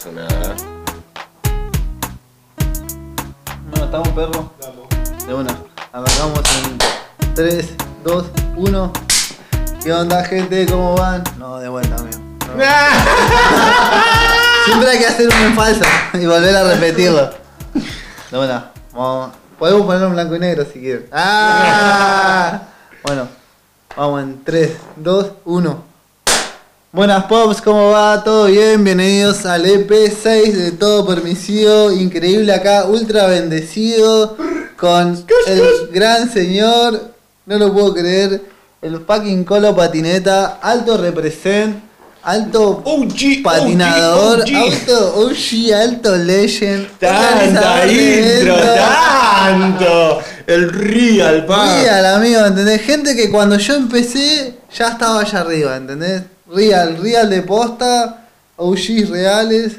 pasa 0.00 0.12
nada. 0.12 0.54
Bueno, 3.70 3.84
estamos 3.84 4.08
perro. 4.08 4.50
De 5.26 5.34
una. 5.34 5.58
Arrancamos 5.92 6.40
en 6.64 6.78
3, 7.34 7.74
2, 8.04 8.24
1. 8.56 8.92
¿Qué 9.82 9.92
onda 9.92 10.24
gente? 10.24 10.64
¿Cómo 10.66 10.96
van? 10.96 11.22
No, 11.38 11.58
de 11.58 11.68
vuelta, 11.68 11.96
amigo. 11.96 12.18
No. 12.46 12.54
Siempre 14.64 14.90
hay 14.90 14.98
que 14.98 15.06
hacer 15.06 15.28
uno 15.28 15.46
en 15.46 15.54
falso 15.54 15.84
y 16.14 16.24
volver 16.24 16.56
a 16.56 16.64
repetirlo. 16.64 17.30
De 18.30 18.38
una. 18.38 18.70
Vamos. 18.92 19.32
Podemos 19.58 19.82
ponerlo 19.82 20.06
en 20.06 20.14
blanco 20.14 20.36
y 20.36 20.38
negro 20.38 20.64
si 20.64 20.80
quieren. 20.80 21.06
¡Ah! 21.12 22.62
Bueno, 23.02 23.28
vamos 23.96 24.22
en 24.22 24.44
3, 24.44 24.76
2, 24.96 25.32
1. 25.46 25.89
Buenas 26.92 27.26
Pops, 27.26 27.62
¿cómo 27.62 27.90
va? 27.90 28.24
¿Todo 28.24 28.46
bien? 28.46 28.82
Bienvenidos 28.82 29.46
al 29.46 29.64
EP6 29.64 30.50
de 30.50 30.72
Todo 30.72 31.06
Permisivo. 31.06 31.92
Increíble 31.92 32.52
acá, 32.52 32.86
ultra 32.86 33.28
bendecido 33.28 34.36
con 34.76 35.24
el 35.46 35.62
gran 35.92 36.28
señor, 36.32 37.12
no 37.46 37.58
lo 37.58 37.72
puedo 37.72 37.94
creer, 37.94 38.42
el 38.82 38.98
fucking 39.06 39.44
Colo 39.44 39.76
Patineta, 39.76 40.58
alto 40.60 40.96
represent, 40.96 41.76
alto 42.24 42.82
OG, 42.84 43.40
patinador, 43.44 44.40
OG. 44.40 44.56
alto 44.56 45.14
OG, 45.26 45.72
alto 45.72 46.16
legend, 46.16 46.88
Tanta 46.98 47.86
intro, 47.86 48.56
tanto. 48.56 50.22
El 50.44 50.72
real, 50.72 51.46
pa. 51.46 51.82
Real, 51.82 52.04
amigo, 52.16 52.44
¿entendés? 52.44 52.82
Gente 52.82 53.14
que 53.14 53.30
cuando 53.30 53.56
yo 53.58 53.76
empecé 53.76 54.56
ya 54.76 54.88
estaba 54.88 55.20
allá 55.20 55.38
arriba, 55.42 55.76
¿entendés? 55.76 56.22
Real, 56.54 56.98
real 57.00 57.30
de 57.30 57.42
posta, 57.42 58.26
OGs 58.56 59.08
reales. 59.10 59.76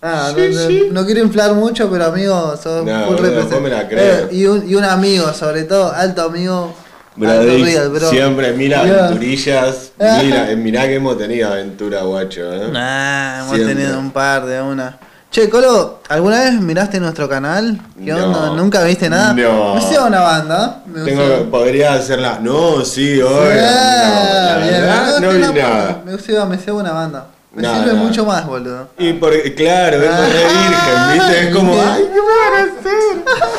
Ah, 0.00 0.32
Sí, 0.34 0.40
no, 0.40 0.60
no- 0.60 0.66
sí. 0.68 0.88
no 0.92 1.06
quiero 1.06 1.20
inflar 1.22 1.54
mucho, 1.54 1.90
pero 1.90 2.06
amigo, 2.06 2.56
sos 2.56 2.84
No, 2.84 3.06
vos 3.10 3.60
me 3.60 3.68
la 3.68 3.88
crees. 3.88 4.20
Eh, 4.24 4.28
y, 4.32 4.46
un, 4.46 4.68
y 4.68 4.74
un 4.76 4.84
amigo, 4.84 5.32
sobre 5.34 5.64
todo, 5.64 5.92
alto 5.92 6.22
amigo. 6.22 6.74
alto 7.16 7.42
Brody, 7.44 7.64
real, 7.64 7.88
bro. 7.90 8.08
siempre 8.10 8.52
mira 8.52 8.84
Yeah. 8.84 9.06
aventurillas. 9.06 9.90
Mira, 10.22 10.50
eh, 10.52 10.56
mirá 10.56 10.86
que 10.86 10.94
hemos 10.94 11.18
tenido 11.18 11.48
aventura, 11.52 12.02
guacho. 12.02 12.52
¿eh? 12.54 12.68
Nah, 12.72 13.40
hemos 13.40 13.56
Siempre. 13.56 13.74
tenido 13.74 13.98
un 13.98 14.12
par 14.12 14.46
de 14.46 14.62
una. 14.62 14.96
Che, 15.30 15.48
Colo, 15.50 15.98
¿alguna 16.08 16.40
vez 16.40 16.54
miraste 16.58 16.98
nuestro 16.98 17.28
canal? 17.28 17.78
¿Qué 18.02 18.12
No. 18.12 18.24
onda? 18.26 18.50
¿Nunca 18.56 18.82
viste 18.84 19.10
nada? 19.10 19.34
No. 19.34 19.74
Me 19.74 19.80
hacía 19.80 20.02
una 20.02 20.20
banda. 20.20 20.82
Me 20.86 21.02
Tengo, 21.04 21.22
gustó. 21.22 21.50
podría 21.50 21.92
hacerla. 21.94 22.38
No, 22.40 22.82
sí, 22.82 23.20
hoy. 23.20 23.58
Ah, 23.60 24.56
no, 24.58 24.66
verdad, 24.66 25.20
No, 25.20 25.30
vi 25.32 25.38
nada. 25.60 26.02
Me 26.04 26.12
gusta, 26.12 26.46
me 26.46 26.72
una 26.72 26.92
banda. 26.92 27.26
Me 27.54 27.62
sirve 27.62 27.92
mucho 27.94 28.24
más, 28.24 28.46
boludo. 28.46 28.88
Y 28.98 29.12
porque, 29.14 29.54
claro, 29.54 29.98
vengo 29.98 30.14
Ah. 30.14 30.20
de 30.20 30.28
virgen, 30.32 31.12
¿viste? 31.12 31.48
Es 31.48 31.54
como, 31.56 31.72
ay, 31.72 32.04
¿qué 32.12 32.20
van 32.20 32.54
a 32.54 32.62
hacer? 32.78 33.57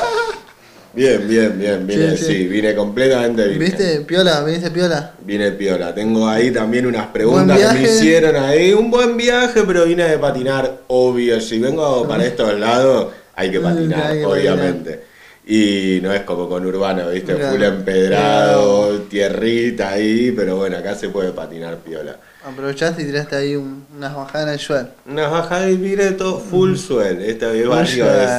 Bien, 0.99 1.25
bien, 1.29 1.57
bien, 1.57 1.87
vine, 1.87 2.11
Sí, 2.17 2.25
sí, 2.25 2.33
sí. 2.33 2.47
vine 2.47 2.75
completamente 2.75 3.47
virgen. 3.47 3.59
¿Viste? 3.59 4.01
Piola, 4.01 4.43
¿viste 4.43 4.69
piola? 4.69 5.13
Vine 5.23 5.51
piola. 5.51 5.95
Tengo 5.95 6.27
ahí 6.27 6.51
también 6.51 6.85
unas 6.85 7.07
preguntas 7.07 7.57
que 7.57 7.73
me 7.79 7.83
hicieron 7.83 8.35
ahí. 8.35 8.73
Un 8.73 8.91
buen 8.91 9.15
viaje, 9.15 9.63
pero 9.65 9.85
vine 9.85 10.03
de 10.03 10.17
patinar, 10.17 10.79
obvio. 10.87 11.39
Si 11.39 11.57
vengo 11.57 12.05
para 12.05 12.25
estos 12.25 12.59
lados, 12.59 13.13
hay 13.33 13.49
que 13.49 13.59
Mm, 13.61 13.63
patinar, 13.63 14.11
hay 14.11 14.19
que 14.19 14.25
obviamente. 14.25 15.03
Y 15.47 15.99
no 16.03 16.11
es 16.13 16.23
como 16.23 16.49
con 16.49 16.65
Urbano, 16.65 17.09
¿viste? 17.11 17.33
Claro. 17.33 17.53
Full 17.53 17.63
empedrado, 17.63 18.99
tierrita 19.03 19.91
ahí, 19.91 20.33
pero 20.35 20.57
bueno, 20.57 20.75
acá 20.79 20.95
se 20.95 21.07
puede 21.07 21.31
patinar 21.31 21.77
piola. 21.77 22.17
Aprovechaste 22.43 23.03
y 23.03 23.05
tiraste 23.05 23.37
ahí 23.37 23.55
un- 23.55 23.85
unas 23.95 24.13
bajadas 24.13 24.47
en 24.47 24.53
el 24.53 24.59
suelo. 24.59 24.89
Unas 25.09 25.31
bajadas 25.31 25.67
de 25.67 25.75
pireto, 25.77 26.39
full 26.39 26.75
suel. 26.75 27.21
Este 27.21 27.45
barrio 27.65 28.05
es. 28.05 28.29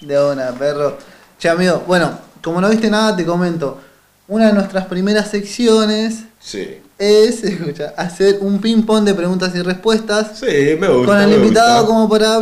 De 0.00 0.18
una, 0.18 0.50
perro. 0.52 0.96
Che, 1.44 1.50
amigo, 1.50 1.84
bueno, 1.86 2.10
como 2.42 2.58
no 2.58 2.70
viste 2.70 2.88
nada, 2.88 3.14
te 3.14 3.22
comento. 3.26 3.78
Una 4.28 4.46
de 4.46 4.54
nuestras 4.54 4.86
primeras 4.86 5.30
secciones 5.30 6.20
Sí. 6.40 6.78
es, 6.98 7.44
escucha, 7.44 7.92
hacer 7.98 8.38
un 8.40 8.58
ping-pong 8.62 9.04
de 9.04 9.12
preguntas 9.12 9.54
y 9.54 9.60
respuestas. 9.60 10.38
Sí, 10.38 10.46
me 10.80 10.88
gusta. 10.88 11.06
con 11.12 11.20
el 11.20 11.28
me 11.28 11.36
invitado 11.36 11.80
gusta. 11.80 11.86
como 11.86 12.08
para 12.08 12.40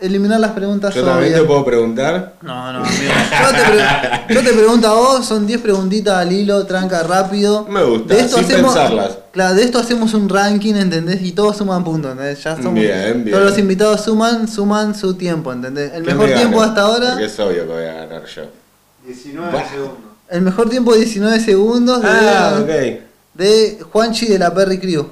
eliminar 0.00 0.38
las 0.40 0.52
preguntas 0.52 0.94
Yo 0.94 1.02
también 1.04 1.32
obvias. 1.32 1.40
te 1.40 1.46
puedo 1.46 1.64
preguntar. 1.64 2.34
No, 2.42 2.72
no, 2.72 2.78
amigo. 2.84 3.12
Yo 3.42 3.48
te, 3.50 3.70
pre- 3.70 4.34
yo 4.34 4.42
te 4.42 4.52
pregunto 4.56 4.88
a 4.88 4.94
vos, 4.94 5.26
son 5.26 5.46
10 5.46 5.60
preguntitas 5.60 6.16
al 6.16 6.32
hilo, 6.32 6.64
tranca 6.66 7.02
rápido. 7.02 7.66
Me 7.68 7.82
gusta, 7.84 8.28
sin 8.28 8.44
pensarlas. 8.46 9.18
Claro, 9.32 9.54
de 9.54 9.62
esto 9.64 9.78
hacemos 9.78 10.14
un 10.14 10.28
ranking, 10.28 10.74
¿entendés? 10.74 11.22
Y 11.22 11.32
todos 11.32 11.56
suman 11.56 11.82
puntos, 11.84 12.12
¿entendés? 12.12 12.42
Ya 12.42 12.56
somos, 12.56 12.74
Bien, 12.74 13.24
bien. 13.24 13.30
Todos 13.36 13.50
los 13.50 13.58
invitados 13.58 14.00
suman, 14.02 14.48
suman 14.48 14.94
su 14.94 15.14
tiempo, 15.14 15.52
¿entendés? 15.52 15.92
El 15.94 16.02
¿Quién 16.04 16.16
mejor 16.16 16.30
me 16.30 16.36
tiempo 16.36 16.62
hasta 16.62 16.80
ahora, 16.82 17.08
Porque 17.10 17.24
es 17.26 17.38
obvio 17.40 17.66
que 17.66 17.72
voy 17.72 17.84
a 17.84 17.92
ganar 17.94 18.22
yo. 18.26 18.42
19 19.06 19.52
Bah. 19.52 19.64
segundos. 19.70 19.96
el 20.30 20.42
mejor 20.42 20.68
tiempo 20.70 20.94
19 20.94 21.40
segundos 21.40 22.02
de, 22.02 22.08
Ah, 22.10 22.58
ok. 22.60 23.00
de 23.34 23.78
Juanchi 23.92 24.26
de 24.26 24.38
la 24.38 24.52
Perry 24.52 24.78
Crew. 24.78 25.06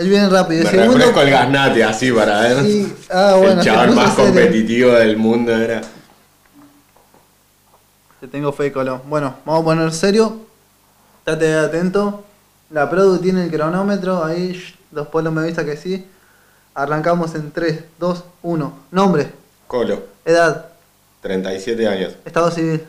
Él 0.00 0.08
viene 0.08 0.30
rápido. 0.30 0.64
Me 0.64 0.70
segundo, 0.70 0.94
refresco 0.94 1.20
el 1.20 1.30
gasnate 1.30 1.84
así 1.84 2.10
para 2.10 2.40
ver. 2.40 2.64
Sí. 2.64 2.96
Ah, 3.10 3.34
bueno, 3.36 3.60
el 3.60 3.66
chaval 3.66 3.94
más 3.94 4.14
competitivo 4.14 4.92
del 4.92 5.18
mundo 5.18 5.54
era. 5.54 5.82
Te 8.18 8.26
tengo 8.26 8.50
fe, 8.52 8.72
Colo. 8.72 9.02
Bueno, 9.06 9.36
vamos 9.44 9.60
a 9.60 9.64
poner 9.64 9.92
serio. 9.92 10.40
Estate 11.18 11.54
atento. 11.54 12.24
La 12.70 12.88
Produ 12.88 13.18
tiene 13.18 13.44
el 13.44 13.50
cronómetro. 13.50 14.24
Ahí, 14.24 14.58
los 14.90 15.08
pueblos 15.08 15.34
me 15.34 15.42
avisa 15.42 15.66
que 15.66 15.76
sí. 15.76 16.06
Arrancamos 16.72 17.34
en 17.34 17.52
3, 17.52 17.84
2, 17.98 18.24
1. 18.42 18.72
Nombre, 18.92 19.30
Colo, 19.66 20.02
edad, 20.24 20.68
37 21.20 21.86
años, 21.86 22.14
estado 22.24 22.50
civil, 22.50 22.82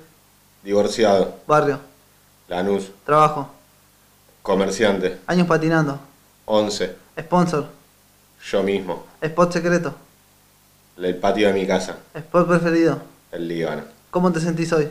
divorciado, 0.63 1.35
barrio, 1.45 1.79
Lanús, 2.47 2.91
trabajo, 3.05 3.49
comerciante, 4.41 5.19
años 5.27 5.47
patinando, 5.47 5.99
11, 6.45 6.95
sponsor, 7.19 7.67
yo 8.49 8.63
mismo, 8.63 9.05
spot 9.21 9.53
secreto, 9.53 9.93
el 10.97 11.15
patio 11.17 11.47
de 11.47 11.53
mi 11.53 11.65
casa, 11.67 11.97
spot 12.15 12.47
preferido. 12.47 12.99
el 13.31 13.47
Líbano, 13.47 13.83
¿Cómo 14.09 14.31
te 14.31 14.39
sentís 14.41 14.71
hoy? 14.73 14.89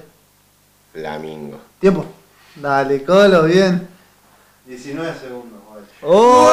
Flamingo. 0.92 1.58
Tiempo. 1.78 2.04
Dale, 2.56 3.02
Colo, 3.04 3.44
bien. 3.44 3.86
19 4.66 5.12
segundos, 5.20 5.60
guacho. 5.68 5.86
¡Oh! 6.02 6.48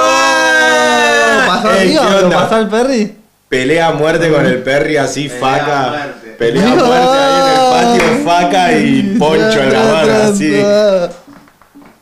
¿Pasó 1.48 1.72
Ey, 1.72 1.96
arriba? 1.96 2.06
¿qué 2.08 2.12
¿Lo 2.20 2.26
onda? 2.26 2.38
pasó 2.42 2.56
al 2.56 2.70
Perry? 2.70 3.16
Pelea 3.50 3.88
a 3.88 3.94
muerte 3.94 4.30
con 4.32 4.46
el 4.46 4.62
Perry 4.62 4.98
así, 4.98 5.30
Pelea 5.30 5.40
faca. 5.40 5.90
muerte. 5.90 6.28
Pelea 6.38 6.72
a 6.72 6.76
muerte 6.76 7.18
ahí 7.18 7.40
en 7.40 7.50
el 7.50 8.02
patio, 8.02 8.26
faca 8.26 8.78
y 8.78 9.16
poncho 9.18 9.64
en 9.64 9.74
la 9.74 9.84
mano 9.84 10.14
así. 10.24 10.62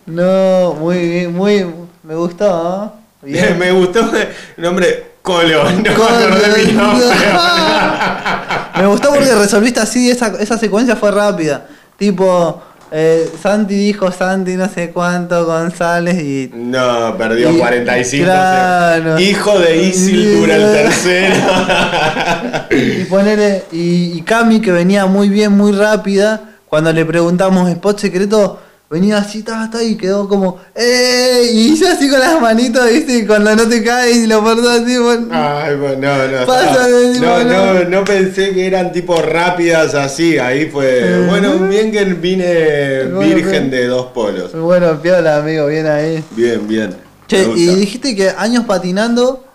No, 0.08 0.74
muy 0.76 1.00
bien, 1.00 1.34
muy. 1.34 1.66
Me 2.08 2.16
gustó. 2.16 2.94
Me 3.24 3.72
gustó 3.72 4.00
el 4.16 4.64
nombre 4.64 5.16
Colo, 5.24 5.64
no 5.64 5.72
me 5.72 6.64
mi 6.64 6.72
nombre. 6.74 7.08
Me 8.78 8.86
gustó 8.86 9.10
porque 9.10 9.34
resolviste 9.34 9.80
así, 9.80 10.12
esa, 10.12 10.28
esa 10.40 10.58
secuencia 10.60 10.96
fue 10.96 11.10
rápida. 11.10 11.66
Tipo, 11.98 12.62
eh, 12.92 13.28
Santi 13.42 13.74
dijo 13.74 14.12
Santi 14.12 14.54
no 14.54 14.70
sé 14.70 14.92
cuánto, 14.92 15.46
González 15.46 16.22
y. 16.22 16.52
No, 16.54 17.18
perdió 17.18 17.52
Y- 17.52 17.58
45 17.58 18.26
claro. 18.26 19.20
Hijo 19.20 19.58
de 19.58 19.78
Isildur 19.78 20.50
el 20.52 20.72
tercero. 20.72 21.36
Y 22.70 23.06
ponerle. 23.06 23.64
Y, 23.72 24.18
y 24.18 24.22
Cami, 24.22 24.60
que 24.62 24.72
venía 24.72 25.08
muy 25.08 25.30
bien, 25.30 25.54
muy 25.54 25.72
rápida, 25.72 26.42
cuando 26.68 26.94
le 26.94 27.04
preguntamos 27.06 27.68
spot 27.70 28.00
secreto, 28.00 28.60
venía 28.96 29.18
así, 29.18 29.44
ta, 29.44 29.70
ta, 29.70 29.84
y 29.84 29.98
quedó 29.98 30.26
como. 30.30 30.58
¡Eh! 30.74 31.50
Y 31.52 31.74
hizo 31.74 31.86
así 31.86 32.10
con 32.10 32.18
las 32.18 32.40
manitos, 32.40 32.90
¿viste? 32.90 33.18
Y 33.18 33.26
cuando 33.26 33.54
no 33.54 33.68
te 33.68 33.84
caes 33.84 34.16
y 34.16 34.28
lo 34.28 34.42
portó 34.42 34.70
así, 34.70 34.98
bueno. 34.98 35.28
Ay, 35.32 35.76
bueno, 35.76 36.16
no, 36.18 36.40
no. 36.40 36.46
Pasa 36.46 36.88
no, 36.88 37.12
tipo, 37.12 37.26
no, 37.26 37.44
no. 37.44 37.84
no 37.90 38.06
pensé 38.06 38.54
que 38.54 38.66
eran 38.66 38.94
tipo 38.94 39.22
rápidas 39.22 39.94
así. 39.96 40.38
Ahí 40.38 40.70
fue. 40.70 41.26
Bueno, 41.28 41.60
bien 41.68 41.92
que 41.92 42.06
vine 42.06 43.04
Bueno, 43.04 43.36
virgen 43.36 43.70
de 43.70 43.88
dos 43.88 44.06
polos. 44.14 44.54
Bueno, 44.54 45.02
piola, 45.02 45.40
amigo, 45.40 45.68
bien 45.68 45.88
ahí. 45.88 46.24
Bien, 46.32 46.66
bien. 46.66 46.96
Che, 47.28 47.44
y 47.54 47.76
dijiste 47.76 48.16
que 48.16 48.30
años 48.30 48.64
patinando. 48.64 49.46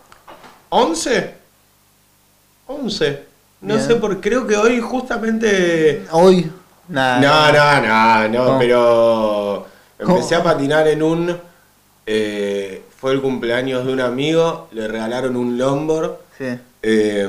¿11? 0.68 1.30
11. 2.66 3.22
No 3.62 3.74
Bien. 3.76 3.86
sé 3.86 3.94
por 3.96 4.20
creo 4.20 4.46
que 4.46 4.56
hoy 4.56 4.80
justamente. 4.80 6.04
Hoy. 6.10 6.50
Nada. 6.90 7.20
No, 7.20 7.52
no, 7.52 8.28
no, 8.28 8.28
no, 8.28 8.44
¿Cómo? 8.46 8.58
pero 8.58 9.66
empecé 9.98 10.36
¿Cómo? 10.36 10.48
a 10.48 10.52
patinar 10.52 10.88
en 10.88 11.02
un... 11.02 11.36
eh, 12.06 12.82
fue 12.98 13.12
el 13.12 13.22
cumpleaños 13.22 13.86
de 13.86 13.92
un 13.92 14.00
amigo, 14.00 14.68
le 14.72 14.86
regalaron 14.88 15.36
un 15.36 15.56
longboard, 15.56 16.12
Sí. 16.36 16.46
eh, 16.82 17.28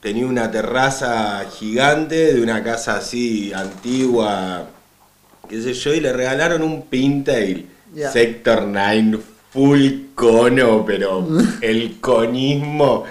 tenía 0.00 0.26
una 0.26 0.50
terraza 0.50 1.44
gigante 1.58 2.34
de 2.34 2.42
una 2.42 2.62
casa 2.62 2.96
así 2.96 3.52
antigua, 3.54 4.64
qué 5.48 5.62
sé 5.62 5.72
yo, 5.74 5.94
y 5.94 6.00
le 6.00 6.12
regalaron 6.12 6.62
un 6.62 6.82
Pintail 6.82 7.68
Ya. 7.94 8.10
Sector 8.10 8.62
9 8.66 9.18
full 9.52 9.88
cono, 10.14 10.84
pero 10.86 11.26
el 11.60 12.00
conismo. 12.00 13.04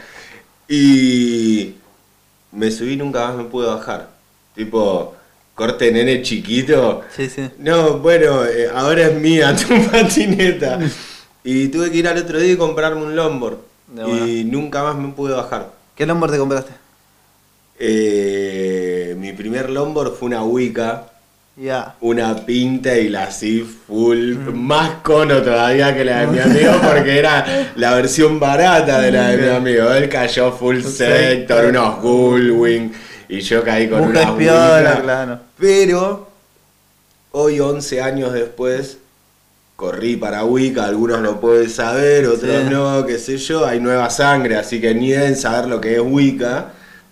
Y 0.68 1.76
me 2.52 2.72
subí 2.72 2.94
y 2.94 2.98
nunca 2.98 3.28
más 3.28 3.36
me 3.36 3.44
pude 3.46 3.68
bajar. 3.68 4.10
Tipo, 4.56 5.16
corte 5.60 5.92
nene 5.92 6.22
chiquito. 6.24 7.02
Sí, 7.16 7.30
sí. 7.30 7.50
No, 7.60 8.00
bueno, 8.00 8.46
eh, 8.46 8.70
ahora 8.74 9.08
es 9.08 9.14
mía 9.16 9.56
tu 9.68 9.68
patineta. 9.92 10.80
Y 11.44 11.68
tuve 11.68 11.92
que 11.92 11.98
ir 11.98 12.08
al 12.08 12.18
otro 12.18 12.40
día 12.40 12.54
y 12.54 12.58
comprarme 12.58 13.02
un 13.04 13.16
longboard. 13.16 13.58
De 13.88 14.04
Y 14.28 14.44
nunca 14.46 14.84
más 14.84 14.96
me 14.96 15.10
pude 15.10 15.34
bajar. 15.34 15.72
¿Qué 15.96 16.06
longboard 16.06 16.32
te 16.32 16.38
compraste? 16.38 16.72
Eh, 17.82 19.16
mi 19.18 19.32
primer 19.34 19.70
longboard 19.70 20.14
fue 20.16 20.28
una 20.28 20.44
Wicca, 20.44 21.06
Ya. 21.56 21.96
una 22.02 22.36
pinta 22.46 22.98
y 22.98 23.08
la 23.10 23.24
así 23.24 23.62
full, 23.62 24.36
más 24.54 24.96
cono 25.02 25.42
todavía 25.42 25.96
que 25.96 26.04
la 26.06 26.22
de 26.22 26.28
mi 26.28 26.40
amigo 26.40 26.72
porque 26.94 27.18
era 27.20 27.72
la 27.76 27.94
versión 27.96 28.40
barata 28.40 29.00
de 29.00 29.12
la 29.12 29.30
de 29.30 29.38
mi 29.38 29.48
amigo. 29.56 29.92
Él 29.94 30.10
cayó 30.10 30.52
full 30.52 30.82
sector, 30.82 31.66
unos 31.66 32.02
Gullwing 32.02 32.92
y 33.30 33.40
yo 33.42 33.64
caí 33.64 33.88
con 33.88 34.02
Busca 34.04 34.20
una 34.22 34.30
espiola, 34.32 34.90
Wicca. 34.92 35.02
claro. 35.02 35.40
Pero 35.60 36.28
hoy, 37.32 37.60
11 37.60 38.02
años 38.02 38.34
después, 38.34 38.98
corrí 39.76 40.16
para 40.18 40.44
Wicca, 40.46 40.86
algunos 40.86 41.20
lo 41.22 41.40
pueden 41.40 41.70
saber, 41.70 42.28
otros 42.28 42.50
Sí. 42.64 42.68
no, 42.70 43.06
qué 43.06 43.18
sé 43.18 43.38
yo, 43.38 43.66
hay 43.66 43.80
nueva 43.80 44.10
sangre, 44.10 44.58
así 44.58 44.80
que 44.82 44.94
ni 44.96 45.12
deben 45.12 45.36
saber 45.36 45.68
lo 45.68 45.80
que 45.82 45.96
es 45.96 46.02
Wicca, 46.04 46.68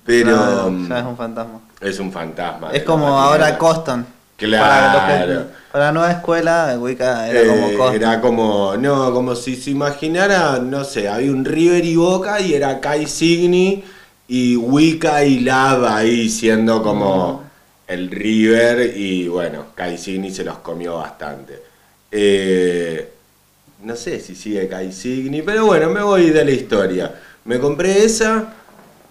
pero 0.06 0.32
No, 0.36 0.70
mm, 0.72 0.90
ya 0.90 1.00
es 1.00 1.06
un 1.06 1.18
fantasma. 1.18 1.60
es 1.82 2.00
un 2.00 2.12
fantasma. 2.12 2.72
Es 2.72 2.84
como 2.84 3.08
ahora 3.08 3.58
Coston. 3.58 4.06
Claro. 4.38 5.00
Para, 5.00 5.26
que- 5.26 5.44
para 5.72 5.86
la 5.86 5.92
nueva 5.92 6.12
escuela, 6.12 6.78
Wicca 6.80 7.28
era 7.28 7.42
como 7.50 7.68
Eh, 7.68 7.74
Coston. 7.78 7.96
era 7.96 8.22
como, 8.22 8.78
no, 8.78 9.12
como 9.14 9.36
si 9.36 9.56
se 9.56 9.72
imaginara, 9.72 10.60
no 10.60 10.84
sé, 10.84 11.10
había 11.10 11.32
un 11.32 11.44
River 11.44 11.84
y 11.84 11.96
Boca 11.96 12.40
y 12.40 12.54
era 12.54 12.80
Kai 12.80 13.08
Signi 13.08 13.84
y 14.28 14.56
Wicca 14.56 15.24
y 15.26 15.40
Lava 15.40 15.98
ahí 15.98 16.30
siendo 16.30 16.84
como 16.84 17.47
el 17.88 18.10
River 18.12 18.94
y 18.98 19.28
bueno, 19.28 19.68
Kai 19.76 19.98
Signi 19.98 20.32
se 20.32 20.44
los 20.44 20.58
comió 20.60 20.98
bastante. 20.98 21.62
Eh, 22.12 23.10
no 23.84 23.96
sé 23.96 24.20
si 24.20 24.36
sigue 24.36 24.68
Kai 24.68 24.92
Signi, 24.92 25.42
pero 25.42 25.66
bueno, 25.66 25.90
me 25.90 26.02
voy 26.02 26.30
de 26.32 26.44
la 26.46 26.52
historia. 26.52 27.14
Me 27.46 27.60
compré 27.60 28.04
esa, 28.04 28.54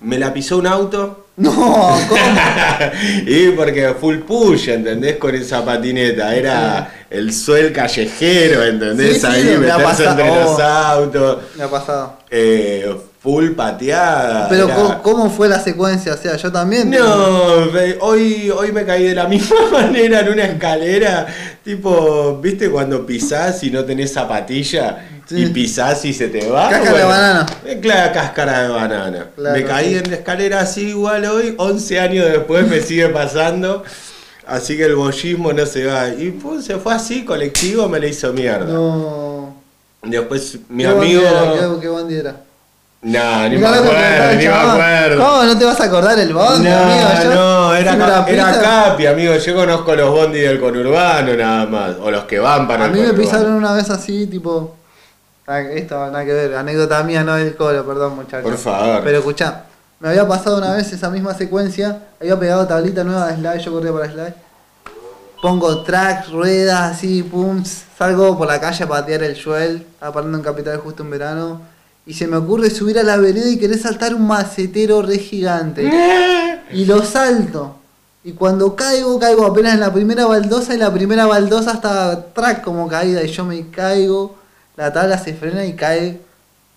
me 0.03 0.19
la 0.19 0.33
pisó 0.33 0.59
un 0.59 0.67
auto. 0.67 1.23
No, 1.37 1.53
¿cómo? 1.53 2.01
y 3.27 3.51
porque 3.51 3.93
full 4.01 4.21
push, 4.21 4.71
¿entendés? 4.71 5.17
Con 5.17 5.35
esa 5.35 5.63
patineta. 5.63 6.35
Era 6.35 7.05
el 7.11 7.31
suel 7.35 7.75
callejero, 7.75 8.65
¿entendés? 8.65 9.17
Sí, 9.17 9.21
sí, 9.21 9.27
Ahí 9.27 9.45
me 9.45 9.59
meterse 9.59 10.05
entre 10.07 10.27
los 10.29 10.59
Oh. 10.59 10.63
autos. 10.63 11.39
Me 11.59 11.65
ha 11.65 11.69
pasado. 11.69 12.17
eh, 12.31 12.91
full 13.27 13.51
pateada. 13.57 14.49
Pero 14.49 14.67
era- 14.67 15.01
¿cómo, 15.03 15.29
fue 15.31 15.49
la 15.49 15.59
secuencia? 15.59 16.15
O 16.15 16.17
sea, 16.17 16.37
yo 16.37 16.53
también. 16.53 16.89
No, 16.91 17.65
hoy, 18.01 18.51
hoy 18.51 18.71
me 18.71 18.85
caí 18.85 19.03
de 19.09 19.17
la 19.17 19.27
misma 19.29 19.57
manera 19.73 20.21
en 20.21 20.29
una 20.29 20.45
escalera. 20.45 21.27
Tipo, 21.65 22.39
¿viste 22.41 22.71
cuando 22.71 23.05
pisás 23.05 23.65
y 23.65 23.71
no 23.73 23.85
tenés 23.85 24.13
zapatilla? 24.13 25.05
Sí. 25.29 25.43
Y 25.43 25.47
pisás 25.47 26.05
y 26.05 26.15
se 26.15 26.29
te 26.29 26.49
va. 26.49 26.71
Cáscara 26.71 26.99
de 26.99 27.05
banana. 27.05 27.47
Eh, 27.65 27.79
Claro, 27.83 28.13
cáscara 28.15 28.63
de 28.63 28.69
banana. 28.69 29.27
Claro, 29.35 29.57
me 29.59 29.65
caí 29.65 29.89
sí. 29.89 29.97
en 29.97 30.09
la 30.11 30.17
escalera 30.19 30.61
así 30.61 30.83
igual 30.91 31.25
hoy, 31.25 31.53
11 31.59 31.99
años 31.99 32.27
después 32.27 32.69
me 32.69 32.81
sigue 32.81 33.09
pasando. 33.09 33.83
Así 34.47 34.77
que 34.77 34.85
el 34.85 34.95
bollismo 34.95 35.53
no 35.53 35.67
se 35.67 35.85
va. 35.87 36.11
Y 36.11 36.31
pues, 36.31 36.65
se 36.65 36.77
fue 36.77 36.95
así, 36.95 37.25
colectivo 37.25 37.89
me 37.89 37.99
le 37.99 38.11
hizo 38.11 38.33
mierda. 38.33 38.67
No. 38.73 39.57
Después 40.05 40.59
mi 40.69 40.85
¿Qué 40.85 40.91
bondi 40.93 41.07
amigo. 41.17 41.23
era? 41.23 41.53
¿Qué, 41.75 41.81
qué 41.81 41.89
bondi 41.89 42.15
era? 42.15 42.37
No, 43.03 43.49
ni 43.49 43.57
me 43.59 43.67
acuerdo, 43.67 43.93
ni 44.37 44.47
me 44.47 44.53
acuerdo. 44.53 45.25
¿Cómo 45.25 45.45
no 45.45 45.59
te 45.59 45.65
vas 45.65 45.81
a 45.81 45.85
acordar 45.85 46.19
el 46.19 46.33
bondi, 46.33 46.69
no, 46.69 46.77
amigo? 46.77 47.09
Yo- 47.23 47.35
no, 47.35 47.75
era, 47.75 48.25
era 48.29 48.61
Capi, 48.61 49.07
amigo. 49.07 49.37
Yo 49.37 49.55
conozco 49.55 49.95
los 49.95 50.11
bondis 50.11 50.43
del 50.43 50.59
conurbano 50.61 51.35
nada 51.35 51.67
más. 51.67 51.97
O 52.03 52.11
los 52.11 52.25
que 52.25 52.39
van 52.41 52.67
para 52.67 52.85
A 52.85 52.87
el 52.89 52.93
mí 52.93 53.01
me 53.01 53.13
pisaron 53.13 53.53
una 53.53 53.73
vez 53.75 53.91
así, 53.91 54.27
tipo. 54.27 54.75
ah, 55.47 55.61
Esto 55.61 56.11
nada 56.11 56.25
que 56.25 56.33
ver, 56.33 56.55
anécdota 56.57 57.03
mía, 57.05 57.23
no 57.23 57.35
del 57.37 57.55
colo, 57.55 57.85
perdón, 57.87 58.17
muchachos. 58.17 58.43
Por 58.51 58.59
favor. 58.59 59.03
Pero 59.05 59.19
escuchá, 59.19 59.65
me 60.01 60.09
había 60.09 60.27
pasado 60.27 60.59
una 60.59 60.73
vez 60.75 60.93
esa 60.93 61.09
misma 61.11 61.35
secuencia, 61.35 61.99
había 62.21 62.37
pegado 62.39 62.67
tablita 62.67 63.05
nueva 63.05 63.27
de 63.29 63.37
slide, 63.37 63.59
yo 63.61 63.73
corría 63.73 63.93
para 63.93 64.07
slide. 64.11 64.35
Pongo 65.43 65.83
track, 65.83 66.29
ruedas, 66.31 66.93
así, 66.97 67.23
pum, 67.23 67.63
salgo 67.97 68.37
por 68.37 68.49
la 68.49 68.59
calle 68.59 68.83
a 68.85 68.89
patear 68.89 69.23
el 69.23 69.37
suel, 69.37 69.87
estaba 69.93 70.13
parando 70.15 70.39
en 70.39 70.43
Capital 70.43 70.79
justo 70.79 71.03
en 71.05 71.11
verano, 71.11 71.61
y 72.07 72.15
se 72.15 72.27
me 72.29 72.37
ocurre 72.37 72.71
subir 72.71 72.99
a 72.99 73.03
la 73.03 73.17
vereda 73.17 73.49
y 73.51 73.59
querer 73.59 73.79
saltar 73.79 74.15
un 74.15 74.27
macetero 74.27 75.03
re 75.03 75.19
gigante. 75.19 75.91
Y 76.73 76.85
lo 76.85 77.05
salto. 77.05 77.77
Y 78.25 78.33
cuando 78.33 78.75
caigo, 78.75 79.21
caigo 79.21 79.47
apenas 79.47 79.75
en 79.75 79.81
la 79.81 79.93
primera 79.93 80.27
baldosa 80.27 80.75
y 80.75 80.79
la 80.79 80.93
primera 80.93 81.27
baldosa 81.27 81.73
está 81.75 82.27
track 82.35 82.63
como 82.65 82.89
caída 82.89 83.23
y 83.23 83.29
yo 83.29 83.45
me 83.45 83.69
caigo, 83.71 84.35
la 84.77 84.93
tabla 84.93 85.17
se 85.17 85.33
frena 85.35 85.65
y 85.65 85.75
cae, 85.75 86.21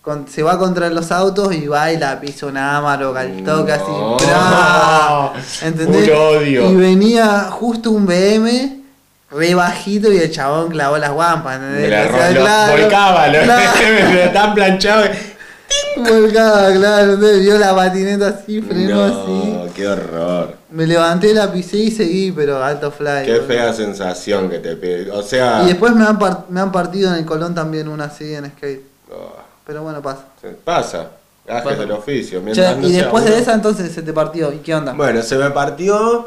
con- 0.00 0.28
se 0.28 0.44
va 0.44 0.56
contra 0.60 0.88
los 0.90 1.10
autos 1.10 1.52
y 1.52 1.66
va 1.66 1.90
y 1.92 1.98
la 1.98 2.20
piso 2.20 2.46
un 2.46 2.56
ámaro, 2.56 3.12
al 3.16 3.42
toque 3.42 3.72
así, 3.72 3.90
No. 3.90 5.32
¿entendés? 5.62 6.08
Odio. 6.08 6.70
Y 6.70 6.76
venía 6.76 7.48
justo 7.50 7.90
un 7.90 8.06
BM 8.06 8.79
re 9.30 9.54
bajito 9.54 10.12
y 10.12 10.18
el 10.18 10.30
chabón 10.30 10.68
clavó 10.70 10.98
las 10.98 11.12
guampas. 11.12 11.60
Me 11.60 11.88
la 11.88 12.02
O 12.02 12.08
sea, 12.10 12.28
ro- 12.28 12.34
lo 12.34 12.40
claro, 12.40 12.72
volcaba, 12.82 13.28
lo, 13.28 13.42
claro. 13.42 14.30
tan 14.32 14.54
planchado. 14.54 15.04
Volcada, 15.96 16.72
claro, 16.74 17.12
entonces 17.14 17.40
vio 17.40 17.58
la 17.58 17.74
patineta 17.74 18.28
así, 18.28 18.60
frenó 18.62 19.02
así. 19.04 19.52
No, 19.52 19.72
qué 19.74 19.86
horror. 19.88 20.54
Me 20.70 20.86
levanté, 20.86 21.34
la 21.34 21.52
pisé 21.52 21.76
y 21.78 21.90
seguí, 21.90 22.32
pero 22.32 22.62
alto 22.62 22.90
fly. 22.90 23.24
Qué 23.24 23.40
fea 23.46 23.72
sensación 23.72 24.48
que 24.48 24.58
te 24.58 24.76
pide. 24.76 25.10
O 25.10 25.22
sea. 25.22 25.62
Y 25.64 25.68
después 25.68 25.94
me 25.94 26.04
han, 26.04 26.18
me 26.48 26.60
han 26.60 26.72
partido 26.72 27.10
en 27.12 27.18
el 27.18 27.24
Colón 27.24 27.54
también 27.54 27.88
una 27.88 28.04
así 28.04 28.34
en 28.34 28.46
skate. 28.50 28.82
oh, 29.12 29.36
Pero 29.66 29.82
bueno, 29.82 30.00
pasa. 30.02 30.24
pasa. 30.64 31.06
Gajes 31.46 31.64
Pasa. 31.64 31.76
del 31.80 31.90
oficio. 31.92 32.38
Che, 32.38 32.44
mientras 32.44 32.76
no 32.76 32.88
y 32.88 32.92
después 32.92 33.24
de 33.24 33.38
esa 33.38 33.54
entonces 33.54 33.92
se 33.92 34.02
te 34.02 34.12
partió. 34.12 34.52
¿Y 34.52 34.58
qué 34.58 34.74
onda? 34.74 34.92
Bueno, 34.92 35.22
se 35.22 35.36
me 35.36 35.50
partió. 35.50 36.26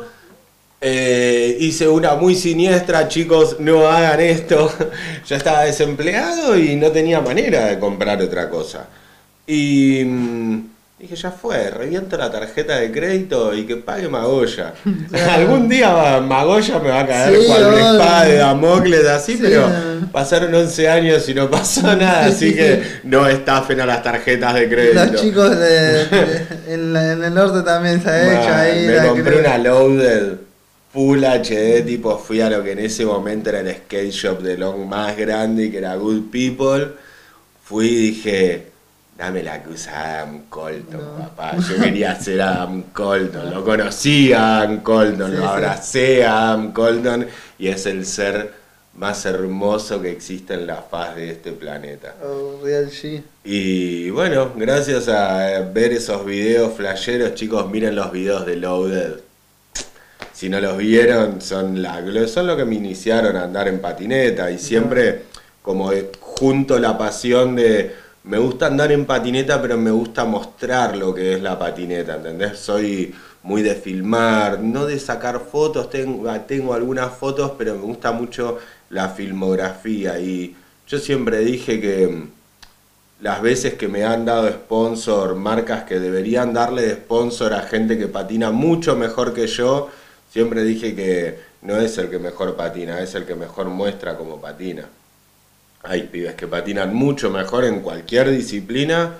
Eh, 0.83 1.55
hice 1.59 1.87
una 1.87 2.15
muy 2.15 2.35
siniestra, 2.35 3.07
chicos, 3.07 3.57
no 3.59 3.87
hagan 3.87 4.19
esto. 4.19 4.71
ya 5.27 5.37
estaba 5.37 5.63
desempleado 5.63 6.57
y 6.57 6.75
no 6.75 6.91
tenía 6.91 7.21
manera 7.21 7.65
de 7.67 7.79
comprar 7.79 8.21
otra 8.21 8.49
cosa. 8.49 8.87
Y 9.47 10.03
mm, 10.05 10.63
dije, 10.99 11.15
ya 11.15 11.31
fue, 11.31 11.69
reviento 11.69 12.17
la 12.17 12.31
tarjeta 12.31 12.77
de 12.77 12.91
crédito 12.91 13.53
y 13.53 13.65
que 13.65 13.77
pague 13.77 14.07
Magoya. 14.09 14.73
Algún 15.31 15.67
día 15.69 16.19
Magoya 16.21 16.79
me 16.79 16.89
va 16.89 16.99
a 17.01 17.07
caer 17.07 17.39
Sí, 17.39 17.47
cual 17.47 17.65
una 17.67 17.91
espada 17.91 18.23
de 18.25 18.35
Damocles 18.37 19.05
así, 19.07 19.33
Sí. 19.33 19.39
pero 19.41 19.67
pasaron 20.11 20.53
11 20.53 20.89
años 20.89 21.27
y 21.27 21.33
no 21.33 21.49
pasó 21.49 21.95
nada, 21.95 22.25
Sí, 22.29 22.31
así 22.33 22.49
sí, 22.49 22.55
que 22.55 22.83
no 23.03 23.27
estafen 23.27 23.81
a 23.81 23.85
las 23.85 24.03
tarjetas 24.03 24.53
de 24.53 24.69
crédito. 24.69 25.05
Los 25.05 25.21
chicos 25.21 25.57
de, 25.59 26.05
de- 26.05 26.45
en, 26.67 26.93
la- 26.93 27.13
en 27.13 27.23
el 27.23 27.33
norte 27.33 27.61
también 27.63 28.01
se 28.03 28.09
ha 28.09 28.41
hecho 28.41 28.53
ahí. 28.53 28.85
Me 28.87 29.07
compré 29.07 29.23
creo. 29.23 29.39
una 29.39 29.57
loaded 29.57 30.33
full 30.93 31.23
HD, 31.23 31.83
tipo 31.85 32.17
fui 32.17 32.39
a 32.41 32.49
lo 32.49 32.63
que 32.63 32.71
en 32.73 32.79
ese 32.79 33.05
momento 33.05 33.49
era 33.49 33.59
el 33.61 33.75
skate 33.75 34.11
shop 34.11 34.41
de 34.41 34.57
Long 34.57 34.85
más 34.87 35.17
grande, 35.17 35.71
que 35.71 35.79
era 35.79 35.95
Good 35.95 36.29
People. 36.31 36.93
Fui 37.63 37.87
y 37.87 37.95
dije, 38.11 38.67
dame 39.17 39.41
la 39.41 39.63
que 39.63 39.69
usa 39.71 40.19
Adam 40.19 40.43
Colton, 40.49 40.99
No. 41.01 41.17
papá. 41.17 41.57
Yo 41.57 41.81
quería 41.81 42.13
ser 42.19 42.41
Adam 42.41 42.83
Colton, 42.93 43.49
lo 43.51 43.63
conocí 43.63 44.33
a 44.33 44.59
Adam 44.59 44.81
Colton, 44.81 45.31
Sí, 45.31 45.37
lo 45.37 45.41
sí. 45.41 45.47
abracé 45.47 46.23
a 46.25 46.49
Adam 46.49 46.71
Colton 46.73 47.27
y 47.57 47.67
es 47.69 47.85
el 47.85 48.05
ser 48.05 48.51
más 48.95 49.25
hermoso 49.25 49.99
que 49.99 50.11
existe 50.11 50.53
en 50.53 50.67
la 50.67 50.83
faz 50.83 51.15
de 51.15 51.31
este 51.31 51.51
planeta. 51.53 52.13
Oh, 52.23 52.59
Real 52.63 52.91
G. 52.91 53.23
Y 53.43 54.11
bueno, 54.11 54.51
gracias 54.55 55.07
a 55.09 55.61
ver 55.73 55.93
esos 55.93 56.23
videos 56.25 56.73
flasheros, 56.75 57.33
chicos, 57.33 57.67
miren 57.71 57.95
los 57.95 58.11
videos 58.11 58.45
de 58.45 58.57
Loaded. 58.57 59.13
Si 60.43 60.49
no 60.49 60.59
los 60.59 60.77
vieron, 60.77 61.39
son, 61.39 61.81
la, 61.81 62.03
son 62.27 62.47
lo 62.47 62.57
que 62.57 62.65
me 62.65 62.75
iniciaron 62.75 63.37
a 63.37 63.45
andar 63.45 63.69
en 63.69 63.79
patineta 63.79 64.51
y 64.51 64.59
siempre 64.59 65.21
como 65.61 65.89
junto 66.19 66.77
la 66.79 66.97
pasión 66.97 67.55
de 67.55 67.95
me 68.25 68.37
gusta 68.39 68.65
andar 68.65 68.91
en 68.91 69.05
patineta, 69.05 69.61
pero 69.61 69.77
me 69.77 69.89
gusta 69.89 70.25
mostrar 70.25 70.97
lo 70.97 71.15
que 71.15 71.35
es 71.35 71.41
la 71.41 71.57
patineta, 71.57 72.15
¿entendés? 72.15 72.59
Soy 72.59 73.15
muy 73.43 73.61
de 73.61 73.75
filmar, 73.75 74.59
no 74.59 74.85
de 74.85 74.99
sacar 74.99 75.39
fotos, 75.39 75.89
tengo, 75.89 76.29
tengo 76.41 76.73
algunas 76.73 77.13
fotos, 77.13 77.53
pero 77.57 77.75
me 77.75 77.83
gusta 77.83 78.11
mucho 78.11 78.57
la 78.89 79.07
filmografía 79.07 80.19
y 80.19 80.57
yo 80.85 80.99
siempre 80.99 81.39
dije 81.39 81.79
que 81.79 82.07
mm, 82.07 82.29
las 83.21 83.41
veces 83.41 83.75
que 83.75 83.87
me 83.87 84.03
han 84.03 84.25
dado 84.25 84.49
sponsor, 84.49 85.35
marcas 85.35 85.83
que 85.83 86.01
deberían 86.01 86.51
darle 86.51 86.81
de 86.81 86.95
sponsor 86.95 87.53
a 87.53 87.61
gente 87.61 87.97
que 87.97 88.07
patina 88.07 88.51
mucho 88.51 88.97
mejor 88.97 89.33
que 89.33 89.47
yo, 89.47 89.89
siempre 90.33 90.63
dije 90.63 90.95
que 90.95 91.39
no 91.61 91.77
es 91.77 91.95
el 91.99 92.09
que 92.09 92.17
mejor 92.17 92.55
patina, 92.55 92.99
es 92.99 93.13
el 93.13 93.23
que 93.25 93.35
mejor 93.35 93.67
muestra 93.67 94.17
cómo 94.17 94.41
patina. 94.41 94.85
Hay 95.83 96.03
pibes 96.03 96.33
que 96.33 96.47
patinan 96.47 96.93
mucho 96.95 97.29
mejor 97.29 97.65
en 97.65 97.81
cualquier 97.81 98.31
disciplina, 98.31 99.11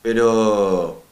pero 0.00 1.02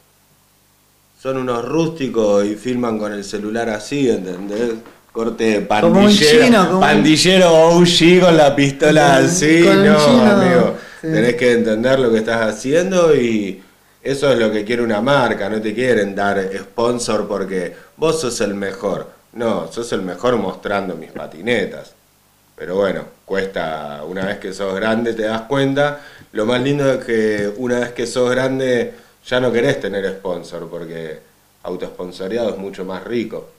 son 1.21 1.37
unos 1.37 1.63
rústicos 1.63 2.45
y 2.45 2.55
filman 2.55 2.97
con 2.97 3.13
el 3.13 3.23
celular 3.23 3.69
así, 3.69 4.09
¿entendés? 4.09 4.71
Corte 5.11 5.67
Como 5.67 5.87
un 5.87 5.93
pandillero, 6.05 6.45
chino, 6.45 6.63
como 6.65 6.73
un- 6.75 6.79
pandillero 6.81 7.51
OG 7.53 8.19
con 8.21 8.37
la 8.37 8.55
pistola 8.55 9.15
Con- 9.17 9.25
así, 9.25 9.63
con 9.63 9.85
no, 9.85 9.97
chino, 10.05 10.31
amigo. 10.31 10.75
sí. 11.01 11.07
Tenés 11.07 11.35
que 11.35 11.51
entender 11.51 11.99
lo 11.99 12.09
que 12.11 12.17
estás 12.19 12.47
haciendo 12.55 13.13
y 13.15 13.61
eso 14.01 14.31
es 14.31 14.39
lo 14.39 14.51
que 14.51 14.63
quiere 14.63 14.81
una 14.81 15.01
marca, 15.01 15.49
no 15.49 15.61
te 15.61 15.73
quieren 15.75 16.15
dar 16.15 16.41
sponsor 16.57 17.27
porque 17.27 17.75
vos 17.97 18.21
sos 18.21 18.39
el 18.41 18.53
mejor. 18.55 19.09
No, 19.33 19.71
sos 19.71 19.91
el 19.93 20.01
mejor 20.01 20.37
mostrando 20.37 20.95
mis 20.95 21.11
patinetas. 21.11 21.93
Pero 22.55 22.75
bueno, 22.75 23.05
cuesta, 23.25 24.03
una 24.05 24.25
vez 24.25 24.39
que 24.39 24.53
sos 24.53 24.75
grande 24.75 25.13
te 25.13 25.23
das 25.23 25.43
cuenta. 25.43 26.01
Lo 26.33 26.45
más 26.45 26.61
lindo 26.61 26.91
es 26.91 27.05
que 27.05 27.53
una 27.57 27.79
vez 27.79 27.91
que 27.93 28.05
sos 28.05 28.29
grande 28.31 28.93
ya 29.25 29.39
no 29.39 29.51
querés 29.51 29.79
tener 29.79 30.05
sponsor 30.17 30.69
porque 30.69 31.19
autosponsoriado 31.63 32.51
es 32.51 32.57
mucho 32.57 32.85
más 32.85 33.03
rico. 33.03 33.49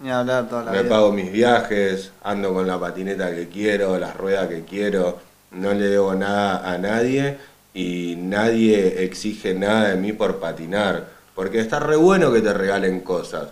Ni 0.00 0.10
hablar 0.10 0.48
toda 0.48 0.64
la 0.64 0.72
Me 0.72 0.82
vida. 0.82 0.90
pago 0.90 1.12
mis 1.12 1.30
viajes, 1.30 2.12
ando 2.22 2.52
con 2.52 2.66
la 2.66 2.78
patineta 2.78 3.34
que 3.34 3.48
quiero, 3.48 3.98
las 3.98 4.16
ruedas 4.16 4.48
que 4.48 4.64
quiero, 4.64 5.20
no 5.52 5.72
le 5.74 5.86
debo 5.88 6.14
nada 6.14 6.68
a 6.70 6.78
nadie 6.78 7.38
y 7.74 8.16
nadie 8.18 9.04
exige 9.04 9.54
nada 9.54 9.88
de 9.90 9.96
mí 9.96 10.12
por 10.12 10.40
patinar. 10.40 11.06
Porque 11.34 11.60
está 11.60 11.78
re 11.80 11.96
bueno 11.96 12.32
que 12.32 12.40
te 12.42 12.52
regalen 12.52 13.00
cosas, 13.00 13.48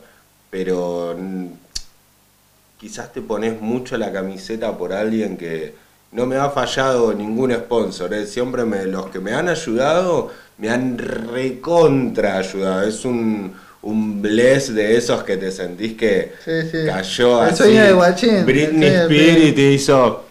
pero 0.50 1.16
quizás 2.80 3.12
te 3.12 3.20
pones 3.20 3.60
mucho 3.60 3.98
la 3.98 4.10
camiseta 4.10 4.76
por 4.76 4.92
alguien 4.94 5.36
que 5.36 5.74
no 6.12 6.24
me 6.26 6.36
ha 6.36 6.48
fallado 6.50 7.12
ningún 7.12 7.52
sponsor. 7.52 8.14
¿eh? 8.14 8.26
Siempre 8.26 8.64
me, 8.64 8.84
los 8.86 9.06
que 9.10 9.20
me 9.20 9.32
han 9.32 9.48
ayudado 9.48 10.32
me 10.58 10.70
han 10.70 10.98
recontra 10.98 12.38
ayudado. 12.38 12.82
Es 12.88 13.04
un, 13.04 13.52
un 13.82 14.20
bless 14.22 14.74
de 14.74 14.96
esos 14.96 15.22
que 15.24 15.36
te 15.36 15.50
sentís 15.50 15.94
que 15.94 16.32
Sí, 16.44 16.52
sí. 16.70 16.78
cayó 16.86 17.42
El 17.44 17.48
así. 17.50 17.56
sueño 17.64 17.82
de 17.84 17.92
Guachín, 17.92 18.46
Britney 18.46 18.88
Spears 18.88 19.44
y 19.44 19.52
te 19.52 19.72
hizo 19.72 20.24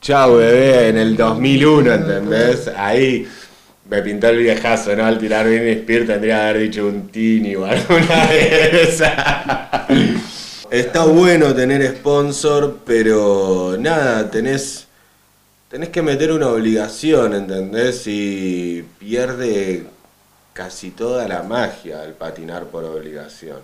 chao 0.00 0.36
bebé 0.36 0.88
en 0.88 0.98
el 0.98 1.16
2001, 1.16 1.92
¿entendés? 1.94 2.68
Ahí 2.76 3.26
me 3.88 4.02
pintó 4.02 4.28
el 4.28 4.38
viejazo, 4.38 4.94
¿no? 4.96 5.04
Al 5.04 5.18
tirar 5.18 5.46
Britney 5.46 5.72
Spears 5.74 6.06
tendría 6.08 6.34
que 6.36 6.40
haber 6.42 6.58
dicho 6.62 6.86
un 6.86 7.08
tini 7.08 7.54
o 7.56 7.64
alguna 7.64 8.26
de 8.26 8.82
esas. 8.82 9.12
Está 10.72 11.04
bueno 11.04 11.54
tener 11.54 11.86
sponsor, 11.98 12.78
pero 12.86 13.76
nada, 13.78 14.30
tenés, 14.30 14.86
tenés 15.68 15.90
que 15.90 16.00
meter 16.00 16.32
una 16.32 16.48
obligación, 16.48 17.34
¿entendés? 17.34 18.06
Y 18.06 18.82
pierde 18.98 19.84
casi 20.54 20.90
toda 20.90 21.28
la 21.28 21.42
magia 21.42 22.02
el 22.04 22.14
patinar 22.14 22.68
por 22.68 22.84
obligación. 22.84 23.58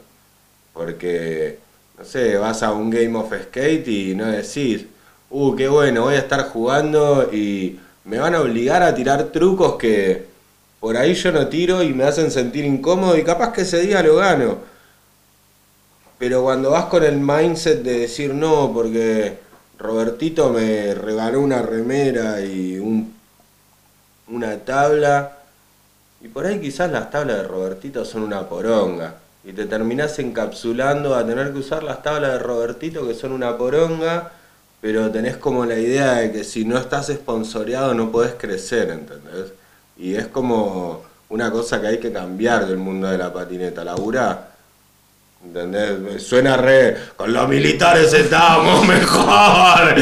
Porque, 0.75 1.59
no 1.99 2.05
sé, 2.05 2.37
vas 2.37 2.63
a 2.63 2.73
un 2.73 2.91
Game 2.91 3.17
of 3.17 3.33
Skate 3.33 3.89
y 3.89 4.15
no 4.15 4.27
decís, 4.27 4.85
uh, 5.31 5.57
qué 5.57 5.67
bueno, 5.67 6.03
voy 6.03 6.17
a 6.17 6.19
estar 6.19 6.43
jugando 6.51 7.31
y 7.33 7.81
me 8.05 8.19
van 8.19 8.35
a 8.35 8.43
obligar 8.43 8.83
a 8.83 8.95
tirar 8.95 9.25
trucos 9.33 9.77
que 9.77 10.27
por 10.79 10.99
ahí 10.99 11.15
yo 11.15 11.33
no 11.33 11.47
tiro 11.47 11.83
y 11.83 11.95
me 11.95 12.05
hacen 12.05 12.31
sentir 12.31 12.67
incómodo 12.67 13.17
y 13.17 13.25
capaz 13.25 13.55
que 13.55 13.63
ese 13.63 13.81
día 13.81 14.03
lo 14.03 14.17
gano. 14.17 14.59
Pero 16.19 16.43
cuando 16.43 16.71
vas 16.71 16.87
con 16.87 17.05
el 17.05 17.17
mindset 17.19 17.83
de 17.83 18.01
decir 18.01 18.35
no, 18.35 18.73
porque 18.73 19.39
Robertito 19.79 20.51
me 20.51 20.95
regaló 20.95 21.41
una 21.41 21.63
remera 21.63 22.41
y 22.41 22.79
un, 22.79 23.15
una 24.29 24.57
tabla, 24.59 25.39
y 26.21 26.29
por 26.29 26.47
ahí 26.47 26.61
quizás 26.61 26.91
las 26.91 27.11
tablas 27.11 27.37
de 27.37 27.43
Robertito 27.45 28.05
son 28.05 28.23
una 28.23 28.49
poronga, 28.49 29.15
y 29.45 29.53
te 29.53 29.67
terminás 29.67 30.19
encapsulando 30.19 31.15
a 31.15 31.25
tener 31.25 31.53
que 31.53 31.59
usar 31.61 31.85
las 31.85 32.03
tablas 32.03 32.33
de 32.33 32.39
Robertito 32.41 33.07
que 33.07 33.15
son 33.15 33.33
una 33.33 33.57
poronga, 33.57 34.33
pero 34.81 35.11
tenés 35.11 35.37
como 35.37 35.65
la 35.65 35.79
idea 35.79 36.15
de 36.15 36.33
que 36.33 36.45
si 36.45 36.65
no 36.65 36.79
estás 36.79 37.09
esponsoreado 37.09 37.95
no 37.95 38.11
podés 38.11 38.35
crecer, 38.35 38.91
¿entendés? 38.91 39.53
Y 39.97 40.15
es 40.17 40.27
como 40.29 41.03
una 41.29 41.51
cosa 41.51 41.81
que 41.81 41.87
hay 41.89 41.99
que 41.99 42.13
cambiar 42.13 42.67
del 42.67 42.77
mundo 42.79 43.09
de 43.09 43.19
la 43.19 43.33
patineta, 43.33 43.85
laburá. 43.85 44.51
¿Entendés? 45.45 46.23
Suena 46.23 46.57
re. 46.57 46.97
Con 47.17 47.33
los 47.33 47.49
militares 47.49 48.13
estábamos 48.13 48.87
mejor. 48.87 49.95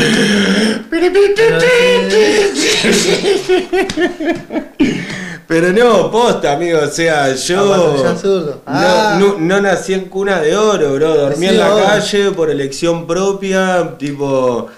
Pero 5.46 5.72
no, 5.72 6.10
posta, 6.10 6.52
amigo. 6.52 6.80
O 6.82 6.88
sea, 6.88 7.34
yo. 7.34 8.16
Zurdo. 8.16 8.54
No, 8.54 8.60
Ah. 8.66 9.16
no- 9.20 9.36
no 9.38 9.60
nací 9.60 9.94
en 9.94 10.06
cuna 10.06 10.40
de 10.40 10.56
oro, 10.56 10.94
bro. 10.94 11.14
Dormí 11.16 11.46
en 11.46 11.58
la 11.58 11.68
calle 11.84 12.32
por 12.32 12.50
elección 12.50 13.06
propia. 13.06 13.94
Tipo. 13.98 14.68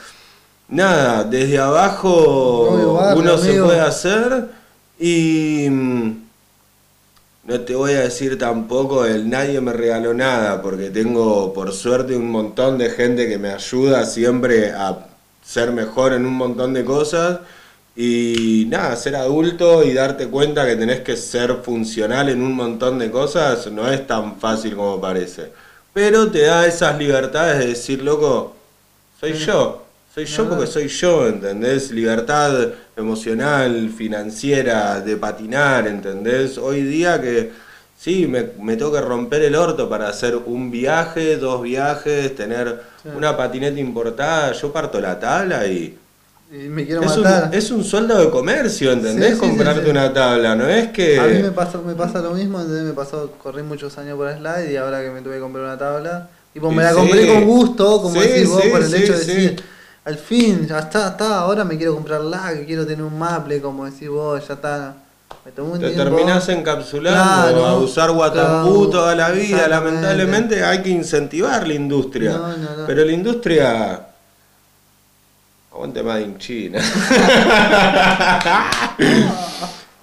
Nada, 0.69 1.25
desde 1.25 1.57
abajo 1.59 2.95
barrio, 3.01 3.23
uno 3.23 3.39
se 3.39 3.63
puede 3.63 3.81
hacer. 3.81 4.45
Y. 4.99 5.69
mm, 7.49 7.53
no 7.53 7.61
te 7.63 7.75
voy 7.75 7.93
a 7.93 8.01
decir 8.01 8.39
tampoco 8.39 9.05
el 9.05 9.29
nadie 9.29 9.61
me 9.61 9.73
regaló 9.73 10.15
nada, 10.15 10.63
porque 10.63 10.91
tengo 10.91 11.53
por 11.53 11.73
suerte 11.73 12.17
un 12.17 12.31
montón 12.31 12.79
de 12.79 12.91
gente 12.91 13.29
que 13.29 13.39
me 13.39 13.51
ayuda 13.51 14.05
siempre 14.05 14.73
a 14.73 15.07
ser 15.45 15.73
mejor 15.73 16.13
en 16.13 16.27
un 16.27 16.35
montón 16.35 16.75
de 16.75 16.85
cosas. 16.85 17.41
Y 17.97 18.67
nada, 18.69 18.95
ser 18.97 19.17
adulto 19.17 19.83
y 19.83 19.93
darte 19.93 20.29
cuenta 20.29 20.67
que 20.67 20.77
tenés 20.77 21.01
que 21.01 21.17
ser 21.17 21.57
funcional 21.65 22.29
en 22.29 22.43
un 22.43 22.55
montón 22.55 22.99
de 22.99 23.11
cosas 23.11 23.67
no 23.73 23.91
es 23.91 24.07
tan 24.07 24.39
fácil 24.39 24.77
como 24.77 25.01
parece. 25.01 25.51
Pero 25.93 26.31
te 26.31 26.43
da 26.43 26.67
esas 26.67 26.97
libertades 26.99 27.59
de 27.59 27.67
decir, 27.69 28.03
loco, 28.03 28.55
soy 29.21 29.33
yo. 29.35 29.88
Soy 30.19 30.27
yo 30.27 30.49
porque 30.49 30.67
soy 30.67 30.89
yo, 30.89 31.29
¿entendés? 31.29 31.93
Libertad 31.93 32.71
emocional, 32.97 33.89
financiera, 33.97 35.01
de 35.01 35.17
patinar, 35.17 35.87
¿entendés? 35.87 36.59
Hoy 36.59 36.83
día 36.83 37.21
que 37.23 37.53
sí, 37.97 38.27
me, 38.27 38.49
me 38.61 38.77
tengo 38.77 38.93
que 38.93 39.01
romper 39.01 39.43
el 39.43 39.55
orto 39.55 39.89
para 39.89 40.09
hacer 40.09 40.35
un 40.35 40.73
viaje, 40.73 41.37
dos 41.37 41.63
viajes, 41.63 42.35
tener 42.35 42.81
Sí. 43.01 43.11
una 43.17 43.37
patineta 43.37 43.79
importada, 43.79 44.51
yo 44.55 44.73
parto 44.73 45.01
la 45.01 45.21
tabla 45.21 45.65
y... 45.69 45.97
Y 46.51 46.57
me 46.69 46.85
quiero 46.85 47.03
Es 47.05 47.17
un, 47.17 47.23
matar. 47.23 47.55
es 47.55 47.71
un 47.71 47.85
sueldo 47.85 48.19
de 48.19 48.29
comercio, 48.29 48.91
¿entendés? 48.91 49.29
Sí, 49.29 49.35
sí, 49.35 49.41
Comprarte 49.41 49.85
sí, 49.85 49.91
una 49.91 50.13
tabla, 50.13 50.57
no 50.57 50.67
es 50.69 50.89
que... 50.89 51.21
A 51.21 51.27
mí 51.29 51.41
me 51.45 51.53
pasa, 51.53 51.79
me 51.79 51.95
pasa 51.95 52.19
lo 52.21 52.33
mismo, 52.33 52.61
¿entendés? 52.61 52.83
me 52.83 52.93
pasó, 52.93 53.31
corrí 53.41 53.63
muchos 53.63 53.97
años 53.99 54.17
por 54.17 54.29
slide 54.37 54.73
y 54.73 54.77
ahora 54.77 55.01
que 55.01 55.11
me 55.11 55.21
tuve 55.23 55.35
que 55.35 55.41
comprar 55.41 55.65
una 55.65 55.79
tabla, 55.79 56.29
Y 56.57 56.59
me 56.59 56.83
la 56.83 56.93
compré 56.93 57.25
con 57.29 57.45
gusto, 57.45 58.03
como 58.03 58.21
decís 58.21 58.49
vos, 58.49 58.65
por 58.67 58.83
el 58.83 58.93
hecho 58.93 59.13
de 59.13 59.19
decir, 59.25 59.63
al 60.09 60.17
fin, 60.17 60.67
ya 60.67 60.79
está, 60.79 61.09
está, 61.09 61.41
ahora 61.41 61.65
me 61.65 61.77
quiero 61.77 61.95
comprar 61.95 62.23
lag, 62.23 62.65
quiero 62.65 62.87
tener 62.87 63.05
un 63.05 63.19
maple, 63.19 63.61
como 63.61 63.85
decís 63.85 64.09
vos, 64.09 64.43
ya 64.49 64.55
está. 64.55 64.95
Me 65.45 65.53
tomó 65.53 65.73
un 65.75 65.81
Te 65.81 65.91
tiempo. 65.91 66.03
terminás 66.05 66.49
encapsulando 66.49 67.23
Claro, 67.23 67.67
a 67.67 67.77
usar 67.79 68.11
Guatambú 68.11 68.87
claro, 68.87 68.91
toda 68.91 69.15
la 69.15 69.31
vida. 69.31 69.69
Lamentablemente 69.69 70.65
hay 70.65 70.83
que 70.83 70.89
incentivar 70.89 71.67
la 71.67 71.75
industria. 71.75 72.33
No, 72.33 72.49
no, 72.57 72.77
no. 72.79 72.87
Pero 72.87 73.05
la 73.05 73.13
industria. 73.13 74.01
Aguante 75.73 76.03
más 76.03 76.19
en 76.21 76.39
China. 76.39 76.81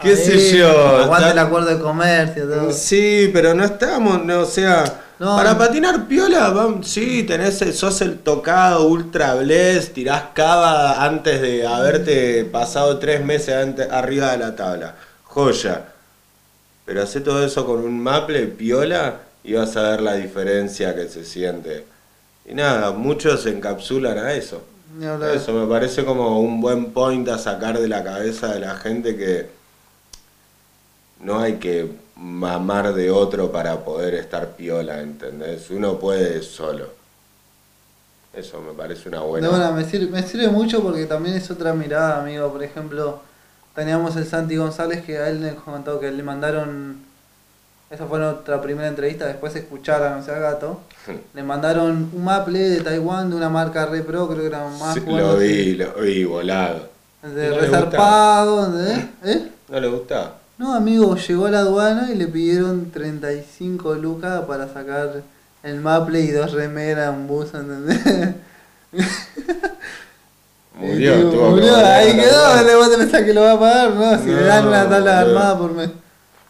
¿Qué 0.02 0.16
sé 0.16 0.34
Ahí, 0.34 0.58
yo? 0.60 0.98
Aguante 1.00 1.32
el 1.32 1.40
acuerdo 1.40 1.68
de 1.70 1.80
comercio, 1.80 2.48
todo. 2.48 2.72
Sí, 2.72 3.30
pero 3.34 3.54
no 3.54 3.64
estamos, 3.66 4.24
no, 4.24 4.42
o 4.42 4.46
sea, 4.46 4.84
No, 5.20 5.36
para 5.38 5.54
no. 5.54 5.60
patinar 5.60 6.08
piola, 6.08 6.54
sí, 6.84 7.24
tenés, 7.24 7.62
el- 7.62 7.74
sos 7.74 8.02
el 8.02 8.20
tocado 8.20 8.86
ultra 8.88 9.36
bless, 9.36 9.94
tirás 9.94 10.24
cava 10.34 11.04
antes 11.06 11.42
de 11.42 11.66
haberte 11.66 12.44
pasado 12.46 13.00
tres 13.00 13.24
meses 13.24 13.56
ante- 13.56 13.84
arriba 13.90 14.32
de 14.32 14.38
la 14.40 14.56
tabla. 14.56 14.96
Joya. 15.24 15.86
Pero 16.86 17.02
hace 17.02 17.22
todo 17.22 17.44
eso 17.46 17.66
con 17.66 17.80
un 17.84 18.00
maple 18.02 18.48
piola 18.48 19.22
y 19.44 19.54
vas 19.54 19.76
a 19.78 19.90
ver 19.92 20.02
la 20.02 20.14
diferencia 20.16 20.94
que 20.96 21.08
se 21.08 21.24
siente. 21.24 21.86
Y 22.46 22.54
nada, 22.54 22.92
muchos 22.92 23.42
se 23.44 23.50
encapsulan 23.50 24.18
a 24.18 24.34
eso. 24.34 24.64
Hablar. 25.02 25.36
Eso 25.36 25.52
me 25.54 25.66
parece 25.68 26.06
como 26.06 26.40
un 26.42 26.62
buen 26.62 26.92
point 26.92 27.28
a 27.30 27.38
sacar 27.38 27.80
de 27.80 27.88
la 27.88 28.04
cabeza 28.04 28.54
de 28.54 28.60
la 28.60 28.76
gente 28.76 29.16
que 29.18 29.50
no 31.20 31.40
hay 31.40 31.56
que 31.56 31.90
mamar 32.16 32.94
de 32.94 33.12
otro 33.12 33.52
para 33.52 33.84
poder 33.84 34.14
estar 34.16 34.56
piola, 34.56 35.02
¿entendés? 35.02 35.70
Uno 35.70 36.00
puede 36.00 36.42
solo. 36.42 36.88
Eso 38.34 38.62
me 38.62 38.74
parece 38.74 39.08
una 39.08 39.22
buena. 39.22 39.48
De 39.48 39.54
buena, 39.54 39.72
me, 39.72 39.86
sirve, 39.86 40.08
me 40.08 40.24
sirve 40.24 40.50
mucho 40.50 40.82
porque 40.82 41.06
también 41.06 41.36
es 41.36 41.50
otra 41.52 41.74
mirada, 41.74 42.22
amigo. 42.22 42.52
Por 42.52 42.64
ejemplo, 42.64 43.22
teníamos 43.74 44.16
el 44.18 44.26
Santi 44.26 44.58
González 44.58 45.04
que 45.06 45.18
a 45.18 45.30
él 45.30 45.42
le 45.42 45.56
contó 45.56 46.00
que 46.00 46.12
le 46.12 46.24
mandaron. 46.24 47.04
Esa 47.90 48.08
fue 48.08 48.20
nuestra 48.20 48.62
primera 48.62 48.88
entrevista, 48.88 49.28
después 49.28 49.56
escucharon, 49.56 50.20
o 50.20 50.24
sea, 50.24 50.40
gato. 50.40 50.82
Le 51.36 51.44
mandaron 51.44 52.10
un 52.12 52.24
maple 52.24 52.58
de 52.58 52.82
Taiwán 52.82 53.30
de 53.30 53.36
una 53.36 53.48
marca 53.48 53.86
re 53.86 54.02
pro, 54.02 54.28
creo 54.28 54.42
que 54.42 54.48
era 54.48 54.68
más 54.68 54.96
Sí, 54.96 55.02
lo 55.06 55.38
vi, 55.38 55.76
lo 55.76 55.94
vi 55.94 56.26
volado. 56.26 56.90
De 57.22 57.50
No 57.50 57.58
resarpado, 57.60 58.66
¿entendés? 58.66 59.06
¿Eh? 59.24 59.52
¿No 59.70 59.80
le 59.80 59.88
gustaba? 59.88 60.40
No, 60.58 60.74
amigo, 60.74 61.16
llegó 61.18 61.48
a 61.48 61.52
la 61.52 61.60
aduana 61.60 62.12
y 62.12 62.16
le 62.16 62.28
pidieron 62.28 62.90
35 62.92 63.96
lucas 63.96 64.44
para 64.46 64.72
sacar 64.72 65.22
el 65.64 65.82
maple 65.82 66.22
y 66.22 66.32
dos 66.32 66.54
remeras, 66.54 67.10
un 67.14 67.28
bus, 67.28 67.54
¿entendés? 67.54 68.36
Murió, 70.76 71.30
tuvo 71.32 71.56
que 71.56 71.62
murió, 71.62 71.76
ahí 71.78 72.14
quedó, 72.16 72.64
le 72.64 72.76
vos 72.76 72.90
pensás 72.90 73.24
que 73.24 73.34
lo 73.34 73.42
va 73.42 73.54
a 73.54 73.60
pagar, 73.60 73.92
¿no? 73.92 74.18
Si 74.20 74.26
le 74.26 74.44
dan 74.44 74.68
una 74.68 74.84
No, 74.84 74.90
tabla 74.90 75.20
armada 75.22 75.58
por 75.58 75.74
mes. 75.74 75.90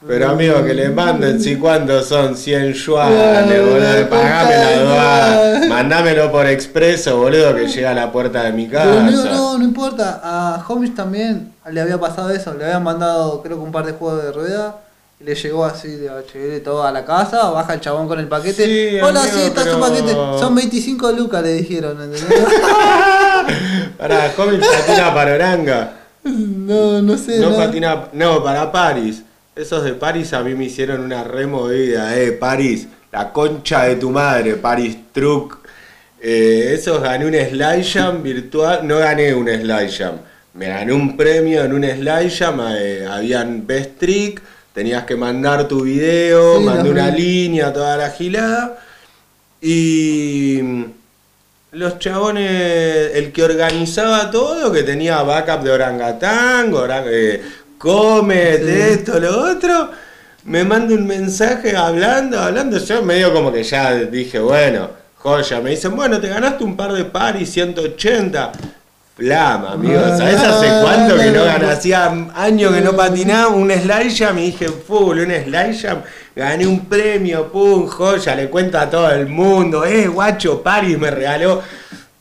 Pero 0.07 0.29
amigo, 0.29 0.63
que 0.63 0.73
le 0.73 0.89
manden, 0.89 1.39
si 1.41 1.55
cuánto 1.55 2.01
son 2.03 2.35
100 2.37 2.73
yuanes, 2.73 3.59
boludo, 3.61 4.09
pagame 4.09 4.55
la 4.55 4.67
aduana, 4.69 5.65
mandámelo 5.67 6.31
por 6.31 6.45
expreso, 6.47 7.17
boludo, 7.17 7.55
que 7.55 7.67
llega 7.67 7.91
a 7.91 7.93
la 7.95 8.11
puerta 8.11 8.43
de 8.43 8.51
mi 8.51 8.67
Pero 8.67 8.79
casa. 8.83 9.31
no, 9.31 9.57
no 9.57 9.63
importa. 9.63 10.21
A 10.23 10.63
Homies 10.67 10.93
también 10.93 11.53
le 11.71 11.81
había 11.81 11.99
pasado 11.99 12.29
eso. 12.29 12.53
Le 12.53 12.65
habían 12.65 12.83
mandado, 12.83 13.41
creo 13.41 13.57
que 13.57 13.63
un 13.63 13.71
par 13.71 13.85
de 13.85 13.93
juegos 13.93 14.23
de 14.23 14.31
rueda. 14.31 14.77
Y 15.19 15.23
le 15.23 15.33
llegó 15.33 15.63
así 15.63 15.87
de 15.87 16.09
HL 16.09 16.61
todo 16.61 16.83
a 16.83 16.91
la 16.91 17.05
casa. 17.05 17.49
Baja 17.49 17.73
el 17.75 17.79
chabón 17.79 18.07
con 18.07 18.19
el 18.19 18.27
paquete. 18.27 18.65
Sí, 18.65 18.97
Hola, 19.01 19.21
amigo, 19.21 19.35
sí, 19.37 19.41
está 19.43 19.61
su 19.61 19.67
pero- 19.67 19.79
paquete. 19.79 20.11
Son 20.39 20.53
25 20.53 21.11
lucas, 21.13 21.41
le 21.41 21.53
dijeron. 21.53 21.91
¿entendés? 22.01 22.25
Pará, 23.97 24.31
Hobbit 24.37 24.59
patina 24.61 25.13
para 25.13 25.33
Oranga. 25.35 25.91
no, 26.23 27.01
no 27.01 27.17
sé. 27.17 27.39
No 27.39 27.51
no. 27.51 27.57
patina, 27.57 28.07
no, 28.13 28.43
para 28.43 28.71
París. 28.71 29.23
Esos 29.55 29.83
de 29.85 29.93
París 29.93 30.33
a 30.33 30.43
mí 30.43 30.53
me 30.53 30.65
hicieron 30.65 31.01
una 31.01 31.23
removida, 31.23 32.17
eh, 32.17 32.33
París. 32.33 32.87
La 33.11 33.31
concha 33.31 33.85
de 33.85 33.95
tu 33.95 34.09
madre, 34.09 34.55
París 34.55 34.97
Truck. 35.13 35.59
Eh, 36.21 36.71
esos 36.73 37.01
gané 37.01 37.25
un 37.25 37.33
Slide 37.33 37.83
Jam 37.83 38.21
virtual, 38.21 38.85
no 38.85 38.97
gané 38.97 39.33
un 39.33 39.47
Slide 39.47 39.89
Jam. 39.89 40.15
Me 40.55 40.67
gané 40.67 40.91
un 40.91 41.15
premio 41.15 41.63
en 41.63 41.73
un 41.73 41.83
Slide 41.83 42.29
Jam, 42.29 42.59
eh, 42.75 43.07
habían 43.09 43.65
Best 43.65 43.97
Trick, 43.99 44.41
tenías 44.73 45.05
que 45.05 45.15
mandar 45.15 45.67
tu 45.67 45.83
video, 45.83 46.57
Sí, 46.59 46.65
mandé 46.65 46.89
una 46.89 47.09
vi. 47.11 47.21
línea, 47.21 47.71
toda 47.71 47.95
la 47.95 48.09
gilada. 48.09 48.77
Y 49.61 50.59
los 51.71 51.97
chabones, 51.99 53.11
el 53.15 53.31
que 53.31 53.43
organizaba 53.43 54.29
todo, 54.31 54.71
que 54.73 54.83
tenía 54.83 55.21
backup 55.23 55.63
de 55.63 55.71
orangatán, 55.71 56.73
orang, 56.73 57.05
eh, 57.07 57.41
comet, 57.85 58.63
Sí. 58.63 58.71
esto, 58.93 59.19
lo 59.19 59.51
otro, 59.51 59.91
me 60.45 60.63
manda 60.63 60.95
un 60.95 61.05
mensaje 61.05 61.75
hablando, 61.77 62.39
hablando, 62.39 62.77
yo 62.79 63.03
medio 63.03 63.31
como 63.31 63.51
que 63.51 63.63
ya 63.63 63.93
dije, 63.93 64.39
bueno, 64.39 64.89
joya, 65.17 65.61
me 65.61 65.69
dicen, 65.71 65.95
bueno, 65.95 66.19
te 66.19 66.27
ganaste 66.27 66.63
un 66.63 66.75
par 66.75 66.93
de 66.93 67.05
paris 67.05 67.51
180. 67.51 68.51
Flama, 69.15 69.71
amigo, 69.73 70.01
¿sabes 70.17 70.41
hace 70.41 70.67
cuánto 70.81 71.15
que 71.15 71.31
no 71.31 71.45
gané? 71.45 71.67
Hacía 71.67 72.11
años 72.35 72.73
que 72.73 72.81
no 72.81 72.97
patinaba 72.97 73.47
un 73.47 73.71
slide 73.71 74.13
jam 74.13 74.37
y 74.39 74.47
dije, 74.47 74.67
full, 74.67 75.19
un 75.19 75.31
slide 75.31 75.73
jam, 75.79 76.01
gané 76.35 76.67
un 76.67 76.81
premio, 76.85 77.49
pum, 77.49 77.87
joya, 77.87 78.35
le 78.35 78.49
cuento 78.49 78.77
a 78.77 78.89
todo 78.89 79.09
el 79.11 79.27
mundo, 79.27 79.85
eh, 79.85 80.07
guacho, 80.07 80.61
Paris 80.61 80.97
me 80.99 81.11
regaló, 81.11 81.61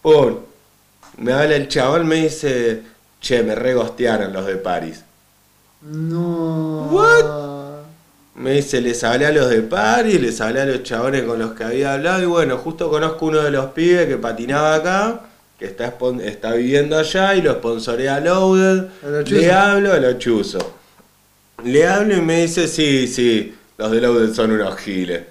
pum. 0.02 0.36
Me 1.18 1.32
habla 1.32 1.56
el 1.56 1.66
chabón, 1.68 2.06
me 2.06 2.16
dice, 2.16 2.82
che, 3.20 3.42
me 3.42 3.54
regostearon 3.56 4.32
los 4.32 4.46
de 4.46 4.56
Paris. 4.56 5.02
No. 5.84 6.88
What? 6.90 7.84
Me 8.36 8.52
dice, 8.52 8.80
les 8.80 9.04
hablé 9.04 9.26
a 9.26 9.32
los 9.32 9.48
de 9.50 9.60
Paris, 9.60 10.20
les 10.20 10.40
hablé 10.40 10.62
a 10.62 10.66
los 10.66 10.82
chabones 10.82 11.22
con 11.22 11.38
los 11.38 11.52
que 11.52 11.64
había 11.64 11.92
hablado 11.92 12.22
y 12.22 12.26
bueno, 12.26 12.56
justo 12.56 12.90
conozco 12.90 13.26
uno 13.26 13.40
de 13.42 13.50
los 13.50 13.66
pibes 13.66 14.06
que 14.06 14.16
patinaba 14.16 14.74
acá, 14.74 15.20
que 15.58 15.66
está, 15.66 15.94
está 16.24 16.54
viviendo 16.54 16.98
allá 16.98 17.34
y 17.34 17.42
lo 17.42 17.52
sponsorea 17.52 18.18
Loaded. 18.20 18.84
A 19.04 19.08
lo 19.08 19.22
chuzo. 19.22 19.40
Le 19.40 19.52
hablo 19.52 19.92
a 19.92 19.98
los 19.98 20.18
chuzos. 20.18 20.64
Le 21.64 21.86
hablo 21.86 22.16
y 22.16 22.20
me 22.22 22.42
dice, 22.42 22.66
sí, 22.66 23.06
sí, 23.06 23.54
los 23.78 23.90
de 23.90 24.00
Loaded 24.00 24.34
son 24.34 24.52
unos 24.52 24.76
giles. 24.76 25.22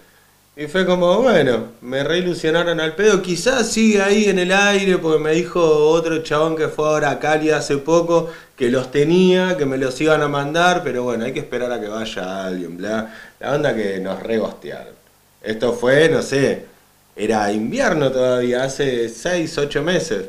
Y 0.55 0.67
fue 0.67 0.85
como, 0.85 1.19
bueno, 1.23 1.69
me 1.81 2.03
reilusionaron 2.03 2.79
al 2.79 2.95
pedo. 2.95 3.23
Quizás 3.23 3.71
sigue 3.71 4.03
ahí 4.03 4.25
en 4.25 4.37
el 4.37 4.51
aire, 4.51 4.99
porque 4.99 5.17
me 5.17 5.31
dijo 5.31 5.59
otro 5.89 6.21
chabón 6.21 6.55
que 6.55 6.67
fue 6.67 6.87
ahora 6.87 7.09
a 7.09 7.19
Cali 7.19 7.49
hace 7.49 7.77
poco, 7.77 8.29
que 8.55 8.69
los 8.69 8.91
tenía, 8.91 9.57
que 9.57 9.65
me 9.65 9.79
los 9.79 9.99
iban 9.99 10.21
a 10.21 10.27
mandar, 10.27 10.83
pero 10.83 11.01
bueno, 11.03 11.25
hay 11.25 11.33
que 11.33 11.39
esperar 11.39 11.71
a 11.71 11.81
que 11.81 11.87
vaya 11.87 12.45
alguien, 12.45 12.77
bla. 12.77 13.15
La 13.39 13.53
onda 13.53 13.75
que 13.75 13.99
nos 13.99 14.21
regostearon. 14.21 14.93
Esto 15.41 15.73
fue, 15.73 16.07
no 16.09 16.21
sé, 16.21 16.65
era 17.15 17.51
invierno 17.51 18.11
todavía, 18.11 18.63
hace 18.63 19.09
6, 19.09 19.57
8 19.57 19.81
meses. 19.81 20.25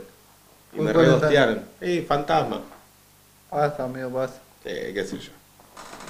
Y 0.72 0.76
Muy 0.76 0.86
me 0.86 0.92
regostearon. 0.94 1.60
Y 1.82 2.00
fantasma. 2.00 2.62
Basta, 3.50 3.84
amigo, 3.84 4.08
basta. 4.08 4.40
Sí, 4.64 4.70
qué 4.94 5.04
sé 5.04 5.18
yo. 5.18 5.43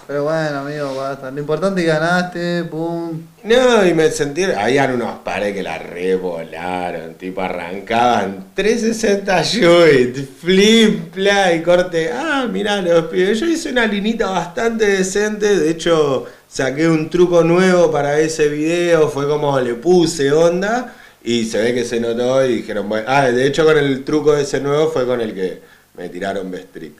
Pero 0.06 0.24
bueno, 0.24 0.58
amigo, 0.58 0.94
basta. 0.94 1.30
Lo 1.30 1.40
importante 1.40 1.80
es 1.80 1.86
que 1.86 1.92
ganaste, 1.92 2.64
pum. 2.64 3.22
No, 3.42 3.86
y 3.86 3.94
me 3.94 4.10
sentí. 4.10 4.42
Habían 4.44 4.92
unos 4.92 5.18
pares 5.20 5.54
que 5.54 5.62
la 5.62 5.78
revolaron, 5.78 7.14
tipo 7.14 7.40
arrancaban 7.40 8.48
360 8.54 9.42
joint, 9.44 10.16
flip, 10.40 11.12
play, 11.12 11.62
corte. 11.62 12.10
Ah, 12.12 12.46
mirá 12.50 12.82
los 12.82 13.06
pibes. 13.06 13.40
Yo 13.40 13.46
hice 13.46 13.70
una 13.70 13.86
linita 13.86 14.28
bastante 14.30 14.86
decente, 14.86 15.58
de 15.58 15.70
hecho 15.70 16.26
saqué 16.48 16.86
un 16.86 17.08
truco 17.08 17.42
nuevo 17.42 17.90
para 17.90 18.18
ese 18.20 18.48
video, 18.48 19.08
fue 19.08 19.26
como 19.26 19.58
le 19.58 19.74
puse 19.74 20.30
onda 20.30 20.94
y 21.24 21.46
se 21.46 21.60
ve 21.60 21.74
que 21.74 21.84
se 21.84 21.98
notó 21.98 22.44
y 22.44 22.56
dijeron, 22.56 22.88
bueno, 22.88 23.06
ah, 23.08 23.30
de 23.30 23.46
hecho 23.46 23.64
con 23.64 23.78
el 23.78 24.04
truco 24.04 24.36
ese 24.36 24.60
nuevo 24.60 24.90
fue 24.90 25.06
con 25.06 25.20
el 25.22 25.34
que 25.34 25.60
me 25.96 26.10
tiraron 26.10 26.50
Bestrick. 26.50 26.92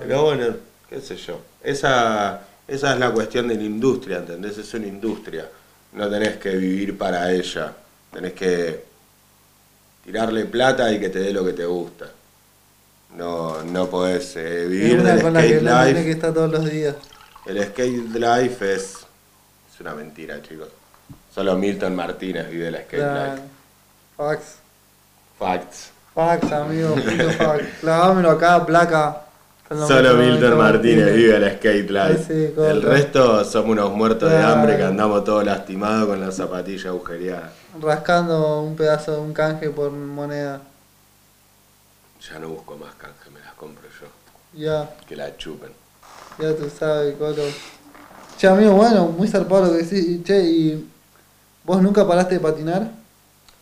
Pero 0.00 0.24
bueno, 0.24 0.56
qué 0.88 1.00
sé 1.00 1.16
yo. 1.16 1.38
Esa, 1.64 2.40
esa 2.68 2.92
es 2.92 3.00
la 3.00 3.10
cuestión 3.10 3.48
de 3.48 3.54
la 3.56 3.62
industria, 3.62 4.18
¿entendés? 4.18 4.58
Es 4.58 4.72
una 4.74 4.86
industria. 4.86 5.48
No 5.94 6.08
tenés 6.10 6.36
que 6.36 6.50
vivir 6.50 6.96
para 6.98 7.32
ella. 7.32 7.72
Tenés 8.12 8.34
que 8.34 8.84
tirarle 10.04 10.44
plata 10.44 10.92
y 10.92 11.00
que 11.00 11.08
te 11.08 11.20
dé 11.20 11.32
lo 11.32 11.44
que 11.44 11.54
te 11.54 11.64
gusta. 11.64 12.06
No, 13.16 13.62
no 13.62 13.88
podés 13.88 14.36
eh, 14.36 14.66
vivir 14.66 15.02
del 15.02 15.22
con 15.22 15.32
la 15.32 15.40
que 15.46 15.58
skate 15.58 15.62
uno 15.62 15.82
tiene 15.82 16.00
que 16.00 16.06
life. 16.06 16.10
estar 16.10 16.34
todos 16.34 16.50
los 16.50 16.70
días. 16.70 16.96
El 17.46 17.64
skate 17.64 18.14
life 18.14 18.74
es, 18.74 18.82
es 19.72 19.80
una 19.80 19.94
mentira, 19.94 20.42
chicos. 20.42 20.68
Solo 21.34 21.56
Milton 21.56 21.94
Martínez 21.96 22.50
vive 22.50 22.68
el 22.68 22.76
skate 22.84 23.12
life. 23.12 23.42
Fax. 24.16 24.56
Facts. 25.38 25.90
Fax, 26.14 26.52
amigo, 26.52 26.94
puto 27.04 27.30
fax. 27.30 27.64
Clavámelo 27.80 28.30
acá, 28.30 28.64
placa. 28.66 29.23
Solo 29.68 30.14
Milton 30.14 30.50
mi 30.50 30.56
Martínez 30.56 31.14
vive 31.14 31.36
el 31.36 31.56
skate 31.56 31.90
life. 31.90 32.18
Sí, 32.18 32.52
sí, 32.54 32.60
el 32.62 32.82
resto 32.82 33.44
somos 33.44 33.70
unos 33.70 33.92
muertos 33.92 34.30
de 34.30 34.36
hambre 34.38 34.76
que 34.76 34.82
andamos 34.82 35.24
todos 35.24 35.42
lastimados 35.44 36.06
con 36.08 36.20
las 36.20 36.36
zapatillas 36.36 36.86
agujereadas. 36.86 37.50
Rascando 37.80 38.60
un 38.60 38.76
pedazo 38.76 39.12
de 39.12 39.18
un 39.18 39.32
canje 39.32 39.70
por 39.70 39.90
moneda. 39.90 40.60
Ya 42.30 42.38
no 42.38 42.48
busco 42.48 42.76
más 42.76 42.94
canje, 42.94 43.30
me 43.32 43.40
las 43.40 43.54
compro 43.54 43.88
yo. 44.00 44.06
Ya, 44.58 44.90
Que 45.08 45.16
la 45.16 45.34
chupen. 45.36 45.72
ya 46.38 46.54
tú 46.54 46.70
sabes, 46.70 47.16
Colo. 47.16 47.42
Che, 48.36 48.46
amigo, 48.46 48.72
bueno, 48.72 49.06
muy 49.06 49.28
zarpado 49.28 49.66
lo 49.66 49.72
que 49.72 49.82
decís. 49.84 50.22
Che, 50.24 50.42
¿y 50.42 50.88
vos 51.64 51.80
nunca 51.80 52.06
paraste 52.06 52.34
de 52.34 52.40
patinar? 52.40 52.90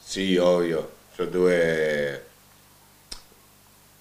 Sí, 0.05 0.37
obvio. 0.39 0.89
Yo 1.17 1.29
tuve. 1.29 2.23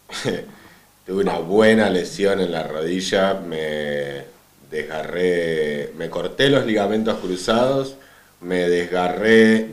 tuve 1.05 1.23
una 1.23 1.39
buena 1.39 1.89
lesión 1.89 2.39
en 2.39 2.51
la 2.51 2.63
rodilla. 2.63 3.33
Me 3.33 4.23
desgarré. 4.69 5.91
Me 5.97 6.09
corté 6.09 6.49
los 6.49 6.65
ligamentos 6.65 7.17
cruzados. 7.19 7.95
Me 8.41 8.69
desgarré 8.69 9.67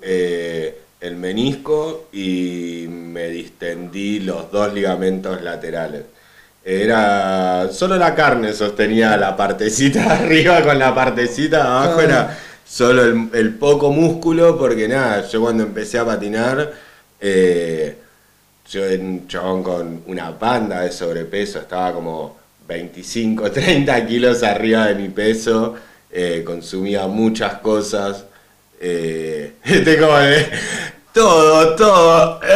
eh, 0.00 0.78
el 1.00 1.16
menisco 1.16 2.08
y 2.12 2.86
me 2.88 3.28
distendí 3.28 4.20
los 4.20 4.50
dos 4.52 4.72
ligamentos 4.72 5.42
laterales. 5.42 6.02
Era. 6.64 7.68
Solo 7.72 7.96
la 7.96 8.14
carne 8.14 8.52
sostenía 8.52 9.16
la 9.16 9.36
partecita 9.36 10.02
de 10.04 10.24
arriba 10.24 10.62
con 10.62 10.78
la 10.78 10.94
partecita 10.94 11.56
de 11.56 11.62
abajo. 11.62 11.98
Ah. 11.98 12.04
Era 12.04 12.38
solo 12.64 13.02
el, 13.02 13.28
el 13.34 13.54
poco 13.54 13.90
músculo, 13.90 14.56
porque 14.56 14.88
nada, 14.88 15.28
yo 15.28 15.40
cuando 15.40 15.64
empecé 15.64 15.98
a 15.98 16.06
patinar, 16.06 16.72
eh, 17.20 17.96
yo 18.70 18.84
era 18.84 19.02
un 19.02 19.26
chabón 19.26 19.62
con 19.62 20.02
una 20.06 20.30
banda 20.30 20.80
de 20.80 20.92
sobrepeso, 20.92 21.58
estaba 21.60 21.92
como 21.92 22.36
25, 22.66 23.50
30 23.50 24.06
kilos 24.06 24.42
arriba 24.42 24.86
de 24.86 24.94
mi 24.94 25.08
peso, 25.08 25.74
eh, 26.10 26.42
consumía 26.44 27.06
muchas 27.06 27.54
cosas, 27.54 28.24
eh, 28.80 29.54
este 29.64 29.98
como 29.98 30.16
de, 30.18 30.46
todo, 31.12 31.76
todo. 31.76 32.40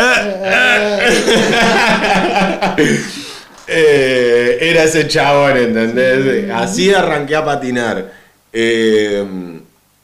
Eh, 3.68 4.58
era 4.60 4.84
ese 4.84 5.08
chabón, 5.08 5.56
¿entendés? 5.56 6.48
Así 6.52 6.94
arranqué 6.94 7.34
a 7.34 7.44
patinar. 7.44 8.12
Eh, 8.52 9.24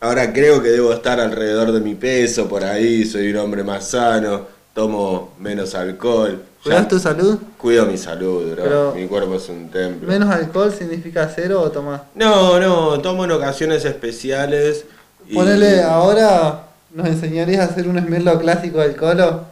ahora 0.00 0.32
creo 0.32 0.60
que 0.62 0.70
debo 0.70 0.92
estar 0.92 1.20
alrededor 1.20 1.70
de 1.70 1.80
mi 1.80 1.94
peso, 1.94 2.48
por 2.48 2.64
ahí, 2.64 3.04
soy 3.04 3.30
un 3.30 3.36
hombre 3.36 3.62
más 3.62 3.90
sano, 3.90 4.46
tomo 4.74 5.32
menos 5.38 5.74
alcohol, 5.74 6.42
¿Cuidas 6.62 6.86
tu 6.86 6.98
salud? 7.00 7.38
Cuido 7.58 7.86
mi 7.86 7.98
salud, 7.98 8.52
bro. 8.52 8.62
Pero- 8.62 8.92
Mi 8.94 9.08
cuerpo 9.08 9.34
es 9.34 9.48
un 9.48 9.68
templo. 9.68 10.08
¿Menos 10.08 10.30
alcohol 10.30 10.72
significa 10.72 11.28
cero 11.34 11.60
o 11.60 11.70
tomás? 11.72 12.02
No, 12.14 12.60
no, 12.60 13.00
tomo 13.00 13.24
en 13.24 13.32
ocasiones 13.32 13.84
especiales. 13.84 14.84
y- 15.28 15.34
Ponele, 15.34 15.82
ahora 15.82 16.66
nos 16.92 17.06
enseñarías 17.08 17.60
a 17.68 17.72
hacer 17.72 17.88
un 17.88 17.98
esmerlo 17.98 18.38
clásico 18.38 18.78
del 18.78 18.94
colo. 18.96 19.44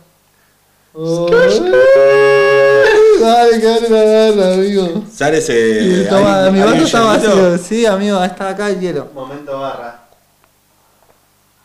Oh. 0.94 1.28
Dale, 3.20 3.60
que 3.60 3.68
amigo. 4.54 5.04
Sale 5.12 5.38
ese. 5.38 6.06
Toma, 6.08 6.50
mi 6.50 6.60
vaso 6.60 6.84
está 6.84 7.00
vacío. 7.02 7.58
Sí, 7.58 7.86
amigo, 7.86 8.22
está 8.22 8.48
acá 8.50 8.70
el 8.70 8.80
hielo. 8.80 9.08
Momento 9.14 9.58
barra. 9.60 10.04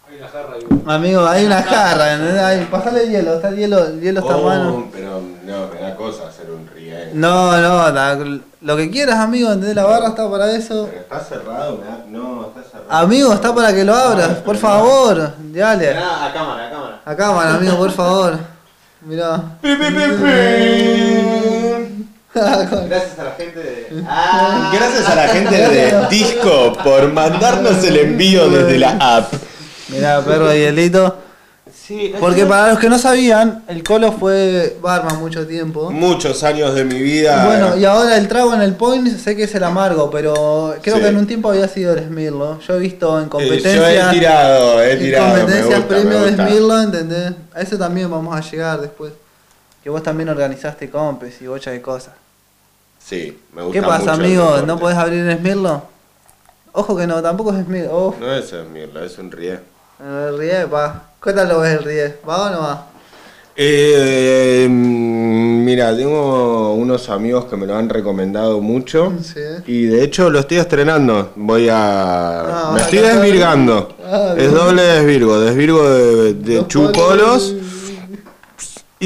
Hay 0.09 0.17
una 0.17 0.27
jarra 0.27 0.57
y 0.59 0.65
Amigo, 0.87 1.25
hay 1.25 1.45
una 1.45 1.63
jarra, 1.63 2.13
¿entendés? 2.13 2.41
Ahí, 2.43 2.67
pasale 2.69 3.03
el 3.03 3.09
hielo, 3.09 3.35
está 3.35 3.49
el 3.49 3.55
hielo, 3.55 3.85
el 3.87 3.99
hielo 4.01 4.19
está 4.19 4.33
a 4.33 4.37
Oh, 4.37 4.43
mano. 4.43 4.87
pero 4.93 5.21
no, 5.45 5.67
me 5.73 5.81
da 5.81 5.95
cosa 5.95 6.27
hacer 6.27 6.45
un 6.51 6.67
riel. 6.73 7.09
No, 7.13 7.57
no, 7.59 7.91
la- 7.91 8.39
lo 8.61 8.77
que 8.77 8.91
quieras, 8.91 9.15
amigo, 9.19 9.47
¿entendés? 9.51 9.75
La 9.75 9.83
barra 9.85 10.09
está 10.09 10.29
para 10.29 10.51
eso. 10.51 10.87
Pero 10.89 11.01
está 11.01 11.19
cerrado, 11.21 11.77
me 11.77 11.85
da- 11.87 12.05
no, 12.07 12.47
está 12.55 12.61
cerrado. 12.69 12.91
Amigo, 13.03 13.33
está 13.33 13.55
para 13.55 13.73
que 13.73 13.83
lo 13.83 13.95
abras, 13.95 14.29
por 14.45 14.57
favor. 14.57 15.33
Dale. 15.39 15.95
Ah, 15.97 16.25
a 16.27 16.33
cámara, 16.33 16.67
a 16.67 16.69
cámara. 16.71 17.01
A 17.03 17.15
cámara, 17.15 17.53
amigo, 17.55 17.77
por 17.77 17.91
favor. 17.91 18.37
Mirá. 19.01 19.41
Pi, 19.61 19.75
pi, 19.75 19.85
pi, 19.85 20.01
pi. 20.23 22.07
Gracias 22.35 23.17
a 23.19 23.23
la 23.23 23.31
gente 23.37 23.59
de. 23.59 24.03
Ah, 24.07 24.71
Gracias 24.75 25.09
a 25.09 25.15
la 25.15 25.27
gente 25.29 25.55
de 25.55 26.07
Disco 26.09 26.73
por 26.83 27.11
mandarnos 27.13 27.83
el 27.83 27.97
envío 27.97 28.49
desde 28.49 28.77
la 28.77 28.91
app. 28.99 29.33
Mirá, 29.89 30.21
perro 30.21 30.47
de 30.47 30.59
hielito. 30.59 31.17
Sí, 31.73 32.13
Porque 32.19 32.45
para 32.45 32.69
los 32.71 32.79
que 32.79 32.89
no 32.89 32.97
sabían, 32.97 33.63
el 33.67 33.83
Colo 33.83 34.11
fue 34.11 34.77
barman 34.81 35.17
mucho 35.19 35.45
tiempo. 35.45 35.91
muchos 35.91 36.43
años 36.43 36.73
de 36.73 36.83
mi 36.83 36.99
vida. 37.01 37.45
Bueno, 37.45 37.77
y 37.77 37.85
ahora 37.85 38.17
el 38.17 38.27
trago 38.27 38.53
en 38.55 38.61
el 38.61 38.73
point 38.75 39.07
sé 39.17 39.35
que 39.35 39.43
es 39.43 39.53
el 39.55 39.63
amargo, 39.63 40.09
pero 40.09 40.75
creo 40.81 40.95
Sí. 40.95 41.01
que 41.01 41.07
en 41.09 41.17
un 41.17 41.27
tiempo 41.27 41.49
había 41.49 41.67
sido 41.67 41.93
el 41.93 42.03
Smirlo. 42.05 42.59
Yo 42.61 42.75
he 42.75 42.79
visto 42.79 43.19
en 43.19 43.25
Eh, 43.25 43.29
competencias. 43.29 43.75
yo 43.75 43.87
he 43.87 44.13
tirado, 44.13 44.81
he 44.83 44.91
en 44.93 44.99
tirado. 44.99 45.33
me 45.33 45.39
competencias 45.41 45.79
gusta, 45.79 45.87
premio 45.87 46.21
de. 46.21 46.33
Smirlo, 46.33 46.81
¿entendés? 46.81 47.33
A 47.53 47.61
eso 47.61 47.77
también 47.77 48.09
vamos 48.09 48.35
a 48.35 48.41
llegar 48.41 48.81
después. 48.81 49.13
Que 49.83 49.89
vos 49.91 50.01
también 50.01 50.29
organizaste 50.29 50.89
compes 50.89 51.39
y 51.41 51.47
bocha 51.47 51.69
de 51.71 51.81
cosas. 51.81 52.13
Sí, 53.03 53.39
me 53.53 53.61
gusta. 53.63 53.79
¿Qué 53.79 53.85
pasa, 53.85 53.99
mucho 53.99 54.11
amigo? 54.13 54.57
¿No 54.65 54.79
podés 54.79 54.97
abrir 54.97 55.27
el 55.27 55.37
Smirlo? 55.37 55.83
Ojo 56.71 56.95
que 56.97 57.05
no, 57.05 57.21
tampoco 57.21 57.53
es 57.55 57.63
Smirlo. 57.65 57.91
Oh, 57.95 58.15
No 58.19 58.33
es 58.33 58.51
el 58.53 58.65
Mirlo, 58.69 59.03
es 59.03 59.17
un 59.19 59.31
rie. 59.31 59.59
El 59.99 60.37
Rie, 60.37 60.67
pa. 60.67 61.03
¿Qué 61.23 61.33
tal 61.33 61.49
lo 61.49 61.59
ves 61.59 61.77
el 61.77 61.83
Rie? 61.83 62.15
¿Va 62.27 62.47
o 62.47 62.49
no 62.49 62.61
va? 62.61 62.87
Eh, 63.57 64.67
mm, 64.69 65.63
mira, 65.63 65.95
tengo 65.95 66.73
unos 66.73 67.09
amigos 67.09 67.45
que 67.45 67.55
me 67.55 67.65
lo 67.65 67.75
han 67.77 67.87
recomendado 67.87 68.59
mucho. 68.59 69.13
Sí. 69.23 69.39
Y 69.65 69.85
de 69.85 70.03
hecho 70.03 70.29
lo 70.29 70.39
estoy 70.39 70.57
estrenando. 70.57 71.31
Voy 71.35 71.69
a. 71.69 72.41
Ah, 72.41 72.71
me 72.73 72.81
estoy 72.81 72.99
desvirgando. 72.99 73.95
Ah, 74.05 74.35
es 74.37 74.51
doble 74.51 74.81
desvirgo. 74.81 75.39
Desvirgo 75.39 75.89
de, 75.89 76.33
de 76.33 76.55
Los 76.57 76.67
chupolos 76.67 77.54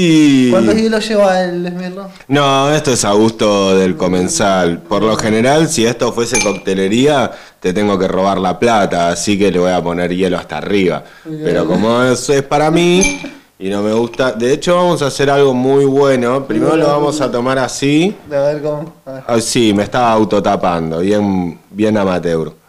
y. 0.00 0.50
¿Cuántos 0.50 0.76
hilos 0.78 1.08
lleva 1.08 1.42
el 1.42 1.68
Smirlo? 1.68 2.08
No, 2.28 2.70
esto 2.72 2.92
es 2.92 3.04
a 3.04 3.12
gusto 3.12 3.76
del 3.76 3.96
comensal. 3.96 4.78
Por 4.78 5.02
lo 5.02 5.16
general, 5.16 5.68
si 5.68 5.84
esto 5.84 6.12
fuese 6.12 6.42
coctelería, 6.42 7.30
te 7.60 7.72
tengo 7.72 7.98
que 7.98 8.08
robar 8.08 8.38
la 8.38 8.58
plata, 8.58 9.08
así 9.10 9.38
que 9.38 9.50
le 9.50 9.58
voy 9.58 9.72
a 9.72 9.82
poner 9.82 10.14
hielo 10.14 10.38
hasta 10.38 10.58
arriba. 10.58 11.04
Pero 11.24 11.66
como 11.66 12.02
eso 12.02 12.32
es 12.32 12.42
para 12.42 12.70
mí 12.70 13.20
y 13.58 13.68
no 13.68 13.82
me 13.82 13.92
gusta, 13.92 14.32
de 14.32 14.54
hecho 14.54 14.74
vamos 14.74 15.02
a 15.02 15.08
hacer 15.08 15.28
algo 15.28 15.52
muy 15.52 15.84
bueno. 15.84 16.46
Primero 16.46 16.76
lo 16.76 16.86
vamos 16.86 17.20
a 17.20 17.30
tomar 17.30 17.58
así. 17.58 18.16
A 18.30 18.34
ver 18.34 18.62
cómo. 18.62 18.94
A 19.04 19.12
ver. 19.12 19.24
Ah, 19.26 19.40
sí, 19.40 19.74
me 19.74 19.82
estaba 19.82 20.10
autotapando, 20.12 21.00
bien, 21.00 21.58
bien 21.70 21.96
amateur. 21.98 22.59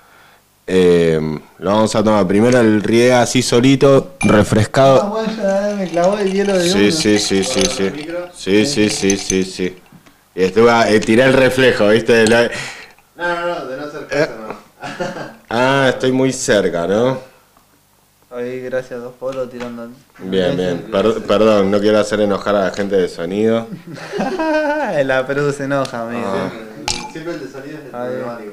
Eh, 0.74 1.20
lo 1.60 1.70
vamos 1.70 1.94
a 1.98 2.02
tomar 2.02 2.26
primero 2.26 2.58
el 2.62 2.82
riega 2.82 3.22
así 3.24 3.42
solito, 3.42 4.16
Ah, 4.22 4.26
refrescado. 4.30 5.10
bueno, 5.10 5.34
ya 5.36 5.76
me 5.78 5.90
clavó 5.90 6.18
el 6.18 6.32
hielo 6.32 6.58
de 6.58 6.70
Sí, 6.70 6.92
sí, 6.94 7.20
sí, 7.20 7.44
sí, 7.44 7.62
sí. 7.66 7.92
Sí, 8.34 8.66
sí, 8.66 8.90
sí, 8.90 9.18
sí, 9.18 9.44
sí. 9.44 9.78
Y 10.34 10.44
estuve 10.44 10.72
a- 10.72 10.90
eh, 10.90 11.02
tiré 11.02 11.24
el 11.24 11.34
reflejo, 11.34 11.90
¿viste? 11.90 12.26
Lo- 12.26 12.38
No, 13.18 13.36
no, 13.36 13.48
no, 13.48 13.66
de 13.66 13.78
no 13.78 13.92
ser 13.92 14.08
caso, 14.08 14.32
no. 14.48 14.56
Ah, 15.50 15.88
estoy 15.90 16.14
muy 16.14 16.32
cerca, 16.32 16.88
¿no? 16.88 17.20
Ahí, 18.34 18.62
gracias, 18.62 19.02
dos 19.02 19.14
polos 19.20 19.50
tirando. 19.50 19.90
Bien, 20.20 20.56
bien. 20.56 20.88
Per- 20.90 21.22
perdón, 21.24 21.70
no 21.70 21.82
quiero 21.82 22.00
hacer 22.00 22.22
enojar 22.22 22.56
a 22.56 22.62
la 22.68 22.72
gente 22.72 22.96
de 22.96 23.10
sonido. 23.10 23.68
La 25.04 25.28
Perú 25.28 25.52
se 25.52 25.66
enoja, 25.66 26.04
amigo. 26.04 26.24
Ah. 26.34 26.50
Siempre 27.12 27.34
el 27.34 27.40
de 27.42 27.52
sonido 27.52 27.78
es 27.78 27.84
el 27.84 27.90
problemático. 27.92 28.52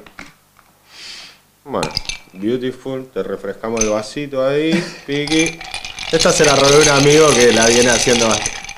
Bueno, 1.71 1.91
beautiful, 2.33 3.11
te 3.13 3.23
refrescamos 3.23 3.85
el 3.85 3.91
vasito 3.91 4.43
ahí, 4.43 4.73
piqui. 5.07 5.59
Esta 6.11 6.33
se 6.33 6.47
la 6.47 6.57
robé 6.57 6.81
un 6.81 6.89
amigo 6.89 7.29
que 7.29 7.53
la 7.53 7.67
viene 7.67 7.91
haciendo 7.91 8.27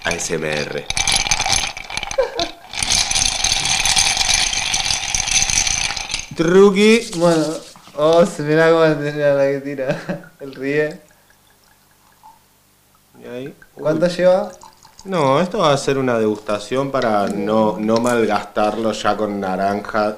ASMR. 0.03 0.85
Truqui. 6.35 7.13
Bueno, 7.15 7.47
oh, 7.95 8.27
se 8.27 8.43
mira 8.43 8.73
cómo 8.73 8.83
tenía 8.97 9.35
la 9.35 9.47
que 9.47 9.61
tira. 9.61 10.33
El 10.41 10.53
ríe. 10.53 11.01
Y 13.23 13.29
ahí. 13.29 13.55
¿Cuánto 13.73 14.09
lleva? 14.09 14.51
No, 15.05 15.41
esto 15.41 15.59
va 15.59 15.73
a 15.73 15.79
ser 15.79 15.97
una 15.97 16.19
degustación 16.19 16.91
para 16.91 17.29
no, 17.29 17.77
no 17.79 17.99
malgastarlo 17.99 18.91
ya 18.91 19.17
con 19.17 19.39
naranja, 19.39 20.17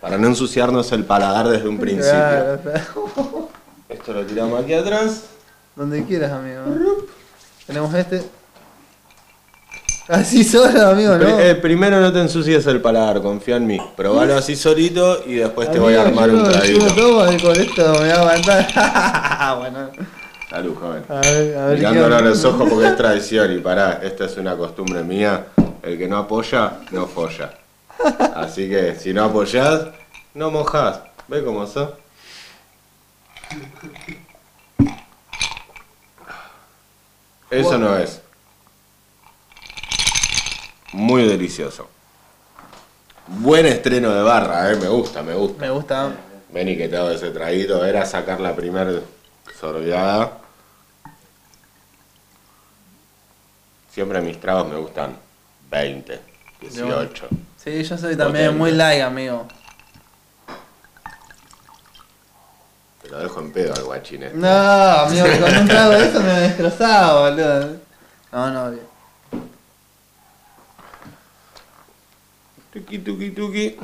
para 0.00 0.16
no 0.18 0.26
ensuciarnos 0.26 0.90
el 0.92 1.04
paladar 1.04 1.48
desde 1.48 1.68
un 1.68 1.78
principio. 1.78 2.10
Claro, 2.10 2.60
claro. 2.62 3.48
Esto 3.88 4.12
lo 4.12 4.24
tiramos 4.24 4.62
aquí 4.62 4.72
atrás. 4.72 5.24
Donde 5.76 6.04
quieras, 6.04 6.32
amigo. 6.32 6.60
Tenemos 7.66 7.92
este. 7.94 8.22
Así 10.08 10.42
solo, 10.42 10.88
amigo, 10.88 11.16
¿no? 11.16 11.38
Eh, 11.38 11.54
primero 11.54 12.00
no 12.00 12.12
te 12.12 12.20
ensucies 12.20 12.66
el 12.66 12.80
paladar, 12.80 13.22
confía 13.22 13.56
en 13.56 13.66
mí. 13.66 13.80
Probalo 13.96 14.34
así 14.36 14.56
solito 14.56 15.22
y 15.24 15.34
después 15.34 15.70
te 15.70 15.78
voy 15.78 15.94
a 15.94 16.02
armar 16.02 16.30
yo 16.30 16.36
un 16.38 16.44
traguito. 16.44 17.32
Y 17.32 17.40
con 17.40 17.56
esto 17.56 17.92
me 17.92 17.98
voy 17.98 18.08
a 18.08 18.20
aguantar. 18.20 19.58
bueno. 19.58 19.90
Salud, 20.48 20.74
joven. 20.74 21.04
A 21.08 21.20
ver, 21.20 21.56
a 21.56 21.66
ver. 21.66 21.78
Mirándolo 21.78 22.16
a 22.16 22.20
los 22.22 22.44
ojos 22.44 22.68
porque 22.68 22.88
es 22.88 22.96
tradición 22.96 23.52
y 23.52 23.58
pará, 23.58 24.00
esta 24.02 24.24
es 24.24 24.36
una 24.36 24.56
costumbre 24.56 25.04
mía. 25.04 25.46
El 25.80 25.96
que 25.96 26.08
no 26.08 26.18
apoya, 26.18 26.78
no 26.90 27.06
folla. 27.06 27.59
Así 28.34 28.68
que 28.68 28.94
si 28.96 29.12
no 29.12 29.24
apoyás, 29.24 29.88
no 30.34 30.50
mojás. 30.50 31.00
¿Ves 31.28 31.42
cómo 31.42 31.66
sos? 31.66 31.90
Eso 37.50 37.78
no 37.78 37.96
es. 37.96 38.20
Muy 40.92 41.24
delicioso. 41.24 41.88
Buen 43.26 43.66
estreno 43.66 44.10
de 44.12 44.22
barra, 44.22 44.72
eh, 44.72 44.76
me 44.76 44.88
gusta, 44.88 45.22
me 45.22 45.34
gusta. 45.34 45.60
Me 45.60 45.70
gusta. 45.70 46.12
Vení 46.48 46.76
que 46.76 46.88
te 46.88 46.96
hago 46.96 47.10
ese 47.10 47.30
traguito, 47.30 47.84
era 47.84 48.04
sacar 48.04 48.40
la 48.40 48.56
primer 48.56 49.02
sorbeada. 49.58 50.38
Siempre 53.92 54.20
mis 54.20 54.40
tragos 54.40 54.68
me 54.68 54.76
gustan 54.76 55.16
20, 55.70 56.20
18. 56.60 57.28
Sí, 57.62 57.82
yo 57.82 57.98
soy 57.98 58.16
también 58.16 58.56
muy 58.56 58.70
like, 58.70 59.02
amigo. 59.02 59.46
Te 63.02 63.08
lo 63.10 63.18
dejo 63.18 63.40
en 63.40 63.52
pedo 63.52 63.74
al 63.74 63.84
guachín 63.84 64.22
este. 64.22 64.38
No, 64.38 64.48
amigo, 64.48 65.26
que 65.26 65.40
con 65.40 65.54
un 65.54 65.68
trago 65.68 65.90
de 65.92 66.08
eso 66.08 66.20
me 66.20 66.40
destrozaba, 66.40 67.28
boludo. 67.28 67.76
No, 68.32 68.50
no, 68.50 68.70
bien. 68.70 68.86
Tuki, 72.72 72.98
tuki, 73.00 73.30
tuki. 73.30 73.78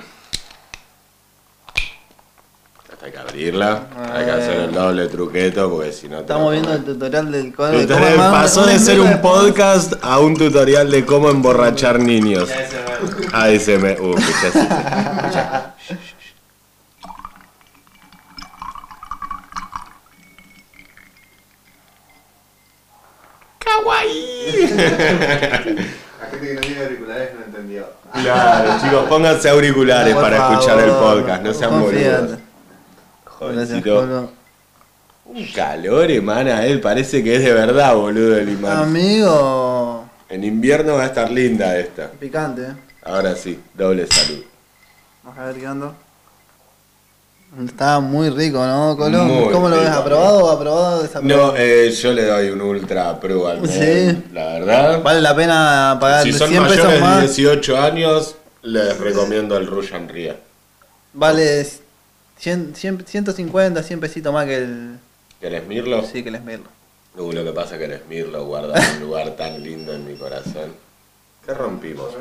Hay 3.06 3.12
que 3.12 3.18
abrirla, 3.18 3.86
hay 4.12 4.24
que 4.24 4.30
hacer 4.32 4.56
el 4.62 4.72
doble 4.72 5.06
truqueto 5.06 5.70
porque 5.70 5.92
si 5.92 6.08
no 6.08 6.16
te 6.16 6.22
Estamos 6.22 6.50
viendo 6.50 6.72
el 6.72 6.84
tutorial 6.84 7.30
del 7.30 7.54
código. 7.54 7.82
Tutorial 7.82 8.16
pasó 8.16 8.66
de 8.66 8.80
ser 8.80 8.98
un 8.98 9.20
podcast 9.22 9.92
a 10.02 10.18
un 10.18 10.36
tutorial 10.36 10.90
de 10.90 11.06
cómo 11.06 11.30
emborrachar 11.30 12.00
niños. 12.00 12.50
ASMR. 13.32 14.00
Uh, 14.00 14.16
escuchá. 14.18 15.76
¡Kawaii! 23.60 24.68
La 24.68 25.58
gente 26.28 26.40
que 26.40 26.54
no 26.54 26.60
tiene 26.60 26.82
auriculares 26.82 27.30
no 27.38 27.44
entendió. 27.44 27.86
Claro, 28.20 28.80
chicos, 28.82 29.04
pónganse 29.08 29.48
auriculares 29.48 30.16
para 30.16 30.36
escuchar 30.38 30.80
el 30.80 30.90
podcast, 30.90 31.42
no 31.44 31.54
sean 31.54 31.80
boludos. 31.80 32.45
Gracias. 33.40 33.82
Colo. 33.82 34.30
Un 35.26 35.44
calor 35.48 36.10
emana 36.10 36.64
él, 36.64 36.80
parece 36.80 37.22
que 37.22 37.36
es 37.36 37.42
de 37.42 37.52
verdad, 37.52 37.94
boludo, 37.96 38.36
el 38.36 38.48
imán. 38.48 38.78
Amigo. 38.78 40.04
En 40.28 40.44
invierno 40.44 40.94
va 40.94 41.02
a 41.02 41.06
estar 41.06 41.30
linda 41.30 41.76
esta. 41.78 42.10
Picante, 42.10 42.62
eh. 42.62 42.74
Ahora 43.04 43.34
sí, 43.34 43.60
doble 43.74 44.06
salud. 44.06 44.42
Vamos 45.24 45.38
a 45.38 45.44
ver 45.46 45.56
qué 45.56 45.68
onda. 45.68 45.92
Está 47.64 48.00
muy 48.00 48.28
rico, 48.30 48.64
¿no, 48.64 48.96
Colón? 48.96 49.28
Muy 49.28 49.52
¿Cómo 49.52 49.68
lo 49.68 49.76
ves? 49.80 49.88
¿Aprobado 49.88 50.44
o 50.44 50.50
aprobado 50.50 51.02
desaprobado? 51.02 51.52
No, 51.52 51.56
eh, 51.56 51.90
yo 51.90 52.12
le 52.12 52.26
doy 52.26 52.50
un 52.50 52.60
ultra 52.60 53.18
pro 53.18 53.48
al 53.48 53.66
Sí. 53.68 53.78
Mel, 53.78 54.24
La 54.32 54.44
verdad. 54.46 55.02
Vale 55.02 55.20
la 55.22 55.34
pena 55.34 55.96
pagar 56.00 56.22
si 56.22 56.32
son 56.32 56.50
100 56.50 56.62
mayores 56.62 56.84
pesos 56.84 56.94
de 56.94 57.00
más. 57.00 57.20
18 57.22 57.80
años, 57.80 58.34
les 58.62 58.98
recomiendo 58.98 59.56
el 59.56 59.66
Russian 59.66 60.08
Ria. 60.08 60.36
Vale 61.14 61.66
100, 62.38 62.74
100, 62.74 63.06
150, 63.06 63.82
100 63.82 64.00
pesitos 64.00 64.32
más 64.32 64.46
que 64.46 64.56
el. 64.56 64.98
¿Querés 65.40 65.66
mirlo? 65.66 66.02
Sí, 66.04 66.22
que 66.22 66.28
el 66.28 66.36
Esmirlo. 66.36 66.68
Uh, 67.16 67.32
lo 67.32 67.44
que 67.44 67.52
pasa 67.52 67.76
es 67.76 67.78
que 67.80 67.84
el 67.86 68.00
Smir 68.02 68.28
lo 68.28 68.44
guarda 68.44 68.74
un 68.94 69.00
lugar 69.00 69.36
tan 69.36 69.62
lindo 69.62 69.94
en 69.94 70.06
mi 70.06 70.16
corazón. 70.16 70.74
¿Qué 71.44 71.54
rompimos? 71.54 72.14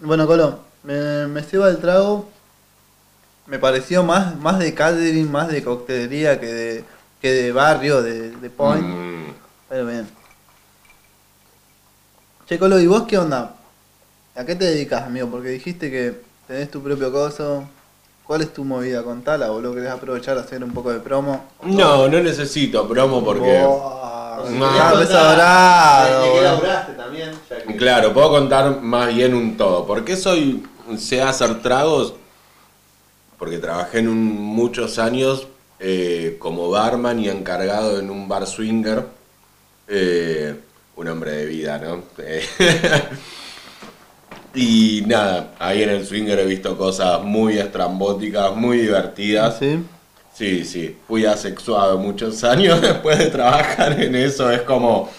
Bueno, 0.00 0.26
Colón, 0.26 0.58
me, 0.82 1.26
me 1.28 1.42
ceba 1.42 1.68
el 1.68 1.78
trago. 1.78 2.28
Me 3.46 3.58
pareció 3.58 4.02
más, 4.02 4.36
más 4.38 4.58
de 4.58 4.74
catering, 4.74 5.30
más 5.30 5.48
de 5.48 5.62
coctelería 5.62 6.40
que 6.40 6.46
de, 6.46 6.84
que 7.20 7.30
de 7.30 7.52
barrio, 7.52 8.02
de, 8.02 8.30
de 8.30 8.50
point. 8.50 8.84
Mm, 8.84 9.32
Pero 9.68 9.86
bien. 9.86 10.08
Che, 12.46 12.58
Colo, 12.58 12.80
¿y 12.80 12.86
vos 12.86 13.04
qué 13.06 13.18
onda? 13.18 13.54
¿A 14.34 14.44
qué 14.44 14.54
te 14.56 14.64
dedicas, 14.64 15.02
amigo? 15.04 15.28
Porque 15.30 15.48
dijiste 15.50 15.90
que 15.90 16.22
tenés 16.46 16.70
tu 16.70 16.82
propio 16.82 17.12
coso. 17.12 17.64
¿Cuál 18.24 18.40
es 18.40 18.52
tu 18.54 18.64
movida? 18.64 19.02
Contala, 19.02 19.50
boludo. 19.50 19.74
¿Querés 19.74 19.90
aprovechar 19.90 20.38
a 20.38 20.40
hacer 20.40 20.64
un 20.64 20.72
poco 20.72 20.90
de 20.92 21.00
promo? 21.00 21.44
No, 21.62 22.08
no 22.08 22.20
necesito 22.22 22.88
promo 22.88 23.22
porque... 23.24 23.62
Buah, 23.62 24.48
No. 24.50 24.76
ya 24.76 24.92
ves 24.94 25.08
sobrado, 25.08 26.18
¿De 26.18 26.22
qué 26.24 26.30
boludo. 26.30 26.42
laburaste 26.44 26.92
también? 26.94 27.30
Ya 27.50 27.62
que- 27.62 27.76
Claro, 27.76 28.12
puedo 28.14 28.30
contar 28.30 28.80
más 28.80 29.14
bien 29.14 29.34
un 29.34 29.56
todo. 29.56 29.86
¿Por 29.86 30.04
qué 30.04 30.16
soy, 30.16 30.64
sé 30.96 31.20
hacer 31.22 31.60
tragos? 31.62 32.14
Porque 33.38 33.58
trabajé 33.58 33.98
en 33.98 34.08
un- 34.08 34.32
muchos 34.34 34.98
años 34.98 35.46
eh, 35.80 36.36
como 36.38 36.70
barman 36.70 37.18
y 37.20 37.28
encargado 37.28 37.98
en 37.98 38.08
un 38.08 38.26
bar 38.26 38.46
swinger. 38.46 39.04
Eh, 39.88 40.58
un 40.96 41.08
hombre 41.08 41.32
de 41.32 41.46
vida, 41.46 41.78
¿no? 41.78 42.02
Eh, 42.18 42.42
y 44.54 45.02
nada, 45.06 45.54
ahí 45.58 45.82
en 45.82 45.90
el 45.90 46.06
swinger 46.06 46.38
he 46.40 46.46
visto 46.46 46.76
cosas 46.78 47.22
muy 47.22 47.58
estrambóticas, 47.58 48.54
muy 48.54 48.78
divertidas. 48.78 49.58
¿Sí? 49.58 49.78
Sí, 50.34 50.64
sí, 50.64 50.96
fui 51.06 51.24
asexuado 51.26 51.98
muchos 51.98 52.42
años 52.44 52.80
después 52.80 53.18
de 53.18 53.26
trabajar 53.26 54.00
en 54.00 54.14
eso, 54.14 54.50
es 54.50 54.62
como 54.62 55.10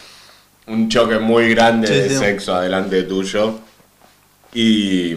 un 0.67 0.89
choque 0.89 1.19
muy 1.19 1.49
grande 1.53 1.87
Sí, 1.87 1.93
de 1.93 2.09
sí. 2.09 2.15
sexo 2.15 2.55
adelante 2.55 3.03
tuyo. 3.03 3.59
Y 4.53 5.15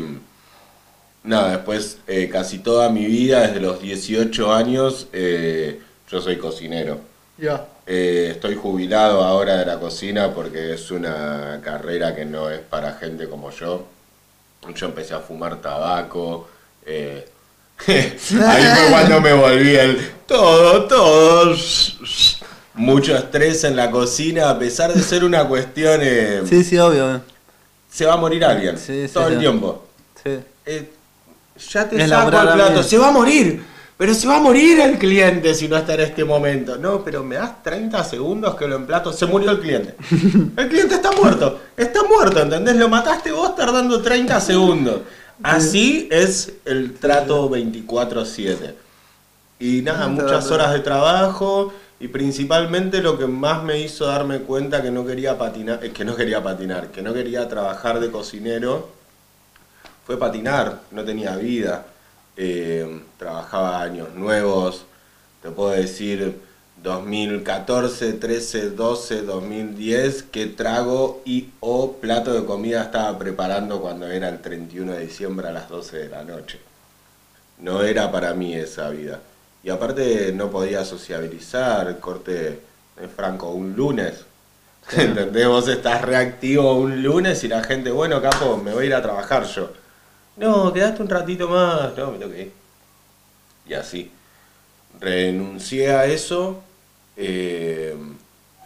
nada, 1.23 1.53
después 1.53 1.99
eh, 2.07 2.29
casi 2.31 2.59
toda 2.59 2.89
mi 2.91 3.07
vida, 3.07 3.43
desde 3.47 3.61
los 3.61 3.81
18 3.81 4.53
años, 4.53 5.09
eh, 5.13 5.81
yo 6.11 6.21
soy 6.21 6.37
cocinero. 6.39 7.01
Ya. 7.37 7.67
Eh, 7.87 8.29
estoy 8.33 8.55
jubilado 8.57 9.23
ahora 9.23 9.57
de 9.57 9.67
la 9.67 9.79
cocina 9.79 10.35
porque 10.35 10.75
es 10.75 10.91
una 10.91 11.61
carrera 11.63 12.15
que 12.15 12.25
no 12.25 12.51
es 12.51 12.61
para 12.61 12.95
gente 12.95 13.29
como 13.29 13.51
yo. 13.51 13.87
Yo 14.75 14.87
empecé 14.87 15.15
a 15.15 15.21
fumar 15.21 15.61
tabaco. 15.61 16.49
eh, 16.85 17.29
ahí 17.89 18.17
fue 18.29 18.91
cuando 18.91 19.21
me 19.21 19.33
volví 19.33 19.75
el 19.77 20.11
todo, 20.27 20.85
todo. 20.87 21.55
Mucho 22.75 23.17
estrés 23.17 23.65
en 23.65 23.75
la 23.77 23.91
cocina, 23.91 24.51
a 24.51 24.59
pesar 24.59 24.93
de 24.93 25.03
ser 25.03 25.25
una 25.25 25.47
cuestión. 25.49 26.01
eh, 26.03 26.43
Sí, 26.49 26.63
sí, 26.63 26.79
obvio. 26.79 27.21
Se 27.91 28.05
va 28.07 28.15
a 28.15 28.17
morir 28.17 28.45
alguien. 28.45 28.77
Sí, 28.79 29.07
sí, 29.09 29.13
todo 29.13 29.29
el 29.29 29.35
sí. 29.35 29.41
tiempo. 29.41 29.85
Sí. 30.23 30.39
Eh, 30.67 30.91
ya 31.71 31.89
te 31.89 32.03
Es 32.03 32.09
saco 32.09 32.37
el 32.37 32.49
plato. 32.53 32.83
Se 32.83 32.99
va 32.99 33.09
a 33.09 33.13
morir. 33.13 33.65
Pero 33.99 34.15
se 34.15 34.29
va 34.29 34.37
a 34.37 34.41
morir 34.41 34.79
el 34.79 34.97
cliente 34.97 35.53
si 35.55 35.67
no 35.67 35.77
está 35.77 35.95
en 35.95 36.01
este 36.01 36.25
momento. 36.25 36.79
No, 36.79 37.03
pero 37.03 37.25
me 37.25 37.35
das 37.35 37.65
30 37.65 38.05
segundos 38.05 38.55
que 38.55 38.69
lo 38.69 38.77
emplato. 38.77 39.13
Se 39.13 39.27
murió 39.27 39.51
el 39.51 39.59
cliente. 39.59 39.97
El 40.57 40.69
cliente 40.69 40.95
está 40.95 41.11
muerto. 41.11 41.61
Está 41.77 42.05
muerto, 42.05 42.41
¿entendés? 42.41 42.77
Lo 42.77 42.89
mataste 42.89 43.33
vos 43.33 43.57
tardando 43.57 44.01
30 44.01 44.41
segundos. 44.41 45.01
Así 45.43 46.09
es 46.13 46.53
el 46.65 46.95
trato 46.95 47.51
24-7. 47.51 48.75
Y 49.59 49.83
nada, 49.83 50.07
muchas 50.07 50.49
horas 50.53 50.73
de 50.73 50.79
trabajo. 50.79 51.73
Y 51.99 52.07
principalmente 52.07 53.03
lo 53.03 53.19
que 53.19 53.27
más 53.27 53.65
me 53.65 53.81
hizo 53.81 54.07
darme 54.07 54.39
cuenta 54.41 54.81
que 54.81 54.93
no 54.93 55.05
quería 55.05 55.37
patinar, 55.37 55.85
eh, 55.85 55.91
que 55.91 56.05
no 56.05 56.15
quería 56.15 56.41
patinar, 56.41 56.93
que 56.93 57.03
no 57.03 57.13
quería 57.13 57.49
trabajar 57.49 57.99
de 57.99 58.13
cocinero, 58.13 58.91
fue 60.07 60.17
patinar, 60.17 60.83
no 60.93 61.03
tenía 61.03 61.35
vida. 61.35 61.87
Eh, 62.41 63.01
trabajaba 63.17 63.83
años 63.83 64.15
nuevos, 64.15 64.85
te 65.43 65.51
puedo 65.51 65.71
decir 65.71 66.39
2014, 66.85 68.13
13, 68.13 68.71
12, 68.71 69.23
2010, 69.23 70.23
qué 70.31 70.47
trago 70.47 71.21
y 71.25 71.49
o 71.59 71.95
plato 71.95 72.33
de 72.33 72.47
comida 72.47 72.85
estaba 72.85 73.19
preparando 73.19 73.81
cuando 73.81 74.07
era 74.07 74.29
el 74.29 74.41
31 74.41 74.93
de 74.93 75.01
diciembre 75.01 75.49
a 75.49 75.53
las 75.53 75.69
12 75.69 75.97
de 75.97 76.09
la 76.11 76.23
noche. 76.23 76.61
No 77.59 77.83
era 77.83 78.13
para 78.13 78.35
mí 78.35 78.55
esa 78.55 78.89
vida. 78.91 79.19
Y 79.65 79.71
aparte 79.71 80.33
no 80.33 80.49
podía 80.49 80.85
sociabilizar, 80.85 81.99
corte 81.99 82.61
de 83.01 83.09
Franco, 83.09 83.51
un 83.51 83.75
lunes. 83.75 84.25
¿Entendés? 84.97 85.49
Vos 85.49 85.67
estás 85.67 86.03
reactivo 86.03 86.75
un 86.75 87.03
lunes 87.03 87.43
y 87.43 87.49
la 87.49 87.65
gente, 87.65 87.91
bueno, 87.91 88.23
capo, 88.23 88.57
me 88.59 88.73
voy 88.73 88.85
a 88.85 88.87
ir 88.87 88.95
a 88.95 89.03
trabajar 89.03 89.45
yo. 89.45 89.71
No, 90.39 90.73
quedaste 90.73 91.03
un 91.03 91.09
ratito 91.09 91.49
más. 91.49 91.97
No, 91.97 92.13
me 92.13 92.27
ir. 92.27 92.53
Y 93.67 93.75
así. 93.75 94.11
Renuncié 95.01 95.91
a 95.93 96.07
eso. 96.07 96.63
eh, 97.17 97.97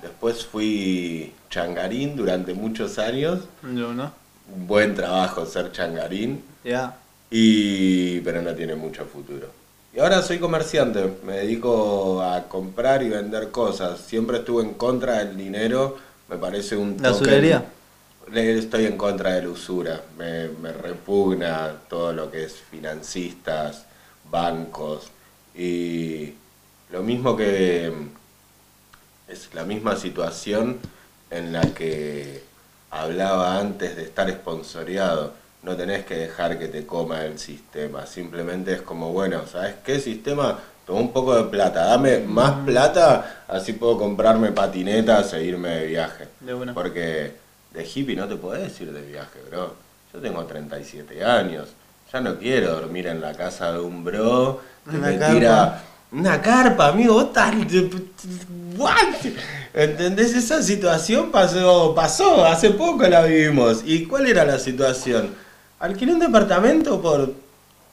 después 0.02 0.44
fui 0.44 1.32
changarín 1.50 2.16
durante 2.16 2.54
muchos 2.54 2.98
años. 2.98 3.40
Yo, 3.62 3.92
¿no? 3.94 4.12
Buen 4.66 4.94
trabajo 4.94 5.46
ser 5.46 5.72
changarín. 5.72 6.42
Ya. 6.64 6.96
Y, 7.30 8.20
pero 8.20 8.42
no 8.42 8.54
tiene 8.54 8.74
mucho 8.74 9.06
futuro. 9.06 9.48
Y 9.94 10.00
ahora 10.00 10.22
soy 10.22 10.38
comerciante, 10.38 11.12
me 11.24 11.34
dedico 11.38 12.22
a 12.22 12.42
comprar 12.48 13.02
y 13.02 13.08
vender 13.10 13.50
cosas. 13.50 14.00
Siempre 14.00 14.38
estuve 14.38 14.62
en 14.62 14.74
contra 14.74 15.18
del 15.18 15.36
dinero, 15.36 15.96
me 16.28 16.36
parece 16.36 16.76
un 16.76 16.96
¿La? 17.00 17.10
Le- 17.60 17.64
Estoy 18.32 18.86
en 18.86 18.96
contra 18.96 19.34
de 19.34 19.42
la 19.42 19.48
usura, 19.48 20.00
me, 20.16 20.48
me 20.48 20.72
repugna 20.72 21.74
todo 21.88 22.12
lo 22.12 22.30
que 22.30 22.44
es 22.44 22.54
financistas, 22.54 23.84
bancos 24.30 25.10
y 25.54 26.34
lo 26.90 27.02
mismo 27.02 27.36
que 27.36 27.92
es 29.28 29.54
la 29.54 29.64
misma 29.64 29.96
situación 29.96 30.78
en 31.30 31.52
la 31.52 31.62
que 31.74 32.42
hablaba 32.90 33.58
antes 33.58 33.96
de 33.96 34.02
estar 34.02 34.28
esponsoreado. 34.28 35.32
No 35.62 35.76
tenés 35.76 36.04
que 36.04 36.16
dejar 36.16 36.58
que 36.58 36.68
te 36.68 36.84
coma 36.86 37.24
el 37.24 37.38
sistema. 37.38 38.06
Simplemente 38.06 38.72
es 38.72 38.82
como, 38.82 39.12
bueno, 39.12 39.46
¿sabes 39.46 39.76
qué 39.84 40.00
sistema? 40.00 40.58
Toma 40.86 41.00
un 41.00 41.12
poco 41.12 41.36
de 41.36 41.44
plata, 41.44 41.84
dame 41.84 42.18
más 42.18 42.64
plata, 42.66 43.44
así 43.46 43.72
puedo 43.72 43.96
comprarme 43.96 44.50
patinetas 44.50 45.32
e 45.34 45.44
irme 45.44 45.68
de 45.68 45.86
viaje. 45.86 46.28
De. 46.40 46.72
Porque 46.74 47.41
de 47.74 47.84
hippie 47.92 48.16
no 48.16 48.26
te 48.28 48.36
podés 48.36 48.78
ir 48.80 48.92
de 48.92 49.02
viaje, 49.02 49.38
bro. 49.50 49.74
Yo 50.12 50.20
tengo 50.20 50.44
37 50.44 51.24
años. 51.24 51.68
Ya 52.12 52.20
no 52.20 52.38
quiero 52.38 52.72
dormir 52.72 53.06
en 53.06 53.20
la 53.20 53.32
casa 53.34 53.72
de 53.72 53.80
un 53.80 54.04
bro 54.04 54.60
que 54.88 54.96
Una 54.96 55.08
me 55.08 55.18
carpa. 55.18 55.34
tira 55.34 55.82
una 56.12 56.42
carpa, 56.42 56.88
amigo. 56.88 57.14
vos 57.14 57.24
estás- 57.26 57.54
What? 58.76 59.26
¿Entendés? 59.74 60.34
Esa 60.34 60.62
situación 60.62 61.30
pasó, 61.30 61.94
pasó, 61.94 62.44
hace 62.44 62.70
poco 62.70 63.04
la 63.08 63.22
vivimos. 63.22 63.82
¿Y 63.84 64.04
cuál 64.06 64.26
era 64.26 64.44
la 64.44 64.58
situación? 64.58 65.30
Alquilé 65.80 66.12
un 66.12 66.20
departamento 66.20 67.00
por 67.00 67.32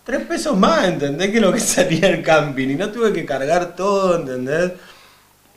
tres 0.03 0.25
pesos 0.25 0.57
más, 0.57 0.85
¿entendés? 0.87 1.31
Que 1.31 1.39
lo 1.39 1.51
que 1.53 1.59
salía 1.61 2.09
el 2.09 2.21
camping. 2.23 2.69
Y 2.69 2.75
no 2.75 2.89
tuve 2.89 3.13
que 3.13 3.25
cargar 3.25 3.75
todo, 3.75 4.17
¿entendés? 4.17 4.71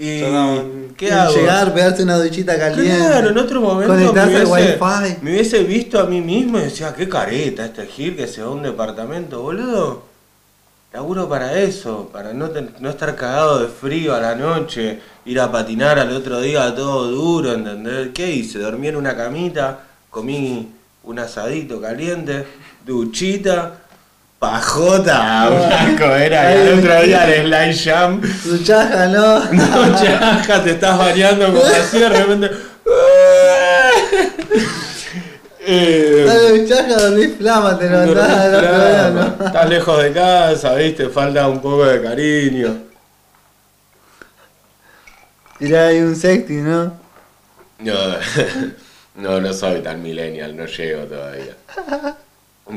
Y 0.05 0.21
¿qué 0.97 1.13
hago? 1.13 1.33
Llegar, 1.35 1.73
pegarse 1.73 2.03
una 2.03 2.17
duchita 2.19 2.59
caliente. 2.59 2.97
Claro, 2.99 3.29
en 3.31 3.39
otro 3.39 3.61
momento 3.61 3.93
me 3.95 4.01
Conectarse 4.07 4.37
al 4.39 4.47
hubiese, 4.47 4.79
wifi. 4.81 5.17
me 5.23 5.31
hubiese 5.31 5.63
visto 5.63 6.01
a 6.01 6.05
mí 6.07 6.21
mismo 6.21 6.59
y 6.59 6.63
decía, 6.63 6.93
qué 6.93 7.09
careta 7.09 7.65
este 7.67 7.87
Gil 7.87 8.17
que 8.17 8.27
se 8.27 8.43
va 8.43 8.49
a 8.49 8.51
un 8.51 8.63
departamento, 8.63 9.43
boludo. 9.43 10.03
Laburo 10.93 11.29
para 11.29 11.57
eso, 11.59 12.11
para 12.13 12.33
no, 12.35 12.51
ten- 12.51 12.75
no 12.81 12.91
estar 12.91 13.15
cagado 13.17 13.61
de 13.61 13.69
frío 13.69 14.15
a 14.15 14.21
la 14.21 14.35
noche, 14.35 14.99
ir 15.25 15.41
a 15.41 15.51
patinar 15.51 15.99
al 15.99 16.11
otro 16.15 16.41
día 16.41 16.75
todo 16.75 17.11
duro, 17.11 17.53
¿entendés? 17.55 18.09
¿Qué 18.13 18.31
hice? 18.31 18.59
Dormí 18.59 18.89
en 18.89 18.97
una 18.97 19.17
camita, 19.17 19.81
comí 20.11 20.69
un 21.05 21.19
asadito 21.19 21.81
caliente, 21.81 22.45
duchita, 22.85 23.82
pajota, 24.43 25.49
flaco, 25.97 26.17
era. 26.17 26.53
El 26.53 26.81
otro 26.81 27.03
día 27.03 27.33
el 27.33 27.47
slide 27.47 27.95
jump. 27.95 28.25
Su 28.25 28.65
chaja, 28.65 29.07
¿no? 29.07 29.39
No, 29.53 29.95
chaja, 29.95 30.65
te 30.65 30.73
estás 30.73 30.99
bañando 30.99 31.47
como 31.47 31.65
así 31.65 31.99
de 31.99 32.09
repente. 32.09 32.51
Eh, 35.65 36.25
Dale, 36.27 36.67
chaja, 36.67 36.97
dormís 36.97 37.37
flama, 37.37 37.79
te 37.79 37.89
no. 37.89 38.03
Estás 38.03 39.69
lejos 39.69 40.03
de 40.03 40.13
casa, 40.13 40.75
viste, 40.75 41.09
falta 41.09 41.47
un 41.47 41.63
poco 41.63 41.85
de 41.85 42.03
cariño. 42.03 42.79
Tirá 45.61 45.87
ahí 45.87 46.01
un 46.01 46.17
sexty, 46.17 46.55
¿no? 46.55 46.93
No, 47.79 47.95
no, 49.15 49.41
no 49.41 49.53
soy 49.53 49.83
tan 49.83 50.03
millennial, 50.03 50.57
no 50.57 50.67
llego 50.67 51.05
todavía. 51.05 51.55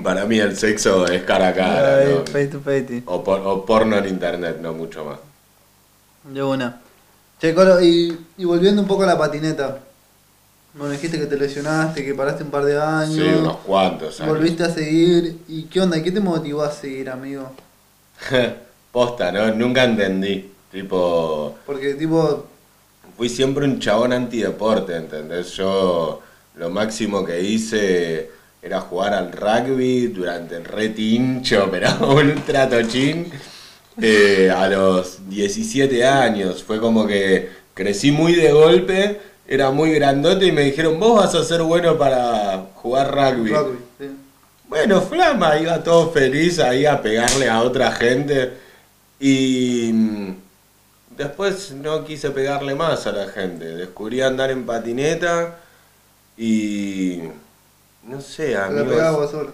Para 0.04 0.26
mí 0.26 0.39
el 0.39 0.58
sexo 0.58 1.06
es 1.08 1.24
cara 1.24 1.50
a 1.50 1.54
cara, 1.54 1.98
Ay, 2.00 2.13
¿no? 2.15 2.26
face 2.26 2.48
to 2.48 2.60
face. 2.60 3.04
o, 3.06 3.24
por- 3.24 3.41
o 3.45 3.65
porno 3.65 3.98
en 3.98 4.08
internet, 4.08 4.58
no 4.62 4.74
mucho 4.74 5.06
más. 5.06 5.19
De 6.24 6.41
una. 6.43 6.82
Che, 7.39 7.54
Colo, 7.54 7.82
y, 7.82 8.17
y 8.38 8.45
volviendo 8.45 8.82
un 8.82 8.88
poco 8.88 9.04
a 9.04 9.06
la 9.08 9.17
patineta. 9.17 9.80
Bueno, 10.74 10.91
dijiste 10.93 11.19
que 11.19 11.28
te 11.28 11.38
lesionaste, 11.38 12.04
que 12.04 12.13
paraste 12.15 12.43
un 12.43 12.50
par 12.50 12.65
de 12.65 12.78
años. 12.82 13.13
Sí, 13.15 13.21
unos 13.21 13.58
cuantos 13.58 14.19
años. 14.19 14.36
Volviste 14.36 14.63
a 14.63 14.69
seguir. 14.69 15.38
¿Y 15.48 15.63
qué 15.63 15.80
onda? 15.82 16.02
¿Qué 16.02 16.12
te 16.12 16.19
motivó 16.19 16.63
a 16.63 16.71
seguir, 16.71 17.10
amigo? 17.10 17.52
Posta, 18.91 19.32
¿no? 19.32 19.54
Nunca 19.54 19.84
entendí. 19.84 20.52
Tipo, 20.71 21.56
Porque, 21.65 21.93
tipo, 21.93 22.45
fui 23.15 23.30
siempre 23.30 23.63
un 23.65 23.80
chabón 23.80 24.12
antideporte, 24.12 24.95
¿entendés? 24.95 25.52
Yo 25.54 26.21
lo 26.56 26.69
máximo 26.69 27.24
que 27.24 27.39
hice 27.41 28.32
era 28.65 28.82
jugar 28.82 29.13
al 29.13 29.32
rugby 29.32 30.08
durante 30.08 30.56
el 30.56 30.65
retincho, 30.65 31.67
pero 31.71 31.88
ultra 32.15 32.67
tochín. 32.67 33.32
eh, 34.01 34.51
a 34.54 34.67
los 34.67 35.30
17 35.30 36.04
años. 36.04 36.63
Fue 36.63 36.80
como 36.80 37.06
que 37.06 37.47
crecí 37.75 38.12
muy 38.12 38.34
de 38.34 38.51
golpe, 38.51 39.21
era 39.47 39.69
muy 39.69 39.91
grandote 39.91 40.47
y 40.47 40.51
me 40.51 40.63
dijeron, 40.63 40.99
vos 40.99 41.23
vas 41.23 41.36
a 41.36 41.43
ser 41.43 41.62
bueno 41.62 41.95
para 41.97 42.65
jugar 42.73 43.13
rugby. 43.13 43.51
rugby. 43.51 43.78
sí. 43.99 44.06
Bueno, 44.67 44.99
Flama 45.01 45.60
iba 45.60 45.84
todo 45.84 46.10
feliz 46.12 46.58
ahí 46.58 46.88
a 46.88 46.99
pegarle 47.04 47.47
a 47.47 47.62
otra 47.62 47.91
gente 47.91 48.54
y 49.19 49.91
mm, 49.93 50.36
después 51.15 51.71
no 51.71 52.04
quise 52.04 52.32
pegarle 52.32 52.73
más 52.73 53.06
a 53.06 53.12
la 53.12 53.28
gente. 53.28 53.63
Descubrí 53.65 54.21
andar 54.21 54.49
en 54.49 54.65
patineta 54.65 55.60
y 56.36 57.19
no 58.05 58.21
sé, 58.21 58.55
Te 58.67 58.73
la 58.73 58.83
amigos, 58.83 58.85
pegaba 58.85 59.17
vos 59.17 59.31
solo. 59.31 59.53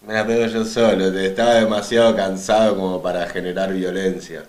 me 0.00 0.14
la 0.14 0.26
pego 0.26 0.46
yo 0.46 0.64
solo, 0.64 1.06
estaba 1.18 1.54
demasiado 1.54 2.14
cansado 2.16 2.76
como 2.76 3.02
para 3.02 3.26
generar 3.28 3.72
violencia. 3.72 4.44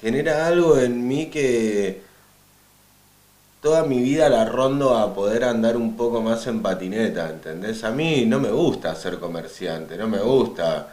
Genera 0.00 0.46
algo 0.46 0.78
en 0.78 1.06
mí 1.08 1.30
que 1.30 2.02
toda 3.60 3.84
mi 3.84 4.00
vida 4.02 4.28
la 4.28 4.44
rondo 4.44 4.96
a 4.96 5.14
poder 5.14 5.44
andar 5.44 5.76
un 5.76 5.96
poco 5.96 6.20
más 6.20 6.46
en 6.46 6.62
patineta, 6.62 7.30
¿entendés? 7.30 7.82
A 7.84 7.90
mí 7.90 8.26
no 8.26 8.38
me 8.40 8.50
gusta 8.50 8.94
ser 8.94 9.18
comerciante, 9.18 9.96
no 9.96 10.06
me 10.08 10.18
gusta 10.18 10.88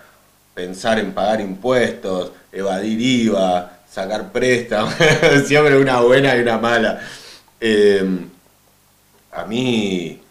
pensar 0.54 1.00
en 1.00 1.14
pagar 1.14 1.42
impuestos, 1.42 2.32
evadir 2.52 3.00
IVA, 3.02 3.80
sacar 3.90 4.32
préstamos, 4.32 4.94
siempre 5.46 5.78
una 5.78 6.02
buena 6.02 6.36
y 6.36 6.42
una 6.42 6.58
mala. 6.58 7.02
Eh, 7.60 8.06
a 9.32 9.46
mí 9.46 10.22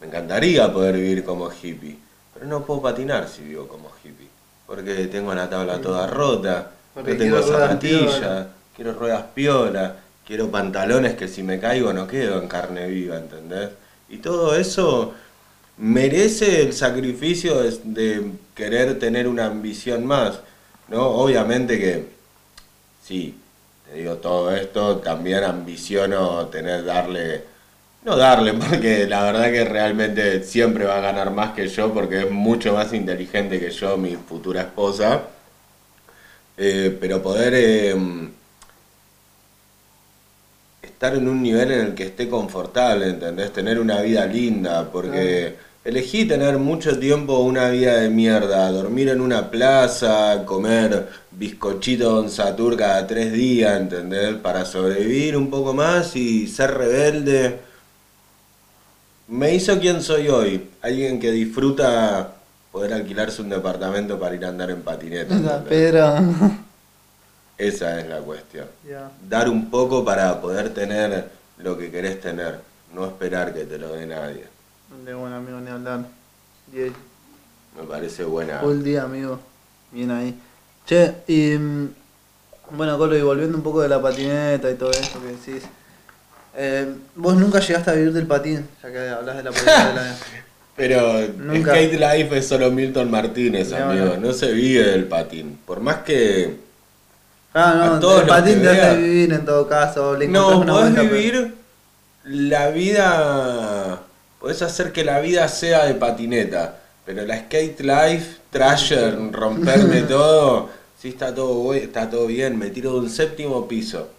me 0.00 0.06
encantaría 0.06 0.72
poder 0.72 0.96
vivir 0.96 1.24
como 1.24 1.50
hippie, 1.50 1.98
pero 2.34 2.46
no 2.46 2.64
puedo 2.64 2.82
patinar 2.82 3.28
si 3.28 3.42
vivo 3.42 3.66
como 3.66 3.90
hippie, 4.02 4.28
porque 4.66 5.06
tengo 5.06 5.34
la 5.34 5.48
tabla 5.48 5.80
toda 5.80 6.06
rota, 6.06 6.72
Porque 6.94 7.12
no 7.12 7.18
tengo 7.18 7.42
zapatillas, 7.42 8.46
quiero 8.74 8.92
ruedas 8.92 9.24
piola, 9.34 9.96
quiero 10.26 10.50
pantalones 10.50 11.14
que 11.14 11.28
si 11.28 11.42
me 11.42 11.60
caigo 11.60 11.92
no 11.92 12.06
quedo 12.06 12.40
en 12.40 12.48
carne 12.48 12.86
viva, 12.86 13.16
¿entendés? 13.16 13.70
Y 14.08 14.18
todo 14.18 14.54
eso 14.56 15.14
merece 15.78 16.62
el 16.62 16.72
sacrificio 16.72 17.62
de, 17.62 17.78
de 17.84 18.32
querer 18.54 18.98
tener 18.98 19.28
una 19.28 19.46
ambición 19.46 20.06
más, 20.06 20.40
¿no? 20.88 21.06
Obviamente 21.06 21.78
que, 21.78 22.06
sí, 23.04 23.38
te 23.88 23.98
digo 23.98 24.16
todo 24.16 24.54
esto, 24.54 24.98
también 24.98 25.44
ambiciono 25.44 26.46
tener, 26.46 26.84
darle, 26.84 27.44
no 28.06 28.16
darle, 28.16 28.54
porque 28.54 29.06
la 29.06 29.22
verdad 29.24 29.50
que 29.52 29.64
realmente 29.64 30.42
siempre 30.44 30.86
va 30.86 30.96
a 30.96 31.00
ganar 31.00 31.30
más 31.30 31.52
que 31.52 31.68
yo, 31.68 31.92
porque 31.92 32.20
es 32.20 32.30
mucho 32.30 32.72
más 32.72 32.92
inteligente 32.94 33.60
que 33.60 33.70
yo, 33.70 33.96
mi 33.98 34.16
futura 34.16 34.62
esposa, 34.62 35.28
Eh, 36.56 36.96
pero 37.00 37.22
poder... 37.22 37.54
em, 37.54 38.30
estar 40.82 41.14
en 41.14 41.28
un 41.28 41.42
nivel 41.42 41.70
en 41.72 41.80
el 41.88 41.94
que 41.94 42.04
esté 42.04 42.28
confortable, 42.28 43.08
¿entendés? 43.08 43.52
Tener 43.52 43.78
una 43.80 44.00
vida 44.02 44.24
linda, 44.26 44.90
porque 44.90 45.56
elegí 45.84 46.24
tener 46.26 46.58
mucho 46.58 46.98
tiempo 46.98 47.38
una 47.40 47.68
vida 47.70 47.98
de 48.00 48.08
mierda, 48.08 48.70
dormir 48.72 49.08
en 49.10 49.20
una 49.20 49.50
plaza, 49.50 50.44
comer 50.46 51.08
bizcochito 51.30 52.10
Don 52.14 52.30
Satur 52.30 52.76
cada 52.76 53.06
tres 53.06 53.32
días, 53.32 53.78
¿entendés? 53.80 54.34
Para 54.36 54.64
sobrevivir 54.64 55.36
un 55.36 55.50
poco 55.50 55.74
más 55.74 56.16
y 56.16 56.46
ser 56.46 56.72
rebelde. 56.74 57.65
Me 59.28 59.54
hizo 59.54 59.78
quien 59.80 60.02
soy 60.02 60.28
hoy, 60.28 60.70
alguien 60.82 61.18
que 61.18 61.32
disfruta 61.32 62.34
poder 62.70 62.92
alquilarse 62.92 63.42
un 63.42 63.48
departamento 63.48 64.18
para 64.18 64.34
ir 64.34 64.44
a 64.44 64.48
andar 64.48 64.70
en 64.70 64.82
patineta. 64.82 65.34
Esa, 65.34 65.56
¿entendés? 65.56 65.68
Pedro. 65.68 66.14
Esa 67.58 68.00
es 68.00 68.08
la 68.08 68.18
cuestión 68.18 68.66
dar 69.28 69.48
un 69.48 69.70
poco 69.70 70.04
para 70.04 70.40
poder 70.40 70.74
tener 70.74 71.30
lo 71.58 71.76
que 71.78 71.90
querés 71.90 72.20
tener, 72.20 72.60
no 72.94 73.06
esperar 73.06 73.54
que 73.54 73.64
te 73.64 73.78
lo 73.78 73.92
dé 73.94 74.06
nadie. 74.06 74.44
De 75.04 75.14
buen 75.14 75.32
amigo, 75.32 75.58
ni 75.60 75.70
hablar. 75.70 76.06
Diez. 76.70 76.92
Me 77.76 77.84
parece 77.84 78.24
buena. 78.24 78.60
Full 78.60 78.82
día, 78.82 79.04
amigo. 79.04 79.38
Bien 79.90 80.10
ahí. 80.10 80.38
Che, 80.86 81.14
y. 81.26 81.56
mm, 81.58 81.88
Bueno, 82.72 82.98
Colo, 82.98 83.16
y 83.16 83.22
volviendo 83.22 83.56
un 83.56 83.62
poco 83.62 83.80
de 83.80 83.88
la 83.88 84.00
patineta 84.02 84.70
y 84.70 84.74
todo 84.74 84.90
eso 84.90 85.20
que 85.20 85.28
decís. 85.28 85.68
Eh, 86.56 86.86
vos 87.14 87.34
nunca 87.36 87.60
llegaste 87.60 87.90
a 87.90 87.94
vivir 87.94 88.12
del 88.12 88.26
patín, 88.26 88.66
ya 88.82 88.90
que 88.90 89.08
hablas 89.08 89.36
de 89.36 89.42
la 89.42 89.50
patineta 89.50 89.88
de 89.88 89.94
la. 89.94 90.16
Pero 90.76 91.26
Nunca. 91.38 91.70
Skate 91.70 91.94
Life 91.98 92.36
es 92.36 92.48
solo 92.48 92.70
Milton 92.70 93.10
Martínez, 93.10 93.70
No, 93.70 93.76
amigo. 93.90 94.04
no. 94.06 94.16
No 94.18 94.32
se 94.34 94.52
vive 94.52 94.84
del 94.84 95.04
patín. 95.06 95.58
Por 95.64 95.80
más 95.80 95.98
que. 96.02 96.54
Ah, 97.54 97.84
A 97.84 97.86
no, 97.94 98.00
todos 98.00 98.20
el 98.22 98.26
patín 98.28 98.60
te 98.60 98.68
hace 98.68 98.96
vivir 98.98 99.32
en 99.32 99.44
todo 99.46 99.66
caso. 99.66 100.14
Le 100.16 100.28
No, 100.28 100.58
una 100.58 100.72
podés 100.72 100.82
vuelta, 100.92 101.00
pero- 101.02 101.14
vivir 101.14 101.54
la 102.24 102.68
vida. 102.68 104.00
Podés 104.38 104.60
hacer 104.60 104.92
que 104.92 105.02
la 105.04 105.20
vida 105.20 105.48
sea 105.48 105.86
de 105.86 105.94
patineta. 105.94 106.76
Pero 107.06 107.24
la 107.24 107.38
Skate 107.38 107.80
Life, 107.80 108.36
Trasher, 108.50 109.16
romperme 109.32 110.02
todo. 110.08 110.68
Sí, 111.00 111.08
está 111.08 111.34
todo, 111.34 111.72
está 111.72 112.10
todo 112.10 112.26
bien. 112.26 112.58
Me 112.58 112.68
tiro 112.68 112.92
de 112.92 112.98
un 113.00 113.08
séptimo 113.10 113.66
piso. 113.66 114.10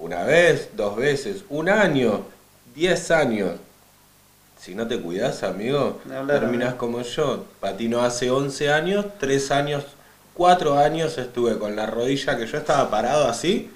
Una 0.00 0.24
vez, 0.24 0.70
dos 0.76 0.96
veces, 0.96 1.44
un 1.50 1.68
año, 1.68 2.24
diez 2.74 3.10
años. 3.10 3.52
Si 4.58 4.74
no 4.74 4.86
te 4.88 4.98
cuidas, 4.98 5.42
amigo, 5.42 6.00
amigo. 6.10 6.76
como 6.78 7.02
yo. 7.02 7.44
Patino 7.60 8.02
hace 8.02 8.30
11 8.30 8.72
años, 8.72 9.06
3 9.18 9.50
años, 9.50 9.84
4 10.34 10.78
años 10.78 11.18
estuve 11.18 11.58
con 11.58 11.76
la 11.76 11.86
rodilla 11.86 12.36
que 12.38 12.46
yo 12.46 12.58
estaba 12.58 12.90
parado 12.90 13.28
así 13.28 13.70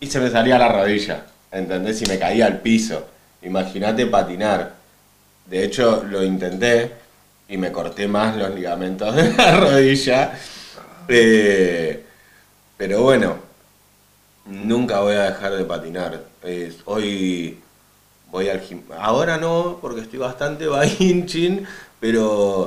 y 0.00 0.06
se 0.06 0.18
me 0.18 0.30
salía 0.30 0.58
la 0.58 0.68
rodilla, 0.68 1.24
¿entendés? 1.52 2.02
Y 2.02 2.06
me 2.06 2.18
caía 2.18 2.46
al 2.46 2.58
piso. 2.60 3.06
Imagínate 3.42 4.06
patinar. 4.06 4.72
De 5.46 5.64
hecho, 5.64 6.04
lo 6.08 6.24
intenté 6.24 6.92
y 7.48 7.56
me 7.58 7.70
corté 7.70 8.08
más 8.08 8.36
los 8.36 8.54
ligamentos 8.54 9.14
de 9.14 9.32
la 9.34 9.56
rodilla. 9.60 10.32
Eh, 11.06 12.04
pero 12.76 13.02
bueno, 13.02 13.49
nunca 14.50 15.00
voy 15.00 15.14
a 15.14 15.24
dejar 15.30 15.52
de 15.54 15.64
patinar. 15.64 16.20
Es- 16.42 16.76
hoy 16.84 17.58
voy 18.30 18.48
al 18.48 18.60
gimnasio. 18.60 19.02
Ahora 19.02 19.38
no, 19.38 19.78
porque 19.80 20.02
estoy 20.02 20.18
bastante 20.18 20.66
bahinchin, 20.68 21.66
pero 22.00 22.66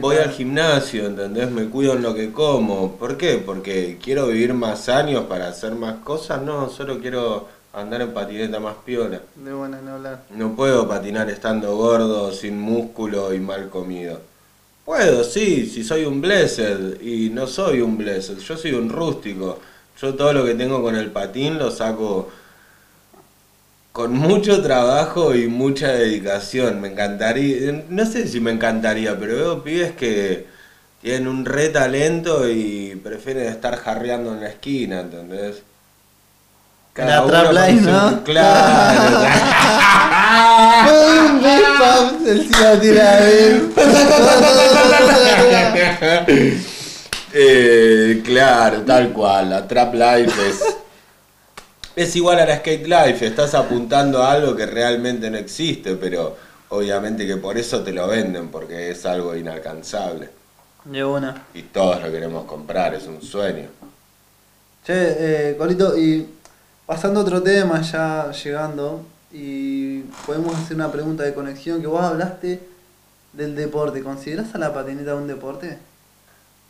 voy 0.00 0.16
al 0.16 0.30
gimnasio, 0.30 1.06
¿entendés? 1.06 1.50
Me 1.50 1.66
cuido 1.66 1.94
en 1.94 2.02
lo 2.02 2.14
que 2.14 2.32
como. 2.32 2.92
¿Por 2.96 3.16
qué? 3.16 3.42
Porque 3.44 3.98
quiero 4.02 4.26
vivir 4.28 4.54
más 4.54 4.88
años 4.88 5.24
para 5.24 5.48
hacer 5.48 5.74
más 5.74 5.96
cosas. 6.04 6.42
No, 6.42 6.68
solo 6.68 6.98
quiero 7.00 7.48
andar 7.72 8.02
en 8.02 8.12
patineta 8.12 8.60
más 8.60 8.74
piola. 8.84 9.20
De 9.34 9.52
buena, 9.52 9.80
ni 9.80 9.90
hablar. 9.90 10.24
No 10.30 10.54
puedo 10.54 10.86
patinar 10.86 11.30
estando 11.30 11.74
gordo, 11.76 12.30
sin 12.32 12.60
músculo 12.60 13.32
y 13.34 13.40
mal 13.40 13.68
comido. 13.70 14.20
Puedo, 14.84 15.22
sí, 15.24 15.66
si 15.66 15.84
soy 15.84 16.04
un 16.04 16.20
blessed 16.20 17.00
y 17.00 17.30
no 17.30 17.46
soy 17.46 17.80
un 17.80 17.96
blessed, 17.96 18.38
yo 18.38 18.56
soy 18.56 18.72
un 18.72 18.88
rústico. 18.90 19.58
Yo 20.02 20.14
todo 20.14 20.32
lo 20.32 20.44
que 20.44 20.54
tengo 20.54 20.82
con 20.82 20.96
el 20.96 21.12
patín 21.12 21.60
lo 21.60 21.70
saco 21.70 22.28
con 23.92 24.14
mucho 24.14 24.60
trabajo 24.60 25.32
y 25.32 25.46
mucha 25.46 25.92
dedicación. 25.92 26.80
Me 26.80 26.88
encantaría, 26.88 27.84
no 27.88 28.04
sé 28.04 28.26
si 28.26 28.40
me 28.40 28.50
encantaría, 28.50 29.16
pero 29.16 29.36
veo 29.36 29.62
pibes 29.62 29.92
que 29.92 30.48
tienen 31.00 31.28
un 31.28 31.44
re 31.44 31.68
talento 31.68 32.48
y 32.50 33.00
prefieren 33.00 33.46
estar 33.46 33.76
jarreando 33.76 34.32
en 34.32 34.40
la 34.40 34.48
esquina, 34.48 35.02
¿entendés? 35.02 35.62
La 36.96 37.24
trap 37.24 37.52
line, 37.52 37.84
su- 37.84 37.90
¿no? 37.90 38.24
Claro. 38.24 39.20
¿eh? 47.34 48.01
Claro, 48.32 48.80
tal 48.82 49.12
cual. 49.12 49.50
La 49.50 49.68
Trap 49.68 49.94
Life 49.94 50.48
es. 50.48 50.62
Es 51.94 52.16
igual 52.16 52.38
a 52.38 52.46
la 52.46 52.56
Skate 52.56 52.86
Life. 52.86 53.26
Estás 53.26 53.54
apuntando 53.54 54.22
a 54.22 54.32
algo 54.32 54.56
que 54.56 54.64
realmente 54.64 55.30
no 55.30 55.36
existe, 55.36 55.96
pero 55.96 56.34
obviamente 56.70 57.26
que 57.26 57.36
por 57.36 57.58
eso 57.58 57.82
te 57.82 57.92
lo 57.92 58.08
venden, 58.08 58.48
porque 58.48 58.90
es 58.90 59.04
algo 59.04 59.36
inalcanzable. 59.36 60.30
De 60.86 61.04
una. 61.04 61.44
Y 61.52 61.64
todos 61.64 62.02
lo 62.02 62.10
queremos 62.10 62.46
comprar, 62.46 62.94
es 62.94 63.06
un 63.06 63.20
sueño. 63.20 63.68
Che, 64.86 65.50
eh, 65.50 65.56
Colito, 65.58 65.98
y 65.98 66.26
pasando 66.86 67.20
a 67.20 67.24
otro 67.24 67.42
tema, 67.42 67.82
ya 67.82 68.32
llegando, 68.32 69.04
y 69.30 70.00
podemos 70.24 70.56
hacer 70.56 70.76
una 70.76 70.90
pregunta 70.90 71.24
de 71.24 71.34
conexión, 71.34 71.82
que 71.82 71.86
vos 71.86 72.02
hablaste 72.02 72.60
del 73.34 73.54
deporte. 73.54 74.02
¿Considerás 74.02 74.54
a 74.54 74.58
la 74.58 74.72
patineta 74.72 75.14
un 75.14 75.28
deporte? 75.28 75.76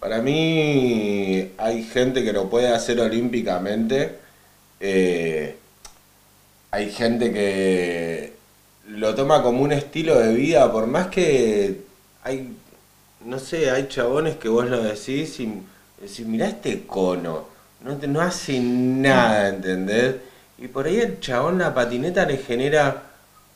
Para 0.02 0.20
mí 0.20 1.52
hay 1.56 1.84
gente 1.84 2.24
que 2.24 2.32
lo 2.32 2.50
puede 2.50 2.68
hacer 2.68 2.98
olímpicamente. 3.00 4.18
eh, 4.80 5.56
hay 6.72 6.90
gente 6.90 7.32
que 7.32 8.32
lo 8.88 9.14
toma 9.14 9.42
como 9.44 9.62
un 9.62 9.70
estilo 9.72 10.18
de 10.18 10.34
vida, 10.34 10.72
por 10.72 10.88
más 10.88 11.06
que 11.06 11.82
hay, 12.24 12.56
no 13.24 13.38
sé, 13.38 13.70
hay 13.70 13.86
chabones 13.88 14.36
que 14.38 14.48
vos 14.48 14.68
lo 14.68 14.82
decís 14.82 15.38
y 15.38 15.62
decís, 16.00 16.26
mirá 16.26 16.48
este 16.48 16.84
cono, 16.86 17.46
no, 17.82 17.96
no 18.08 18.20
hace 18.22 18.58
nada, 18.60 19.50
¿entendés? 19.50 20.16
Y 20.58 20.66
por 20.68 20.86
ahí 20.86 20.98
el 20.98 21.20
chabón 21.20 21.58
la 21.58 21.74
patineta 21.74 22.26
le 22.26 22.38
genera 22.38 23.11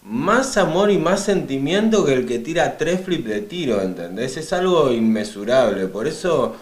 más 0.07 0.57
amor 0.57 0.93
y 0.93 0.99
más 0.99 1.25
sentimiento 1.25 2.05
que 2.05 2.13
el 2.13 2.27
que 2.27 2.39
tira 2.39 2.79
tres 2.79 3.01
flips 3.01 3.29
de 3.29 3.41
tiro, 3.41 3.83
¿entendés? 3.83 4.37
Es 4.37 4.53
algo 4.53 4.93
inmesurable, 4.93 5.87
por 5.89 6.07
eso 6.07 6.55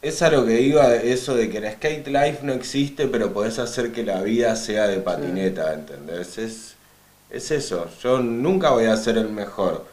es 0.00 0.22
a 0.22 0.30
lo 0.30 0.46
que 0.46 0.62
iba 0.62 0.94
eso 0.94 1.34
de 1.34 1.50
que 1.50 1.60
la 1.60 1.72
skate 1.72 2.06
life 2.08 2.38
no 2.42 2.54
existe, 2.54 3.06
pero 3.06 3.34
podés 3.34 3.58
hacer 3.58 3.92
que 3.92 4.02
la 4.02 4.22
vida 4.22 4.56
sea 4.56 4.86
de 4.86 4.98
patineta, 4.98 5.74
¿entendés? 5.74 6.38
Es, 6.38 6.74
es 7.30 7.50
eso, 7.50 7.86
yo 8.02 8.20
nunca 8.20 8.70
voy 8.70 8.86
a 8.86 8.96
ser 8.96 9.18
el 9.18 9.28
mejor, 9.28 9.84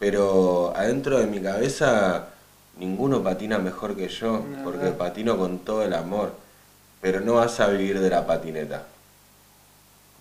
pero 0.00 0.72
adentro 0.74 1.18
de 1.20 1.26
mi 1.26 1.40
cabeza 1.40 2.30
ninguno 2.78 3.22
patina 3.22 3.58
mejor 3.58 3.94
que 3.94 4.08
yo, 4.08 4.44
porque 4.64 4.86
no. 4.86 4.98
patino 4.98 5.36
con 5.38 5.60
todo 5.60 5.84
el 5.84 5.94
amor, 5.94 6.32
pero 7.00 7.20
no 7.20 7.34
vas 7.34 7.60
a 7.60 7.68
vivir 7.68 8.00
de 8.00 8.10
la 8.10 8.26
patineta. 8.26 8.84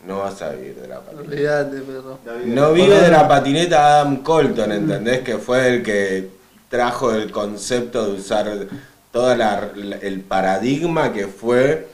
No 0.06 0.20
vas 0.20 0.42
a 0.42 0.52
vivir 0.52 0.76
de 0.76 0.88
la 0.88 1.00
patineta. 1.02 1.30
Olvídate, 1.30 1.78
perro. 1.82 2.20
No 2.46 2.72
vive 2.74 3.00
de 3.02 3.10
la 3.10 3.28
patineta 3.28 4.00
Adam 4.00 4.18
Colton, 4.24 4.72
¿entendés? 4.72 5.22
Que 5.22 5.38
fue 5.38 5.68
el 5.76 5.84
que 5.84 6.30
trajo 6.70 7.12
el 7.14 7.32
concepto 7.32 8.06
de 8.08 8.12
usar 8.20 8.68
todo 9.12 9.32
el 9.34 10.22
paradigma 10.22 11.12
que 11.14 11.28
fue 11.28 11.88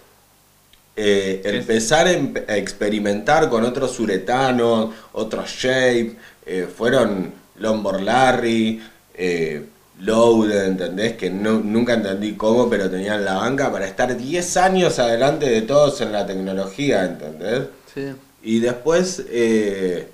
eh, 0.95 1.41
empezar 1.45 2.05
a 2.07 2.11
em- 2.11 2.33
a 2.47 2.55
experimentar 2.57 3.49
con 3.49 3.63
otros 3.63 3.99
uretanos, 3.99 4.91
otros 5.13 5.49
shape, 5.49 6.15
eh, 6.45 6.67
fueron 6.75 7.33
Lombard 7.57 8.01
Larry, 8.01 8.79
eh, 9.15 9.65
Loaded, 10.01 10.65
¿entendés? 10.65 11.13
Que 11.13 11.29
no- 11.31 11.59
nunca 11.61 11.93
entendí 11.93 12.33
cómo, 12.33 12.69
pero 12.69 12.89
tenían 12.91 13.23
la 13.25 13.35
banca 13.35 13.71
para 13.71 13.87
estar 13.87 14.15
10 14.17 14.57
años 14.57 14.99
adelante 14.99 15.49
de 15.49 15.61
todos 15.63 15.99
en 16.01 16.11
la 16.11 16.25
tecnología, 16.27 17.05
¿entendés? 17.05 17.61
Sí. 17.93 18.13
Y 18.41 18.59
después, 18.59 19.23
eh, 19.29 20.07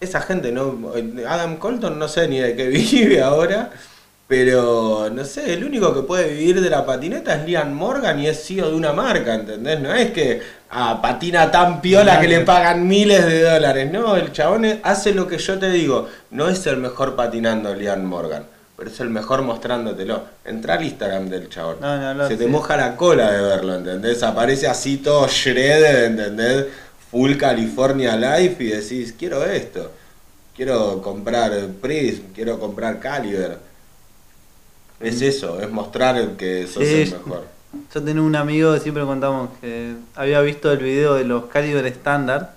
esa 0.00 0.20
gente, 0.20 0.52
¿no? 0.52 0.92
Adam 1.28 1.56
Colton 1.56 1.98
no 1.98 2.08
sé 2.08 2.28
ni 2.28 2.38
de 2.38 2.54
qué 2.56 2.68
vive 2.68 3.22
ahora, 3.22 3.70
pero 4.28 5.08
no 5.10 5.24
sé, 5.24 5.52
el 5.52 5.64
único 5.64 5.94
que 5.94 6.02
puede 6.02 6.32
vivir 6.32 6.60
de 6.60 6.70
la 6.70 6.84
patineta 6.84 7.36
es 7.36 7.46
Liam 7.46 7.72
Morgan 7.72 8.18
y 8.18 8.26
es 8.26 8.44
CEO 8.44 8.70
de 8.70 8.76
una 8.76 8.92
marca, 8.92 9.34
¿entendés? 9.34 9.80
No 9.80 9.94
es 9.94 10.10
que 10.10 10.42
ah, 10.70 11.00
patina 11.00 11.50
tan 11.50 11.80
piola 11.80 12.20
que 12.20 12.26
le 12.26 12.40
pagan 12.40 12.88
miles 12.88 13.24
de 13.24 13.42
dólares, 13.42 13.90
no, 13.92 14.16
el 14.16 14.32
chabón 14.32 14.80
hace 14.82 15.14
lo 15.14 15.28
que 15.28 15.38
yo 15.38 15.58
te 15.58 15.70
digo, 15.70 16.08
no 16.30 16.48
es 16.48 16.66
el 16.66 16.78
mejor 16.78 17.14
patinando 17.14 17.74
Liam 17.74 18.02
Morgan. 18.02 18.44
Pero 18.76 18.90
es 18.90 19.00
el 19.00 19.08
mejor 19.08 19.40
mostrándotelo. 19.40 20.24
Entra 20.44 20.74
al 20.74 20.84
Instagram 20.84 21.30
del 21.30 21.48
chabón. 21.48 21.76
No, 21.80 21.96
no, 21.96 22.12
no, 22.12 22.28
Se 22.28 22.36
te 22.36 22.44
sí. 22.44 22.50
moja 22.50 22.76
la 22.76 22.94
cola 22.94 23.32
de 23.32 23.40
verlo, 23.40 23.74
¿entendés? 23.76 24.22
Aparece 24.22 24.66
así 24.66 24.98
todo 24.98 25.26
shredded, 25.28 26.04
¿entendés? 26.04 26.66
Full 27.10 27.36
California 27.36 28.16
Life 28.16 28.62
y 28.62 28.68
decís, 28.68 29.14
quiero 29.18 29.44
esto. 29.44 29.90
Quiero 30.56 31.02
comprar 31.02 31.52
Prism, 31.80 32.22
quiero 32.34 32.58
comprar 32.58 32.98
Caliber. 32.98 33.58
Es 35.00 35.20
eso, 35.20 35.60
es 35.60 35.70
mostrar 35.70 36.16
el 36.16 36.30
que 36.36 36.66
sos 36.66 36.82
Sí. 36.84 37.02
el 37.02 37.10
mejor. 37.12 37.44
Yo 37.94 38.02
tenía 38.02 38.22
un 38.22 38.34
amigo, 38.36 38.78
siempre 38.78 39.04
contamos, 39.04 39.50
que 39.60 39.94
había 40.14 40.40
visto 40.40 40.72
el 40.72 40.78
video 40.78 41.14
de 41.14 41.24
los 41.24 41.44
caliber 41.46 41.84
estándar. 41.86 42.54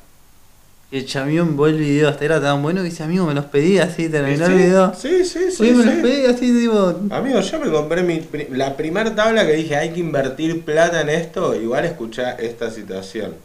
Y 0.91 0.99
el 0.99 1.05
chamión 1.05 1.55
vio 1.55 1.67
el 1.67 1.77
video, 1.77 2.09
hasta 2.09 2.25
era 2.25 2.41
tan 2.41 2.63
bueno 2.63 2.81
que 2.81 2.89
dice, 2.89 3.03
amigo, 3.03 3.25
me 3.27 3.33
los 3.35 3.45
pedí 3.45 3.77
así, 3.77 4.09
terminó 4.09 4.45
el 4.45 4.51
Sí, 4.51 4.57
video. 4.57 4.93
Sí, 4.95 5.25
sí, 5.25 5.51
sí. 5.51 5.61
Oye, 5.63 5.73
me 5.73 5.85
los 5.85 5.93
sí. 5.95 6.01
pedí 6.01 6.25
así, 6.25 6.59
tipo... 6.61 6.95
Amigo, 7.11 7.39
yo 7.41 7.59
me 7.59 7.69
compré 7.69 8.01
mi, 8.01 8.25
la 8.51 8.75
primera 8.75 9.13
tabla 9.13 9.45
que 9.45 9.53
dije, 9.53 9.75
hay 9.75 9.91
que 9.91 9.99
invertir 9.99 10.63
plata 10.63 11.01
en 11.01 11.09
esto, 11.09 11.53
igual 11.55 11.85
escuchá 11.85 12.31
esta 12.31 12.71
situación. 12.71 13.35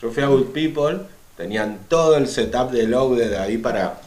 Yo 0.00 0.10
fui 0.10 0.22
a 0.22 0.26
Good 0.26 0.46
People, 0.52 1.00
tenían 1.36 1.78
todo 1.88 2.16
el 2.16 2.28
setup 2.28 2.70
de 2.70 2.84
Loaded 2.86 3.34
ahí 3.34 3.58
para 3.58 4.00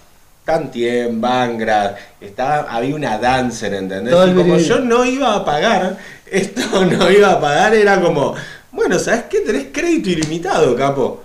Tantien, 0.45 1.19
Bangrad, 1.21 1.95
estaba, 2.19 2.61
había 2.71 2.95
una 2.95 3.17
dancer, 3.17 3.73
¿entendés? 3.73 4.13
Todo 4.13 4.27
Y 4.27 4.33
como 4.33 4.57
yo 4.67 4.79
no 4.79 5.05
iba 5.05 5.35
a 5.35 5.45
pagar, 5.45 5.97
esto 6.25 6.85
no 6.85 7.11
iba 7.11 7.31
a 7.31 7.39
pagar, 7.41 7.75
era 7.75 7.99
como, 8.01 8.35
bueno, 8.71 8.97
¿sabes 8.99 9.23
qué? 9.29 9.41
Tenés 9.41 9.67
crédito 9.71 10.09
ilimitado, 10.09 10.75
capo. 10.75 11.23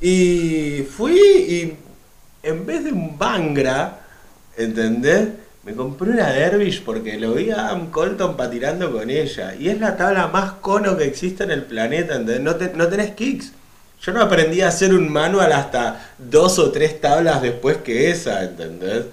Y 0.00 0.82
fui 0.96 1.18
y 1.18 1.76
en 2.42 2.64
vez 2.66 2.84
de 2.84 2.92
un 2.92 3.18
Bangra, 3.18 3.98
¿entendés? 4.56 5.28
Me 5.64 5.74
compré 5.74 6.10
una 6.10 6.30
Dervish 6.30 6.82
porque 6.82 7.18
lo 7.18 7.34
vi 7.34 7.50
a 7.50 7.66
Adam 7.66 7.90
Colton 7.90 8.36
patinando 8.36 8.90
con 8.92 9.10
ella. 9.10 9.54
Y 9.58 9.68
es 9.68 9.78
la 9.80 9.96
tabla 9.96 10.28
más 10.28 10.52
cono 10.52 10.96
que 10.96 11.04
existe 11.04 11.44
en 11.44 11.50
el 11.50 11.64
planeta, 11.64 12.14
¿entendés? 12.14 12.40
No, 12.40 12.54
te- 12.56 12.72
no 12.74 12.86
tenés 12.88 13.10
kicks. 13.10 13.52
Yo 14.00 14.12
no 14.12 14.22
aprendí 14.22 14.60
a 14.60 14.68
hacer 14.68 14.94
un 14.94 15.08
manual 15.12 15.52
hasta 15.52 16.12
dos 16.18 16.58
o 16.58 16.70
tres 16.72 17.00
tablas 17.00 17.42
después 17.42 17.78
que 17.78 18.10
esa, 18.10 18.44
¿entendés? 18.44 19.06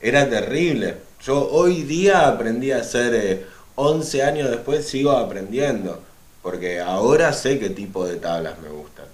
Era 0.00 0.28
terrible. 0.28 0.96
Yo 1.20 1.48
hoy 1.50 1.82
día 1.84 2.28
aprendí 2.28 2.72
a 2.72 2.78
hacer, 2.78 3.14
eh, 3.14 3.46
11 3.76 4.22
años 4.22 4.50
después 4.50 4.86
sigo 4.88 5.12
aprendiendo. 5.12 6.02
Porque 6.42 6.80
ahora 6.80 7.32
sé 7.32 7.58
qué 7.58 7.70
tipo 7.70 8.06
de 8.06 8.16
tablas 8.16 8.58
me 8.58 8.68
gustan. 8.68 9.06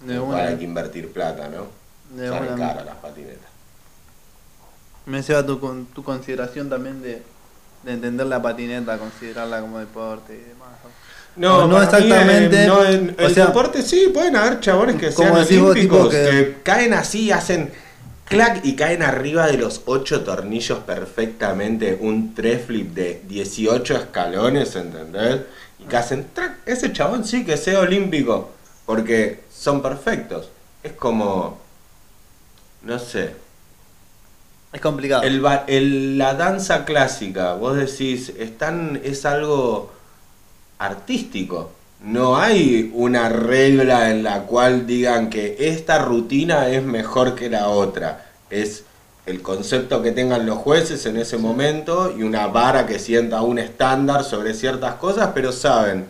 De 0.00 0.18
una. 0.20 0.46
hay 0.46 0.56
que 0.58 0.64
invertir 0.64 1.12
plata, 1.12 1.48
¿no? 1.48 1.72
De 2.10 2.28
Salen 2.28 2.54
una. 2.54 2.56
caras 2.56 2.84
las 2.84 2.96
patinetas. 2.96 3.50
Me 5.06 5.22
lleva 5.22 5.44
tu, 5.44 5.58
tu 5.86 6.04
consideración 6.04 6.68
también 6.68 7.02
de, 7.02 7.22
de 7.82 7.92
entender 7.92 8.26
la 8.26 8.42
patineta, 8.42 8.98
considerarla 8.98 9.60
como 9.60 9.78
deporte 9.78 10.34
y 10.34 10.40
demás. 10.40 10.57
No, 11.38 11.66
No, 11.68 11.82
exactamente. 11.82 12.64
eh, 12.64 12.66
no, 12.66 12.84
en- 12.84 13.14
O 13.18 13.22
el 13.22 13.34
sea, 13.34 13.46
deporte 13.46 13.82
sí, 13.82 14.10
pueden 14.12 14.36
haber 14.36 14.60
chabones 14.60 14.96
que 14.96 15.12
sean 15.12 15.32
olímpicos, 15.36 16.08
que- 16.08 16.16
que... 16.16 16.56
caen 16.64 16.92
así, 16.94 17.30
hacen 17.30 17.70
clac 18.24 18.60
y 18.64 18.74
caen 18.74 19.02
arriba 19.02 19.46
de 19.46 19.56
los 19.56 19.82
8 19.86 20.22
tornillos 20.22 20.80
perfectamente, 20.80 21.96
un 22.00 22.34
tres 22.34 22.66
flip 22.66 22.92
de 22.92 23.22
18 23.28 23.96
escalones, 23.96 24.74
¿entendés? 24.76 25.42
Y 25.78 25.84
que 25.84 25.96
hacen 25.96 26.26
trac, 26.34 26.56
ese 26.66 26.92
chabón 26.92 27.24
sí 27.24 27.44
que 27.44 27.56
sea 27.56 27.80
olímpico, 27.80 28.50
porque 28.84 29.40
son 29.54 29.80
perfectos. 29.80 30.50
Es 30.82 30.92
como, 30.92 31.58
no 32.82 32.98
sé, 32.98 33.34
Es 34.72 34.80
complicado. 34.80 35.22
el, 35.22 35.42
el- 35.68 36.18
la 36.18 36.34
danza 36.34 36.84
clásica, 36.84 37.54
vos 37.54 37.76
decís, 37.76 38.32
es, 38.38 38.58
tan- 38.58 39.00
es 39.04 39.24
algo 39.24 39.92
artístico. 40.78 41.72
No 42.00 42.36
hay 42.36 42.92
una 42.94 43.28
regla 43.28 44.10
en 44.10 44.22
la 44.22 44.42
cual 44.42 44.86
digan 44.86 45.30
que 45.30 45.56
esta 45.58 45.98
rutina 45.98 46.68
es 46.68 46.84
mejor 46.84 47.34
que 47.34 47.50
la 47.50 47.68
otra. 47.68 48.26
Es 48.50 48.84
el 49.26 49.42
concepto 49.42 50.02
que 50.02 50.12
tengan 50.12 50.46
los 50.46 50.58
jueces 50.58 51.04
en 51.06 51.16
ese 51.16 51.36
momento 51.36 52.14
y 52.16 52.22
una 52.22 52.46
vara 52.46 52.86
que 52.86 52.98
sienta 52.98 53.42
un 53.42 53.58
estándar 53.58 54.24
sobre 54.24 54.54
ciertas 54.54 54.94
cosas, 54.94 55.30
pero 55.34 55.52
saben 55.52 56.06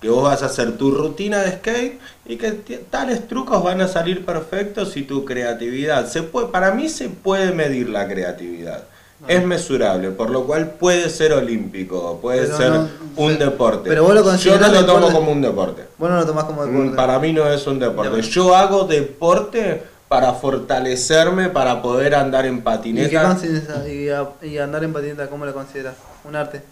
que 0.00 0.08
vos 0.08 0.24
vas 0.24 0.42
a 0.42 0.46
hacer 0.46 0.78
tu 0.78 0.90
rutina 0.90 1.40
de 1.40 1.52
skate 1.52 2.00
y 2.24 2.36
que 2.36 2.52
tales 2.90 3.28
trucos 3.28 3.62
van 3.62 3.82
a 3.82 3.88
salir 3.88 4.24
perfectos 4.24 4.96
y 4.96 5.02
tu 5.02 5.26
creatividad. 5.26 6.08
Se 6.08 6.22
puede, 6.22 6.48
para 6.48 6.72
mí 6.72 6.88
se 6.88 7.10
puede 7.10 7.52
medir 7.52 7.90
la 7.90 8.08
creatividad. 8.08 8.84
Es 9.28 9.44
mesurable, 9.44 10.10
por 10.10 10.30
lo 10.30 10.44
cual 10.44 10.70
puede 10.72 11.10
ser 11.10 11.32
olímpico, 11.32 12.18
puede 12.20 12.42
Pero 12.46 12.56
ser 12.56 12.70
no- 12.72 12.88
un 13.16 13.38
deporte. 13.38 13.88
pero 13.88 14.04
vos 14.04 14.14
lo 14.14 14.36
Yo 14.36 14.58
no 14.58 14.68
lo 14.68 14.86
tomo 14.86 14.98
deporte. 14.98 15.14
como 15.14 15.32
un 15.32 15.42
deporte. 15.42 15.82
Vos 15.98 16.10
no 16.10 16.16
lo 16.16 16.26
tomás 16.26 16.44
como 16.44 16.62
Mm, 16.64 16.70
deporte. 16.72 16.96
Para 16.96 17.18
mí 17.18 17.32
no 17.32 17.46
es 17.52 17.66
un 17.66 17.78
deporte. 17.78 18.22
Yo 18.22 18.54
hago 18.56 18.84
deporte 18.84 19.82
para 20.08 20.32
fortalecerme, 20.32 21.50
para 21.50 21.82
poder 21.82 22.14
andar 22.14 22.46
en 22.46 22.54
¿Y, 22.54 22.58
qué 22.58 22.62
patineta. 22.62 23.84
y, 24.42 24.58
andar 24.58 24.82
en 24.84 24.92
patineta, 24.92 25.28
¿cómo 25.28 25.44
lo 25.46 25.52
consideras? 25.54 25.94
¿Un 26.24 26.34
arte? 26.36 26.62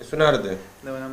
Es 0.00 0.12
un 0.12 0.22
arte, 0.22 0.56
De 0.82 0.90
buena 0.90 1.08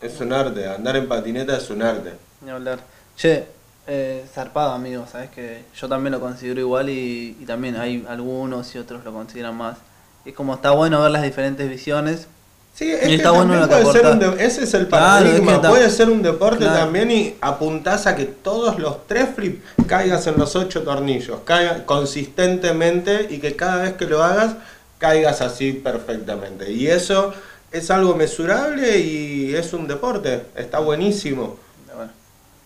es 0.00 0.20
un 0.20 0.32
arte. 0.32 0.66
Andar 0.68 0.96
en 0.96 1.08
patineta 1.08 1.56
es 1.56 1.68
un 1.70 1.82
arte. 1.82 2.12
Ni 2.42 2.50
hablar. 2.50 2.78
Che, 3.16 3.44
eh, 3.86 4.24
zarpado, 4.32 4.72
amigo, 4.72 5.04
sabes 5.10 5.30
que 5.30 5.64
yo 5.74 5.88
también 5.88 6.12
lo 6.12 6.20
considero 6.20 6.60
igual 6.60 6.88
y, 6.88 7.36
y 7.40 7.44
también 7.44 7.76
hay 7.76 8.04
algunos 8.08 8.74
y 8.74 8.78
otros 8.78 9.04
lo 9.04 9.12
consideran 9.12 9.56
más. 9.56 9.78
Es 10.24 10.34
como 10.34 10.54
está 10.54 10.70
bueno 10.72 11.00
ver 11.02 11.10
las 11.10 11.22
diferentes 11.22 11.68
visiones. 11.68 12.26
Sí, 12.74 12.90
es 12.92 13.02
Y 13.04 13.06
que 13.08 13.14
está 13.16 13.32
bueno 13.32 13.54
lo 13.56 13.68
que 13.68 13.76
puede 13.76 13.92
ser 13.92 14.06
un 14.06 14.22
ese 14.38 14.64
es 14.64 14.74
el 14.74 14.86
Claro, 14.88 15.24
paradigma. 15.26 15.52
es 15.52 15.58
que 15.58 15.68
puede 15.68 15.90
ser 15.90 16.08
un 16.08 16.22
deporte 16.22 16.58
Claro. 16.64 16.78
también 16.78 17.10
y 17.10 17.34
apuntás 17.40 18.06
a 18.06 18.14
que 18.16 18.26
todos 18.26 18.78
los 18.78 19.06
tres 19.06 19.28
flips 19.34 19.62
caigas 19.86 20.26
en 20.26 20.38
los 20.38 20.54
ocho 20.56 20.82
tornillos, 20.82 21.40
caiga 21.44 21.84
consistentemente 21.84 23.26
y 23.30 23.38
que 23.38 23.56
cada 23.56 23.82
vez 23.82 23.94
que 23.94 24.06
lo 24.06 24.22
hagas 24.22 24.54
caigas 24.98 25.40
así 25.40 25.72
perfectamente. 25.72 26.70
Y 26.70 26.86
eso 26.86 27.32
es 27.72 27.90
algo 27.90 28.14
mesurable 28.14 28.98
y 28.98 29.54
es 29.54 29.72
un 29.72 29.88
deporte, 29.88 30.42
está 30.54 30.78
buenísimo. 30.78 31.56
Bueno, 31.94 32.12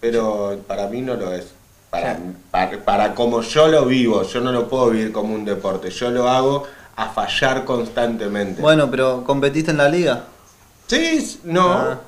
Pero 0.01 0.59
para 0.67 0.87
mí 0.89 1.01
no 1.01 1.15
lo 1.15 1.33
es. 1.33 1.47
Para, 1.91 2.19
para, 2.51 2.85
para 2.85 3.15
como 3.15 3.41
yo 3.41 3.69
lo 3.69 3.85
vivo, 3.87 4.23
yo 4.25 4.41
no 4.41 4.51
lo 4.53 4.69
puedo 4.69 4.91
vivir 4.91 5.13
como 5.13 5.33
un 5.35 5.45
deporte, 5.45 5.91
yo 5.91 6.11
lo 6.11 6.29
hago 6.29 6.65
a 6.97 7.09
fallar 7.09 7.65
constantemente. 7.65 8.61
Bueno, 8.61 8.91
pero 8.91 9.25
¿competiste 9.25 9.71
en 9.71 9.79
la 9.79 9.89
liga? 9.89 10.25
Sí, 10.87 11.41
no. 11.45 11.73
Ah. 11.73 12.01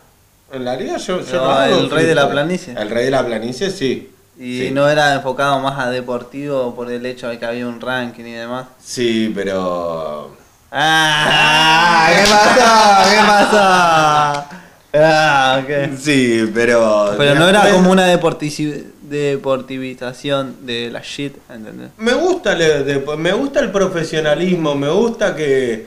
En 0.53 0.64
la 0.64 0.76
liga 0.76 0.97
yo, 0.99 1.20
yo 1.22 1.45
No, 1.45 1.62
el 1.62 1.91
rey 1.91 2.07
de 2.07 2.14
la 2.14 2.30
planicie. 2.30 2.74
El 2.78 2.91
rey 2.91 3.07
de 3.07 3.11
la 3.11 3.26
planicie 3.26 3.70
sí. 3.70 4.12
Y 4.39 4.61
sí. 4.61 4.70
no 4.70 4.89
era 4.89 5.14
enfocado 5.14 5.59
más 5.61 5.78
a 5.78 5.91
deportivo 5.91 6.74
por 6.74 6.91
el 6.91 7.05
hecho 7.07 7.28
de 7.28 7.39
que 7.39 7.47
había 7.47 7.66
un 7.66 7.80
ranking 7.80 8.24
y 8.24 8.32
demás. 8.32 8.66
Sí, 8.78 9.32
pero. 9.34 10.37
¡Ah! 10.70 12.11
¿Qué 12.11 12.30
pasó? 12.30 13.11
¿Qué 13.11 13.16
pasó? 13.26 14.57
Ah, 14.99 15.62
ok. 15.62 15.99
Sí, 15.99 16.51
pero. 16.55 17.14
Pero 17.18 17.34
no 17.34 17.49
era 17.49 17.70
como 17.70 17.90
una 17.90 18.12
deportici- 18.12 18.84
deportivización 19.03 20.66
de 20.66 20.90
la 20.90 21.01
shit, 21.03 21.34
¿entendés? 21.53 21.88
Me 21.99 22.14
gusta, 22.14 22.53
el, 22.53 23.05
me 23.18 23.32
gusta 23.32 23.61
el 23.61 23.70
profesionalismo, 23.70 24.74
me 24.74 24.88
gusta 24.90 25.34
que. 25.34 25.86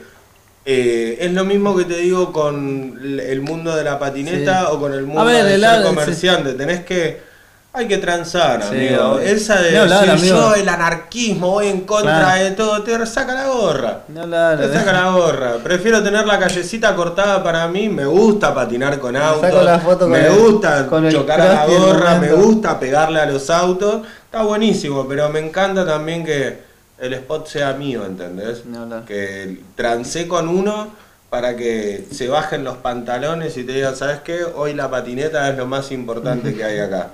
eh, 0.64 1.16
es 1.20 1.32
lo 1.32 1.44
mismo 1.44 1.76
que 1.76 1.84
te 1.84 1.96
digo 1.96 2.32
con 2.32 2.98
el 3.02 3.40
mundo 3.40 3.74
de 3.74 3.84
la 3.84 3.98
patineta 3.98 4.60
Sí. 4.60 4.66
o 4.70 4.78
con 4.80 4.92
el 4.92 5.04
mundo 5.06 5.24
ver, 5.24 5.44
de 5.44 5.58
ser 5.58 5.82
comerciante. 5.82 6.52
Tenés 6.54 6.84
que. 6.84 7.29
Hay 7.72 7.86
que 7.86 7.98
transar, 7.98 8.64
Sí, 8.64 8.68
amigo. 8.88 9.10
obvio. 9.12 9.20
Esa 9.20 9.60
de 9.60 9.78
hablar, 9.78 10.04
decir, 10.04 10.28
yo 10.30 10.54
el 10.56 10.68
anarquismo, 10.68 11.52
voy 11.52 11.68
en 11.68 11.82
contra 11.82 12.18
Claro. 12.18 12.44
de 12.44 12.50
todo, 12.50 12.82
te 12.82 13.06
saca 13.06 13.32
la 13.32 13.46
gorra. 13.46 14.00
No 14.08 14.26
la 14.26 14.56
Te 14.56 14.72
saca 14.72 14.92
la 14.92 15.10
gorra. 15.12 15.52
Prefiero 15.62 16.02
tener 16.02 16.26
la 16.26 16.36
callecita 16.40 16.96
cortada 16.96 17.44
para 17.44 17.68
mí. 17.68 17.88
Me 17.88 18.06
gusta 18.06 18.52
patinar 18.52 18.98
con 18.98 19.14
autos. 19.16 19.42
saco 19.42 19.62
la 19.62 19.78
foto 19.78 19.98
con 20.00 20.10
me 20.10 20.26
el- 20.26 20.32
gusta 20.36 20.86
con 20.88 21.08
chocar 21.10 21.40
a 21.40 21.54
la 21.54 21.66
gorra. 21.66 22.18
Me 22.18 22.32
gusta 22.32 22.80
pegarle 22.80 23.20
a 23.20 23.26
los 23.26 23.48
autos. 23.50 24.02
Está 24.24 24.42
buenísimo, 24.42 25.06
pero 25.06 25.28
me 25.28 25.38
encanta 25.38 25.86
también 25.86 26.24
que 26.24 26.58
el 26.98 27.12
spot 27.14 27.46
sea 27.46 27.72
mío, 27.74 28.04
¿entendés? 28.04 28.64
Hablar. 28.76 29.04
Que 29.04 29.60
trancé 29.76 30.26
con 30.26 30.48
uno 30.48 30.88
para 31.30 31.56
que 31.56 32.04
se 32.12 32.28
bajen 32.28 32.64
los 32.64 32.76
pantalones 32.78 33.56
y 33.56 33.64
te 33.64 33.72
digan, 33.72 33.94
¿sabes 33.96 34.18
qué? 34.20 34.44
Hoy 34.44 34.74
la 34.74 34.90
patineta 34.90 35.48
es 35.48 35.56
lo 35.56 35.66
más 35.66 35.92
importante 35.92 36.54
que 36.54 36.64
hay 36.64 36.80
acá. 36.80 37.10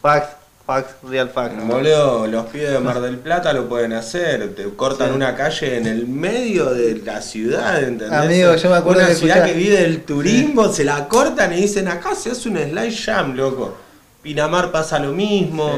Facts, 0.00 0.36
facts, 0.64 0.94
real 1.02 1.28
facts. 1.28 1.56
Boludo, 1.66 2.28
los 2.28 2.46
pibes 2.46 2.70
de 2.70 2.78
Mar 2.78 3.00
del 3.00 3.18
Plata 3.18 3.52
lo 3.52 3.68
pueden 3.68 3.92
hacer, 3.94 4.54
te 4.54 4.62
cortan 4.76 5.08
Sí. 5.10 5.14
una 5.16 5.34
calle 5.34 5.76
en 5.76 5.86
el 5.86 6.06
medio 6.06 6.66
de 6.72 6.98
la 7.04 7.20
ciudad, 7.20 7.82
¿entendés? 7.82 8.12
Amigo, 8.16 8.54
yo 8.54 8.70
me 8.70 8.76
acuerdo 8.76 9.00
Una 9.00 9.08
que 9.08 9.14
ciudad 9.16 9.38
escuchaba- 9.38 9.52
que 9.52 9.58
vive 9.58 9.76
del 9.82 10.02
turismo, 10.04 10.68
se 10.72 10.84
la 10.84 11.08
cortan 11.08 11.52
y 11.52 11.56
dicen, 11.56 11.88
acá 11.88 12.14
se 12.14 12.30
hace 12.30 12.48
un 12.48 12.58
slide 12.58 12.94
jam, 12.96 13.34
loco. 13.34 13.76
Pinamar 14.22 14.70
pasa 14.70 15.00
lo 15.00 15.10
mismo, 15.12 15.68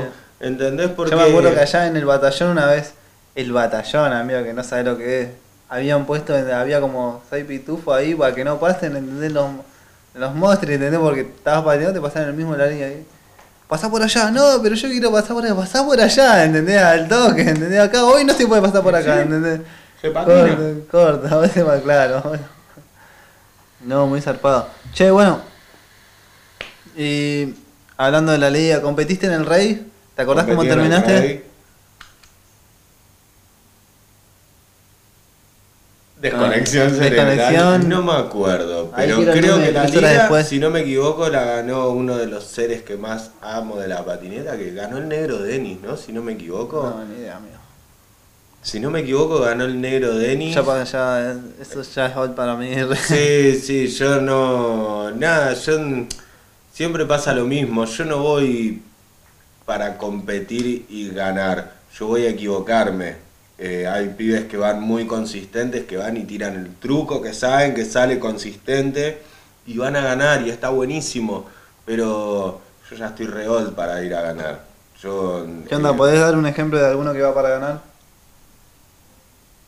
Sí. 0.41 0.47
¿entendés? 0.47 0.91
Porque... 0.91 1.13
Yo 1.13 1.17
me 1.17 1.31
acuerdo 1.31 1.55
que 1.55 1.61
allá 1.61 1.87
en 1.87 1.97
el 1.97 2.05
batallón 2.05 2.51
una 2.51 2.67
vez, 2.67 2.93
el 3.35 3.53
batallón, 3.53 4.13
amigo, 4.13 4.43
que 4.45 4.53
no 4.53 4.63
sabe 4.63 4.85
lo 4.85 4.99
que 4.99 5.23
es, 5.23 5.29
habían 5.69 6.07
puesto, 6.07 6.35
había 6.35 6.81
como 6.81 7.23
seis 7.31 7.45
pitufos 7.45 7.97
ahí 7.97 8.15
para 8.15 8.35
que 8.35 8.45
no 8.45 8.59
pasen, 8.59 8.97
¿entendés? 8.97 9.33
Los, 9.33 9.51
los 10.15 10.35
monstruos, 10.35 10.75
¿entendés? 10.75 11.01
Porque 11.01 11.21
estabas 11.23 11.65
patinando, 11.65 11.95
te 11.95 12.01
pasaban 12.01 12.29
el 12.29 12.35
mismo 12.35 12.57
la 12.57 12.67
línea 12.67 12.87
ahí. 12.87 13.07
Pasá 13.69 13.91
por 13.91 14.03
allá, 14.03 14.31
no, 14.31 14.61
pero 14.63 14.75
yo 14.75 14.89
quiero 14.89 15.11
pasar 15.11 15.35
por 15.35 15.45
allá, 15.45 15.55
pasá 15.55 15.85
por 15.85 16.01
allá, 16.01 16.45
¿entendés? 16.45 16.83
Al 16.83 17.09
toque, 17.09 17.43
¿entendés? 17.43 17.81
Acá 17.81 18.05
hoy 18.05 18.25
no 18.25 18.35
se 18.35 18.47
puede 18.47 18.63
pasar 18.63 18.83
por 18.83 18.95
acá. 18.95 19.23
¿entendés? 19.23 19.61
Se 20.01 20.11
patina. 20.11 20.57
Corta, 20.57 20.91
corta, 20.91 21.35
a 21.35 21.39
veces 21.39 21.65
más 21.65 21.81
claro. 21.81 22.23
bueno. 22.25 22.45
No, 23.81 24.07
muy 24.07 24.21
zarpado. 24.21 24.69
Che, 24.93 25.11
bueno. 25.11 25.41
Y 26.97 27.55
hablando 27.97 28.33
de 28.33 28.39
la 28.39 28.51
liga, 28.51 28.81
¿competiste 28.81 29.27
en 29.27 29.33
el 29.33 29.47
Rey? 29.47 29.91
¿Te 30.15 30.23
acordás 30.23 30.45
cómo 30.45 30.59
Competí 30.59 30.77
terminaste? 30.77 31.54
Desconexión 36.31 36.87
Ah, 36.89 36.91
cerebral. 36.91 37.37
desconexión. 37.37 37.89
No 37.89 38.03
me 38.03 38.13
acuerdo, 38.13 38.91
pero 38.97 39.17
creo 39.23 39.59
que 39.59 39.73
la 39.73 39.85
liga, 39.85 40.09
después. 40.11 40.49
si 40.49 40.59
no 40.59 40.71
me 40.71 40.81
equivoco, 40.81 41.29
la 41.29 41.45
ganó 41.45 41.91
uno 41.91 42.17
de 42.17 42.27
los 42.27 42.45
seres 42.45 42.83
que 42.83 42.97
más 42.97 43.31
amo 43.43 43.77
de 43.79 43.89
la 43.89 44.05
patineta, 44.05 44.57
que 44.57 44.73
ganó 44.73 44.99
el 44.99 45.09
negro 45.09 45.39
Denis, 45.39 45.79
¿no? 45.83 45.97
Si 45.97 46.13
no 46.13 46.23
me 46.23 46.33
equivoco. 46.33 46.83
No, 46.97 47.05
ni 47.05 47.21
idea, 47.21 47.37
amigo. 47.37 47.55
Si 48.63 48.81
no 48.81 48.91
me 48.91 49.01
equivoco, 49.01 49.41
ganó 49.41 49.65
el 49.65 49.79
negro 49.79 50.15
Denis. 50.15 50.55
Ya, 50.55 50.63
para, 50.63 50.85
ya, 50.85 51.37
eso 51.61 51.83
ya 51.83 52.07
es 52.07 52.15
hot 52.15 52.35
para 52.35 52.57
mí. 52.57 52.71
Sí, 53.07 53.55
sí, 53.63 53.89
yo 53.89 54.21
no. 54.23 55.11
Nada, 55.11 55.53
yo. 55.53 55.79
Siempre 56.73 57.05
pasa 57.05 57.35
lo 57.35 57.45
mismo. 57.45 57.85
Yo 57.85 58.05
no 58.07 58.19
voy 58.19 58.83
para 59.67 59.99
competir 59.99 60.87
y 60.89 61.11
ganar. 61.11 61.75
Yo 61.99 62.07
voy 62.07 62.25
a 62.25 62.31
equivocarme. 62.31 63.17
Eh, 63.57 63.87
hay 63.87 64.09
pibes 64.09 64.47
que 64.47 64.57
van 64.57 64.81
muy 64.81 65.07
consistentes, 65.07 65.85
que 65.85 65.97
van 65.97 66.17
y 66.17 66.25
tiran 66.25 66.55
el 66.57 66.75
truco, 66.77 67.23
que 67.23 67.33
saben 67.33 67.75
que 67.75 67.85
sale 67.85 68.19
consistente 68.19 69.23
y 69.67 69.79
van 69.79 69.95
a 69.97 70.01
ganar 70.01 70.43
y 70.43 70.51
está 70.51 70.71
buenísimo. 70.71 71.47
Pero 71.85 72.61
yo 72.91 72.97
ya 72.97 73.07
estoy 73.09 73.27
reol 73.27 73.73
para 73.75 74.03
ir 74.03 74.15
a 74.15 74.23
ganar. 74.23 74.61
Yo, 75.01 75.47
¿Qué 75.69 75.77
onda? 75.77 75.91
eh, 75.91 75.95
¿Podés 75.97 76.21
dar 76.21 76.37
un 76.37 76.47
ejemplo 76.47 76.79
de 76.79 76.87
alguno 76.87 77.13
que 77.13 77.23
va 77.23 77.35
para 77.35 77.51
ganar? 77.51 77.95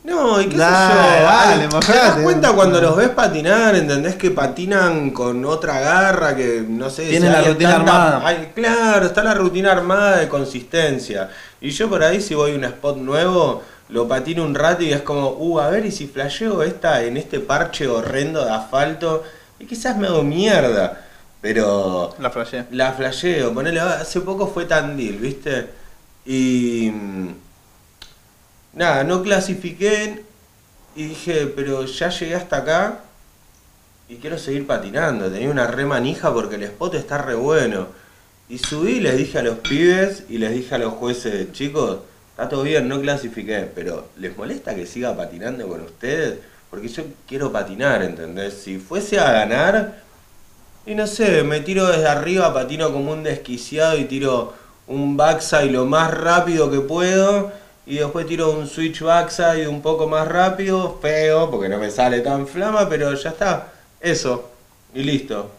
No, 0.07 0.41
y 0.41 0.45
qué 0.45 0.53
sé 0.53 0.57
yo. 0.59 0.62
dale, 0.62 1.26
ay, 1.26 1.68
¿Te 1.84 1.93
das 1.93 2.18
cuenta 2.22 2.53
cuando 2.53 2.80
los 2.80 2.97
ves 2.97 3.09
patinar? 3.09 3.74
¿Entendés 3.74 4.14
que 4.14 4.30
patinan 4.30 5.11
con 5.11 5.45
otra 5.45 5.80
garra 5.80 6.37
que 6.37 6.64
no 6.66 6.89
sé 6.91 7.09
Tienen 7.09 7.32
la 7.32 7.43
rutina 7.43 7.74
armada. 7.76 8.22
ay, 8.24 8.53
claro, 8.55 9.07
está 9.07 9.24
la 9.24 9.34
rutina 9.34 9.72
armada 9.72 10.18
de 10.18 10.28
consistencia. 10.28 11.28
Y 11.61 11.70
yo 11.70 11.89
por 11.89 12.05
ahí, 12.05 12.20
si 12.20 12.34
voy 12.37 12.53
a 12.53 12.55
un 12.55 12.64
spot 12.64 12.99
nuevo, 12.99 13.64
lo 13.89 14.09
patino 14.09 14.45
un 14.45 14.55
rato 14.55 14.82
y 14.82 14.93
es 14.93 15.03
como, 15.03 15.30
uh, 15.30 15.61
a 15.61 15.70
ver, 15.70 15.87
y 15.87 15.93
si 15.93 16.07
flasheo 16.09 16.62
esta 16.62 17.03
en 17.05 17.16
este 17.16 17.41
parche 17.41 17.87
horrendo 17.89 18.45
de 18.45 18.51
asfalto, 18.51 19.22
y 19.59 19.66
quizás 19.66 19.97
me 19.97 20.09
hago 20.09 20.22
mierda. 20.22 21.03
Pero 21.41 22.14
La 22.18 22.30
flashé. 22.30 22.64
la 22.70 22.93
flasheo, 22.93 23.53
ponele, 23.55 23.80
hace 23.80 24.20
poco 24.20 24.49
fue 24.49 24.64
Tandil, 24.66 25.18
¿viste? 25.18 25.68
Y. 26.24 26.91
mm, 26.93 27.28
Nada, 28.74 29.05
no 29.05 29.22
clasifiqué 29.22 30.22
y 30.95 31.05
dije, 31.09 31.47
pero 31.47 31.84
ya 31.87 32.11
llegué 32.11 32.34
hasta 32.34 32.59
acá 32.59 33.01
y 34.09 34.16
quiero 34.16 34.39
seguir 34.39 34.66
patinando. 34.66 35.30
Tenía 35.30 35.51
una 35.51 35.66
re 35.66 35.84
manija 35.87 36.32
porque 36.32 36.57
el 36.57 36.64
spot 36.64 36.95
está 36.95 37.18
re 37.18 37.34
bueno. 37.34 37.89
Y 38.49 38.59
subí 38.59 38.93
y 38.95 39.01
les 39.01 39.16
dije 39.16 39.39
a 39.39 39.43
los 39.43 39.59
pibes 39.59 40.24
y 40.28 40.39
les 40.39 40.53
dije 40.53 40.74
a 40.74 40.78
los 40.78 40.93
jueces, 40.95 41.53
chicos, 41.53 42.01
está 42.37 42.51
todo 42.51 42.64
bien, 42.64 42.87
no 42.87 43.01
clasifiqué, 43.01 43.66
pero 43.74 44.09
¿les 44.18 44.37
molesta 44.37 44.74
que 44.74 44.84
siga 44.84 45.16
patinando 45.16 45.66
con 45.66 45.80
ustedes? 45.80 46.39
Porque 46.68 46.89
yo 46.89 47.03
quiero 47.26 47.51
patinar, 47.51 48.03
¿entendés? 48.03 48.53
Si 48.53 48.76
fuese 48.78 49.18
a 49.18 49.32
ganar, 49.32 50.03
y 50.84 50.95
no 50.95 51.07
sé, 51.07 51.43
me 51.45 51.61
tiro 51.61 51.87
desde 51.87 52.07
arriba, 52.07 52.53
patino 52.53 52.93
como 52.93 53.12
un 53.12 53.22
desquiciado 53.22 53.97
y 53.97 54.05
tiro 54.05 54.53
un 54.87 55.16
backside 55.16 55.70
lo 55.70 55.87
más 55.87 56.12
rápido 56.12 56.70
que 56.70 56.80
puedo. 56.80 57.53
Y 57.87 57.97
después 57.97 58.26
tiro 58.26 58.51
un 58.51 58.66
switch 58.66 59.01
backside 59.01 59.66
un 59.66 59.80
poco 59.80 60.07
más 60.07 60.28
rápido, 60.28 60.99
feo, 61.01 61.51
porque 61.51 61.70
no 61.70 61.78
me 61.78 61.91
sale 61.91 62.20
tan 62.20 62.47
flama, 62.47 62.87
pero 62.87 63.14
ya 63.14 63.30
está. 63.30 63.72
Eso. 63.99 64.51
Y 64.95 65.05
listo. 65.05 65.51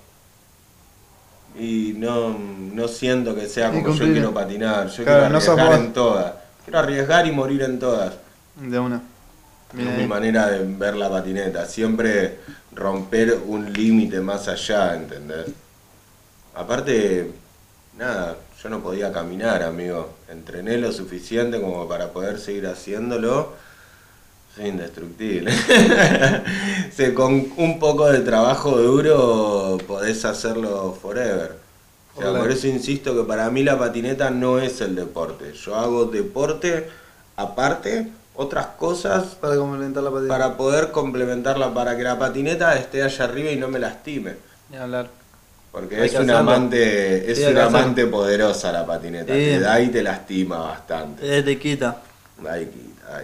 Y 1.60 1.96
no, 1.98 2.38
no 2.38 2.88
siento 2.88 3.34
que 3.34 3.48
sea 3.48 3.72
como 3.72 3.96
yo 3.96 4.06
quiero 4.06 4.32
patinar. 4.32 4.90
Yo 4.90 5.04
Claro, 5.04 5.40
quiero 5.40 5.56
no 5.58 5.74
en 5.74 5.94
todas. 5.94 6.34
Quiero 6.68 6.80
arriesgar 6.80 7.26
y 7.26 7.32
morir 7.32 7.62
en 7.62 7.80
todas. 7.80 8.16
De 8.58 8.78
una. 8.78 9.02
Bien 9.72 9.88
Es 9.88 9.98
mi 10.00 10.06
manera 10.06 10.48
de 10.48 10.66
ver 10.66 10.98
la 10.98 11.10
patineta. 11.10 11.66
Siempre 11.66 12.40
romper 12.74 13.40
un 13.46 13.72
límite 13.72 14.20
más 14.20 14.50
allá, 14.50 14.94
¿entendés? 14.94 15.46
Aparte, 16.54 17.32
nada, 17.98 18.36
yo 18.62 18.68
no 18.68 18.84
podía 18.84 19.14
caminar, 19.14 19.64
amigo. 19.64 20.10
Entrené 20.28 20.78
lo 20.78 20.92
suficiente 20.92 21.62
como 21.62 21.88
para 21.88 22.10
poder 22.12 22.38
seguir 22.38 22.68
haciéndolo. 22.68 23.54
Soy 24.54 24.66
indestructible. 24.68 25.54
Sí, 26.92 27.14
con 27.14 27.54
un 27.56 27.80
poco 27.80 28.12
de 28.12 28.20
trabajo 28.20 28.78
duro 28.78 29.78
podés 29.88 30.26
hacerlo 30.26 30.98
forever. 31.02 31.67
O 32.18 32.20
sea, 32.20 32.32
Hola. 32.32 32.40
por 32.40 32.52
eso 32.52 32.68
insisto 32.68 33.16
que 33.16 33.24
para 33.24 33.50
mí 33.52 33.64
la 33.64 33.78
patineta 33.78 34.32
no 34.32 34.60
es 34.60 34.82
el 34.82 34.96
deporte. 34.96 35.54
Yo 35.54 35.76
hago 35.76 36.06
deporte 36.06 36.90
aparte, 37.36 38.12
otras 38.36 38.68
cosas 38.78 39.36
Para 39.36 39.56
complementar 39.56 40.04
la 40.04 40.28
para 40.28 40.58
poder 40.58 40.92
complementarla, 40.92 41.74
para 41.74 41.96
que 41.96 42.04
la 42.04 42.18
patineta 42.18 42.76
esté 42.76 43.04
allá 43.04 43.26
arriba 43.26 43.52
y 43.52 43.58
no 43.58 43.68
me 43.68 43.78
lastime. 43.78 44.36
Ni 44.72 44.78
hablar. 44.78 45.10
Porque 45.72 46.04
es 46.04 46.16
hacerlo. 46.16 46.38
amante, 46.38 47.32
es 47.32 47.40
una 47.48 47.66
amante 47.66 48.08
poderosa 48.08 48.72
la 48.72 48.86
patineta, 48.86 49.34
te 49.34 49.60
da 49.60 49.80
y 49.80 49.90
te 49.90 50.02
lastima 50.02 50.58
bastante. 50.58 51.38
Eh, 51.38 51.44
te 51.44 51.60
quita. 51.60 52.02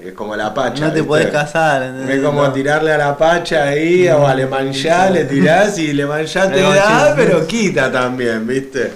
Es 0.04 0.14
como 0.14 0.36
la 0.36 0.54
pacha. 0.54 0.82
No 0.86 0.88
te 0.90 0.96
¿viste? 1.02 1.04
podés 1.08 1.28
casar. 1.32 1.84
Es 1.84 2.22
como 2.22 2.44
No. 2.44 2.52
tirarle 2.54 2.94
a 2.94 2.98
la 2.98 3.18
pacha 3.18 3.64
ahí 3.64 4.08
o 4.08 4.26
a 4.28 4.34
Le 4.34 4.46
Manchá, 4.48 5.10
le 5.10 5.26
tirás 5.26 5.78
y 5.78 5.94
Le 5.94 6.06
Manchá 6.06 6.50
te 6.50 6.62
da, 6.62 7.14
pero 7.16 7.46
quita 7.46 7.92
también, 7.92 8.46
¿viste? 8.48 8.94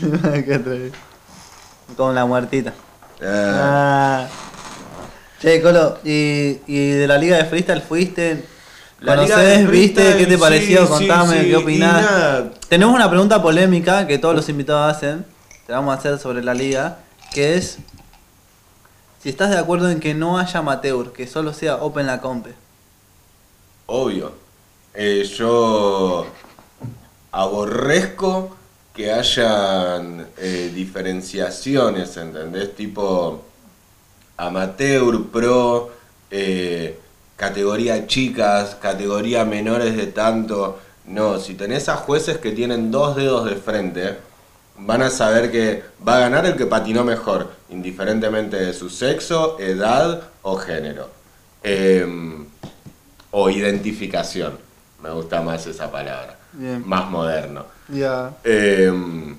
Como 1.96 2.12
la 2.12 2.24
muertita. 2.26 2.72
Ah. 3.22 4.26
Che, 5.40 5.60
Colo, 5.62 5.98
¿y, 6.04 6.60
y 6.66 6.90
de 6.92 7.06
la 7.06 7.18
liga 7.18 7.36
de 7.36 7.44
freestyle 7.44 7.82
fuiste? 7.82 8.44
La 9.00 9.16
liga 9.16 9.36
¿Conocés? 9.36 9.58
de 9.60 9.66
¿Viste? 9.66 10.16
¿Qué 10.16 10.26
te 10.26 10.38
pareció? 10.38 10.82
sí, 10.86 10.88
Contame, 11.06 11.40
sí, 11.42 11.46
¿qué 11.48 11.56
opinás? 11.56 12.04
Tenemos 12.68 12.94
una 12.94 13.08
pregunta 13.10 13.42
polémica 13.42 14.06
que 14.06 14.18
todos 14.18 14.34
los 14.34 14.48
invitados 14.48 14.96
hacen. 14.96 15.24
Te 15.66 15.72
vamos 15.72 15.94
a 15.94 15.98
hacer 15.98 16.18
sobre 16.18 16.42
la 16.42 16.54
liga. 16.54 16.98
Que 17.32 17.56
es 17.56 17.78
si 19.24 19.30
estás 19.30 19.48
de 19.48 19.56
acuerdo 19.56 19.90
en 19.90 20.00
que 20.00 20.12
no 20.12 20.36
haya 20.38 20.60
amateur, 20.60 21.10
que 21.14 21.26
solo 21.26 21.54
sea 21.54 21.76
Open 21.76 22.06
la 22.06 22.20
Compe. 22.20 22.52
Obvio. 23.86 24.32
Eh, 24.92 25.24
yo 25.24 26.26
aborrezco 27.32 28.54
que 28.92 29.10
hayan 29.10 30.26
eh, 30.36 30.70
diferenciaciones, 30.74 32.18
¿entendés? 32.18 32.74
Tipo 32.76 33.42
amateur, 34.36 35.24
pro, 35.32 35.90
eh, 36.30 36.98
categoría 37.36 38.06
chicas, 38.06 38.74
categoría 38.74 39.46
menores 39.46 39.96
de 39.96 40.08
tanto. 40.08 40.80
No, 41.06 41.40
si 41.40 41.54
tenés 41.54 41.88
a 41.88 41.96
jueces 41.96 42.36
que 42.36 42.50
tienen 42.50 42.90
dos 42.90 43.16
dedos 43.16 43.46
de 43.46 43.56
frente, 43.56 44.18
van 44.76 45.00
a 45.00 45.08
saber 45.08 45.50
que 45.50 45.82
va 46.06 46.16
a 46.16 46.20
ganar 46.20 46.44
el 46.44 46.56
que 46.56 46.66
patinó 46.66 47.04
mejor, 47.04 47.52
indiferentemente 47.74 48.56
de 48.56 48.72
su 48.72 48.88
sexo, 48.88 49.58
edad 49.58 50.22
o 50.42 50.56
género. 50.56 51.10
Em, 51.62 52.46
o 53.30 53.50
identificación. 53.50 54.58
Me 55.02 55.10
gusta 55.10 55.42
más 55.42 55.66
esa 55.66 55.90
palabra. 55.90 56.38
Bien. 56.52 56.82
Más 56.86 57.10
moderno. 57.10 57.66
Ya. 57.88 58.32
Em, 58.44 59.36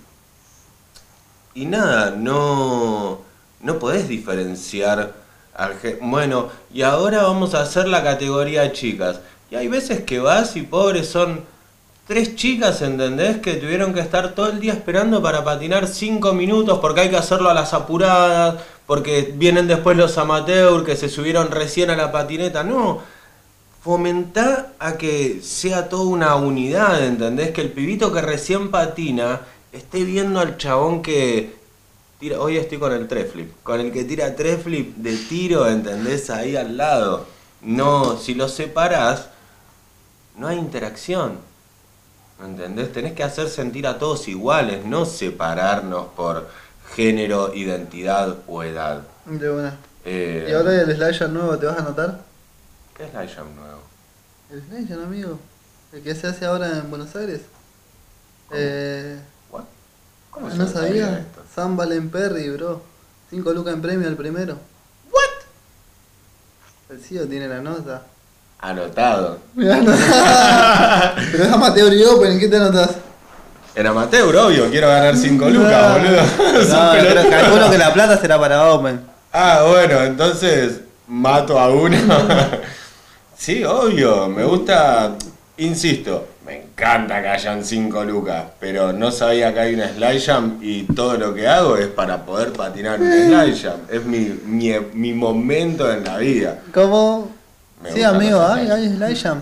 y 1.54 1.66
nada, 1.66 2.12
no, 2.12 3.22
no 3.62 3.80
podés 3.80 4.08
diferenciar. 4.08 5.14
Bueno, 6.02 6.50
y 6.74 6.82
ahora 6.82 7.24
vamos 7.24 7.54
a 7.54 7.62
hacer 7.62 7.88
la 7.88 8.04
categoría 8.04 8.74
chicas. 8.74 9.22
Y 9.50 9.56
hay 9.56 9.70
veces 9.70 10.02
que 10.02 10.20
vas 10.20 10.58
y 10.58 10.64
pobres 10.64 11.08
son 11.08 11.46
tres 12.08 12.36
chicas, 12.36 12.82
¿entendés? 12.82 13.38
Que 13.38 13.56
tuvieron 13.56 13.94
que 13.94 14.00
estar 14.00 14.34
todo 14.36 14.50
el 14.50 14.60
día 14.60 14.74
esperando 14.74 15.22
para 15.22 15.44
patinar 15.44 15.88
cinco 15.88 16.34
minutos 16.34 16.80
porque 16.80 17.02
hay 17.02 17.10
que 17.10 17.18
hacerlo 17.18 17.50
a 17.50 17.54
las 17.54 17.74
apuradas, 17.74 18.64
porque 18.86 19.34
vienen 19.36 19.68
después 19.68 19.98
los 19.98 20.18
amateurs 20.18 20.84
que 20.84 20.96
se 20.96 21.10
subieron 21.10 21.52
recién 21.52 21.90
a 21.90 21.96
la 21.96 22.12
patineta. 22.12 22.64
No, 22.64 23.02
fomentá 23.84 24.74
a 24.80 24.98
que 24.98 25.42
sea 25.42 25.90
toda 25.90 26.06
una 26.06 26.36
unidad, 26.36 27.04
¿entendés? 27.04 27.52
Que 27.52 27.62
el 27.62 27.72
pibito 27.72 28.14
que 28.14 28.22
recién 28.22 28.70
patina 28.70 29.42
esté 29.72 30.04
viendo 30.04 30.40
al 30.40 30.58
chabón 30.58 31.02
que 31.02 31.56
tira, 32.20 32.40
hoy 32.40 32.58
estoy 32.58 32.78
con 32.78 32.94
el 32.94 33.08
tres 33.08 33.32
flip, 33.32 33.52
con 33.64 33.80
el 33.80 33.92
que 33.92 34.04
tira 34.04 34.36
tres 34.36 34.62
flip 34.62 34.96
de 34.96 35.16
tiro, 35.18 35.68
¿entendés? 35.68 36.30
Ahí 36.30 36.56
al 36.56 36.78
lado. 36.78 37.26
No, 37.62 38.18
si 38.18 38.36
los 38.36 38.54
separás, 38.54 39.30
no 40.38 40.48
hay 40.48 40.58
interacción. 40.60 41.40
¿Entendés? 42.44 42.92
Tenés 42.92 43.14
que 43.14 43.24
hacer 43.24 43.48
sentir 43.50 43.88
a 43.88 43.98
todos 43.98 44.28
iguales, 44.28 44.86
no 44.86 45.06
separarnos 45.06 46.08
por 46.16 46.48
género, 46.96 47.54
identidad 47.54 48.36
o 48.48 48.64
edad. 48.64 49.02
De 49.26 49.50
una. 49.50 49.78
Eh, 50.04 50.48
¿Y 50.50 50.54
ahora 50.54 50.82
el 50.82 50.96
slasher 50.96 51.30
nuevo 51.30 51.58
te 51.58 51.66
vas 51.66 51.78
a 51.78 51.82
anotar? 51.82 52.22
¿Qué 52.96 53.10
Jam 53.10 53.56
nuevo? 53.56 53.82
El 54.52 54.62
slasher, 54.64 55.04
amigo. 55.04 55.40
El 55.92 56.02
que 56.04 56.14
se 56.14 56.28
hace 56.28 56.46
ahora 56.46 56.70
en 56.78 56.90
Buenos 56.90 57.16
Aires. 57.16 57.42
¿Cómo? 58.48 58.60
Eh, 58.62 59.20
What? 59.50 59.64
¿Cómo 60.30 60.52
se 60.52 60.58
¿No 60.58 60.68
sabía? 60.68 61.20
esto? 61.20 61.42
San 61.54 61.76
Valen 61.78 62.10
Perry, 62.10 62.50
bro. 62.50 62.82
5 63.30 63.54
lucas 63.54 63.74
en 63.74 63.82
premio 63.82 64.08
el 64.08 64.16
primero. 64.16 64.58
¿What? 65.12 66.92
El 66.96 67.02
CEO 67.02 67.28
tiene 67.28 67.48
la 67.48 67.62
nota. 67.62 68.04
Anotado. 68.60 69.40
Mirá. 69.54 69.80
Pero 71.32 71.44
es 71.44 71.52
amateur 71.52 71.94
y 71.94 72.04
open, 72.04 72.32
¿en 72.34 72.40
qué 72.40 72.48
te 72.48 72.58
anotas? 72.58 72.96
En 73.76 73.86
amateur, 73.86 74.34
obvio, 74.38 74.70
quiero 74.72 74.88
ganar 74.88 75.18
5 75.18 75.50
lucas, 75.50 75.94
boludo. 75.94 76.22
No, 76.70 76.92
pero 76.94 77.30
calculo 77.30 77.70
que 77.70 77.78
la 77.78 77.94
plata 77.94 78.18
será 78.18 78.40
para 78.40 78.72
open. 78.72 79.02
Ah, 79.34 79.66
bueno, 79.68 80.02
entonces 80.02 80.80
mato 81.08 81.60
a 81.60 81.70
uno. 81.70 81.98
sí, 83.38 83.66
obvio, 83.66 84.30
me 84.30 84.46
gusta, 84.46 85.16
insisto, 85.58 86.26
me 86.46 86.62
encanta 86.62 87.22
que 87.22 87.28
hayan 87.28 87.66
5 87.66 88.06
lucas, 88.06 88.46
pero 88.62 88.94
no 88.94 89.12
sabía 89.12 89.54
que 89.54 89.60
hay 89.60 89.74
una 89.74 89.90
slide 89.90 90.22
jam 90.22 90.60
y 90.62 90.84
todo 90.84 91.18
lo 91.18 91.34
que 91.34 91.46
hago 91.46 91.76
es 91.76 91.88
para 91.88 92.26
poder 92.26 92.54
patinar 92.54 93.02
un 93.02 93.12
slide 93.12 93.58
jam. 93.62 93.80
Es 93.92 94.06
mi, 94.06 94.40
mi, 94.46 94.72
mi 94.94 95.12
momento 95.12 95.92
en 95.92 96.06
la 96.06 96.18
vida. 96.18 96.60
¿Cómo? 96.74 97.30
Me 97.86 97.94
sí, 97.94 98.04
amigo, 98.04 98.42
hay, 98.42 98.70
hay 98.70 98.90
Slide 98.90 99.16
Jam. 99.16 99.42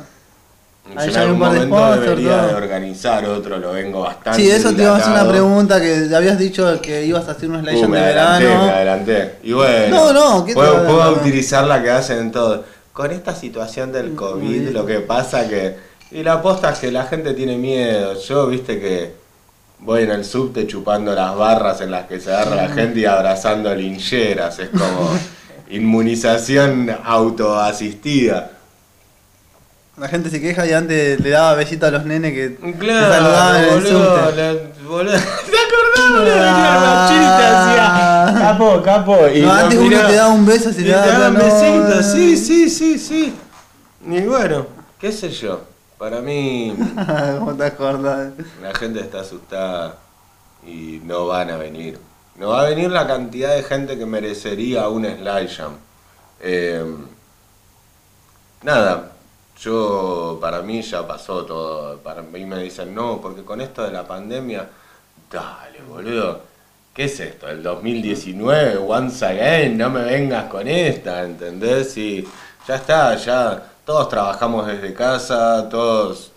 Hay 0.97 1.09
un 1.09 1.15
algún 1.15 1.39
par 1.39 1.51
de 1.53 1.65
momento 1.65 1.77
sponsors, 1.77 2.01
debería 2.01 2.37
todo. 2.39 2.47
de 2.49 2.53
organizar 2.55 3.25
otro, 3.25 3.57
lo 3.57 3.71
vengo 3.71 4.01
bastante 4.01 4.41
Sí, 4.41 4.49
eso 4.51 4.73
te 4.75 4.81
iba 4.83 4.93
a 4.93 4.97
hacer 4.97 5.13
una 5.13 5.29
pregunta 5.29 5.79
que 5.79 6.09
habías 6.13 6.37
dicho 6.37 6.81
que 6.81 7.05
ibas 7.05 7.27
a 7.29 7.31
hacer 7.31 7.49
un 7.49 7.61
Slide 7.61 7.85
Uh, 7.85 7.91
de 7.91 7.99
adelanté, 7.99 8.45
verano. 8.45 8.65
me 8.65 8.71
adelanté. 8.71 9.35
Y 9.43 9.53
bueno, 9.53 9.95
No, 9.95 10.13
no, 10.13 10.45
¿qué 10.45 10.53
puedo, 10.53 10.85
puedo 10.85 11.13
utilizar 11.13 11.65
la 11.65 11.81
que 11.81 11.89
hacen 11.89 12.17
en 12.19 12.31
todo. 12.31 12.65
Con 12.91 13.11
esta 13.11 13.33
situación 13.33 13.91
del 13.93 14.13
COVID, 14.13 14.41
bien. 14.61 14.73
lo 14.73 14.85
que 14.85 14.99
pasa 14.99 15.47
que... 15.47 15.77
Y 16.11 16.21
la 16.21 16.33
aposta 16.33 16.71
es 16.71 16.79
que 16.79 16.91
la 16.91 17.05
gente 17.05 17.33
tiene 17.33 17.57
miedo. 17.57 18.13
Yo, 18.21 18.45
viste 18.47 18.79
que 18.79 19.13
voy 19.79 20.03
en 20.03 20.11
el 20.11 20.25
subte 20.25 20.67
chupando 20.67 21.15
las 21.15 21.35
barras 21.35 21.81
en 21.81 21.91
las 21.91 22.05
que 22.07 22.19
se 22.19 22.29
agarra 22.31 22.55
la 22.55 22.69
gente 22.69 22.99
y 22.99 23.05
abrazando 23.05 23.73
lincheras. 23.73 24.59
Es 24.59 24.69
como 24.69 25.09
inmunización 25.75 26.89
autoasistida. 27.03 28.51
La 29.97 30.07
gente 30.07 30.29
se 30.29 30.41
queja 30.41 30.65
y 30.65 30.73
antes 30.73 31.19
le 31.19 31.29
daba 31.29 31.53
besito 31.55 31.85
a 31.85 31.91
los 31.91 32.03
nenes 32.05 32.33
que 32.33 32.49
te 32.49 32.73
Claro, 32.73 33.13
saludaban 33.13 33.55
en 33.57 33.63
el 33.63 33.69
boludo, 33.83 34.29
subte. 34.29 34.35
la- 34.41 34.53
boludo. 34.87 35.11
¿Te 35.17 35.57
acordás, 35.59 36.09
boludo? 36.09 36.25
Venía 36.25 36.75
el 36.75 36.81
machista, 36.81 37.43
hacía 38.33 38.39
capo, 38.41 38.81
capo. 38.83 39.27
Y 39.33 39.41
No, 39.41 39.51
antes 39.53 39.79
uno 39.79 40.07
te 40.07 40.15
daba 40.15 40.33
un 40.33 40.45
beso 40.45 40.71
si 40.73 40.81
Y 40.81 40.85
te 40.85 40.91
daba 40.91 41.07
daban 41.07 41.33
no, 41.35 41.43
besitos, 41.43 42.05
sí, 42.11 42.37
sí, 42.37 42.69
sí, 42.69 42.97
sí. 42.99 43.33
Y 44.07 44.21
bueno, 44.21 44.65
qué 44.99 45.11
sé 45.11 45.29
yo. 45.29 45.61
Para 45.99 46.21
mí, 46.21 46.75
¿Cómo 47.39 47.53
te 47.55 47.63
acordás? 47.65 48.29
la 48.61 48.73
gente 48.75 48.99
está 48.99 49.21
asustada 49.21 49.95
y 50.65 50.99
no 51.05 51.27
van 51.27 51.51
a 51.51 51.57
venir. 51.57 51.99
No 52.35 52.49
va 52.49 52.61
a 52.61 52.69
venir 52.69 52.89
la 52.89 53.05
cantidad 53.05 53.55
de 53.55 53.63
gente 53.63 53.97
que 53.97 54.05
merecería 54.05 54.87
un 54.89 55.05
slide 55.05 55.47
jam. 55.47 55.77
Eh, 56.39 56.83
nada, 58.63 59.11
yo, 59.59 60.39
para 60.41 60.61
mí 60.61 60.81
ya 60.81 61.07
pasó 61.07 61.45
todo. 61.45 61.99
Para 61.99 62.21
mí 62.21 62.45
me 62.45 62.57
dicen, 62.63 62.93
no, 62.93 63.21
porque 63.21 63.43
con 63.43 63.61
esto 63.61 63.83
de 63.83 63.91
la 63.91 64.07
pandemia, 64.07 64.67
dale, 65.31 65.81
boludo. 65.87 66.41
¿Qué 66.93 67.05
es 67.05 67.19
esto? 67.19 67.47
¿El 67.47 67.63
2019? 67.63 68.77
Once 68.77 69.25
again, 69.25 69.77
no 69.77 69.89
me 69.89 70.03
vengas 70.03 70.45
con 70.45 70.67
esta, 70.67 71.23
¿entendés? 71.23 71.97
Y 71.97 72.27
ya 72.67 72.75
está, 72.75 73.15
ya 73.15 73.71
todos 73.85 74.09
trabajamos 74.09 74.67
desde 74.67 74.93
casa, 74.93 75.67
todos 75.69 76.32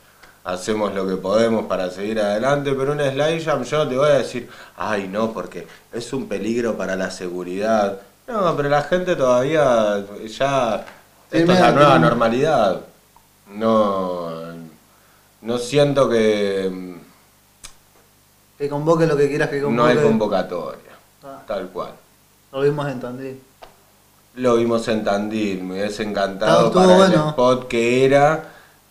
hacemos 0.47 0.95
lo 0.95 1.07
que 1.07 1.17
podemos 1.17 1.67
para 1.67 1.91
seguir 1.91 2.21
adelante, 2.21 2.73
pero 2.73 2.93
un 2.93 3.01
slide 3.01 3.45
jam 3.45 3.63
yo 3.65 3.79
no 3.85 3.89
te 3.91 3.97
voy 3.97 4.09
a 4.11 4.15
decir, 4.19 4.49
ay 4.77 5.09
no, 5.09 5.33
porque 5.33 5.67
es 5.93 6.13
un 6.13 6.27
peligro 6.29 6.77
para 6.77 6.97
la 6.97 7.11
seguridad. 7.11 8.01
No, 8.29 8.57
pero 8.57 8.69
la 8.69 8.83
gente 8.83 9.15
todavía 9.17 10.05
ya 10.27 10.85
Sí, 11.31 11.39
Esto 11.39 11.53
es 11.53 11.61
la 11.61 11.73
nueva 11.73 11.99
normalidad. 11.99 12.81
No, 13.53 14.31
no 15.43 15.59
siento 15.59 16.09
que 16.09 16.95
Que 18.59 18.69
convoque 18.69 19.07
lo 19.07 19.17
que 19.17 19.29
quieras 19.29 19.49
que 19.51 19.61
convoque. 19.63 19.77
no 19.95 20.01
hay 20.01 20.07
convocatoria, 20.07 20.81
Ah, 21.25 21.43
tal 21.47 21.69
cual. 21.69 21.91
lo 22.53 22.61
vimos 22.63 22.89
en 22.89 23.01
Tandil. 23.01 23.41
Lo 24.37 24.57
vimos 24.57 24.87
en 24.89 25.03
Tandil, 25.03 25.63
me 25.65 25.75
hubiese 25.75 26.03
encantado 26.05 26.67
estuvo 26.67 26.85
para 26.85 27.07
el 27.07 27.13
spot 27.15 27.69
que 27.69 28.05
era 28.05 28.45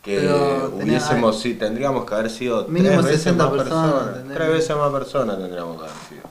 que 0.05 0.19
Pero 0.19 0.69
tenía- 0.77 0.83
hubiésemos, 0.99 1.39
sí, 1.41 1.55
tendríamos 1.55 2.05
que 2.05 2.13
haber 2.13 2.29
sido 2.29 2.67
Mínimo 2.67 2.93
tres 2.93 3.05
veces 3.05 3.21
60 3.23 3.45
más 3.49 3.57
personas, 3.63 4.15
tres 4.33 4.49
veces 4.49 4.75
más 4.77 4.91
personas 4.91 5.37
tendríamos 5.39 5.77
que 5.77 5.83
haber 5.89 5.97
sido. 6.09 6.21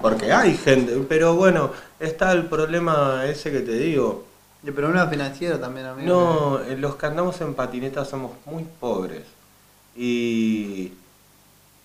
Porque 0.00 0.32
hay 0.32 0.56
gente, 0.56 0.96
pero 1.08 1.34
bueno, 1.34 1.72
está 1.98 2.30
el 2.32 2.44
problema 2.46 3.24
ese 3.26 3.50
que 3.50 3.60
te 3.60 3.72
digo. 3.72 4.24
El 4.64 4.72
problema 4.72 5.06
financiero 5.08 5.58
también, 5.58 5.86
amigo. 5.86 6.06
No, 6.08 6.60
eh, 6.72 6.76
los 6.76 6.96
que 6.96 7.06
andamos 7.06 7.40
en 7.40 7.54
patineta 7.54 8.04
somos 8.04 8.32
muy 8.46 8.64
pobres. 8.80 9.22
Y 9.96 10.92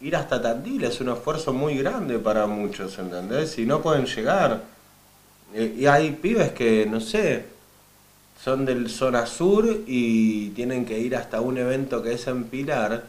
ir 0.02 0.16
hasta 0.16 0.42
Tandil 0.42 0.84
es 0.84 1.00
un 1.02 1.10
esfuerzo 1.10 1.54
muy 1.54 1.78
grande 1.78 2.20
para 2.20 2.46
muchos, 2.48 2.98
¿entendés? 3.00 3.58
Y 3.58 3.66
no 3.66 3.82
pueden 3.82 4.06
llegar. 4.06 4.62
Eh, 5.54 5.76
Y 5.80 5.86
hay 5.86 6.12
pibes 6.12 6.52
que, 6.52 6.86
no 6.90 7.00
sé, 7.00 7.46
son 8.44 8.66
del 8.66 8.90
zona 8.90 9.26
sur 9.26 9.66
y 9.86 10.50
tienen 10.50 10.86
que 10.86 10.98
ir 11.00 11.16
hasta 11.16 11.42
un 11.42 11.58
evento 11.58 12.02
que 12.02 12.14
es 12.14 12.26
en 12.28 12.46
Pilar 12.46 13.04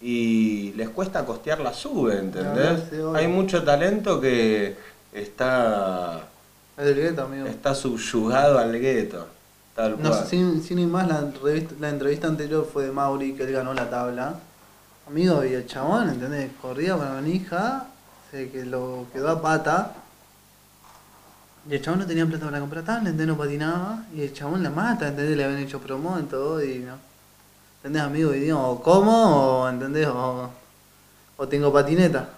y 0.00 0.72
les 0.72 0.88
cuesta 0.88 1.26
costear 1.26 1.60
la 1.60 1.74
sube, 1.74 2.18
¿entendés? 2.18 2.80
Hay 3.14 3.28
mucho 3.28 3.62
talento 3.62 4.18
que 4.20 4.76
está, 5.12 6.20
Es 6.78 6.84
del 6.86 6.94
gueto, 6.96 7.22
amigo. 7.24 7.46
está 7.46 7.74
subyugado 7.74 8.58
al 8.58 8.72
gueto. 8.80 9.26
Tal 9.76 10.02
No, 10.02 10.12
sin, 10.26 10.62
sin 10.62 10.78
ir 10.78 10.88
más, 10.88 11.06
la, 11.06 11.30
revista- 11.42 11.74
la 11.78 11.90
entrevista 11.90 12.26
anterior 12.26 12.68
fue 12.70 12.84
de 12.86 12.92
Mauri, 12.92 13.34
que 13.34 13.44
él 13.44 13.52
ganó 13.52 13.74
la 13.74 13.88
tabla. 13.90 14.34
Amigo, 15.06 15.44
y 15.44 15.52
el 15.54 15.66
chabón, 15.66 16.08
¿entendés? 16.08 16.50
Corría 16.60 16.96
con 16.96 17.04
la 17.04 17.12
manija, 17.12 17.86
se 18.30 18.50
que 18.50 18.64
lo 18.64 19.06
quedó 19.12 19.28
a 19.30 19.42
pata. 19.42 19.92
Y 21.68 21.74
el 21.74 21.82
chabón 21.82 22.00
no 22.00 22.06
tenía 22.06 22.24
plata 22.26 22.46
para 22.46 22.60
comprar 22.60 22.84
tabla, 22.84 23.10
¿entendés? 23.10 23.26
No 23.26 23.36
patinaba. 23.36 24.04
Y 24.14 24.22
el 24.22 24.32
chabón 24.32 24.62
la 24.62 24.70
mata, 24.70 25.08
¿entendés? 25.08 25.36
Le 25.36 25.44
habían 25.44 25.60
hecho 25.60 25.78
promo 25.78 26.18
en 26.18 26.26
todo 26.26 26.62
y 26.64 26.78
no. 26.78 26.94
¿Entendés, 27.78 28.02
amigo? 28.02 28.34
Y 28.34 28.40
digo, 28.40 28.60
o 28.60 28.82
como, 28.82 29.62
o, 29.62 29.68
¿entendés? 29.68 30.06
O, 30.06 30.50
o 31.36 31.48
tengo 31.48 31.72
patineta. 31.72 32.28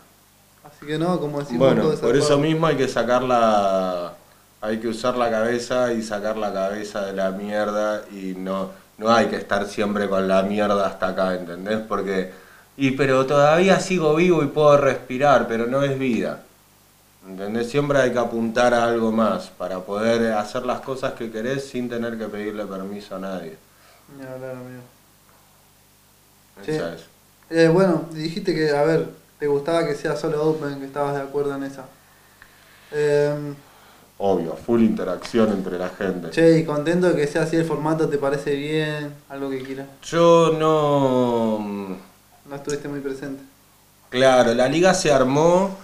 Así 0.65 0.87
que 0.87 0.99
no, 0.99 1.19
como 1.19 1.41
decimos 1.41 1.67
Bueno, 1.67 1.83
todo 1.83 2.01
por 2.01 2.17
eso 2.17 2.39
mismo 2.39 2.67
hay 2.67 2.77
que 2.77 2.89
sacar 2.89 3.23
la. 3.23 4.15
Hay 4.61 4.79
que 4.79 4.87
usar 4.87 5.17
la 5.17 5.29
cabeza 5.29 5.93
y 5.93 6.03
sacar 6.03 6.37
la 6.37 6.53
cabeza 6.53 7.05
de 7.05 7.13
la 7.13 7.33
mierda 7.33 8.03
y 8.13 8.35
no, 8.37 8.71
no 8.99 9.11
hay 9.13 9.27
que 9.27 9.35
estar 9.35 9.67
siempre 9.67 10.09
con 10.09 10.29
la 10.29 10.45
mierda 10.45 10.87
hasta 10.87 11.09
acá, 11.09 11.35
¿entendés? 11.35 11.81
Porque. 11.81 12.33
Y 12.77 12.93
pero 12.93 13.27
todavía 13.27 13.81
sigo 13.81 14.15
vivo 14.15 14.43
y 14.43 14.47
puedo 14.47 14.77
respirar, 14.77 15.47
pero 15.49 15.67
no 15.67 15.83
es 15.83 15.99
vida. 15.99 16.43
¿Entendés? 17.27 17.71
Siempre 17.71 17.99
hay 17.99 18.13
que 18.13 18.19
apuntar 18.19 18.75
a 18.75 18.85
algo 18.85 19.13
más 19.13 19.49
para 19.51 19.79
poder 19.81 20.33
hacer 20.33 20.65
las 20.67 20.81
cosas 20.81 21.13
que 21.13 21.31
querés 21.31 21.67
sin 21.69 21.89
tener 21.89 22.19
que 22.19 22.27
pedirle 22.27 22.67
permiso 22.67 23.15
a 23.17 23.19
nadie. 23.21 23.57
Ni 24.19 24.27
hablar, 24.27 24.57
amigo. 24.57 24.83
Esa 26.67 26.95
es. 26.95 27.03
Eh, 27.51 27.69
bueno, 27.69 28.07
dijiste 28.13 28.55
que, 28.55 28.71
a 28.71 28.83
ver, 28.83 29.09
te 29.39 29.47
gustaba 29.47 29.87
que 29.87 29.95
sea 29.95 30.17
solo 30.17 30.43
Open, 30.51 30.81
que 30.81 30.87
estabas 30.87 31.15
de 31.15 31.21
acuerdo 31.21 31.55
en 31.55 31.65
esa. 31.65 31.85
Eh, 32.91 33.55
Obvio, 34.19 34.55
full 34.55 34.83
interacción 34.83 35.51
entre 35.51 35.79
la 35.79 35.89
gente. 35.89 36.31
che, 36.31 36.59
y 36.59 36.65
contento 36.65 37.09
de 37.09 37.17
que 37.17 37.27
sea 37.27 37.43
así 37.43 37.57
el 37.57 37.65
formato, 37.65 38.09
¿te 38.09 38.19
parece 38.19 38.55
bien? 38.55 39.13
Algo 39.29 39.51
que 39.51 39.63
quieras. 39.63 39.87
Yo 40.03 40.53
no. 40.59 41.97
No 42.49 42.55
estuviste 42.57 42.89
muy 42.89 43.01
presente. 43.01 43.43
Claro, 44.11 44.55
la 44.55 44.69
liga 44.69 44.95
se 44.95 45.11
armó, 45.11 45.77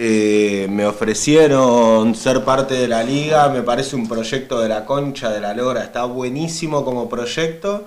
eh, 0.00 0.68
me 0.70 0.86
ofrecieron 0.86 2.14
ser 2.14 2.44
parte 2.44 2.74
de 2.74 2.86
la 2.86 3.02
liga, 3.02 3.48
me 3.48 3.62
parece 3.62 3.96
un 3.96 4.08
proyecto 4.08 4.60
de 4.60 4.68
la 4.68 4.84
concha 4.84 5.28
de 5.30 5.40
la 5.40 5.52
lora, 5.54 5.82
está 5.82 6.04
buenísimo 6.04 6.84
como 6.84 7.08
proyecto, 7.08 7.84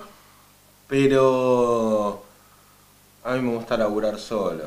pero 0.86 2.22
a 3.24 3.32
mí 3.32 3.40
me 3.40 3.54
gusta 3.56 3.78
laburar 3.78 4.18
solo. 4.18 4.64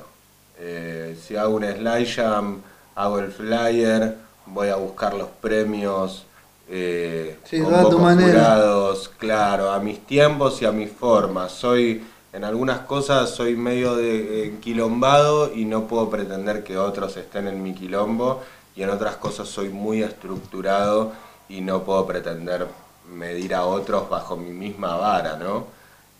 Eh, 0.60 1.16
si 1.22 1.36
hago 1.36 1.58
un 1.58 1.64
slide 1.66 2.08
jam, 2.08 2.62
hago 2.96 3.20
el 3.20 3.32
flyer, 3.32 4.16
voy 4.48 4.70
a 4.70 4.76
buscar 4.78 5.14
los 5.14 5.28
premios. 5.40 6.26
Eh, 6.68 7.38
Sí, 7.44 7.62
todo 7.62 7.76
a 7.76 7.90
tu 7.92 8.00
manera. 8.00 8.32
jurados, 8.32 9.12
claro, 9.20 9.72
a 9.72 9.78
mis 9.80 10.00
tiempos 10.08 10.62
y 10.64 10.66
a 10.66 10.72
mis 10.72 10.92
formas. 10.92 11.52
Soy, 11.52 12.04
en 12.36 12.44
algunas 12.44 12.80
cosas 12.80 13.30
soy 13.30 13.56
medio 13.56 13.96
de 13.96 14.48
enquilombado 14.48 15.54
y 15.56 15.64
no 15.64 15.88
puedo 15.88 16.10
pretender 16.10 16.66
que 16.66 16.78
otros 16.78 17.16
estén 17.16 17.48
en 17.48 17.64
mi 17.64 17.74
quilombo. 17.74 18.44
Y 18.76 18.84
en 18.84 18.90
otras 18.90 19.16
cosas 19.16 19.48
soy 19.48 19.70
muy 19.70 20.04
estructurado 20.04 21.14
y 21.48 21.62
no 21.62 21.84
puedo 21.84 22.06
pretender 22.06 22.68
medir 23.10 23.56
a 23.56 23.64
otros 23.66 24.10
bajo 24.10 24.36
mi 24.36 24.50
misma 24.50 24.98
vara, 24.98 25.38
¿no? 25.38 25.68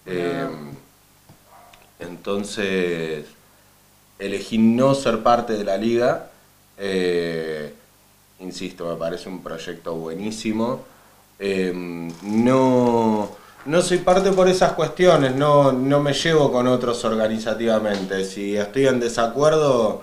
Eh, 0.06 0.48
entonces, 2.00 3.26
elegí 4.18 4.58
no 4.58 4.96
ser 4.96 5.22
parte 5.22 5.52
de 5.54 5.66
la 5.66 5.76
liga. 5.76 6.30
eh, 6.78 7.74
insisto, 8.40 8.88
me 8.88 8.96
parece 8.96 9.28
un 9.28 9.44
proyecto 9.44 9.96
buenísimo. 9.96 10.86
Eh, 11.40 11.74
no, 12.22 13.30
no 13.66 13.82
soy 13.82 13.98
parte 14.00 14.32
por 14.32 14.48
esas 14.48 14.74
cuestiones, 14.74 15.36
no, 15.36 15.72
no 15.72 16.00
me 16.00 16.14
llevo 16.14 16.52
con 16.52 16.68
otros 16.68 17.04
organizativamente. 17.06 18.24
Si 18.24 18.56
estoy 18.56 18.88
en 18.88 19.00
desacuerdo, 19.00 20.02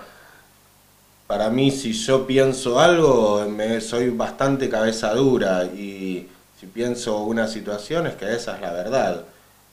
para 1.27 1.49
mí 1.49 1.71
si 1.71 1.93
yo 1.93 2.27
pienso 2.27 2.79
algo, 2.79 3.45
me, 3.49 3.81
soy 3.81 4.09
bastante 4.09 4.69
cabeza 4.69 5.13
dura 5.13 5.63
y 5.65 6.27
si 6.59 6.67
pienso 6.67 7.19
una 7.23 7.47
situación 7.47 8.07
es 8.07 8.15
que 8.15 8.33
esa 8.33 8.55
es 8.55 8.61
la 8.61 8.71
verdad. 8.73 9.23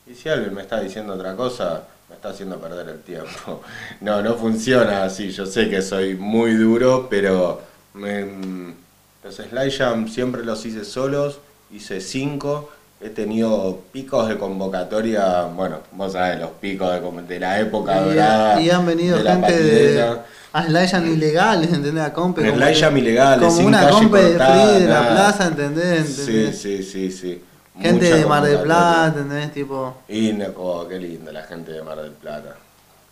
Y 0.07 0.15
si 0.15 0.29
alguien 0.29 0.55
me 0.55 0.63
está 0.63 0.81
diciendo 0.81 1.15
otra 1.15 1.37
cosa, 1.37 1.85
me 2.09 2.15
está 2.17 2.31
haciendo 2.31 2.59
perder 2.59 2.89
el 2.89 3.01
tiempo. 3.03 3.63
No, 4.01 4.23
no 4.23 4.35
funciona 4.37 5.05
así. 5.05 5.31
Yo 5.31 5.47
sé 5.47 5.69
que 5.69 5.83
soy 5.83 6.15
muy 6.15 6.55
duro, 6.55 7.09
pero 7.11 7.61
me- 7.95 8.75
los 9.23 9.35
slide 9.37 10.09
siempre 10.09 10.45
los 10.45 10.65
hice 10.65 10.85
solos, 10.85 11.39
hice 11.71 12.01
cinco. 12.01 12.71
He 13.03 13.09
tenido 13.09 13.79
picos 13.93 14.29
de 14.29 14.37
convocatoria, 14.37 15.45
bueno, 15.45 15.79
vos 15.93 16.13
sabés, 16.13 16.39
los 16.39 16.51
picos 16.51 16.91
de, 16.93 17.23
de 17.23 17.41
la 17.41 17.59
época 17.59 17.99
Y, 17.99 18.11
dorada. 18.11 18.61
y 18.61 18.69
han 18.69 18.85
venido 18.85 19.17
de 19.17 19.31
gente 19.31 19.63
de. 19.63 20.17
A 20.53 20.65
Slayan 20.67 21.07
ilegales, 21.07 21.73
¿entendés? 21.73 22.05
A 22.05 22.13
compe. 22.13 22.43
como 22.43 22.99
ilegales, 22.99 23.39
Como 23.39 23.57
sin 23.57 23.67
una 23.67 23.81
calle 23.83 23.93
compe 23.93 24.19
de 24.23 24.29
cortada, 24.31 24.67
free 24.73 24.81
de 24.83 24.89
la 24.89 25.09
plaza, 25.09 25.47
¿entendés? 25.47 26.09
Sí, 26.15 26.21
¿Entendés? 26.21 26.59
sí, 26.61 26.83
sí, 26.83 27.11
sí. 27.11 27.45
Gente 27.81 28.05
Mucha 28.07 28.17
de 28.17 28.27
Mar 28.27 28.43
del. 28.43 28.59
Plata, 28.59 29.07
¿entendés? 29.21 29.53
Tipo. 29.53 29.95
Y 30.09 30.39
oh, 30.57 30.87
qué 30.87 30.99
linda 30.99 31.33
la 31.33 31.45
gente 31.45 31.73
de 31.73 31.83
Mar 31.83 31.97
del 32.03 32.13
Plata. 32.13 32.57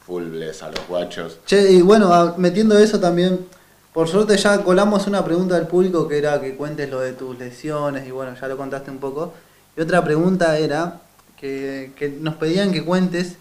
Full 0.04 0.24
bless 0.24 0.62
a 0.62 0.70
los 0.70 0.86
guachos. 0.86 1.38
Che, 1.46 1.72
y 1.72 1.80
bueno, 1.80 2.34
metiendo 2.36 2.76
eso 2.78 3.00
también, 3.00 3.46
por 3.94 4.08
suerte 4.08 4.36
ya 4.36 4.58
colamos 4.62 5.06
una 5.06 5.24
pregunta 5.24 5.54
del 5.54 5.66
público 5.66 6.06
que 6.08 6.18
era 6.18 6.40
que 6.40 6.56
cuentes 6.56 6.90
lo 6.90 7.00
de 7.00 7.12
tus 7.12 7.38
lesiones 7.38 8.06
y 8.06 8.10
bueno, 8.10 8.34
ya 8.38 8.48
lo 8.48 8.56
contaste 8.58 8.90
un 8.90 8.98
poco. 8.98 9.32
Y 9.78 9.80
otra 9.80 10.02
pregunta 10.02 10.58
era 10.58 10.94
que, 11.40 11.92
que 11.96 12.08
nos 12.20 12.34
pedían 12.34 12.72
que 12.72 12.84
cuentes 12.84 13.34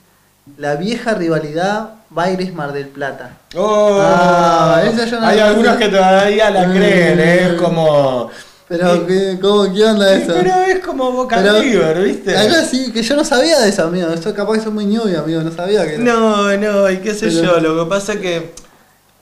la 0.58 0.76
vieja 0.76 1.16
rivalidad 1.16 1.90
Baires-Mar 2.12 2.74
del 2.74 2.90
Plata. 2.90 3.32
¡Oh! 3.56 4.00
Ah, 4.00 4.84
esa 4.86 5.06
yo 5.06 5.20
no 5.20 5.26
Hay 5.28 5.40
algunos 5.40 5.78
que 5.78 5.88
todavía 5.90 6.52
la 6.52 6.68
Mm. 6.68 6.72
creen, 6.76 7.20
¿eh? 7.20 7.46
es 7.48 7.54
como. 7.62 8.30
Pero, 8.68 8.94
Sí. 8.96 9.02
¿qué, 9.08 9.38
cómo, 9.42 9.74
¿qué 9.74 9.84
onda 9.86 10.16
Sí, 10.16 10.22
eso? 10.24 10.34
Pero 10.36 10.54
es 10.62 10.80
como 10.86 11.12
Boca 11.12 11.38
Pero- 11.42 11.60
River, 11.60 12.04
¿viste? 12.04 12.38
Algo 12.38 12.56
así, 12.58 12.92
que 12.92 13.02
yo 13.02 13.16
no 13.16 13.24
sabía 13.26 13.60
de 13.60 13.70
eso, 13.70 13.86
amigo. 13.86 14.10
Eso 14.10 14.34
capaz 14.36 14.54
que 14.56 14.60
soy 14.62 14.74
muy 14.74 14.86
ñobi, 14.86 15.16
amigo. 15.16 15.42
No 15.42 15.52
sabía 15.52 15.88
que. 15.88 15.98
No, 15.98 16.56
no, 16.56 16.90
y 16.92 16.98
qué 16.98 17.14
sé 17.16 17.28
Pero- 17.30 17.60
yo. 17.60 17.60
Lo 17.76 17.84
que 17.84 17.90
pasa 17.90 18.14
es 18.14 18.20
que. 18.20 18.52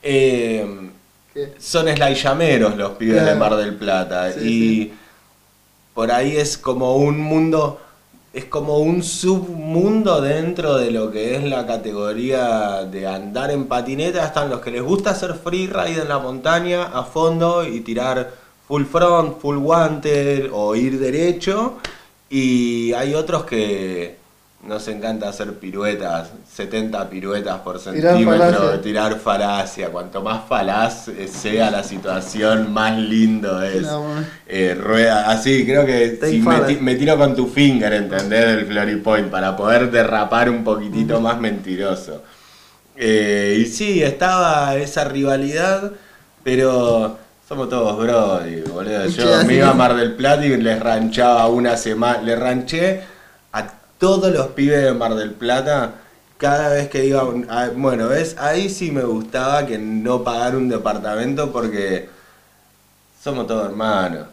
eh, 0.02 0.90
son 1.58 1.86
slayameros 1.88 2.76
los 2.76 2.92
pibes 2.92 3.14
Claro. 3.22 3.28
de 3.30 3.34
Mar 3.36 3.56
del 3.56 3.74
Plata. 3.74 4.32
Sí, 4.32 4.40
y 4.40 4.82
sí. 4.84 4.94
Por 5.96 6.12
ahí 6.12 6.36
es 6.36 6.58
como 6.58 6.96
un 6.96 7.18
mundo, 7.18 7.80
es 8.34 8.44
como 8.44 8.80
un 8.80 9.02
submundo 9.02 10.20
dentro 10.20 10.76
de 10.76 10.90
lo 10.90 11.10
que 11.10 11.36
es 11.36 11.42
la 11.42 11.66
categoría 11.66 12.84
de 12.84 13.06
andar 13.06 13.50
en 13.50 13.64
patineta. 13.64 14.22
Están 14.22 14.50
los 14.50 14.60
que 14.60 14.72
les 14.72 14.82
gusta 14.82 15.12
hacer 15.12 15.32
freeride 15.32 16.02
en 16.02 16.10
la 16.10 16.18
montaña 16.18 16.84
a 16.92 17.02
fondo 17.04 17.66
y 17.66 17.80
tirar 17.80 18.30
full 18.68 18.84
front, 18.84 19.40
full 19.40 19.56
guante 19.56 20.50
o 20.52 20.74
ir 20.76 20.98
derecho. 20.98 21.78
Y 22.28 22.92
hay 22.92 23.14
otros 23.14 23.46
que 23.46 24.18
nos 24.66 24.88
encanta 24.88 25.28
hacer 25.28 25.54
piruetas, 25.54 26.30
70 26.54 27.08
piruetas 27.08 27.60
por 27.60 27.78
Tirar 27.80 28.14
centímetro, 28.14 28.58
falacia. 28.58 28.82
tirar 28.82 29.18
falacia. 29.18 29.88
Cuanto 29.90 30.22
más 30.22 30.46
falaz 30.48 31.08
eh, 31.08 31.28
sea 31.28 31.70
la 31.70 31.82
situación, 31.82 32.72
más 32.72 32.98
lindo 32.98 33.62
es. 33.62 33.82
No. 33.82 34.06
Eh, 34.46 34.76
rueda, 34.78 35.30
así, 35.30 35.64
creo 35.64 35.86
que 35.86 36.08
Take 36.10 36.32
si 36.32 36.78
me, 36.80 36.94
tiro 36.96 37.16
con 37.16 37.34
tu 37.34 37.46
finger, 37.46 37.92
¿entendés? 37.92 38.46
Del 38.46 38.66
Glory 38.66 38.96
Point, 38.96 39.28
para 39.28 39.56
poder 39.56 39.90
derrapar 39.90 40.50
un 40.50 40.64
poquitito 40.64 41.20
más 41.20 41.40
mentiroso. 41.40 42.22
Eh, 42.96 43.58
y 43.60 43.66
sí, 43.66 44.02
estaba 44.02 44.74
esa 44.76 45.04
rivalidad, 45.04 45.92
pero 46.42 47.18
somos 47.48 47.68
todos 47.68 47.98
brody, 47.98 48.62
boludo. 48.62 49.06
Yo 49.08 49.44
me 49.44 49.54
iba 49.54 49.70
a 49.70 49.74
Mar 49.74 49.94
del 49.94 50.14
Plata 50.14 50.44
y 50.44 50.56
les 50.56 50.80
ranchaba 50.80 51.46
una 51.48 51.76
semana, 51.76 52.22
le 52.22 52.34
ranché 52.36 53.15
todos 53.98 54.32
los 54.32 54.48
pibes 54.48 54.82
de 54.84 54.92
Mar 54.92 55.14
del 55.14 55.32
Plata. 55.32 55.94
Cada 56.38 56.68
vez 56.68 56.88
que 56.88 57.04
iba, 57.06 57.24
un- 57.24 57.50
a- 57.50 57.70
bueno, 57.74 58.08
¿ves? 58.08 58.36
Ahí 58.38 58.68
sí 58.68 58.90
me 58.90 59.02
gustaba 59.02 59.66
que 59.66 59.78
no 59.78 60.22
pagar 60.22 60.54
un 60.56 60.68
departamento 60.68 61.50
porque 61.50 62.08
somos 63.22 63.46
todos 63.46 63.66
hermanos. 63.70 64.26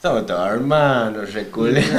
Somos 0.00 0.26
todos 0.26 0.48
hermanos, 0.48 1.32
reculé. 1.32 1.84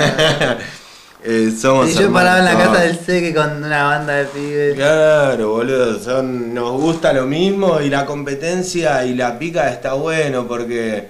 Eh, 1.28 1.52
somos 1.60 1.90
Y 1.90 1.96
yo 1.96 2.14
paraba 2.14 2.38
en 2.38 2.46
la 2.46 2.56
casa 2.56 2.82
del 2.82 3.00
Seque 3.00 3.34
con 3.34 3.64
una 3.64 3.86
banda 3.86 4.14
de 4.14 4.26
pibes. 4.26 4.76
Claro, 4.76 5.50
boludo, 5.54 6.00
son, 6.00 6.54
nos 6.54 6.74
gusta 6.80 7.14
lo 7.14 7.26
mismo 7.26 7.82
y 7.82 7.90
la 7.90 8.06
competencia 8.06 9.04
y 9.06 9.16
la 9.16 9.40
pica 9.40 9.72
está 9.72 9.94
bueno 9.94 10.48
porque 10.48 11.10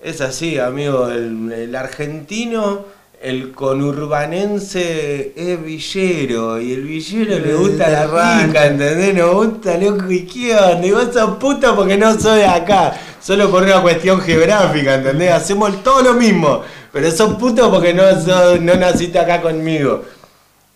es 0.00 0.20
así, 0.20 0.56
amigo, 0.56 1.08
el, 1.08 1.50
el 1.50 1.74
argentino, 1.74 2.84
el 3.22 3.52
conurbanense 3.52 5.32
es 5.36 5.62
villero 5.62 6.60
y 6.60 6.72
el 6.72 6.82
villero 6.82 7.38
le 7.38 7.54
gusta 7.54 7.88
la 7.90 8.06
rancho. 8.06 8.46
pica, 8.46 8.66
¿entendés? 8.66 9.14
Nos 9.14 9.34
gusta, 9.34 9.76
loco, 9.76 10.10
¿y 10.10 10.26
qué 10.26 10.56
onda? 10.56 10.86
Y 10.86 10.90
vos 10.92 11.08
sos 11.12 11.36
puto 11.36 11.76
porque 11.76 11.96
no 11.98 12.18
soy 12.18 12.38
de 12.40 12.46
acá, 12.46 12.98
solo 13.20 13.50
por 13.50 13.62
una 13.62 13.82
cuestión 13.82 14.20
geográfica, 14.20 14.94
¿entendés? 14.94 15.32
Hacemos 15.32 15.82
todo 15.82 16.02
lo 16.02 16.14
mismo, 16.14 16.62
pero 16.92 17.10
sos 17.10 17.34
puto 17.34 17.70
porque 17.70 17.92
no, 17.92 18.02
sos- 18.22 18.60
no 18.60 18.74
naciste 18.74 19.18
acá 19.18 19.40
conmigo. 19.42 20.02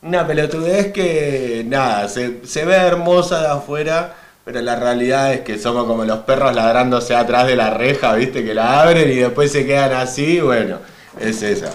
Una 0.03 0.27
pelotudez 0.27 0.93
que, 0.93 1.65
nada, 1.67 2.09
se, 2.09 2.41
se 2.45 2.65
ve 2.67 2.75
hermosa 2.75 3.41
de 3.41 3.49
afuera, 3.49 4.15
pero 4.45 4.61
la 4.61 4.77
realidad 4.77 5.33
es 5.33 5.41
que 5.41 5.59
somos 5.59 5.85
como 5.87 6.05
los 6.05 6.19
perros 6.21 6.55
ladrándose 6.55 7.15
atrás 7.17 7.47
de 7.47 7.57
la 7.57 7.71
reja, 7.71 8.13
viste, 8.15 8.45
que 8.45 8.53
la 8.53 8.83
abren 8.83 9.11
y 9.11 9.15
después 9.15 9.51
se 9.51 9.65
quedan 9.65 9.95
así, 9.95 10.41
bueno, 10.41 10.77
es 11.19 11.43
esa. 11.43 11.71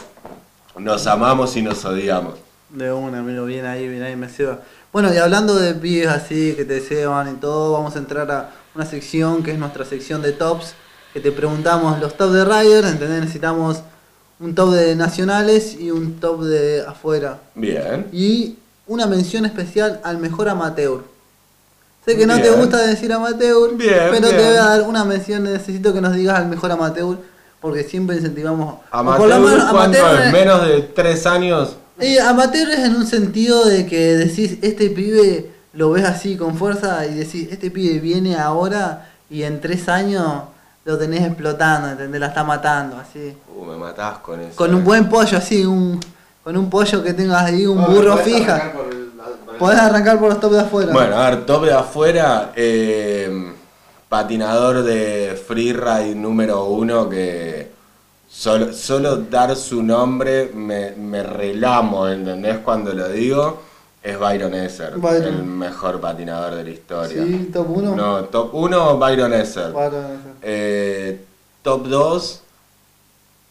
Nos 0.79 1.07
amamos 1.07 1.55
y 1.57 1.61
nos 1.61 1.83
odiamos. 1.85 2.35
De 2.69 2.91
una, 2.91 3.21
miro 3.21 3.45
bien 3.45 3.65
ahí, 3.65 3.87
bien 3.87 4.03
ahí, 4.03 4.15
me 4.15 4.29
ceba. 4.29 4.59
Bueno, 4.93 5.13
y 5.13 5.17
hablando 5.17 5.55
de 5.55 5.73
pibes 5.73 6.07
así 6.07 6.53
que 6.53 6.65
te 6.65 6.79
ceban 6.79 7.31
y 7.35 7.39
todo, 7.39 7.73
vamos 7.73 7.95
a 7.95 7.99
entrar 7.99 8.31
a 8.31 8.51
una 8.75 8.85
sección 8.85 9.43
que 9.43 9.51
es 9.51 9.59
nuestra 9.59 9.85
sección 9.85 10.21
de 10.21 10.31
tops, 10.31 10.73
que 11.13 11.19
te 11.19 11.31
preguntamos 11.31 11.99
los 11.99 12.15
top 12.15 12.31
de 12.31 12.45
Rider, 12.45 12.85
¿entendés? 12.85 13.21
Necesitamos 13.21 13.81
un 14.39 14.55
top 14.55 14.71
de 14.71 14.95
nacionales 14.95 15.75
y 15.79 15.91
un 15.91 16.19
top 16.19 16.43
de 16.43 16.81
afuera. 16.87 17.39
Bien. 17.55 18.07
Y 18.11 18.57
una 18.87 19.05
mención 19.05 19.45
especial 19.45 19.99
al 20.03 20.17
mejor 20.17 20.49
amateur. 20.49 21.01
Sé 22.05 22.15
que 22.15 22.25
no 22.25 22.39
te 22.41 22.49
gusta 22.51 22.77
decir 22.77 23.11
amateur, 23.11 23.75
Bien, 23.75 24.07
pero 24.11 24.29
te 24.29 24.35
voy 24.35 24.55
a 24.55 24.63
dar 24.63 24.81
una 24.83 25.03
mención, 25.03 25.43
necesito 25.43 25.93
que 25.93 26.01
nos 26.01 26.15
digas 26.15 26.39
al 26.39 26.47
mejor 26.47 26.71
amateur, 26.71 27.17
porque 27.61 27.83
siempre 27.83 28.15
incentivamos... 28.17 28.75
Amateur, 28.91 29.39
menos 29.39 29.71
¿cuánto 29.71 29.97
es? 29.97 30.31
Menos 30.31 30.65
de 30.67 30.81
tres 30.81 31.25
años. 31.25 31.75
eh, 31.99 32.19
amateur 32.21 32.69
es 32.69 32.79
en 32.79 32.95
un 32.95 33.05
sentido 33.07 33.65
de 33.65 33.85
que 33.85 34.15
decís, 34.17 34.57
este 34.61 34.89
pibe 34.89 35.51
lo 35.73 35.91
ves 35.91 36.05
así 36.05 36.35
con 36.37 36.55
fuerza 36.57 37.05
y 37.05 37.13
decís, 37.15 37.47
este 37.51 37.69
pibe 37.71 37.99
viene 37.99 38.37
ahora 38.37 39.09
y 39.29 39.43
en 39.43 39.59
tres 39.61 39.89
años 39.89 40.43
lo 40.85 40.97
tenés 40.97 41.21
explotando, 41.23 41.89
¿entendés? 41.89 42.19
La 42.21 42.27
está 42.27 42.43
matando, 42.43 42.97
así. 42.97 43.35
Uh, 43.55 43.65
me 43.65 43.75
matás 43.77 44.19
con 44.19 44.39
eso. 44.39 44.55
Con 44.55 44.73
un 44.73 44.83
buen 44.83 45.07
pollo, 45.09 45.37
así, 45.37 45.65
un, 45.65 45.99
con 46.43 46.57
un 46.57 46.69
pollo 46.69 47.03
que 47.03 47.13
tengas 47.13 47.43
ahí, 47.43 47.65
un 47.65 47.77
Bueno, 47.77 47.93
burro 47.93 48.11
podés 48.13 48.25
fija. 48.25 48.55
arrancar 48.55 48.73
por 48.73 48.85
el- 48.93 49.09
por 49.45 49.53
el- 49.53 49.59
Podés 49.59 49.79
arrancar 49.79 50.19
por 50.19 50.29
los 50.29 50.39
top 50.39 50.53
de 50.53 50.59
afuera. 50.61 50.93
Bueno, 50.93 51.15
a 51.17 51.29
ver, 51.29 51.45
top 51.45 51.65
de 51.65 51.73
afuera, 51.73 52.51
eh, 52.55 53.53
patinador 54.09 54.83
de 54.83 55.39
freeride 55.47 56.15
número 56.15 56.65
uno 56.65 57.07
que 57.07 57.69
solo, 58.27 58.73
solo 58.73 59.17
dar 59.17 59.55
su 59.55 59.83
nombre 59.83 60.51
me, 60.53 60.91
me 60.91 61.21
relamo, 61.23 62.07
¿entendés? 62.07 62.57
Cuando 62.59 62.91
lo 62.93 63.07
digo, 63.09 63.61
es 64.01 64.17
Byron 64.17 64.53
Esser, 64.55 64.97
Byron. 64.97 65.23
el 65.35 65.43
mejor 65.43 65.99
patinador 66.01 66.55
de 66.55 66.63
la 66.63 66.69
historia. 66.71 67.23
Sí, 67.23 67.49
top 67.53 67.69
1. 67.69 67.95
No, 67.95 68.23
top 68.25 68.53
1, 68.55 68.97
Byron 68.97 69.33
Esser. 69.33 69.71
Byron 69.71 70.37
Eh, 70.41 71.21
top 71.61 71.87
2, 71.87 72.41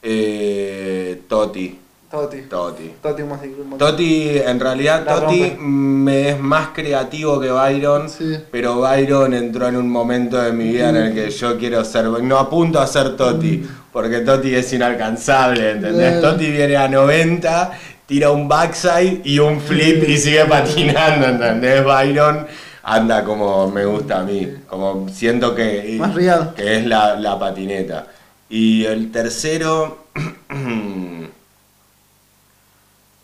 eh, 0.02 1.22
Toti. 1.28 1.78
Toti. 2.11 2.42
Toti. 2.48 2.90
Toti 3.78 4.38
en 4.38 4.59
realidad 4.59 5.04
La 5.04 5.20
Toti 5.20 5.56
me 5.61 6.30
es 6.30 6.40
más 6.40 6.68
creativo 6.68 7.38
que 7.38 7.50
Byron, 7.50 8.09
Sí. 8.09 8.38
pero 8.50 8.76
Byron 8.80 9.34
entró 9.34 9.68
en 9.68 9.76
un 9.76 9.90
momento 9.90 10.40
de 10.40 10.52
mi 10.52 10.68
vida 10.68 10.88
en 10.88 10.96
el 10.96 11.14
que 11.14 11.30
yo 11.30 11.59
quiero 11.59 11.84
ser, 11.84 12.06
no 12.06 12.38
apunto 12.38 12.80
a 12.80 12.86
ser 12.86 13.14
Toti, 13.14 13.62
porque 13.92 14.20
Toti 14.20 14.54
es 14.54 14.72
inalcanzable, 14.72 15.72
¿entendés? 15.72 16.22
Toti 16.22 16.50
viene 16.50 16.76
a 16.76 16.88
90, 16.88 17.72
tira 18.06 18.30
un 18.30 18.48
backside 18.48 19.20
y 19.24 19.38
un 19.38 19.61
flip 19.61 20.09
y 20.09 20.16
sigue 20.16 20.46
patinando, 20.46 21.26
¿entendés? 21.28 21.84
Byron 21.84 22.46
anda 22.84 23.22
como 23.22 23.70
me 23.70 23.84
gusta 23.84 24.20
a 24.20 24.22
mí, 24.22 24.48
como 24.66 25.11
siento 25.11 25.54
que, 25.54 25.96
Más 26.00 26.14
real. 26.14 26.54
que 26.56 26.78
es 26.78 26.86
la, 26.86 27.16
la 27.16 27.38
patineta. 27.38 28.06
Y 28.48 28.86
el 28.86 29.12
tercero... 29.12 30.06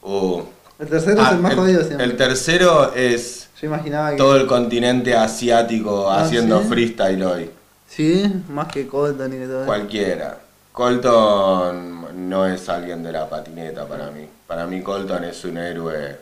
uh, 0.05 0.43
El 0.79 0.89
tercero 0.89 1.21
Ah, 1.21 1.27
es 1.29 1.33
el 1.33 1.41
más 1.41 1.55
jodido 1.55 1.83
siempre. 1.85 2.05
el 2.07 2.17
tercero 2.17 2.95
es 2.95 3.49
Yo 3.61 3.67
imaginaba 3.67 4.11
que. 4.13 4.17
todo 4.17 4.37
el 4.37 4.47
continente 4.47 5.15
asiático 5.17 6.09
Ah, 6.11 6.23
haciendo 6.23 6.61
¿sí? 6.63 6.69
freestyle 6.69 7.23
hoy. 7.25 7.51
Sí, 7.89 8.33
más 8.49 8.69
que 8.69 8.87
Colton 8.87 9.33
y 9.33 9.37
que 9.39 9.47
todo 9.47 9.59
eso. 9.59 9.67
Cualquiera. 9.67 10.39
Colton 10.73 12.29
no 12.29 12.47
es 12.47 12.69
alguien 12.69 13.03
de 13.03 13.13
la 13.13 13.29
patineta 13.29 13.87
para 13.87 14.11
mí. 14.11 14.27
Para 14.47 14.67
mí 14.67 14.83
Colton 14.83 15.25
es 15.25 15.45
un 15.45 15.57
héroe 15.59 16.17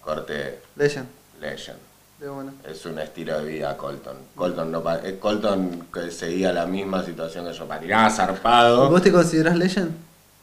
corte 0.00 0.60
Legend. 0.76 1.06
legend. 1.40 1.78
De 2.20 2.28
bueno. 2.28 2.52
Es 2.68 2.84
un 2.86 2.98
estilo 2.98 3.38
de 3.38 3.44
vida 3.44 3.76
Colton. 3.76 4.16
Colton, 4.34 4.72
no, 4.72 4.82
eh, 5.04 5.18
Colton 5.18 5.86
que 5.92 6.10
seguía 6.10 6.52
la 6.52 6.66
misma 6.66 7.04
situación 7.04 7.46
que 7.46 7.52
yo. 7.52 7.66
Patinaba 7.66 8.08
¿Y 8.08 8.12
zarpado. 8.12 8.88
¿Vos 8.90 9.02
te 9.02 9.12
considerás 9.12 9.56
Legend? 9.56 9.90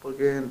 Porque. 0.02 0.42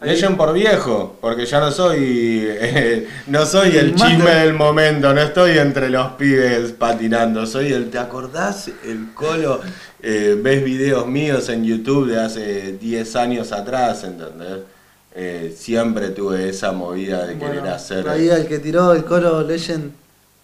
Legend 0.00 0.36
por 0.36 0.52
viejo, 0.52 1.16
porque 1.20 1.44
ya 1.44 1.58
no 1.58 1.72
soy 1.72 2.46
eh, 2.48 3.08
no 3.26 3.44
soy 3.44 3.70
el 3.76 3.86
El 3.90 3.94
chisme 3.96 4.30
del 4.30 4.54
momento, 4.54 5.12
no 5.12 5.20
estoy 5.20 5.58
entre 5.58 5.90
los 5.90 6.12
pibes 6.12 6.70
patinando, 6.72 7.46
soy 7.46 7.72
el, 7.72 7.90
¿te 7.90 7.98
acordás? 7.98 8.70
El 8.84 9.12
colo, 9.12 9.60
eh, 10.00 10.38
ves 10.40 10.62
videos 10.62 11.06
míos 11.08 11.48
en 11.48 11.64
YouTube 11.64 12.10
de 12.10 12.20
hace 12.20 12.72
10 12.74 13.16
años 13.16 13.50
atrás, 13.50 14.04
¿entendés? 14.04 14.58
Eh, 15.14 15.52
siempre 15.56 16.10
tuve 16.10 16.48
esa 16.48 16.70
movida 16.70 17.26
de 17.26 17.34
Bueno, 17.34 17.54
querer 17.54 17.68
hacer... 17.72 18.08
Ahí 18.08 18.28
el 18.28 18.46
que 18.46 18.60
tiró 18.60 18.92
el 18.92 19.04
coro 19.04 19.42
Legend, 19.42 19.90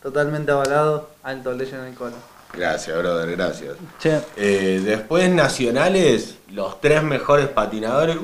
totalmente 0.03 0.51
avalado. 0.51 1.11
Alto 1.23 1.53
Legend 1.53 1.83
en 1.83 1.89
el 1.91 1.95
coro. 1.95 2.34
Gracias, 2.57 2.97
brother, 2.97 3.31
gracias. 3.33 3.75
Che. 4.01 4.21
Eh, 4.37 4.81
después 4.85 5.29
nacionales, 5.31 6.37
los 6.53 6.81
tres 6.81 7.03
mejores 7.03 7.49
patinadores. 7.49 8.17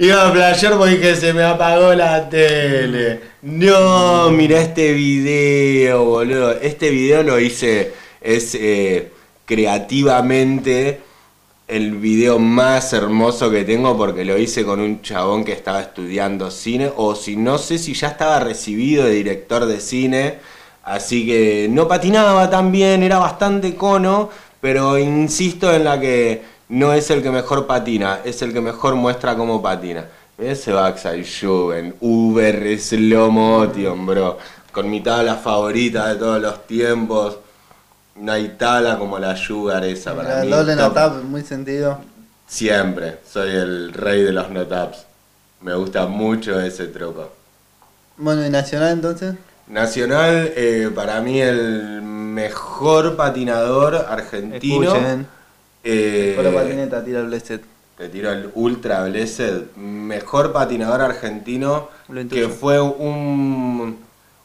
Iba 0.00 0.28
a 0.28 0.32
playar 0.32 0.78
porque 0.78 1.16
se 1.16 1.32
me 1.32 1.44
apagó 1.44 1.94
la 1.94 2.28
tele. 2.28 3.20
No, 3.42 4.30
mira 4.30 4.60
este 4.60 4.92
video, 4.92 6.04
boludo. 6.04 6.52
Este 6.60 6.90
video 6.90 7.22
lo 7.22 7.38
hice, 7.38 7.92
es 8.20 8.54
eh, 8.54 9.12
creativamente 9.44 11.07
el 11.68 11.96
video 11.96 12.38
más 12.38 12.94
hermoso 12.94 13.50
que 13.50 13.62
tengo 13.62 13.94
porque 13.96 14.24
lo 14.24 14.38
hice 14.38 14.64
con 14.64 14.80
un 14.80 15.02
chabón 15.02 15.44
que 15.44 15.52
estaba 15.52 15.82
estudiando 15.82 16.50
cine 16.50 16.90
o 16.96 17.14
si 17.14 17.36
no 17.36 17.58
sé 17.58 17.76
si 17.78 17.92
ya 17.92 18.08
estaba 18.08 18.40
recibido 18.40 19.04
de 19.04 19.10
director 19.12 19.66
de 19.66 19.78
cine, 19.78 20.38
así 20.82 21.26
que 21.26 21.68
no 21.70 21.86
patinaba 21.86 22.48
tan 22.48 22.72
bien, 22.72 23.02
era 23.02 23.18
bastante 23.18 23.76
cono, 23.76 24.30
pero 24.62 24.98
insisto 24.98 25.72
en 25.72 25.84
la 25.84 26.00
que 26.00 26.42
no 26.70 26.94
es 26.94 27.10
el 27.10 27.22
que 27.22 27.30
mejor 27.30 27.66
patina, 27.66 28.20
es 28.24 28.40
el 28.40 28.54
que 28.54 28.62
mejor 28.62 28.94
muestra 28.94 29.36
cómo 29.36 29.60
patina. 29.60 30.06
Ese 30.38 30.72
backside 30.72 31.78
en 31.78 31.96
Uber 32.00 32.78
Slow 32.78 33.30
Motion, 33.30 34.06
bro, 34.06 34.38
con 34.72 34.88
mi 34.88 35.02
tabla 35.02 35.34
favorita 35.34 36.08
de 36.08 36.14
todos 36.14 36.40
los 36.40 36.66
tiempos. 36.66 37.38
Tabla 38.58 38.98
como 38.98 39.18
la 39.18 39.36
Sugar 39.36 39.84
esa 39.84 40.14
para 40.14 40.38
La 40.38 40.44
mí. 40.44 40.50
doble 40.50 40.72
top. 40.72 40.80
la 40.80 40.92
tap, 40.92 41.22
muy 41.22 41.42
sentido. 41.42 41.98
Siempre. 42.46 43.18
Soy 43.30 43.50
el 43.50 43.92
rey 43.92 44.22
de 44.22 44.32
los 44.32 44.50
no-taps. 44.50 45.04
Me 45.60 45.74
gusta 45.74 46.06
mucho 46.06 46.58
ese 46.60 46.86
truco. 46.86 47.32
Bueno, 48.16 48.44
¿y 48.46 48.50
Nacional 48.50 48.92
entonces? 48.92 49.34
Nacional, 49.66 50.52
eh, 50.56 50.90
para 50.94 51.20
mí 51.20 51.40
el 51.40 52.00
mejor 52.02 53.16
patinador 53.16 53.94
argentino. 53.96 54.84
Escuchen. 54.94 55.26
eh, 55.84 56.40
la 56.42 56.52
patineta, 56.52 57.04
tira 57.04 57.20
el 57.20 57.26
blessed. 57.26 57.60
Te 57.98 58.08
tiro 58.08 58.30
el 58.30 58.50
Ultra 58.54 59.02
Blessed, 59.04 59.74
mejor 59.76 60.52
patinador 60.52 61.00
argentino 61.02 61.88
Lo 62.08 62.28
que 62.28 62.48
fue 62.48 62.80
un, 62.80 63.98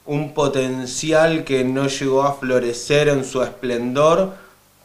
un 0.06 0.34
potencial 0.34 1.43
que 1.43 1.64
no 1.64 1.88
llegó 1.88 2.24
a 2.24 2.34
florecer 2.34 3.08
en 3.08 3.24
su 3.24 3.41
esplendor, 3.41 4.34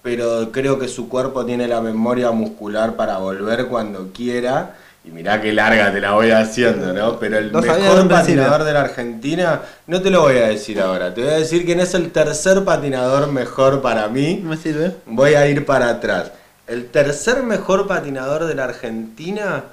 pero 0.03 0.51
creo 0.53 0.79
que 0.79 0.89
su 0.89 1.09
cuerpo 1.09 1.45
tiene 1.45 1.66
la 1.66 1.81
memoria 1.81 2.31
muscular 2.31 2.95
para 2.95 3.19
volver 3.19 3.66
cuando 3.66 4.12
quiera. 4.12 4.77
Y 5.05 5.11
mirá 5.11 5.41
qué 5.41 5.53
larga 5.53 5.93
te 5.93 6.01
la 6.01 6.12
voy 6.12 6.31
haciendo, 6.31 6.93
¿no? 6.93 7.19
Pero 7.19 7.39
el 7.39 7.53
mejor 7.53 7.77
principio. 7.77 8.09
patinador 8.09 8.64
de 8.64 8.73
la 8.73 8.81
Argentina, 8.81 9.62
no 9.87 10.03
te 10.03 10.11
lo 10.11 10.23
voy 10.23 10.37
a 10.37 10.49
decir 10.49 10.81
ahora, 10.81 11.14
te 11.14 11.23
voy 11.23 11.31
a 11.31 11.39
decir 11.39 11.64
quién 11.64 11.81
es 11.81 11.95
el 11.95 12.11
tercer 12.11 12.64
patinador 12.64 13.33
mejor 13.33 13.81
para 13.81 14.09
mí. 14.09 14.41
¿No 14.43 14.51
me 14.51 14.57
sirve? 14.57 14.95
Voy 15.07 15.35
a 15.35 15.49
ir 15.49 15.64
para 15.64 15.89
atrás. 15.89 16.33
El 16.66 16.87
tercer 16.89 17.43
mejor 17.43 17.87
patinador 17.87 18.45
de 18.45 18.55
la 18.55 18.64
Argentina, 18.64 19.64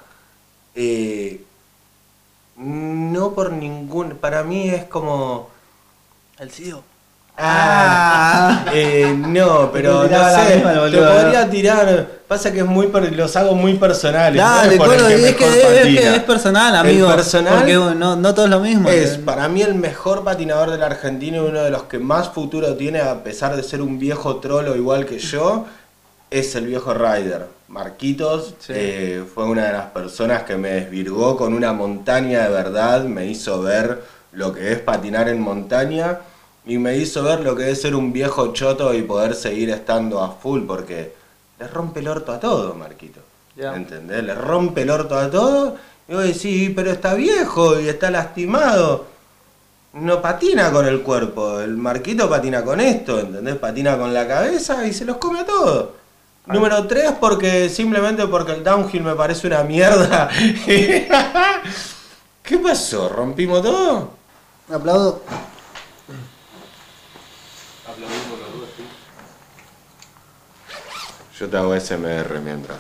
eh, 0.74 1.42
no 2.58 3.32
por 3.34 3.52
ningún. 3.52 4.12
Para 4.12 4.44
mí 4.44 4.70
es 4.70 4.86
como. 4.86 5.50
El 6.40 6.52
CEO. 6.52 6.84
Ah, 7.38 8.64
eh, 8.74 9.14
no, 9.18 9.70
pero 9.72 10.04
no 10.08 10.30
sé, 10.30 10.56
misma, 10.56 10.72
te 10.74 10.80
boludo, 10.80 11.14
podría 11.14 11.50
tirar. 11.50 12.08
Pasa 12.30 12.52
que 12.54 12.60
es 12.60 12.66
muy 12.66 12.88
per- 12.88 13.14
los 13.14 13.36
hago 13.36 13.54
muy 13.56 13.74
personales. 13.74 14.42
no 14.42 14.50
Dale, 14.50 14.74
es 14.76 14.80
por 14.80 14.94
el 14.94 15.06
que 15.06 15.14
es 15.30 15.36
que, 15.36 15.46
mejor 15.46 15.58
es 15.74 15.80
patina. 15.80 16.02
que 16.02 16.16
es 16.16 16.24
personal, 16.24 16.74
El 16.74 16.80
amigo. 16.80 17.08
personal 17.10 17.56
Porque 17.58 17.74
no, 17.74 18.16
no 18.16 18.34
todo 18.34 18.46
es 18.46 18.52
lo 18.52 18.60
mismo. 18.62 18.88
Es 18.90 19.18
para 19.18 19.50
mí 19.50 19.62
el 19.62 19.76
mejor 19.76 20.24
patinador 20.24 20.72
de 20.72 20.78
la 20.78 20.86
Argentina 20.86 21.36
y 21.38 21.40
uno 21.42 21.60
de 21.62 21.70
los 21.72 21.84
que 21.84 22.00
más 22.00 22.30
futuro 22.30 22.74
tiene, 22.76 23.02
a 23.02 23.22
pesar 23.22 23.56
de 23.58 23.64
ser 23.64 23.82
un 23.82 24.00
viejo 24.00 24.38
trolo 24.38 24.74
igual 24.76 25.06
que 25.06 25.20
yo, 25.20 25.66
es 26.40 26.56
el 26.56 26.66
viejo 26.68 26.94
Ryder. 26.94 27.48
Marquitos 27.68 28.54
Sí. 28.60 28.74
eh, 28.76 29.24
fue 29.34 29.46
una 29.46 29.66
de 29.68 29.74
las 29.74 29.88
personas 29.88 30.44
que 30.44 30.56
me 30.58 30.70
desvirgó 30.70 31.36
con 31.38 31.54
una 31.54 31.74
montaña 31.74 32.44
de 32.44 32.50
verdad, 32.50 33.04
me 33.06 33.26
hizo 33.28 33.62
ver 33.62 34.04
lo 34.34 34.54
que 34.54 34.72
es 34.72 34.80
patinar 34.80 35.30
en 35.30 35.40
montaña 35.42 36.20
y 36.66 36.78
me 36.78 36.98
hizo 36.98 37.24
ver 37.24 37.40
lo 37.42 37.56
que 37.56 37.72
es 37.72 37.82
ser 37.82 37.96
un 37.96 38.12
viejo 38.12 38.54
choto 38.54 38.94
y 38.94 39.02
poder 39.02 39.34
seguir 39.36 39.70
estando 39.70 40.22
a 40.24 40.32
full 40.32 40.62
porque 40.68 41.14
le 41.60 41.68
rompe 41.68 42.02
el 42.02 42.08
orto 42.08 42.32
a 42.34 42.40
todo, 42.40 42.74
Marquito. 42.76 43.22
Ya. 43.56 43.76
¿Entendés? 43.76 44.24
Le 44.24 44.36
rompe 44.36 44.82
el 44.82 44.90
orto 44.90 45.18
a 45.18 45.30
todo 45.32 45.76
y 46.08 46.14
vos 46.14 46.24
decís, 46.24 46.72
pero 46.76 46.92
está 46.92 47.14
viejo 47.14 47.80
y 47.80 47.88
está 47.88 48.12
lastimado. 48.12 49.06
No 49.94 50.22
patina 50.22 50.72
con 50.72 50.86
el 50.86 51.02
cuerpo, 51.02 51.62
el 51.62 51.78
Marquito 51.78 52.30
patina 52.30 52.64
con 52.64 52.82
esto, 52.82 53.20
¿entendés? 53.22 53.56
Patina 53.56 53.98
con 53.98 54.14
la 54.14 54.28
cabeza 54.28 54.86
y 54.86 54.92
se 54.94 55.06
los 55.06 55.18
come 55.18 55.40
a 55.40 55.46
todos. 55.46 55.90
Número 56.48 56.86
3, 56.88 57.14
porque 57.20 57.70
simplemente 57.70 58.28
porque 58.28 58.52
el 58.54 58.64
downhill 58.64 59.04
me 59.04 59.16
parece 59.16 59.48
una 59.48 59.64
mierda. 59.64 60.30
¿Qué 62.44 62.58
pasó? 62.64 63.10
¿Rompimos 63.10 63.64
todo? 63.64 64.12
Aplaudo. 64.72 65.24
Aplaudimos 67.88 68.40
los 68.40 68.60
dos, 68.60 68.70
sí. 68.78 68.84
Yo 71.40 71.50
te 71.50 71.58
hago 71.58 71.80
SMR 71.80 72.40
mientras. 72.40 72.78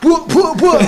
¡Pu, 0.00 0.26
pu, 0.28 0.56
pu! 0.56 0.70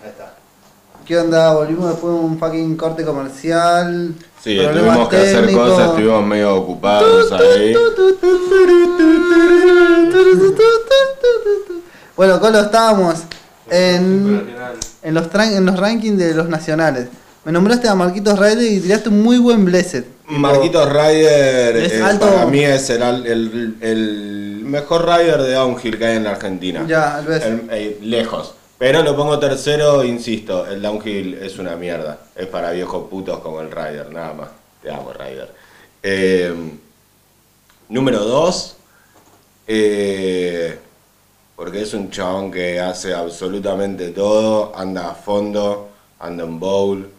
Ahí 0.00 0.10
está. 0.10 0.36
¿Qué 1.08 1.16
onda? 1.18 1.54
Volvimos 1.54 1.88
después 1.88 2.12
de 2.12 2.20
un 2.20 2.38
fucking 2.38 2.76
corte 2.76 3.02
comercial. 3.02 4.12
Sí, 4.44 4.58
tuvimos 4.72 5.08
que 5.08 5.16
hacer 5.16 5.50
cosas, 5.52 5.88
estuvimos 5.88 6.26
medio 6.26 6.54
ocupados 6.54 7.32
ahí. 7.32 7.74
Bueno, 12.16 12.38
Colo, 12.40 12.60
estábamos 12.60 13.14
en, 13.70 14.44
en, 15.02 15.14
los 15.14 15.26
en 15.34 15.64
los 15.66 15.78
rankings 15.78 16.18
de 16.18 16.34
los 16.34 16.48
nacionales. 16.50 17.08
Me 17.44 17.52
nombraste 17.52 17.88
a 17.88 17.94
Marquitos 17.94 18.38
Ryder 18.38 18.70
y 18.72 18.80
tiraste 18.80 19.08
un 19.08 19.22
muy 19.22 19.38
buen 19.38 19.64
blessed. 19.64 20.04
Marquitos 20.26 20.92
Ryder 20.92 21.76
eh, 21.76 22.02
para 22.20 22.44
mí 22.44 22.62
es 22.62 22.90
el, 22.90 23.02
el- 23.02 23.76
el 23.80 24.60
mejor 24.62 25.06
rider 25.06 25.40
de 25.42 25.54
downhill 25.54 25.96
que 25.96 26.04
hay 26.04 26.16
en 26.18 26.24
la 26.24 26.32
Argentina. 26.32 26.84
Ya, 26.86 27.22
el. 27.26 27.32
El- 27.42 27.62
eh, 27.70 27.98
lejos. 28.02 28.54
Pero 28.78 29.02
lo 29.02 29.16
pongo 29.16 29.38
tercero, 29.40 30.04
insisto, 30.04 30.64
el 30.66 30.80
downhill 30.80 31.34
es 31.34 31.58
una 31.58 31.74
mierda. 31.74 32.18
Es 32.36 32.46
para 32.46 32.70
viejos 32.70 33.08
putos 33.08 33.40
como 33.40 33.60
el 33.60 33.70
rider, 33.70 34.12
nada 34.12 34.32
más. 34.34 34.48
Te 34.80 34.90
amo, 34.90 35.12
rider. 35.12 35.52
Eh, 36.02 36.54
número 37.88 38.20
dos, 38.20 38.76
eh, 39.66 40.78
porque 41.56 41.82
es 41.82 41.92
un 41.92 42.08
chabón 42.10 42.52
que 42.52 42.78
hace 42.78 43.12
absolutamente 43.12 44.10
todo, 44.10 44.72
anda 44.76 45.10
a 45.10 45.14
fondo, 45.14 45.88
anda 46.20 46.44
en 46.44 46.60
bowl, 46.60 47.10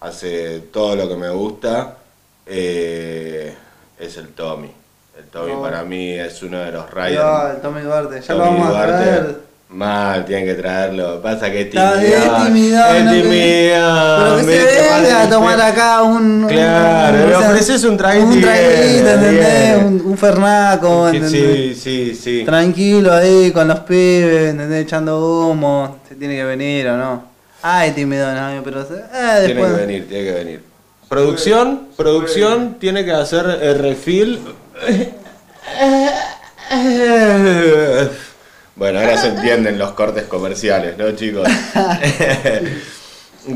hace 0.00 0.60
todo 0.72 0.96
lo 0.96 1.06
que 1.06 1.16
me 1.16 1.28
gusta, 1.28 1.98
eh, 2.46 3.54
es 3.98 4.16
el 4.16 4.28
Tommy. 4.28 4.72
El 5.18 5.24
Tommy 5.26 5.52
No. 5.52 5.60
para 5.62 5.84
mí 5.84 6.12
es 6.12 6.42
uno 6.42 6.58
de 6.60 6.72
los 6.72 6.90
riders. 6.90 7.12
Ya, 7.14 7.50
el 7.50 7.60
Tommy 7.60 7.82
Duarte, 7.82 8.22
ya 8.22 8.34
lo 8.34 8.44
Tommy 8.44 8.58
vamos 8.58 8.68
a 8.68 8.86
Duarte. 8.86 9.36
Mal, 9.74 10.24
tienen 10.24 10.46
que 10.46 10.54
traerlo. 10.54 11.20
Pasa 11.20 11.50
que 11.50 11.62
es 11.62 11.70
tímido. 11.70 11.94
es 11.94 12.44
tímido, 12.46 12.84
Es 12.94 13.04
no. 13.04 13.10
Pero 13.10 14.36
que 14.36 14.44
se 14.44 14.50
¿viste? 14.50 15.02
venga 15.02 15.22
a 15.22 15.28
tomar 15.28 15.60
acá 15.60 16.02
un. 16.02 16.46
Claro, 16.48 17.24
un- 17.24 17.30
le 17.30 17.36
ofreces 17.36 17.82
un 17.84 17.96
traguito 17.96 18.26
Un 18.28 18.40
traguito, 18.40 19.08
¿entendés? 19.10 19.76
Un, 19.84 20.02
un 20.06 20.16
fernaco, 20.18 21.08
¿entendés? 21.08 21.30
sí, 21.32 21.74
sí, 21.74 22.14
sí. 22.14 22.42
Tranquilo 22.44 23.12
ahí 23.12 23.50
con 23.50 23.66
los 23.66 23.80
pibes, 23.80 24.50
¿entendés? 24.50 24.84
Echando 24.84 25.48
humo. 25.48 25.98
Se 26.08 26.14
tiene 26.14 26.36
que 26.36 26.44
venir 26.44 26.86
o 26.88 26.96
no. 26.96 27.24
Ay, 27.60 27.90
tímido, 27.90 28.32
no, 28.32 28.62
pero. 28.62 28.82
Eh, 28.82 28.86
Tiene 28.92 29.40
después. 29.54 29.72
que 29.72 29.80
venir, 29.86 30.08
tiene 30.08 30.24
que 30.24 30.32
venir. 30.32 30.62
Producción, 31.08 31.88
producción 31.96 32.76
tiene 32.78 33.04
que 33.04 33.12
hacer 33.12 33.44
el 33.60 33.78
refil. 33.80 34.38
Bueno, 38.76 38.98
ahora 39.00 39.16
se 39.16 39.28
entienden 39.28 39.78
los 39.78 39.92
cortes 39.92 40.24
comerciales, 40.24 40.98
¿no, 40.98 41.12
chicos? 41.12 41.48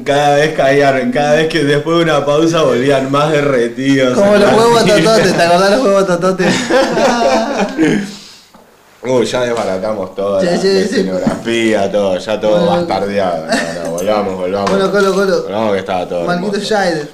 Cada 0.05 0.37
vez 0.37 0.53
caían, 0.55 1.11
cada 1.11 1.33
vez 1.33 1.49
que 1.49 1.65
después 1.65 1.97
de 1.97 2.03
una 2.05 2.23
pausa 2.27 2.61
volvían 2.63 3.11
más 3.11 3.33
derretidos. 3.33 4.19
Como 4.19 4.37
los 4.37 4.53
huevos 4.53 4.85
tototes, 4.85 5.35
¿te 5.35 5.43
acordás 5.43 5.71
los 5.71 5.83
huevos 5.83 6.07
tototes? 6.07 6.55
Uy, 9.03 9.25
ya 9.25 9.41
desbaratamos 9.43 10.15
toda 10.15 10.41
Sí, 10.41 10.47
la, 10.47 10.57
sí, 10.59 10.67
la 10.67 10.73
sí. 10.75 10.79
escenografía, 10.81 11.91
todo, 11.91 12.19
ya 12.19 12.39
todo 12.41 12.51
Bueno, 12.67 12.67
bastardeado. 12.67 13.47
No, 13.47 13.85
no, 13.85 13.91
volvamos, 13.93 14.35
volvamos. 14.37 14.71
bueno, 14.71 14.91
Colo, 14.91 15.15
Colo. 15.15 15.43
Volvamos 15.45 15.73
que 15.73 15.79
estaba 15.79 16.07
todo 16.09 16.25
Marquito. 16.27 16.61
Scheider. 16.61 17.09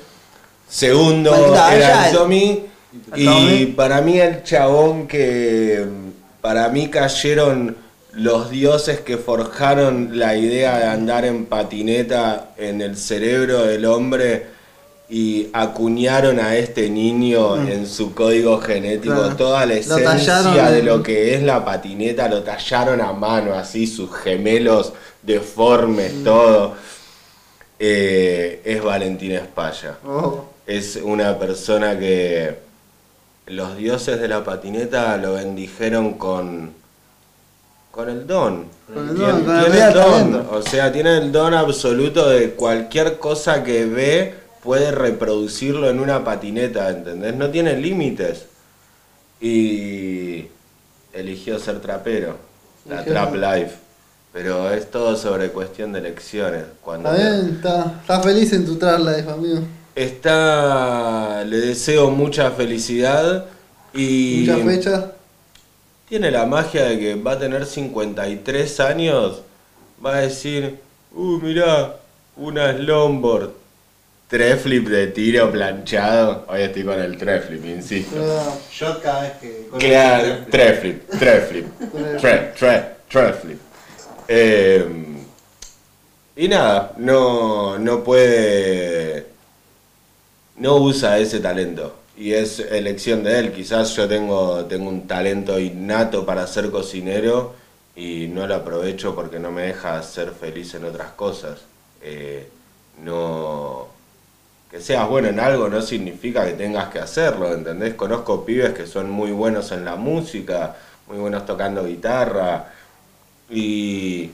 Segundo 0.68 1.32
era 1.70 1.78
ya. 1.78 2.08
el 2.08 2.14
Tommy. 2.16 2.66
Y 3.14 3.66
para 3.66 4.00
mí 4.00 4.18
el 4.18 4.42
chabón 4.42 5.06
que 5.06 5.84
mm, 5.86 6.40
para 6.40 6.68
mí 6.70 6.88
cayeron 6.88 7.76
los 8.16 8.50
dioses 8.50 9.00
que 9.00 9.16
forjaron 9.16 10.18
la 10.18 10.36
idea 10.36 10.78
de 10.78 10.84
andar 10.86 11.24
en 11.24 11.46
patineta 11.46 12.50
en 12.56 12.80
el 12.80 12.96
cerebro 12.96 13.64
del 13.64 13.84
hombre 13.86 14.46
y 15.08 15.48
acuñaron 15.52 16.40
a 16.40 16.56
este 16.56 16.88
niño 16.88 17.56
en 17.68 17.86
su 17.86 18.14
código 18.14 18.60
genético 18.60 19.14
Mm. 19.14 19.18
Claro. 19.18 19.36
toda 19.36 19.60
la 19.66 19.74
Lo 19.74 19.80
esencia 19.80 20.04
tallaron 20.04 20.72
de 20.74 20.82
lo 20.82 21.02
que 21.02 21.34
es 21.34 21.42
la 21.42 21.64
patineta, 21.64 22.28
lo 22.28 22.42
tallaron 22.42 23.00
a 23.00 23.12
mano 23.12 23.54
así, 23.54 23.86
sus 23.86 24.10
gemelos 24.14 24.92
deformes, 25.22 26.14
Mm. 26.14 26.24
todo. 26.24 26.74
Eh, 27.78 28.62
es 28.64 28.82
Valentín 28.82 29.32
Espalla 29.32 29.98
Oh. 30.06 30.44
es 30.66 30.96
una 31.02 31.38
persona 31.38 31.98
que 31.98 32.56
los 33.46 33.76
dioses 33.76 34.20
de 34.20 34.28
la 34.28 34.42
patineta 34.44 35.16
lo 35.16 35.34
bendijeron 35.34 36.14
con 36.14 36.72
con 37.94 38.08
el 38.08 38.26
don. 38.26 38.64
Con 38.92 39.08
el 39.08 39.14
Tien- 39.16 39.26
don, 39.30 39.44
con 39.44 39.56
el 39.56 39.64
tiene 39.70 39.86
el 39.86 39.92
don. 39.94 40.46
O 40.50 40.62
sea, 40.62 40.92
tiene 40.92 41.18
el 41.18 41.30
don 41.30 41.54
absoluto 41.54 42.28
de 42.28 42.50
cualquier 42.50 43.18
cosa 43.18 43.62
que 43.62 43.84
ve 43.86 44.34
puede 44.62 44.90
reproducirlo 44.90 45.88
en 45.90 46.00
una 46.00 46.24
patineta, 46.24 46.88
¿entendés? 46.90 47.34
No 47.36 47.50
tiene 47.50 47.76
límites. 47.76 48.46
Y 49.40 50.46
eligió 51.12 51.58
ser 51.58 51.80
trapero, 51.80 52.36
la 52.88 53.02
Eligió- 53.02 53.12
trap 53.12 53.34
life. 53.34 53.74
Pero 54.32 54.70
es 54.72 54.90
todo 54.90 55.16
sobre 55.16 55.50
cuestión 55.50 55.92
de 55.92 56.00
elecciones. 56.00 56.64
Cuando 56.82 57.12
Está 57.14 57.22
bien, 57.36 57.60
está, 58.02 58.20
feliz 58.20 58.52
en 58.52 58.66
tu 58.66 58.76
traslife, 58.76 59.30
amigo. 59.30 59.60
está, 59.94 61.44
le 61.44 61.58
deseo 61.58 62.10
mucha 62.10 62.50
felicidad 62.50 63.44
y 63.92 64.44
Muchas 64.48 64.62
fechas. 64.66 65.04
Tiene 66.14 66.30
la 66.30 66.46
magia 66.46 66.84
de 66.84 66.96
que 66.96 67.14
va 67.16 67.32
a 67.32 67.38
tener 67.40 67.66
53 67.66 68.78
años, 68.78 69.42
va 70.04 70.14
a 70.18 70.20
decir, 70.20 70.78
uh, 71.12 71.40
mirá, 71.40 71.96
una 72.36 72.72
slowboard, 72.72 73.50
tres 74.28 74.60
flip 74.62 74.86
de 74.86 75.08
tiro 75.08 75.50
planchado, 75.50 76.44
hoy 76.46 76.62
estoy 76.62 76.84
con 76.84 77.00
el 77.00 77.18
tres 77.18 77.46
flip, 77.46 77.64
insisto. 77.66 78.14
Yo 78.78 79.00
cada 79.02 79.22
vez 79.22 79.32
que. 79.40 79.66
con 79.68 79.80
Claro, 79.80 80.24
el- 80.34 80.46
tres 80.46 80.78
flip, 80.78 81.02
tres 81.18 81.48
flip, 81.48 81.66
tres, 82.20 82.54
tres, 82.60 82.82
tres 83.10 83.36
flip. 83.42 83.58
Eh, 84.28 84.86
y 86.36 86.46
nada, 86.46 86.92
no, 86.96 87.76
no 87.76 88.04
puede, 88.04 89.26
no 90.58 90.76
usa 90.76 91.18
ese 91.18 91.40
talento. 91.40 92.03
Y 92.16 92.32
es 92.32 92.60
elección 92.60 93.24
de 93.24 93.38
él. 93.38 93.52
Quizás 93.52 93.94
yo 93.96 94.06
tengo, 94.08 94.64
tengo 94.66 94.88
un 94.88 95.06
talento 95.06 95.58
innato 95.58 96.24
para 96.24 96.46
ser 96.46 96.70
cocinero 96.70 97.54
y 97.96 98.28
no 98.28 98.46
lo 98.46 98.54
aprovecho 98.54 99.14
porque 99.14 99.38
no 99.38 99.50
me 99.50 99.62
deja 99.62 100.02
ser 100.02 100.30
feliz 100.30 100.74
en 100.74 100.84
otras 100.84 101.12
cosas. 101.12 101.60
Eh, 102.02 102.48
no, 103.02 103.88
que 104.70 104.80
seas 104.80 105.08
bueno 105.08 105.28
en 105.28 105.40
algo 105.40 105.68
no 105.68 105.80
significa 105.82 106.44
que 106.44 106.52
tengas 106.52 106.88
que 106.88 106.98
hacerlo, 106.98 107.52
¿entendés? 107.52 107.94
Conozco 107.94 108.44
pibes 108.44 108.74
que 108.74 108.86
son 108.86 109.10
muy 109.10 109.30
buenos 109.30 109.72
en 109.72 109.84
la 109.84 109.96
música, 109.96 110.76
muy 111.06 111.18
buenos 111.18 111.46
tocando 111.46 111.84
guitarra 111.84 112.72
y 113.48 114.30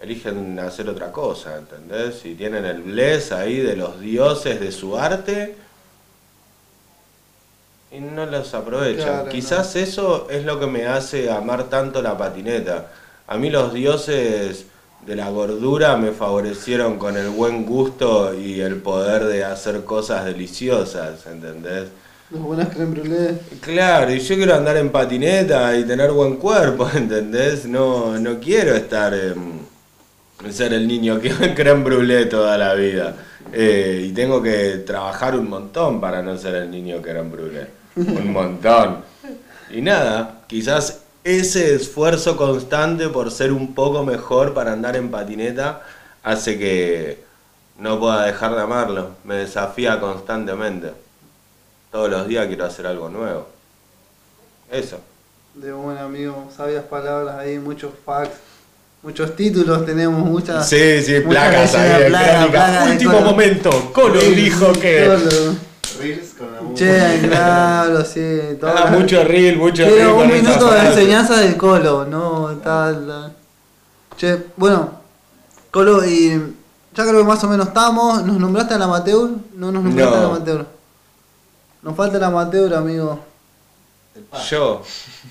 eligen 0.00 0.58
hacer 0.58 0.88
otra 0.88 1.10
cosa, 1.12 1.56
¿entendés? 1.56 2.24
Y 2.26 2.34
tienen 2.34 2.64
el 2.64 2.82
bless 2.82 3.32
ahí 3.32 3.58
de 3.58 3.76
los 3.76 4.00
dioses 4.00 4.60
de 4.60 4.70
su 4.70 4.98
arte 4.98 5.56
y 7.94 8.00
no 8.00 8.26
los 8.26 8.52
aprovechan. 8.54 9.04
Claro, 9.04 9.28
Quizás 9.28 9.76
eso 9.76 10.26
es 10.28 10.44
lo 10.44 10.58
que 10.58 10.66
me 10.66 10.86
hace 10.86 11.30
amar 11.30 11.64
tanto 11.64 12.02
la 12.02 12.18
patineta. 12.18 12.86
A 13.28 13.38
mí 13.38 13.50
los 13.50 13.72
dioses 13.72 14.66
de 15.06 15.14
la 15.14 15.30
gordura 15.30 15.96
me 15.96 16.10
favorecieron 16.10 16.98
con 16.98 17.16
el 17.16 17.28
buen 17.28 17.64
gusto 17.64 18.34
y 18.34 18.60
el 18.60 18.76
poder 18.76 19.24
de 19.26 19.44
hacer 19.44 19.84
cosas 19.84 20.24
deliciosas, 20.24 21.26
¿entendés? 21.26 21.88
Los 22.30 22.42
buenas 22.42 22.68
creme 22.74 22.94
brûlée. 22.94 23.38
Claro, 23.60 24.12
y 24.12 24.18
yo 24.18 24.34
quiero 24.34 24.54
andar 24.54 24.76
en 24.78 24.90
patineta 24.90 25.76
y 25.76 25.84
tener 25.84 26.10
buen 26.10 26.36
cuerpo, 26.36 26.88
¿entendés? 26.94 27.66
No, 27.66 28.18
no 28.18 28.40
quiero 28.40 28.74
estar 28.74 29.14
en, 29.14 29.60
en 30.44 30.52
ser 30.52 30.72
el 30.72 30.88
niño 30.88 31.20
que 31.20 31.30
creme 31.54 31.84
brûlée 31.84 32.28
toda 32.28 32.58
la 32.58 32.74
vida. 32.74 33.14
Eh, 33.52 34.06
y 34.08 34.12
tengo 34.12 34.42
que 34.42 34.78
trabajar 34.84 35.36
un 35.36 35.48
montón 35.48 36.00
para 36.00 36.22
no 36.22 36.36
ser 36.36 36.56
el 36.56 36.70
niño 36.70 37.00
creme 37.00 37.30
brûlée. 37.30 37.83
Un 37.96 38.32
montón. 38.32 39.04
Y 39.70 39.80
nada, 39.80 40.42
quizás 40.46 41.00
ese 41.24 41.74
esfuerzo 41.74 42.36
constante 42.36 43.08
por 43.08 43.30
ser 43.30 43.52
un 43.52 43.74
poco 43.74 44.04
mejor 44.04 44.52
para 44.52 44.72
andar 44.72 44.96
en 44.96 45.10
patineta 45.10 45.82
hace 46.22 46.58
que 46.58 47.24
no 47.78 47.98
pueda 47.98 48.26
dejar 48.26 48.54
de 48.54 48.62
amarlo. 48.62 49.10
Me 49.24 49.36
desafía 49.36 50.00
constantemente. 50.00 50.92
Todos 51.90 52.10
los 52.10 52.28
días 52.28 52.46
quiero 52.46 52.64
hacer 52.64 52.86
algo 52.86 53.08
nuevo. 53.08 53.48
Eso. 54.70 54.98
De 55.54 55.72
buen 55.72 55.98
amigo, 55.98 56.50
sabias 56.54 56.84
palabras 56.84 57.36
ahí, 57.38 57.60
muchos 57.60 57.92
facts, 58.04 58.38
muchos 59.02 59.36
títulos 59.36 59.86
tenemos, 59.86 60.20
muchas. 60.24 60.68
Sí, 60.68 61.00
sí, 61.00 61.20
muchas 61.24 61.48
placas 61.48 61.74
ahí 61.76 62.08
placa, 62.08 62.50
placa 62.50 62.84
Último 62.90 63.20
momento, 63.20 63.92
Colo 63.92 64.20
dijo 64.20 64.72
que. 64.72 65.06
Reels 66.00 66.34
con. 66.36 66.53
Che, 66.74 67.20
claro, 67.28 68.04
sí, 68.04 68.56
todo. 68.60 68.70
Ah, 68.76 68.90
mucho 68.90 69.22
reel, 69.24 69.56
mucho 69.56 69.84
reel. 69.84 69.94
Quiero 69.94 70.16
un 70.16 70.28
minuto 70.28 70.70
de 70.70 70.80
enseñanza 70.86 71.36
del 71.40 71.56
Colo, 71.56 72.04
no 72.04 72.58
tal. 72.62 73.32
Che, 74.16 74.46
bueno, 74.56 75.00
Colo, 75.70 76.04
y 76.04 76.30
ya 76.94 77.04
creo 77.04 77.18
que 77.18 77.24
más 77.24 77.42
o 77.44 77.48
menos 77.48 77.68
estamos. 77.68 78.24
¿Nos 78.24 78.38
nombraste 78.38 78.74
al 78.74 78.82
amateur? 78.82 79.30
No 79.54 79.70
nos 79.72 79.82
nombraste 79.84 80.10
No. 80.16 80.18
al 80.18 80.24
amateur. 80.36 80.66
Nos 81.82 81.96
falta 81.96 82.16
el 82.16 82.24
amateur, 82.24 82.74
amigo. 82.74 83.20
Yo 84.50 84.82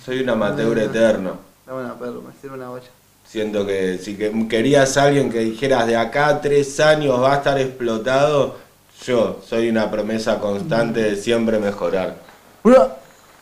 soy 0.06 0.22
un 0.22 0.30
amateur 0.30 0.78
eterno. 0.80 1.38
Dame 1.66 1.82
una 1.84 1.94
perro, 1.98 2.22
me 2.22 2.34
sirve 2.42 2.56
una 2.56 2.70
olla. 2.70 2.88
Siento 3.26 3.66
que 3.66 3.98
si 3.98 4.16
que 4.16 4.48
querías 4.48 4.98
a 4.98 5.04
alguien 5.04 5.32
que 5.32 5.40
dijeras 5.40 5.88
de 5.88 5.96
acá 5.96 6.28
a 6.28 6.42
tres 6.42 6.80
años 6.80 7.20
va 7.22 7.34
a 7.34 7.38
estar 7.38 7.58
explotado, 7.60 8.58
yo 9.06 9.40
soy 9.48 9.70
una 9.70 9.90
promesa 9.92 10.40
constante 10.40 11.02
de 11.02 11.16
siempre 11.16 11.60
mejorar. 11.60 12.16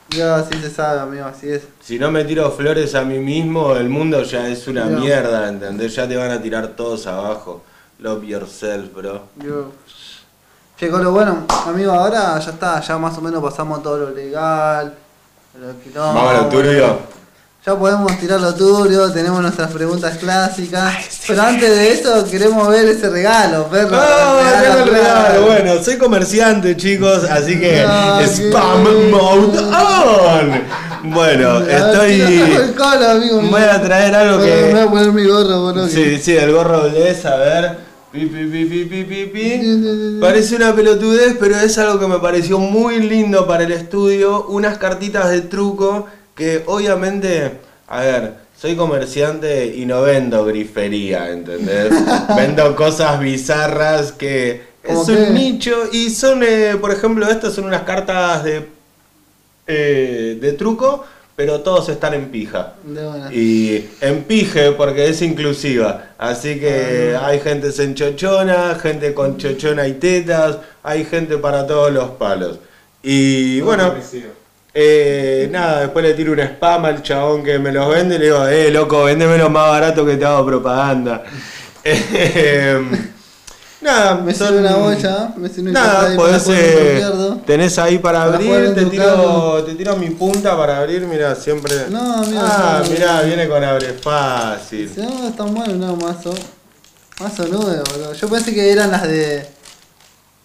Ya, 0.09 0.35
así 0.35 0.55
se 0.59 0.69
sabe, 0.69 0.99
amigo, 0.99 1.25
así 1.25 1.49
es. 1.49 1.63
Si 1.81 1.97
no 1.97 2.11
me 2.11 2.25
tiro 2.25 2.51
flores 2.51 2.95
a 2.95 3.03
mí 3.03 3.19
mismo, 3.19 3.75
el 3.77 3.87
mundo 3.87 4.23
ya 4.23 4.47
es 4.49 4.67
una 4.67 4.85
No. 4.85 4.99
mierda, 4.99 5.47
¿entendés? 5.47 5.95
Ya 5.95 6.05
te 6.07 6.17
van 6.17 6.31
a 6.31 6.41
tirar 6.41 6.67
todos 6.69 7.07
abajo. 7.07 7.61
Love 7.99 8.23
yourself, 8.25 8.93
bro. 8.93 9.21
Yo. 9.37 9.71
Che, 10.77 10.89
Colo, 10.89 11.11
bueno, 11.11 11.45
amigo, 11.67 11.91
ahora 11.93 12.37
ya 12.39 12.49
está, 12.51 12.81
ya 12.81 12.97
más 12.97 13.17
o 13.17 13.21
menos 13.21 13.41
pasamos 13.41 13.81
todo 13.83 13.97
lo 13.99 14.09
legal. 14.09 14.93
Lo 15.59 15.79
quilombo. 15.81 16.13
Vamos 16.13 16.33
a 16.33 16.41
lo 16.41 16.49
turbio. 16.49 16.97
Ya 17.63 17.77
podemos 17.77 18.17
tirar 18.19 18.41
lo 18.41 18.55
turbio, 18.55 19.11
tenemos 19.11 19.39
nuestras 19.39 19.71
preguntas 19.71 20.17
clásicas. 20.17 20.95
Pero 21.27 21.43
antes 21.43 21.69
de 21.69 21.91
eso, 21.91 22.25
queremos 22.27 22.67
ver 22.69 22.87
ese 22.87 23.07
regalo, 23.07 23.67
perro. 23.67 23.97
¡Oh, 23.97 24.41
Regalo, 24.43 24.63
tengo 24.63 24.79
el 24.87 24.89
regalo! 24.95 25.27
regalo. 25.27 25.45
Bueno, 25.45 25.83
soy 25.83 25.97
comerciante, 25.97 26.75
chicos, 26.75 27.23
así 27.25 27.59
que 27.59 27.83
Ah, 27.87 28.19
spam 28.25 28.83
mode 29.11 29.59
on. 29.59 31.11
Bueno, 31.13 31.49
A 31.49 31.59
ver, 31.59 31.67
tira 31.67 31.91
todo 31.91 32.01
estoy. 32.03 32.41
el 32.41 32.73
Colo, 32.75 33.07
amigo. 33.11 33.41
Voy 33.43 33.61
a 33.61 33.79
traer 33.81 34.15
algo 34.15 34.37
Bueno, 34.39 34.55
Me 34.55 34.61
voy 34.63 34.73
que. 34.73 34.79
a 34.81 34.89
poner 34.89 35.11
mi 35.11 35.25
gorro, 35.27 35.61
boludo. 35.61 35.87
Sí, 35.87 36.17
sí, 36.19 36.35
el 36.35 36.51
gorro 36.51 36.89
Bless, 36.89 37.25
a 37.27 37.35
ver. 37.35 37.77
Pi, 38.11 38.25
pi, 38.25 38.45
pi, 38.45 38.65
pi, 38.65 38.85
pi, 38.85 39.03
pi, 39.03 39.25
pi. 39.27 40.17
Parece 40.19 40.55
una 40.55 40.73
pelotudez, 40.75 41.37
pero 41.39 41.55
es 41.59 41.77
algo 41.77 41.99
que 41.99 42.07
me 42.07 42.17
pareció 42.17 42.57
muy 42.57 42.99
lindo 43.01 43.45
para 43.45 43.63
el 43.63 43.71
estudio. 43.71 44.47
Unas 44.47 44.79
cartitas 44.79 45.29
de 45.29 45.41
truco 45.41 46.07
que 46.35 46.63
obviamente, 46.65 47.51
a 47.87 48.01
ver, 48.01 48.33
soy 48.57 48.75
comerciante 48.75 49.65
y 49.75 49.85
no 49.85 50.03
vendo 50.03 50.45
grifería, 50.45 51.31
¿entendés? 51.31 51.91
vendo 52.35 52.75
cosas 52.75 53.19
bizarras 53.19 54.11
que 54.11 54.71
es 54.83 54.95
¿Cómo 54.95 55.17
un 55.17 55.33
nicho 55.33 55.89
y 55.91 56.09
son, 56.09 56.43
eh, 56.43 56.75
por 56.79 56.91
ejemplo, 56.91 57.27
estas 57.29 57.53
son 57.53 57.65
unas 57.65 57.83
cartas 57.83 58.43
de, 58.43 58.67
eh, 59.67 60.37
de 60.41 60.53
truco, 60.53 61.05
pero 61.35 61.61
todos 61.61 61.89
están 61.89 62.13
en 62.13 62.29
pija. 62.29 62.73
De. 62.83 63.35
Y 63.35 63.89
en 64.01 64.23
pije 64.23 64.71
porque 64.71 65.07
es 65.09 65.21
inclusiva. 65.21 66.09
Así 66.17 66.59
que 66.59 67.17
hay 67.19 67.39
gente 67.39 67.71
sin 67.71 67.95
chochona, 67.95 68.75
gente 68.75 69.13
con 69.13 69.37
chochona 69.37 69.87
y 69.87 69.93
tetas, 69.93 70.57
hay 70.83 71.05
gente 71.05 71.37
para 71.37 71.65
todos 71.65 71.91
los 71.91 72.11
palos. 72.11 72.59
Y 73.03 73.61
bueno. 73.61 73.95
Eh, 74.73 75.49
nada, 75.51 75.81
después 75.81 76.03
le 76.05 76.13
tiro 76.13 76.31
un 76.33 76.39
spam 76.39 76.85
al 76.85 77.03
chabón 77.03 77.43
que 77.43 77.59
me 77.59 77.71
los 77.71 77.89
vende 77.89 78.15
y 78.15 78.19
le 78.19 78.25
digo, 78.25 78.47
eh, 78.47 78.71
loco, 78.71 79.03
véndemelo 79.03 79.49
más 79.49 79.69
barato 79.69 80.05
que 80.05 80.15
te 80.17 80.25
hago 80.25 80.45
propaganda. 80.45 81.23
Eh, 81.83 82.79
nada, 83.81 84.15
Me 84.17 84.33
son- 84.35 84.55
una 84.57 84.77
olla, 84.77 85.33
me 85.35 85.49
sirve 85.49 85.69
un 85.69 85.73
Nada, 85.73 86.15
podés, 86.15 86.47
eh, 86.49 87.03
tenés 87.45 87.79
ahí 87.79 87.97
para, 87.97 88.21
abrir, 88.23 88.75
te 88.75 88.85
tiro, 88.85 89.63
te 89.65 89.73
tiro 89.73 89.95
mi 89.97 90.11
punta 90.11 90.55
para 90.55 90.77
abrir, 90.77 91.01
mira, 91.07 91.33
siempre. 91.33 91.73
No, 91.89 92.17
amigo, 92.21 92.39
Ah, 92.43 92.83
no. 92.83 93.23
viene 93.25 93.47
con 93.49 93.63
abre 93.63 93.93
fácil. 93.93 94.91
Si 94.93 95.01
no, 95.01 95.27
es 95.27 95.35
tan 95.35 95.51
bueno, 95.55 95.73
no, 95.73 95.95
mazo. 95.95 96.33
Mazo 97.19 97.47
nuevo, 97.47 97.65
boludo. 97.91 98.13
Yo 98.13 98.27
pensé 98.29 98.53
que 98.53 98.71
eran 98.71 98.91
las 98.91 99.03
de. 99.03 99.47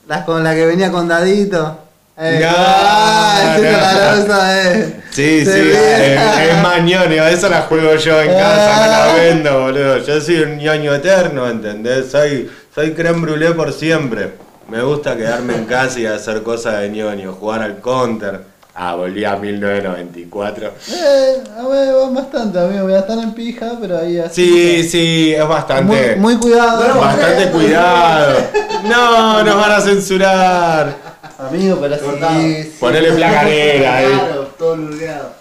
Las 0.08 0.24
con 0.24 0.42
la 0.42 0.54
que 0.54 0.64
venía 0.64 0.90
con 0.90 1.06
dadito. 1.06 1.80
Eh, 2.18 2.40
No, 2.40 2.48
ah, 2.50 3.56
eh. 3.58 5.02
Sí, 5.10 5.44
sí, 5.44 5.50
es, 5.50 6.62
más 6.62 6.82
ñoño, 6.82 7.26
eso 7.26 7.48
la 7.50 7.62
juego 7.62 7.94
yo 7.96 8.20
en 8.22 8.32
casa, 8.32 8.80
me 8.80 8.88
la 8.88 9.12
vendo, 9.14 9.60
boludo. 9.60 9.98
Yo 9.98 10.20
soy 10.20 10.36
un 10.40 10.56
ñoño 10.56 10.94
eterno, 10.94 11.46
¿entendés? 11.48 12.10
Soy, 12.10 12.50
soy 12.74 12.92
creme 12.92 13.20
brûlée 13.20 13.52
por 13.54 13.70
siempre. 13.72 14.32
Me 14.68 14.82
gusta 14.82 15.14
quedarme 15.16 15.56
en 15.56 15.66
casa 15.66 16.00
y 16.00 16.06
hacer 16.06 16.42
cosas 16.42 16.80
de 16.80 16.88
ñoño, 16.88 17.34
jugar 17.34 17.60
al 17.62 17.80
counter. 17.80 18.40
Ah, 18.74 18.94
volví 18.94 19.24
a 19.24 19.36
1994. 19.36 20.72
Eh, 20.92 21.42
a 21.58 21.66
ver, 21.68 21.94
van 21.94 22.14
bastante, 22.14 22.58
amigo. 22.58 22.84
Voy 22.84 22.94
a 22.94 22.98
estar 23.00 23.18
en 23.18 23.32
pija, 23.32 23.72
pero 23.80 23.98
ahí 23.98 24.18
así. 24.18 24.44
Sí, 24.44 24.88
sí, 24.88 25.34
es 25.34 25.48
bastante. 25.48 26.16
Muy, 26.16 26.34
muy 26.34 26.36
cuidado. 26.36 26.98
Bastante 26.98 27.50
cuidado. 27.52 28.36
No, 28.84 29.42
nos 29.42 29.56
van 29.56 29.72
a 29.72 29.80
censurar. 29.80 31.05
Amigo, 31.38 31.78
pero 31.80 31.98
Cortado. 31.98 32.40
sí. 32.40 32.62
sí. 32.62 32.76
Ponele 32.80 33.12
placa 33.12 33.44
negra 33.44 33.96
ahí. 33.96 34.06
Claro, 34.06 34.42
todo 34.58 34.76
lureado. 34.76 35.32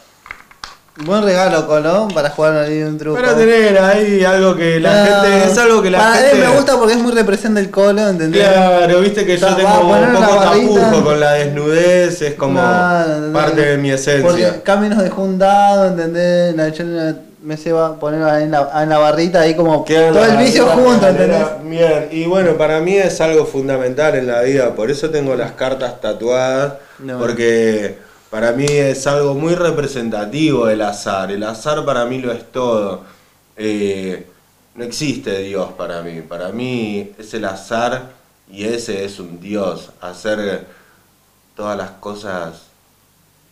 Buen 0.97 1.23
regalo, 1.23 1.67
Colón, 1.67 2.07
para 2.13 2.29
jugar 2.29 2.55
ahí 2.57 2.81
un 2.81 2.97
truco. 2.97 3.19
Para 3.19 3.35
tener 3.35 3.77
ahí 3.79 4.23
algo 4.23 4.55
que 4.55 4.79
la 4.79 5.03
No, 5.03 5.21
gente. 5.23 5.47
Es 5.51 5.57
algo 5.57 5.81
que 5.81 5.91
la 5.91 5.97
para 5.97 6.13
gente. 6.15 6.31
él 6.31 6.37
me 6.47 6.55
gusta 6.55 6.77
porque 6.77 6.93
es 6.93 6.99
muy 6.99 7.11
representa 7.11 7.59
el 7.59 7.69
Colo, 7.69 8.07
¿entendés? 8.07 8.47
Claro, 8.47 9.01
viste 9.01 9.25
que 9.25 9.37
yo 9.37 9.55
tengo 9.55 9.69
un 9.89 10.13
poco 10.13 10.39
tapujo 10.41 11.03
con 11.03 11.19
la 11.19 11.33
desnudez, 11.33 12.21
es 12.21 12.35
como 12.35 12.61
parte 13.33 13.59
de 13.61 13.77
mi 13.77 13.91
esencia. 13.91 14.23
Porque 14.25 14.61
Cami 14.63 14.87
nos 14.87 15.03
dejó 15.03 15.23
un 15.23 15.37
dado, 15.37 15.87
¿entendés? 15.87 16.55
La, 16.55 16.69
yo 16.69 16.85
me 17.43 17.57
se 17.57 17.73
va 17.73 17.87
a 17.87 17.95
poner 17.99 18.21
en 18.43 18.51
la, 18.51 18.69
en 18.81 18.89
la 18.89 18.97
barrita 18.97 19.41
ahí 19.41 19.53
como 19.53 19.83
Queda 19.83 20.13
todo 20.13 20.23
el 20.25 20.37
vicio 20.37 20.65
junto, 20.67 21.07
¿entendés? 21.09 21.45
Bien, 21.65 22.07
y 22.09 22.25
bueno, 22.25 22.53
para 22.53 22.79
mí 22.79 22.95
es 22.95 23.19
algo 23.19 23.45
fundamental 23.45 24.15
en 24.15 24.27
la 24.27 24.41
vida, 24.43 24.73
por 24.73 24.89
eso 24.89 25.09
tengo 25.09 25.35
las 25.35 25.51
cartas 25.51 25.99
tatuadas, 25.99 26.75
No. 26.99 27.19
porque 27.19 27.97
para 28.35 28.51
mí 28.51 28.65
es 28.65 29.07
algo 29.07 29.33
muy 29.33 29.55
representativo 29.55 30.67
el 30.67 30.81
azar, 30.81 31.31
el 31.31 31.41
azar 31.41 31.85
para 31.85 32.03
mí 32.03 32.17
lo 32.17 32.33
es 32.33 32.51
todo. 32.51 33.03
Eh, 33.55 34.27
no 34.75 34.83
existe 34.83 35.39
Dios 35.39 35.71
para 35.71 36.01
mí, 36.01 36.19
para 36.19 36.49
mí 36.49 37.13
es 37.17 37.33
el 37.33 37.45
azar 37.45 38.11
y 38.51 38.65
ese 38.65 39.05
es 39.05 39.21
un 39.21 39.39
Dios, 39.39 39.91
hacer 40.01 40.67
todas 41.55 41.77
las 41.77 41.91
cosas 41.91 42.63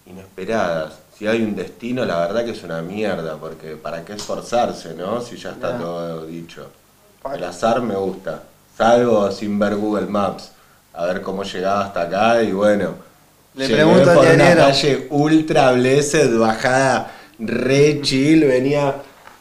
inesperadas. 0.06 0.96
Si 1.18 1.28
hay 1.28 1.44
un 1.44 1.56
destino, 1.56 2.04
la 2.04 2.20
verdad 2.20 2.44
que 2.44 2.52
es 2.52 2.64
una 2.64 2.82
mierda, 2.82 3.38
porque 3.38 3.78
¿para 3.78 4.04
qué 4.04 4.12
esforzarse, 4.12 4.96
no? 4.96 5.22
Si 5.22 5.38
ya 5.38 5.52
está 5.52 5.78
todo 5.78 6.26
dicho. 6.26 6.70
El 7.34 7.44
azar 7.46 7.82
me 7.82 7.96
gusta. 7.96 8.44
Salgo 8.78 9.32
sin 9.32 9.58
ver 9.58 9.78
Google 9.78 10.08
Maps, 10.08 10.52
a 10.92 11.06
ver 11.06 11.22
cómo 11.22 11.44
llegaba 11.44 11.86
hasta 11.86 12.02
acá 12.02 12.44
y 12.44 12.52
bueno. 12.52 13.13
Le 13.56 13.68
llegué 13.68 13.84
pregunto 13.84 14.10
al 14.10 14.16
por 14.18 14.26
una 14.26 14.56
calle 14.56 15.08
ultra 15.12 15.72
blessed, 15.74 16.38
bajada 16.38 17.12
re 17.40 18.00
chill, 18.02 18.46
venía... 18.46 18.96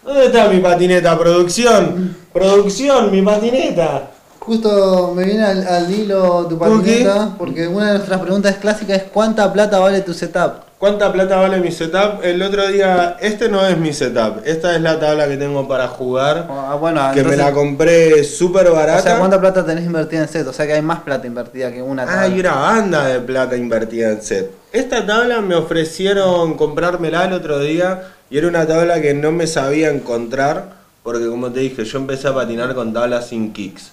¿Dónde 0.05 0.27
está 0.27 0.49
mi 0.49 0.59
patineta? 0.59 1.17
¿Producción? 1.17 2.17
¿Producción? 2.33 3.11
¿Mi 3.11 3.23
patineta? 3.23 4.11
Justo 4.41 5.13
me 5.15 5.25
viene 5.25 5.45
al, 5.45 5.67
al 5.67 5.91
hilo 5.91 6.47
tu 6.49 6.59
¿Por 6.59 6.83
qué? 6.83 7.05
patineta, 7.05 7.35
porque 7.39 7.69
una 7.69 7.87
de 7.87 7.93
nuestras 7.99 8.21
preguntas 8.21 8.57
clásicas 8.57 8.97
es 8.99 9.03
¿cuánta 9.05 9.53
plata 9.53 9.79
vale 9.79 10.01
tu 10.01 10.13
setup? 10.13 10.72
¿Cuánta 10.83 11.13
plata 11.13 11.37
vale 11.37 11.61
mi 11.61 11.71
setup? 11.71 12.25
El 12.25 12.43
otro 12.43 12.67
día, 12.67 13.17
este 13.21 13.49
no 13.49 13.65
es 13.65 13.79
mi 13.79 13.93
setup, 13.93 14.45
esta 14.45 14.75
es 14.75 14.81
la 14.83 14.99
tabla 14.99 15.29
que 15.29 15.37
tengo 15.37 15.69
para 15.69 15.87
jugar, 15.87 16.49
Ah, 16.51 16.75
bueno, 16.75 17.01
que 17.15 17.23
me 17.23 17.37
la 17.37 17.53
compré 17.53 18.25
súper 18.25 18.69
barata. 18.69 18.99
O 18.99 19.03
sea, 19.05 19.19
¿cuánta 19.21 19.41
plata 19.41 19.65
tenés 19.65 19.85
invertida 19.85 20.23
en 20.23 20.29
set? 20.29 20.45
O 20.45 20.53
sea 20.53 20.67
que 20.67 20.73
hay 20.73 20.83
más 20.83 20.99
plata 21.03 21.25
invertida 21.25 21.71
que 21.71 21.81
una 21.81 22.05
tabla. 22.05 22.23
Hay 22.23 22.41
una 22.41 22.55
banda 22.57 23.07
de 23.07 23.21
plata 23.21 23.57
invertida 23.57 24.11
en 24.11 24.23
set. 24.23 24.51
Esta 24.73 25.07
tabla 25.07 25.41
me 25.41 25.55
ofrecieron 25.55 26.55
comprármela 26.55 27.27
el 27.27 27.35
otro 27.35 27.61
día 27.61 28.03
y 28.29 28.39
era 28.39 28.49
una 28.49 28.67
tabla 28.67 29.01
que 29.01 29.15
no 29.15 29.31
me 29.31 29.47
sabía 29.47 29.89
encontrar 29.89 30.83
porque 31.05 31.29
como 31.29 31.53
te 31.53 31.61
dije, 31.61 31.85
yo 31.85 31.99
empecé 31.99 32.27
a 32.27 32.35
patinar 32.35 32.75
con 32.75 32.93
tablas 32.93 33.29
sin 33.29 33.53
kicks. 33.53 33.93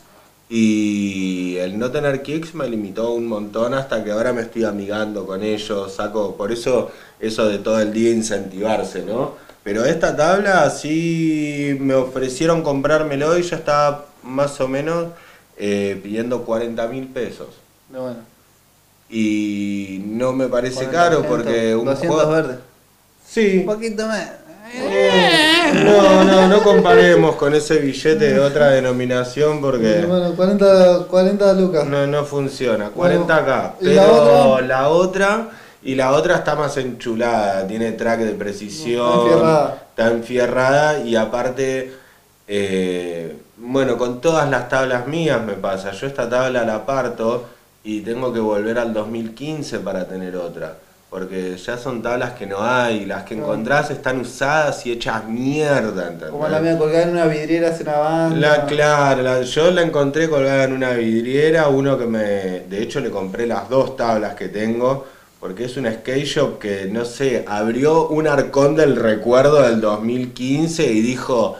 Y 0.50 1.58
el 1.58 1.78
no 1.78 1.92
tener 1.92 2.24
kicks 2.24 2.56
me 2.56 2.68
limitó 2.68 3.12
un 3.12 3.28
montón 3.28 3.76
hasta 3.76 4.04
que 4.04 4.12
ahora 4.12 4.34
me 4.34 4.42
estoy 4.42 4.64
amigando 4.64 5.28
con 5.28 5.44
ellos, 5.44 5.94
saco, 5.94 6.36
por 6.36 6.52
eso 6.52 6.92
eso 7.20 7.48
de 7.48 7.60
todo 7.60 7.80
el 7.80 7.94
día 7.94 8.12
incentivarse, 8.12 9.04
¿no? 9.04 9.34
Pero 9.64 9.86
esta 9.86 10.16
tabla 10.16 10.70
sí 10.70 11.78
me 11.80 11.94
ofrecieron 11.94 12.64
comprármelo 12.64 13.38
y 13.38 13.44
yo 13.44 13.56
estaba 13.56 14.06
más 14.24 14.60
o 14.62 14.68
menos 14.68 15.10
eh, 15.58 16.00
pidiendo 16.02 16.44
40 16.44 16.88
mil 16.88 17.08
pesos. 17.08 17.50
Bueno, 17.90 18.18
Y 19.10 20.02
no 20.06 20.34
me 20.34 20.48
parece 20.48 20.86
40, 20.86 20.92
caro 20.92 21.18
200, 21.18 21.38
porque 21.38 21.76
un 21.76 21.86
200 21.86 22.16
juego... 22.16 22.32
verdes. 22.32 22.58
Sí. 23.28 23.60
Un 23.60 23.66
poquito 23.66 24.08
más. 24.08 24.32
No, 25.84 26.24
no, 26.24 26.48
no 26.48 26.64
comparemos 26.64 27.36
con 27.36 27.54
ese 27.56 27.78
billete 27.78 28.34
de 28.34 28.40
otra 28.40 28.70
denominación 28.70 29.62
porque 29.62 30.06
Bueno, 30.06 30.34
40, 30.36 31.06
40 31.10 31.54
lucas. 31.54 31.86
no, 31.86 32.06
no 32.08 32.24
funciona. 32.26 32.92
40k. 32.92 33.74
¿y 33.82 33.86
la 33.94 34.04
Pero 34.06 34.16
otra? 34.54 34.68
la 34.68 34.90
otra 34.90 35.50
y 35.82 35.96
la 35.96 36.12
otra 36.12 36.36
está 36.36 36.56
más 36.56 36.76
enchulada, 36.78 37.66
tiene 37.66 37.94
track 37.94 38.20
de 38.22 38.34
precisión, 38.34 39.08
Está 39.08 39.22
enfierrada. 39.24 39.84
está 39.90 40.08
enfierrada 40.12 41.00
y 41.00 41.16
aparte, 41.16 41.94
eh, 42.48 43.38
bueno, 43.58 43.98
con 43.98 44.20
todas 44.22 44.50
las 44.50 44.68
tablas 44.70 45.08
mías 45.08 45.42
me 45.46 45.54
pasa. 45.54 45.92
Yo 45.92 46.08
esta 46.08 46.30
tabla 46.30 46.66
la 46.66 46.86
parto 46.86 47.46
y 47.84 48.02
tengo 48.02 48.34
que 48.34 48.40
volver 48.40 48.78
al 48.78 48.94
2015 48.94 49.80
para 49.80 50.06
tener 50.08 50.36
otra. 50.36 50.76
Porque 51.10 51.58
ya 51.58 51.76
son 51.76 52.04
tablas 52.04 52.34
que 52.34 52.46
no 52.46 52.62
hay, 52.62 53.06
las 53.06 53.24
que 53.24 53.36
No. 53.36 53.44
encontrás 53.46 53.90
están 53.90 54.20
usadas 54.20 54.86
y 54.86 54.92
hechas 54.92 55.26
mierda, 55.26 56.04
¿entendés? 56.04 56.30
Como 56.30 56.48
la 56.48 56.60
mía 56.60 56.78
colgada 56.78 57.04
en 57.04 57.10
una 57.12 57.26
vidriera 57.26 57.70
hace 57.70 57.82
una 57.82 57.98
banda. 57.98 58.36
La, 58.38 58.66
claro, 58.68 59.24
la- 59.24 59.42
yo 59.42 59.72
la 59.72 59.82
encontré 59.82 60.30
colgada 60.30 60.66
en 60.66 60.74
una 60.74 60.92
vidriera, 60.92 61.68
uno 61.68 61.98
que 61.98 62.06
me... 62.06 62.20
De 62.70 62.84
hecho 62.84 63.00
le 63.00 63.10
compré 63.10 63.48
las 63.48 63.68
dos 63.70 63.98
tablas 63.98 64.36
que 64.36 64.50
tengo, 64.50 65.08
porque 65.40 65.66
es 65.66 65.78
un 65.78 65.92
skate 65.92 66.26
shop 66.26 66.60
que, 66.60 66.86
no 66.92 67.04
sé, 67.06 67.44
abrió 67.48 68.08
un 68.10 68.28
arcón 68.28 68.76
del 68.76 68.96
recuerdo 68.96 69.64
del 69.64 69.82
2015 69.82 70.86
y 70.92 71.02
dijo... 71.02 71.56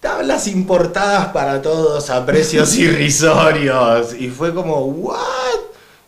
Tablas 0.00 0.48
importadas 0.48 1.28
para 1.28 1.62
todos 1.62 2.10
a 2.10 2.26
precios 2.26 2.74
irrisorios. 2.78 4.12
Y 4.14 4.28
fue 4.28 4.52
como, 4.52 4.80
¿what? 4.86 5.16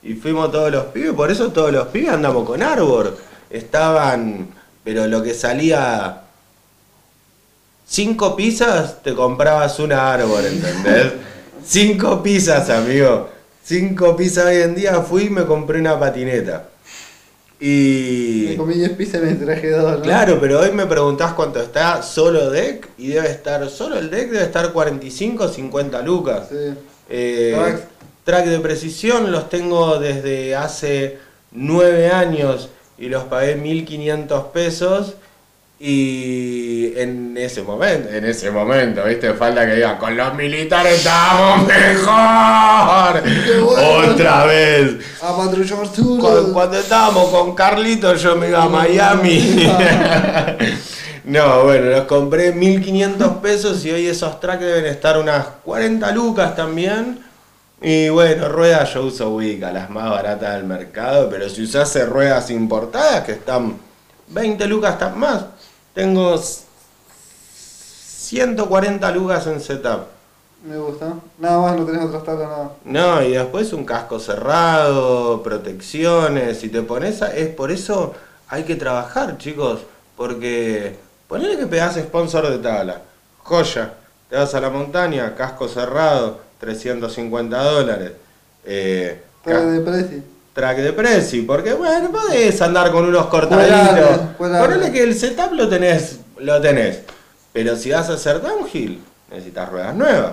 Y 0.07 0.15
fuimos 0.15 0.53
todos 0.53 0.70
los 0.70 0.85
pibes, 0.87 1.12
por 1.12 1.31
eso 1.31 1.51
todos 1.51 1.73
los 1.73 1.89
pibes 1.89 2.11
andamos 2.11 2.47
con 2.47 2.62
Arbor. 2.62 3.16
Estaban, 3.51 4.49
pero 4.85 5.07
lo 5.07 5.23
que 5.23 5.35
salía 5.35 6.23
Cinco 7.89 8.35
pizzas 8.35 9.01
te 9.03 9.15
comprabas 9.15 9.78
una 9.78 10.12
árbol, 10.12 10.45
¿entendés? 10.45 11.12
Cinco 11.65 12.20
pizzas, 12.20 12.69
amigo. 12.69 13.28
Cinco 13.65 14.16
pizzas 14.16 14.47
hoy 14.47 14.57
en 14.57 14.74
día 14.74 15.03
fui 15.03 15.24
y 15.24 15.31
me 15.31 15.45
compré 15.45 15.78
una 15.78 15.99
patineta. 15.99 16.69
Me 17.61 17.66
Y. 17.66 18.57
comí 18.57 18.74
10 18.74 18.91
pizzas 18.91 19.23
y 19.23 19.27
me 19.27 19.35
traje 19.35 19.70
dos, 19.70 19.99
¿no? 19.99 20.03
Claro, 20.03 20.39
pero 20.41 20.61
hoy 20.61 20.73
me 20.73 20.87
preguntás 20.87 21.33
cuánto 21.33 21.62
está 21.62 22.03
solo 22.03 22.51
deck 22.51 22.89
y 22.99 23.09
debe 23.09 23.31
estar, 23.31 23.69
solo 23.70 23.99
el 23.99 24.11
deck 24.11 24.31
debe 24.31 24.45
estar 24.45 24.73
45 24.73 25.49
50 25.49 26.03
lucas. 26.03 26.49
Sí. 26.51 26.74
Eh. 27.09 27.77
Track 28.27 28.44
de 28.47 28.59
precisión 28.61 29.32
los 29.32 29.48
tengo 29.48 29.98
desde 29.98 30.55
hace 30.55 31.19
9 31.53 32.11
años 32.11 32.69
y 32.98 33.09
los 33.09 33.24
pagué 33.24 33.55
1500 33.57 34.44
pesos. 34.48 35.15
Y 35.78 36.93
en 36.98 37.36
ese 37.36 37.62
momento, 37.62 38.09
en 38.09 38.24
ese 38.24 38.51
momento, 38.51 39.05
viste, 39.05 39.35
falta 39.35 39.66
que 39.66 39.74
diga, 39.74 39.98
con 39.98 40.16
los 40.16 40.32
militares 40.35 40.98
estábamos 40.98 41.66
mejor. 41.69 43.23
bueno. 43.62 44.12
Otra 44.12 44.47
vez. 44.47 44.93
A 45.23 45.36
patrullar 45.36 45.86
sur. 45.86 46.19
Cu- 46.19 46.53
Cuando 46.55 46.78
estábamos 46.78 47.28
con 47.28 47.55
Carlito 47.55 48.15
yo 48.15 48.36
me 48.36 48.48
iba 48.48 48.62
a 48.62 48.69
Miami. 48.70 49.70
no, 51.24 51.65
bueno, 51.65 51.90
los 51.90 52.03
compré 52.07 52.53
1500 52.53 53.28
pesos 53.43 53.85
y 53.85 53.90
hoy 53.90 54.07
esos 54.07 54.40
tracks 54.40 54.62
deben 54.62 54.86
estar 54.86 55.19
unas 55.19 55.44
40 55.65 56.11
lucas 56.12 56.57
también. 56.57 57.19
Y 57.81 58.09
bueno, 58.09 58.48
ruedas 58.48 58.94
yo 58.94 59.05
uso 59.05 59.35
Wicca, 59.35 59.70
las 59.70 59.90
más 59.90 60.11
baratas 60.11 60.55
del 60.55 60.65
mercado, 60.65 61.28
pero 61.28 61.48
si 61.48 61.62
usase 61.65 62.07
ruedas 62.07 62.51
importadas 62.51 63.24
que 63.24 63.32
están 63.32 63.77
20 64.28 64.66
lucas 64.66 64.94
están 64.94 65.19
más, 65.19 65.44
tengo 65.94 66.35
s- 66.36 66.62
140 67.53 69.11
lucas 69.11 69.47
en 69.47 69.61
setup. 69.61 70.07
Me 70.66 70.77
gusta. 70.78 71.15
Nada 71.39 71.59
más, 71.61 71.77
no 71.78 71.85
tenés 71.85 72.05
otras 72.07 72.24
tablas, 72.24 72.48
nada. 72.48 72.70
No, 72.85 73.23
y 73.23 73.32
después 73.32 73.73
un 73.73 73.85
casco 73.85 74.19
cerrado, 74.19 75.43
protecciones, 75.43 76.59
si 76.59 76.69
te 76.70 76.82
pones 76.82 77.23
a, 77.23 77.35
es 77.36 77.48
por 77.48 77.70
eso 77.70 78.15
hay 78.48 78.65
que 78.65 78.74
trabajar, 78.77 79.36
chicos, 79.39 79.81
porque 80.16 80.97
ponele 81.28 81.59
que 81.59 81.66
pegás 81.66 81.97
sponsor 81.97 82.48
de 82.48 82.59
tabla, 82.59 83.03
joya, 83.43 83.93
te 84.31 84.36
vas 84.36 84.55
a 84.55 84.61
la 84.61 84.70
montaña, 84.70 85.35
casco 85.36 85.69
cerrado, 85.69 86.40
350 86.61 87.62
dólares, 87.62 88.12
eh, 88.65 89.20
Traje 89.45 89.61
ca- 89.61 89.66
de 89.70 89.81
precio. 89.81 90.19
track 90.55 90.78
de 90.78 90.93
preci, 90.93 91.43
porque 91.43 91.73
bueno, 91.74 92.11
podés 92.11 92.61
andar 92.62 92.91
con 92.91 93.05
unos 93.05 93.27
cortaditos. 93.27 94.20
Ponele 94.39 94.91
que 94.93 95.03
el 95.03 95.15
setup 95.15 95.53
lo 95.53 95.69
tenés, 95.69 96.20
lo 96.39 96.61
tenés. 96.61 97.01
Pero 97.53 97.77
si 97.77 97.91
vas 97.91 98.09
a 98.11 98.15
hacer 98.15 98.41
downhill, 98.41 99.01
necesitas 99.31 99.69
ruedas 99.70 99.95
nuevas. 99.95 100.33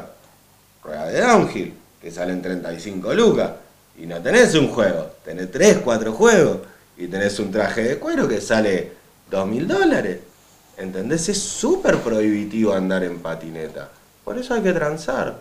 Ruedas 0.83 1.11
de 1.13 1.21
downhill, 1.21 1.73
que 2.01 2.11
salen 2.11 2.41
35 2.41 3.13
lucas. 3.13 3.51
Y 3.97 4.05
no 4.05 4.17
tenés 4.21 4.55
un 4.55 4.69
juego, 4.69 5.11
tenés 5.23 5.51
3, 5.51 5.77
4 5.83 6.11
juegos. 6.13 6.57
Y 6.97 7.07
tenés 7.07 7.39
un 7.39 7.51
traje 7.51 7.83
de 7.83 7.97
cuero 7.97 8.27
que 8.27 8.39
sale 8.41 8.91
2 9.29 9.47
mil 9.47 9.67
dólares. 9.67 10.19
¿Entendés? 10.77 11.29
Es 11.29 11.39
súper 11.39 11.97
prohibitivo 11.97 12.73
andar 12.73 13.03
en 13.03 13.19
patineta. 13.19 13.89
Por 14.23 14.37
eso 14.37 14.53
hay 14.53 14.61
que 14.61 14.73
transar. 14.73 15.37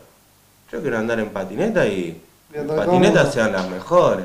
Yo 0.73 0.81
quiero 0.81 0.99
andar 0.99 1.20
en 1.20 1.28
patineta 1.28 1.86
y 1.86 2.19
patinetas 2.51 3.35
sean 3.35 3.53
las 3.53 3.69
mejores. 3.69 4.24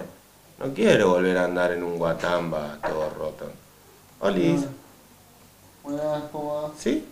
No 0.57 0.74
quiero 0.74 1.10
volver 1.10 1.38
a 1.38 1.44
andar 1.44 1.74
en 1.74 1.84
un 1.84 1.98
guatamba 1.98 2.78
todo 2.82 3.10
roto. 3.10 3.52
Olis. 4.22 4.61
Buenas, 5.84 6.24
¿cómo 6.32 6.64
va? 6.64 6.72
¿Sí? 6.80 7.06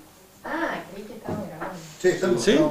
Ah, 0.45 0.79
creí 0.89 1.03
que 1.03 1.13
estaba 1.15 1.43
grabando. 1.47 1.79
Sí, 2.01 2.07
estamos. 2.07 2.43
¿Sí? 2.43 2.57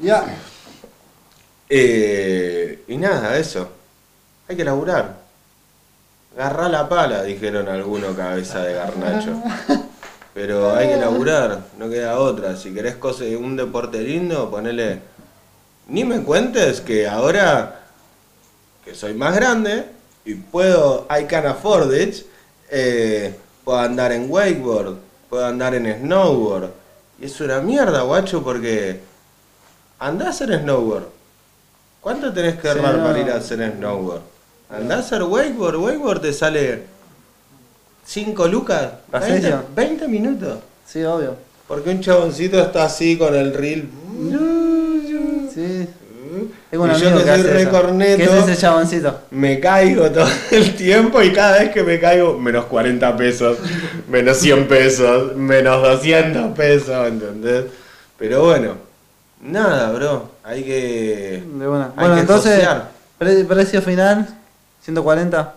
Ya. 0.00 0.22
Eh, 1.70 2.84
y 2.88 2.96
nada, 2.98 3.38
eso. 3.38 3.68
Hay 4.46 4.56
que 4.56 4.64
laburar. 4.64 5.16
Agarrá 6.36 6.68
la 6.68 6.86
pala, 6.86 7.22
dijeron 7.22 7.68
algunos 7.68 8.14
cabeza 8.14 8.60
de 8.60 8.74
garnacho. 8.74 9.42
Pero 10.34 10.74
hay 10.74 10.88
que 10.88 10.96
laburar, 10.96 11.60
no 11.78 11.88
queda 11.88 12.18
otra. 12.18 12.56
Si 12.56 12.74
querés 12.74 12.96
cose- 12.96 13.36
un 13.36 13.56
deporte 13.56 14.00
lindo, 14.00 14.50
ponele... 14.50 15.00
Ni 15.86 16.02
me 16.04 16.22
cuentes 16.22 16.80
que 16.80 17.06
ahora 17.06 17.82
que 18.84 18.94
soy 18.94 19.12
más 19.14 19.34
grande 19.36 19.84
y 20.24 20.34
puedo, 20.34 21.06
I 21.10 21.24
can 21.26 21.46
afford 21.46 21.94
it, 21.94 22.24
eh, 22.70 23.34
puedo 23.64 23.78
andar 23.78 24.10
en 24.12 24.26
wakeboard, 24.30 24.96
puedo 25.28 25.44
andar 25.46 25.74
en 25.74 26.00
snowboard. 26.00 26.70
Y 27.20 27.26
es 27.26 27.40
una 27.40 27.60
mierda, 27.60 28.00
guacho, 28.02 28.42
porque 28.42 29.00
andá 29.98 30.26
a 30.26 30.30
hacer 30.30 30.58
snowboard. 30.58 31.04
¿Cuánto 32.00 32.32
tenés 32.32 32.56
que 32.56 32.62
Sí, 32.62 32.68
ahorrar 32.68 32.96
no. 32.96 33.04
para 33.04 33.18
ir 33.20 33.30
a 33.30 33.36
hacer 33.36 33.72
snowboard? 33.76 34.22
Andá 34.70 34.96
a 34.96 34.98
hacer 35.00 35.22
wakeboard, 35.22 35.76
wakeboard 35.76 36.20
te 36.22 36.32
sale 36.32 36.82
5 38.06 38.48
lucas, 38.48 38.88
¿La 39.12 39.18
20, 39.20 39.40
sesión? 39.40 39.62
20 39.74 40.08
minutos. 40.08 40.58
Sí, 40.86 41.02
obvio. 41.04 41.36
Porque 41.66 41.90
un 41.90 42.00
chaboncito 42.00 42.60
está 42.60 42.84
así 42.84 43.16
con 43.16 43.34
el 43.34 43.54
reel. 43.54 43.88
Sí. 45.52 45.88
Tengo 46.70 46.84
un 46.84 46.90
Y 46.90 46.94
yo 46.98 47.08
amigo 47.08 47.18
que 47.24 47.30
que 47.30 47.38
soy 47.38 47.42
re 47.50 47.62
eso. 47.62 47.70
corneto. 47.70 48.16
¿Qué 48.16 48.24
es 48.24 48.48
ese 48.48 48.56
chaboncito? 48.56 49.20
Me 49.30 49.60
caigo 49.60 50.10
todo 50.10 50.26
el 50.50 50.74
tiempo 50.74 51.22
y 51.22 51.32
cada 51.32 51.60
vez 51.60 51.70
que 51.70 51.82
me 51.84 52.00
caigo, 52.00 52.38
menos 52.38 52.64
40 52.66 53.16
pesos, 53.16 53.58
menos 54.10 54.36
100 54.38 54.66
pesos, 54.68 55.36
menos 55.36 55.80
200 55.82 56.56
pesos, 56.56 57.06
¿entendés? 57.08 57.66
Pero 58.18 58.44
bueno, 58.44 58.74
nada, 59.42 59.92
bro, 59.92 60.30
hay 60.42 60.64
que... 60.64 61.42
De 61.56 61.66
buena. 61.66 61.92
Hay 61.96 62.00
Bueno, 62.00 62.14
que 62.16 62.20
entonces, 62.22 62.68
precio 63.48 63.80
final, 63.80 64.26
140. 64.82 65.54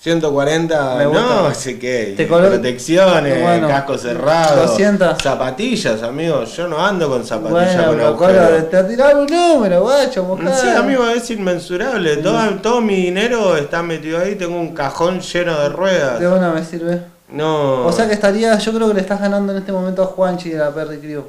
140, 0.00 0.94
Me 0.96 1.06
gusta. 1.06 1.22
no 1.22 1.54
sé 1.54 1.78
qué, 1.78 2.14
Te 2.16 2.26
colo- 2.26 2.48
protecciones, 2.48 3.42
Bueno, 3.42 3.68
casco 3.68 3.98
cerrado, 3.98 4.66
200. 4.68 5.22
zapatillas, 5.22 6.02
amigo, 6.02 6.42
yo 6.44 6.68
no 6.68 6.82
ando 6.84 7.06
con 7.10 7.22
zapatillas 7.26 7.86
Bueno, 7.86 8.16
con 8.16 8.26
pero. 8.28 8.46
Colo, 8.48 8.64
te 8.64 8.84
tiraron 8.84 9.20
un 9.20 9.26
número, 9.26 9.82
guacho, 9.82 10.24
mojá. 10.24 10.54
Sí, 10.56 10.68
amigo, 10.68 11.06
es 11.06 11.30
inmensurable. 11.30 12.16
Todo, 12.16 12.38
todo 12.62 12.80
mi 12.80 12.96
dinero 12.96 13.58
está 13.58 13.82
metido 13.82 14.18
ahí. 14.20 14.36
Tengo 14.36 14.58
un 14.58 14.74
cajón 14.74 15.20
lleno 15.20 15.60
de 15.60 15.68
ruedas. 15.68 16.18
De 16.18 16.26
una 16.28 16.50
me 16.50 16.64
sirve. 16.64 17.02
No. 17.28 17.84
O 17.84 17.92
sea 17.92 18.06
que 18.08 18.14
estaría, 18.14 18.56
yo 18.58 18.72
creo 18.72 18.88
que 18.88 18.94
le 18.94 19.00
estás 19.02 19.20
ganando 19.20 19.52
en 19.52 19.58
este 19.58 19.70
momento 19.70 20.02
a 20.02 20.06
Juanchi 20.06 20.48
de 20.48 20.58
la 20.58 20.70
Perry 20.70 20.98
Crew. 20.98 21.24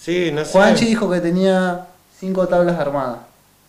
Sí, 0.00 0.30
no 0.32 0.42
sé. 0.44 0.52
Juanchi 0.52 0.86
dijo 0.86 1.10
que 1.10 1.20
tenía 1.20 1.82
cinco 2.18 2.48
tablas 2.48 2.80
armadas. 2.80 3.18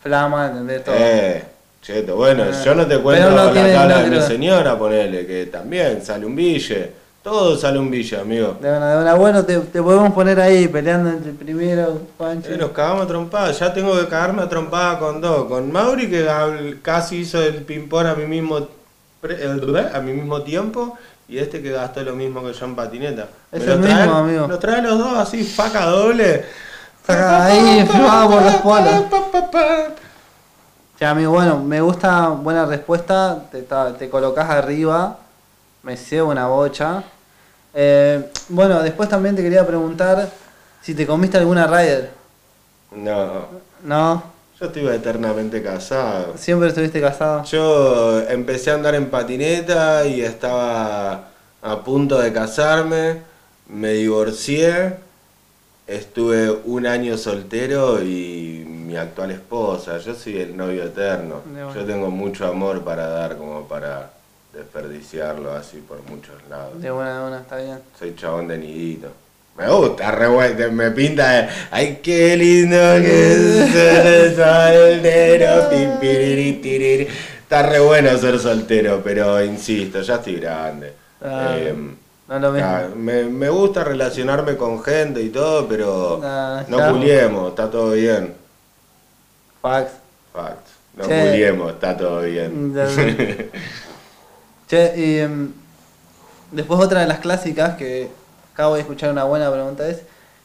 Flama, 0.02 0.48
¿entendés? 0.48 0.84
Todo. 0.86 0.96
Eh, 0.98 1.44
cheto. 1.86 2.16
Bueno, 2.16 2.44
Eh, 2.46 2.52
yo 2.64 2.74
no 2.76 2.86
te 2.88 2.98
cuento 3.00 3.30
no 3.30 3.36
la 3.36 3.52
tiene- 3.52 3.74
tabla 3.74 3.98
no 3.98 4.04
de 4.04 4.10
mi 4.18 4.22
señora, 4.22 4.78
ponele, 4.78 5.26
que 5.26 5.46
también 5.48 6.04
sale 6.04 6.26
un 6.26 6.36
bille. 6.36 6.92
Todo 7.24 7.58
sale 7.58 7.80
un 7.80 7.90
bille, 7.90 8.20
amigo. 8.20 8.58
De 8.62 8.70
una, 8.70 8.96
de 8.96 9.02
una. 9.02 9.14
Bueno, 9.16 9.44
te, 9.46 9.58
te 9.60 9.82
podemos 9.82 10.14
poner 10.14 10.40
ahí 10.40 10.68
peleando 10.68 11.10
entre 11.10 11.32
el 11.32 11.36
primero, 11.36 12.00
Juanchi. 12.18 12.52
Eh, 12.54 12.58
nos 12.58 12.70
cagamos 12.72 13.06
a 13.06 13.08
trompadas. 13.08 13.60
Ya 13.60 13.74
tengo 13.74 13.98
que 14.00 14.08
cagarme 14.08 14.44
a 14.44 14.50
trompada 14.50 15.00
con 15.00 15.22
dos. 15.22 15.46
Con 15.46 15.72
Mauri, 15.72 16.08
que 16.10 16.28
casi 16.84 17.18
hizo 17.18 17.42
el 17.42 17.64
ping-pong 17.64 18.06
a 18.08 18.16
mi 18.16 18.26
mismo 18.26 18.68
eh, 19.28 19.90
a 19.94 20.00
mi 20.02 20.14
mismo 20.14 20.42
tiempo. 20.44 20.98
Y 21.28 21.40
este 21.40 21.64
que 21.64 21.72
gastó 21.72 22.04
lo 22.04 22.14
mismo 22.16 22.44
que 22.46 22.54
yo 22.54 22.66
en 22.66 22.76
patineta. 22.76 23.28
Es 23.52 23.64
el 23.64 23.82
traen- 23.82 24.02
mismo, 24.04 24.14
amigo. 24.18 24.48
Nos 24.48 24.60
trae 24.60 24.82
los 24.84 25.00
dos 25.00 25.18
así, 25.18 25.44
faca 25.44 25.86
doble. 25.88 26.46
Ahí, 27.08 27.84
firmado 27.92 28.30
por 28.30 28.42
las 28.44 28.56
polas. 28.58 29.04
Ya, 31.00 31.12
amigo, 31.12 31.32
bueno, 31.32 31.62
me 31.62 31.82
gusta, 31.82 32.30
buena 32.30 32.66
respuesta. 32.66 33.44
Te, 33.52 34.10
colocas 34.10 34.50
arriba, 34.50 35.18
me 35.84 35.98
cebo 35.98 36.30
una 36.30 36.48
bocha. 36.48 37.04
Eh, 37.74 38.32
bueno, 38.48 38.82
después 38.82 39.10
también 39.10 39.36
te 39.36 39.44
quería 39.44 39.68
preguntar 39.68 40.30
si 40.82 40.96
te 40.96 41.06
comiste 41.06 41.38
alguna 41.38 41.68
rider. 41.68 42.12
No, 42.92 43.48
¿No? 43.84 44.36
yo 44.58 44.68
estuve 44.68 44.96
eternamente 44.96 45.62
casado. 45.62 46.38
¿Siempre 46.38 46.70
estuviste 46.70 47.02
casado? 47.02 47.44
Yo 47.44 48.22
empecé 48.30 48.72
a 48.72 48.76
andar 48.76 48.96
en 48.96 49.10
patineta 49.10 50.06
y 50.06 50.22
estaba 50.22 51.28
a 51.62 51.84
punto 51.84 52.20
de 52.20 52.32
casarme, 52.32 53.22
me 53.68 53.90
divorcié, 53.90 54.96
estuve 55.88 56.50
un 56.66 56.88
año 56.88 57.18
soltero 57.18 58.02
y 58.04 58.64
mi 58.68 58.96
actual 58.98 59.32
esposa, 59.32 59.98
yo 60.00 60.16
soy 60.16 60.38
el 60.40 60.56
novio 60.56 60.84
eterno. 60.84 61.42
Yo 61.74 61.86
tengo 61.86 62.10
mucho 62.10 62.48
amor 62.48 62.84
para 62.84 63.08
dar 63.08 63.38
como 63.38 63.68
para 63.68 64.12
desperdiciarlo 64.54 65.52
así 65.52 65.78
por 65.78 66.02
muchos 66.10 66.36
lados. 66.50 66.82
De 66.82 66.90
buena, 66.90 67.16
de 67.16 67.22
buena, 67.22 67.42
está 67.42 67.58
bien. 67.58 67.80
Soy 68.00 68.16
chabón 68.16 68.48
de 68.48 68.58
nidito. 68.58 69.10
Me 69.58 69.70
gusta, 69.70 70.12
re 70.12 70.70
me 70.72 70.92
pinta 70.92 71.30
de, 71.32 71.50
ay 71.72 72.00
qué 72.04 72.36
lindo 72.36 72.78
que 72.78 73.32
es 73.32 73.72
ser 73.72 74.36
soltero. 74.36 75.70
pi, 75.70 75.88
piriri, 76.02 76.54
tiriri". 76.62 77.08
Está 77.42 77.64
re 77.64 77.80
bueno 77.80 78.18
ser 78.18 78.38
soltero, 78.40 79.02
pero 79.04 79.42
insisto, 79.44 80.02
ya 80.02 80.16
estoy 80.16 80.36
grande. 80.38 80.94
Ah, 81.22 81.58
no 82.28 82.40
lo 82.40 82.52
mismo. 82.52 82.68
ah, 82.68 82.88
me, 82.96 83.24
me 83.26 83.50
gusta 83.50 83.84
relacionarme 83.84 84.58
con 84.58 84.82
gente 84.84 85.22
y 85.22 85.30
todo, 85.30 85.68
pero 85.68 86.20
no 86.68 86.92
culiemos, 86.92 87.50
está 87.50 87.70
todo 87.70 87.92
bien. 87.92 88.34
Fax. 89.62 89.92
Fact. 90.34 90.68
No 90.96 91.06
Che. 91.08 91.50
está 91.70 91.98
todo 91.98 92.22
bien. 92.22 92.74
De- 92.74 93.52
Che, 94.68 94.94
y 94.96 95.20
em, 95.20 95.52
después 96.52 96.80
otra 96.80 97.02
de 97.02 97.08
las 97.08 97.20
clásicas 97.20 97.76
que 97.78 98.10
acabo 98.54 98.76
de 98.76 98.82
escuchar 98.82 99.12
una 99.12 99.24
buena 99.26 99.52
pregunta 99.52 99.88
es 99.88 100.02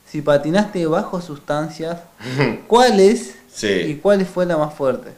si 0.07 0.21
patinaste 0.23 0.85
bajo 0.87 1.21
sustancias, 1.21 1.99
¿cuál 2.67 2.99
es 3.01 3.29
y 3.31 3.57
sí. 3.57 4.01
cuál 4.03 4.25
fue 4.27 4.45
la 4.45 4.57
más 4.57 4.75
fuerte? 4.75 5.11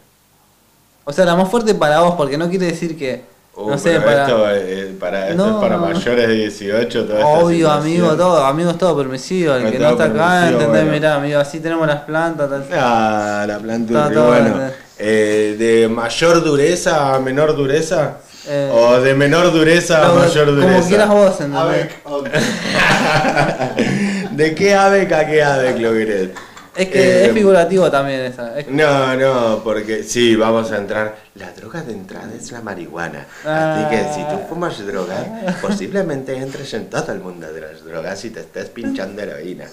O 1.04 1.12
sea, 1.12 1.24
la 1.24 1.34
más 1.34 1.50
fuerte 1.50 1.74
para 1.74 2.00
vos, 2.00 2.14
porque 2.14 2.38
no 2.38 2.48
quiere 2.48 2.66
decir 2.66 2.96
que, 2.96 3.24
Uh, 3.54 3.68
no 3.70 3.78
sé, 3.78 4.00
para... 4.00 4.22
esto, 4.24 4.50
es 4.50 4.86
para, 4.98 5.28
esto 5.28 5.46
No. 5.46 5.56
es 5.58 5.62
para 5.62 5.76
mayores 5.76 6.26
de 6.26 6.34
18, 6.34 7.04
toda 7.04 7.18
esta 7.18 7.28
Obvio, 7.30 7.70
amigo, 7.70 8.16
todo, 8.16 8.42
amigo 8.46 8.70
es 8.70 8.78
todo 8.78 8.96
permisivo, 8.96 9.52
el 9.54 9.70
que 9.70 9.76
todo 9.78 9.88
no 9.88 9.92
está 9.92 10.04
acá, 10.04 10.48
¿entendés? 10.48 10.68
bueno. 10.70 10.90
Mirá, 10.92 11.14
amigo, 11.16 11.38
así 11.38 11.60
tenemos 11.60 11.86
las 11.86 12.00
plantas, 12.00 12.48
tal. 12.48 12.64
Ah, 12.72 13.44
la 13.46 13.58
planta 13.58 14.10
todo, 14.10 14.28
bueno. 14.28 14.66
eh. 14.68 14.72
Eh, 14.98 15.56
¿De 15.58 15.88
mayor 15.88 16.42
dureza 16.42 17.14
a 17.14 17.20
menor 17.20 17.54
dureza? 17.54 18.16
Eh, 18.48 18.72
¿O 18.74 18.98
de 19.00 19.14
menor 19.14 19.52
dureza 19.52 20.08
a 20.08 20.12
mayor 20.14 20.46
como 20.46 20.56
dureza? 20.60 20.88
quieras 20.88 21.08
vos, 21.10 21.32
¿entendés? 21.40 21.60
Avec, 21.60 22.00
ok. 22.04 22.28
¿De 24.32 24.54
qué 24.54 24.74
ave 24.74 25.14
a 25.14 25.26
qué 25.26 25.42
ave 25.42 25.78
lo 25.78 25.92
querés? 25.92 26.30
Es 26.74 26.88
que 26.88 26.98
Eh, 27.02 27.26
es 27.26 27.32
figurativo 27.32 27.90
también 27.90 28.20
esa. 28.22 28.58
es- 28.58 28.68
No, 28.68 29.14
no, 29.16 29.60
porque 29.62 30.02
sí, 30.04 30.34
vamos 30.36 30.72
a 30.72 30.78
entrar. 30.78 31.16
La 31.34 31.52
droga 31.52 31.82
de 31.82 31.92
entrada 31.92 32.30
es 32.34 32.50
la 32.50 32.62
marihuana. 32.62 33.26
Así 33.44 33.90
que 33.94 34.02
si 34.14 34.20
tú 34.20 34.40
Ah. 34.42 34.46
fumas 34.48 34.78
droga, 34.86 35.56
posiblemente 35.60 36.34
entres 36.36 36.72
en 36.74 36.88
todo 36.88 37.12
el 37.12 37.20
mundo 37.20 37.52
de 37.52 37.60
las 37.60 37.84
drogas 37.84 38.24
y 38.24 38.30
te 38.30 38.40
estés 38.40 38.70
pinchando 38.70 39.20
heroína. 39.22 39.66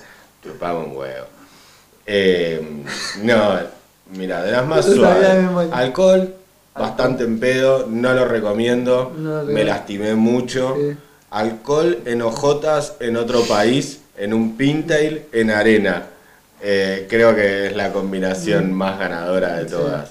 Chupamos 0.43 0.87
un 0.87 0.97
huevo. 0.97 1.25
Eh, 2.05 2.83
no, 3.23 3.59
mira, 4.11 4.43
de 4.43 4.51
las 4.51 4.65
más 4.65 4.85
suaves. 4.93 5.71
Alcohol, 5.71 6.33
bastante 6.75 7.23
en 7.23 7.39
pedo, 7.39 7.87
no 7.89 8.13
lo 8.13 8.25
recomiendo. 8.25 9.13
No 9.17 9.43
me 9.43 9.63
lastimé 9.63 10.15
mucho. 10.15 10.75
Sí. 10.77 10.97
Alcohol 11.31 11.99
en 12.05 12.21
hojotas 12.23 12.93
en 12.99 13.15
otro 13.15 13.43
país, 13.43 14.01
en 14.17 14.33
un 14.33 14.57
pintail 14.57 15.27
en 15.31 15.51
arena. 15.51 16.03
Eh, 16.61 17.07
creo 17.09 17.35
que 17.35 17.67
es 17.67 17.75
la 17.75 17.91
combinación 17.93 18.73
más 18.73 18.99
ganadora 18.99 19.55
de 19.57 19.63
Mm. 19.63 19.67
Sí. 19.67 19.71
todas. 19.73 20.09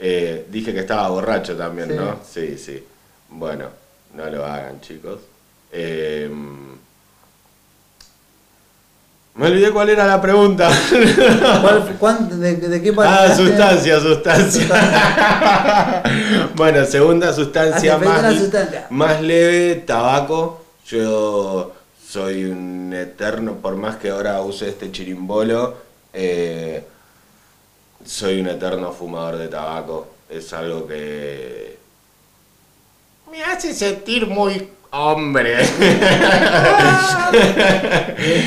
Eh, 0.00 0.46
dije 0.50 0.72
que 0.72 0.80
estaba 0.80 1.08
borracho 1.08 1.56
también, 1.56 1.88
Sí. 1.88 1.94
¿no? 1.96 2.20
Sí, 2.28 2.58
sí. 2.58 2.84
Bueno, 3.30 3.66
no 4.14 4.26
lo 4.30 4.44
hagan, 4.44 4.80
chicos. 4.80 5.20
Eh, 5.72 6.30
me 9.34 9.46
olvidé 9.46 9.70
cuál 9.70 9.88
era 9.88 10.04
la 10.06 10.20
pregunta. 10.20 10.68
¿Cuál- 11.62 11.96
cuán- 11.98 12.40
de, 12.40 12.56
de 12.56 12.82
qué 12.82 12.92
Ah, 12.98 13.32
sustancia, 13.36 14.00
sustancia. 14.00 14.66
bueno, 16.56 16.84
segunda 16.84 17.32
sustancia 17.32 17.94
efecto 17.96 18.10
más, 18.22 18.34
sustancia. 18.34 18.86
más 18.90 19.22
leve, 19.22 19.76
tabaco. 19.86 20.64
Yo 20.88 21.72
soy 22.08 22.44
un 22.46 22.92
eterno, 22.94 23.56
por 23.56 23.76
más 23.76 23.96
que 23.96 24.08
ahora 24.08 24.40
use 24.40 24.68
este 24.70 24.90
chirimbolo, 24.90 25.76
eh, 26.14 26.82
soy 28.02 28.40
un 28.40 28.48
eterno 28.48 28.92
fumador 28.92 29.36
de 29.36 29.48
tabaco. 29.48 30.08
Es 30.30 30.52
algo 30.54 30.86
que 30.86 31.76
me 33.30 33.42
hace 33.44 33.74
sentir 33.74 34.26
muy 34.26 34.68
hombre. 34.90 35.56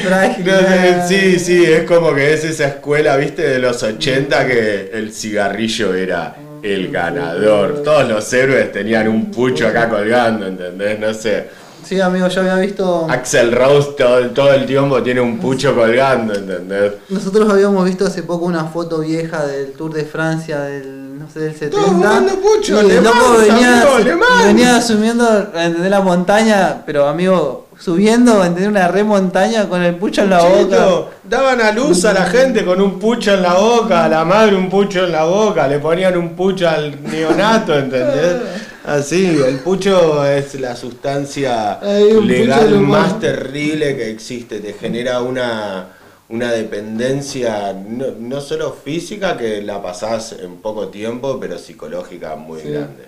No 0.03 1.07
sí, 1.07 1.39
sí, 1.39 1.63
es 1.63 1.83
como 1.83 2.13
que 2.13 2.33
es 2.33 2.43
esa 2.43 2.67
escuela, 2.67 3.15
viste, 3.15 3.43
de 3.43 3.59
los 3.59 3.81
80 3.81 4.47
que 4.47 4.89
el 4.93 5.13
cigarrillo 5.13 5.93
era 5.93 6.35
el 6.63 6.91
ganador. 6.91 7.83
Todos 7.83 8.09
los 8.09 8.33
héroes 8.33 8.71
tenían 8.71 9.07
un 9.07 9.31
pucho 9.31 9.67
acá 9.67 9.87
colgando, 9.87 10.47
¿entendés? 10.47 10.99
No 10.99 11.13
sé. 11.13 11.60
Sí, 11.83 11.99
amigo, 11.99 12.27
yo 12.27 12.41
había 12.41 12.55
visto. 12.55 13.07
Axel 13.09 13.51
Rose 13.51 13.91
todo, 13.97 14.29
todo 14.29 14.53
el 14.53 14.65
tiempo 14.65 15.01
tiene 15.03 15.21
un 15.21 15.39
pucho 15.39 15.75
colgando, 15.75 16.33
¿entendés? 16.33 16.93
Nosotros 17.09 17.49
habíamos 17.49 17.85
visto 17.85 18.05
hace 18.05 18.23
poco 18.23 18.45
una 18.45 18.65
foto 18.65 18.99
vieja 18.99 19.45
del 19.45 19.73
Tour 19.73 19.93
de 19.93 20.05
Francia 20.05 20.61
del, 20.61 21.19
no 21.19 21.29
sé, 21.29 21.39
del 21.39 21.53
70. 21.53 21.77
fumando 21.81 22.33
pucho, 22.39 22.81
y 22.87 22.91
el 22.91 23.03
loco 23.03 23.37
venía, 23.39 23.81
amigo, 23.81 24.17
venía 24.45 24.81
subiendo, 24.81 25.27
¿entendés? 25.53 25.91
La 25.91 26.01
montaña, 26.01 26.83
pero 26.85 27.07
amigo, 27.07 27.67
subiendo, 27.77 28.43
¿entendés? 28.43 28.69
Una 28.69 28.87
remontaña 28.87 29.67
con 29.67 29.81
el 29.81 29.95
pucho 29.95 30.21
en 30.23 30.29
la 30.29 30.43
boca. 30.43 30.87
Daban 31.23 31.61
a 31.61 31.71
luz 31.71 32.05
a 32.05 32.13
la 32.13 32.25
gente 32.25 32.63
con 32.63 32.79
un 32.81 32.99
pucho 32.99 33.33
en 33.33 33.41
la 33.41 33.53
boca, 33.53 34.05
a 34.05 34.09
la 34.09 34.23
madre 34.23 34.55
un 34.55 34.69
pucho 34.69 35.05
en 35.05 35.11
la 35.11 35.23
boca, 35.23 35.67
le 35.67 35.79
ponían 35.79 36.17
un 36.17 36.35
pucho 36.35 36.69
al 36.69 37.01
neonato, 37.03 37.77
¿entendés? 37.77 38.37
Así, 38.83 39.25
el 39.45 39.59
pucho 39.59 40.25
es 40.25 40.59
la 40.59 40.75
sustancia 40.75 41.79
legal 41.81 42.79
más- 42.81 43.19
terrible 43.19 43.95
que 43.95 44.09
existe, 44.09 44.59
te 44.59 44.73
genera 44.73 45.21
una, 45.21 45.87
una 46.29 46.51
dependencia 46.51 47.73
no, 47.73 48.07
no 48.17 48.41
solo 48.41 48.73
física, 48.73 49.37
que 49.37 49.61
la 49.61 49.81
pasás 49.83 50.33
en 50.33 50.57
poco 50.57 50.87
tiempo, 50.87 51.39
pero 51.39 51.59
psicológica 51.59 52.35
muy 52.35 52.61
Sí. 52.61 52.69
grande. 52.71 53.05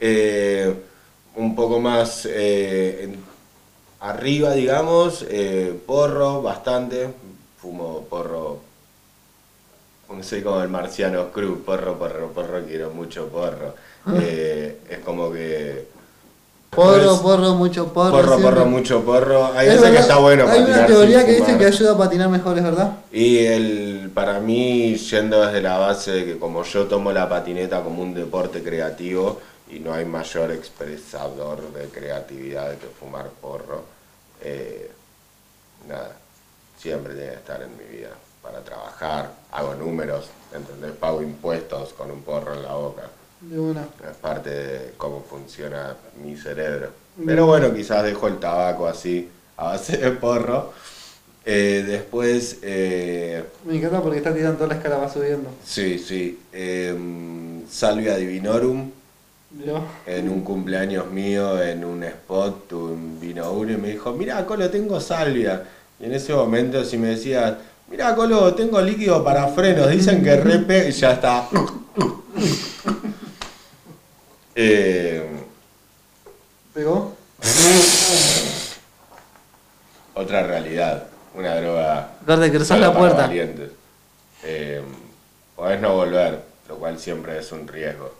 Eh, 0.00 0.74
un 1.36 1.54
poco 1.54 1.78
más 1.80 2.26
eh, 2.28 3.14
arriba, 4.00 4.52
digamos, 4.52 5.24
eh, 5.28 5.78
porro 5.86 6.42
bastante, 6.42 7.08
fumo 7.60 8.04
porro, 8.10 8.60
soy 10.22 10.42
como 10.42 10.62
el 10.62 10.68
marciano 10.68 11.30
Cruz, 11.32 11.58
porro, 11.64 11.98
porro, 11.98 12.28
porro, 12.32 12.62
quiero 12.64 12.90
mucho 12.90 13.28
porro. 13.28 13.74
Eh, 14.12 14.78
es 14.88 14.98
como 15.00 15.32
que... 15.32 15.86
Porro, 16.70 17.04
Pues, 17.04 17.18
porro, 17.20 17.54
mucho 17.54 17.92
porro. 17.92 18.10
porro, 18.10 18.36
siempre. 18.36 18.50
porro, 18.50 18.66
mucho 18.66 19.04
porro. 19.04 19.46
Hay 19.54 19.68
Es 19.68 19.74
veces 19.76 19.90
que 19.92 19.98
está 20.00 20.18
bueno 20.18 20.44
Hay 20.48 20.58
una 20.58 20.66
patinar 20.66 20.86
teoría 20.88 21.18
sin 21.20 21.26
que 21.26 21.32
dice 21.36 21.58
que 21.58 21.66
ayuda 21.66 21.92
a 21.92 21.98
patinar 21.98 22.28
mejor, 22.28 22.58
¿es 22.58 22.64
verdad? 22.64 22.92
Y 23.12 23.38
el, 23.46 24.10
para 24.12 24.40
mí, 24.40 24.96
yendo 24.96 25.46
desde 25.46 25.62
la 25.62 25.78
base 25.78 26.10
de 26.10 26.24
que 26.24 26.38
como 26.38 26.64
yo 26.64 26.86
tomo 26.86 27.12
la 27.12 27.28
patineta 27.28 27.80
como 27.82 28.02
un 28.02 28.12
deporte 28.12 28.62
creativo 28.62 29.40
y 29.70 29.78
no 29.78 29.94
hay 29.94 30.04
mayor 30.04 30.50
expresador 30.50 31.72
de 31.72 31.86
creatividad 31.88 32.72
que 32.76 32.86
fumar 32.88 33.28
porro, 33.40 33.84
eh, 34.42 34.90
nada, 35.88 36.10
siempre 36.76 37.14
tiene 37.14 37.30
que 37.30 37.36
estar 37.36 37.62
en 37.62 37.70
mi 37.76 37.84
vida 37.98 38.10
para 38.42 38.60
trabajar, 38.60 39.30
hago 39.52 39.74
números, 39.76 40.26
¿entendés? 40.52 40.90
Pago 40.92 41.22
impuestos 41.22 41.92
con 41.92 42.10
un 42.10 42.22
porro 42.22 42.54
en 42.54 42.62
la 42.64 42.74
boca. 42.74 43.02
De 43.50 43.58
una. 43.58 43.82
Es 43.82 44.16
parte 44.20 44.50
de 44.50 44.92
cómo 44.96 45.22
funciona 45.28 45.94
mi 46.22 46.36
cerebro. 46.36 46.88
Pero 47.24 47.46
bueno, 47.46 47.72
quizás 47.72 48.02
dejo 48.02 48.26
el 48.28 48.38
tabaco 48.38 48.86
así, 48.86 49.28
a 49.56 49.64
base 49.64 49.96
de 49.98 50.10
porro. 50.12 50.72
Eh, 51.46 51.84
después, 51.86 52.58
eh, 52.62 53.44
Me 53.66 53.76
encanta 53.76 54.00
porque 54.00 54.18
está 54.18 54.32
tirando 54.32 54.56
toda 54.56 54.68
la 54.68 54.74
escala, 54.76 54.96
va 54.96 55.12
subiendo. 55.12 55.50
sí, 55.64 55.98
sí, 55.98 56.40
em, 56.52 57.66
Salvia 57.68 58.16
Divinorum. 58.16 58.90
En 60.06 60.28
un 60.28 60.42
cumpleaños 60.42 61.10
mío, 61.12 61.62
en 61.62 61.84
un 61.84 62.02
spot, 62.02 62.72
un 62.72 63.20
vino 63.20 63.52
uno 63.52 63.72
y 63.72 63.76
me 63.76 63.90
dijo, 63.90 64.12
mira, 64.12 64.44
Colo, 64.46 64.68
tengo 64.68 65.00
salvia. 65.00 65.62
Y 66.00 66.06
en 66.06 66.14
ese 66.14 66.32
momento, 66.34 66.84
si 66.84 66.98
me 66.98 67.08
decías, 67.08 67.54
mira, 67.88 68.16
Colo, 68.16 68.52
tengo 68.54 68.80
líquido 68.80 69.22
para 69.22 69.46
frenos, 69.48 69.90
dicen 69.90 70.24
que 70.24 70.36
repe... 70.36 70.88
y 70.88 70.92
ya 70.92 71.12
está. 71.12 71.48
Eh, 74.54 75.26
¿Pegó? 76.72 77.14
otra 80.14 80.42
realidad, 80.44 81.04
una 81.34 81.56
droga 81.60 82.10
cruzás 82.24 82.68
solo 82.68 82.80
la 82.80 82.92
puerta. 82.96 83.30
Eh, 84.44 84.82
podés 85.56 85.80
no 85.80 85.94
volver, 85.94 86.40
lo 86.68 86.76
cual 86.76 86.98
siempre 86.98 87.38
es 87.38 87.50
un 87.52 87.66
riesgo. 87.66 88.14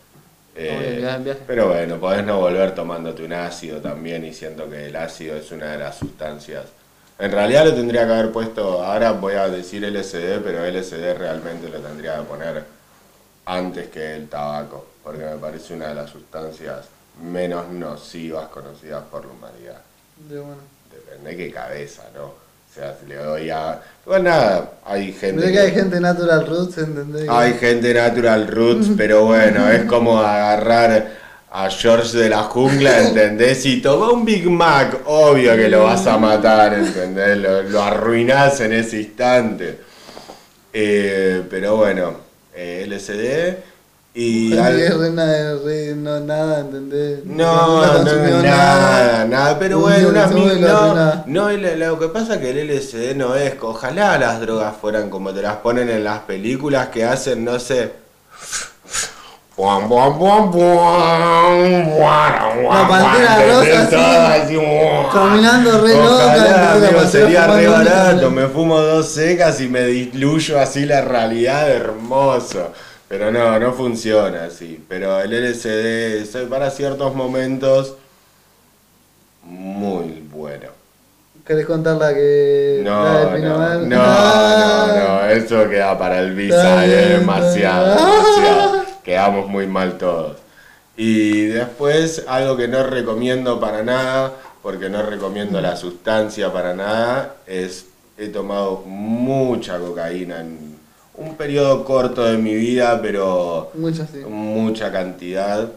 Eh, 0.57 0.77
Obvio, 0.77 0.97
quedás 0.99 1.17
en 1.17 1.25
viaje. 1.25 1.41
pero 1.47 1.69
bueno, 1.69 1.99
podés 1.99 2.25
no 2.25 2.39
volver 2.39 2.75
tomándote 2.75 3.25
un 3.25 3.33
ácido 3.33 3.81
también 3.81 4.25
y 4.25 4.33
siento 4.33 4.69
que 4.71 4.87
el 4.87 4.97
ácido 4.97 5.37
es 5.37 5.51
una 5.51 5.73
de 5.73 5.79
las 5.79 5.99
sustancias. 5.99 6.65
En 7.19 7.31
realidad 7.31 7.65
lo 7.67 7.75
tendría 7.75 8.07
que 8.07 8.13
haber 8.13 8.33
puesto, 8.33 8.83
ahora 8.83 9.13
voy 9.13 9.35
a 9.35 9.49
decir 9.49 9.83
LSD, 9.85 10.43
pero 10.43 10.65
LSD 10.67 11.17
realmente 11.17 11.69
lo 11.69 11.79
tendría 11.79 12.17
que 12.17 12.23
poner 12.23 12.65
antes 13.47 13.89
que 13.89 14.17
el 14.17 14.29
tabaco, 14.29 14.87
porque 15.05 15.25
me 15.25 15.37
parece 15.37 15.75
una 15.75 15.89
de 15.89 15.95
las 15.95 16.11
sustancias 16.11 16.87
menos 17.23 17.71
nocivas 17.71 18.49
conocidas 18.49 19.05
por 19.11 19.25
la 19.27 19.33
humanidad. 19.33 19.81
De 20.29 20.41
una. 20.41 20.57
Depende 20.91 21.31
de 21.31 21.37
qué 21.37 21.53
cabeza, 21.53 22.03
¿no? 22.15 22.25
O 22.25 22.75
sea, 22.75 22.97
si 22.99 23.07
le 23.07 23.17
doy 23.17 23.51
a... 23.51 23.81
Bueno, 24.05 24.31
nada, 24.31 24.73
hay 24.85 25.13
gente... 25.13 25.47
Mirá 25.47 25.53
que 25.53 25.61
hay 25.61 25.73
gente 25.73 26.01
natural 26.01 26.47
roots, 26.47 26.79
¿entendés? 26.79 27.29
Hay 27.29 27.55
gente 27.55 27.95
natural 27.95 28.49
roots, 28.49 28.91
pero 28.97 29.27
bueno, 29.27 29.71
es 29.71 29.85
como 29.85 30.19
agarrar 30.19 31.25
a 31.53 31.71
George 31.71 32.19
de 32.19 32.31
la 32.31 32.43
jungla, 32.45 33.01
¿entendés? 33.01 33.65
Y 33.67 33.81
toma 33.81 34.11
un 34.11 34.25
Big 34.25 34.51
Mac, 34.51 35.03
obvio 35.05 35.55
que 35.55 35.69
lo 35.69 35.85
vas 35.85 36.05
a 36.09 36.19
matar, 36.19 36.75
¿entendés? 36.75 37.39
Lo, 37.39 37.63
lo 37.63 37.83
arruinás 37.83 38.59
en 38.61 38.73
ese 38.73 39.03
instante. 39.03 39.79
Eh, 40.73 41.45
pero 41.49 41.77
bueno, 41.77 42.17
eh, 42.53 42.85
LSD 42.89 43.74
y... 44.15 44.57
Al- 44.57 44.77
que 44.77 44.87
es 44.87 44.97
re 44.97 45.11
na- 45.11 45.55
re- 45.65 45.95
no, 45.97 46.21
nada, 46.21 46.61
¿entendés? 46.61 47.25
no, 47.25 47.85
no, 47.85 47.93
consumió 47.95 48.43
nada, 48.43 49.25
nada, 49.25 49.59
pero 49.59 49.81
bueno, 49.81 49.99
día 49.99 50.09
una 50.09 50.27
le 50.29 50.35
mi- 50.35 50.43
sube 50.43 50.55
y 50.55 50.61
lo 50.61 50.69
no, 50.69 50.95
no, 51.27 51.51
lo, 51.51 51.99
que 51.99 52.09
pasa 52.09 52.35
es 52.35 52.41
que 52.41 52.51
el 52.51 52.71
LSD 52.71 53.17
no 53.17 53.35
es, 53.35 53.55
ojalá 53.61 54.17
las 54.19 54.41
drogas 54.41 54.75
fueran 54.81 55.11
como 55.11 55.33
te 55.35 55.43
las 55.43 55.57
ponen 55.57 55.89
en 55.91 56.05
las 56.05 56.21
películas 56.21 56.89
que 56.89 57.05
hacen, 57.05 57.45
no 57.45 57.59
sé. 57.59 57.93
Buam, 59.57 59.89
pantera 62.89 63.37
rosa, 63.47 63.83
así, 64.43 64.57
caminando 65.13 65.81
re 65.81 65.95
loca, 65.95 66.25
Ojalá. 66.25 66.35
La 66.37 66.73
amigo, 66.73 66.87
pantera 66.87 67.09
sería 67.09 67.47
re 67.47 67.67
barato, 67.69 68.31
me 68.31 68.47
fumo 68.49 68.81
dos 68.81 69.09
secas 69.09 69.61
y 69.61 69.69
me 69.69 69.85
diluyo 69.85 70.61
así 70.61 70.85
la 70.87 71.01
realidad, 71.03 71.71
hermoso. 71.71 72.73
Pero 73.17 73.31
no, 73.31 73.61
no 73.61 73.73
funciona 73.73 74.47
así. 74.47 74.85
Pero 74.89 75.21
el 75.21 75.31
LSD 75.31 76.23
es 76.23 76.37
para 76.49 76.69
ciertos 76.69 77.15
momentos 77.15 77.95
muy 79.45 80.21
bueno. 80.33 80.67
¿Querés 81.47 81.65
contar 81.65 81.97
la 81.97 82.13
que. 82.13 82.81
No, 82.83 83.05
la 83.05 83.27
del 83.27 83.45
no, 83.45 83.59
no, 83.87 84.03
Ah. 84.03 84.87
no, 84.89 85.05
no, 85.05 85.27
eso 85.31 85.69
queda 85.71 85.97
para 85.97 86.19
el 86.19 86.35
visa, 86.35 86.85
es 86.87 87.21
demasiado, 87.21 87.95
demasiado. 87.95 88.85
Quedamos 89.05 89.49
muy 89.49 89.69
mal 89.69 89.97
todos. 89.97 90.39
Y 90.97 91.45
después, 91.47 92.25
algo 92.27 92.57
que 92.57 92.67
no 92.67 92.83
recomiendo 92.83 93.61
para 93.61 93.85
nada, 93.85 94.33
porque 94.61 94.89
no 94.89 95.03
recomiendo 95.03 95.61
la 95.61 95.77
sustancia 95.77 96.53
para 96.53 96.75
nada, 96.75 97.37
es 97.47 97.87
he 98.19 98.27
tomado 98.29 98.83
mucha 98.87 99.79
cocaína 99.79 100.41
en 100.41 100.74
un 101.17 101.37
periodo 101.37 101.85
corto 101.85 102.25
de 102.25 102.39
mi 102.39 102.55
vida, 102.55 103.01
pero 103.01 103.71
sí. 104.07 104.19
mucha 104.29 104.91
cantidad. 104.93 105.69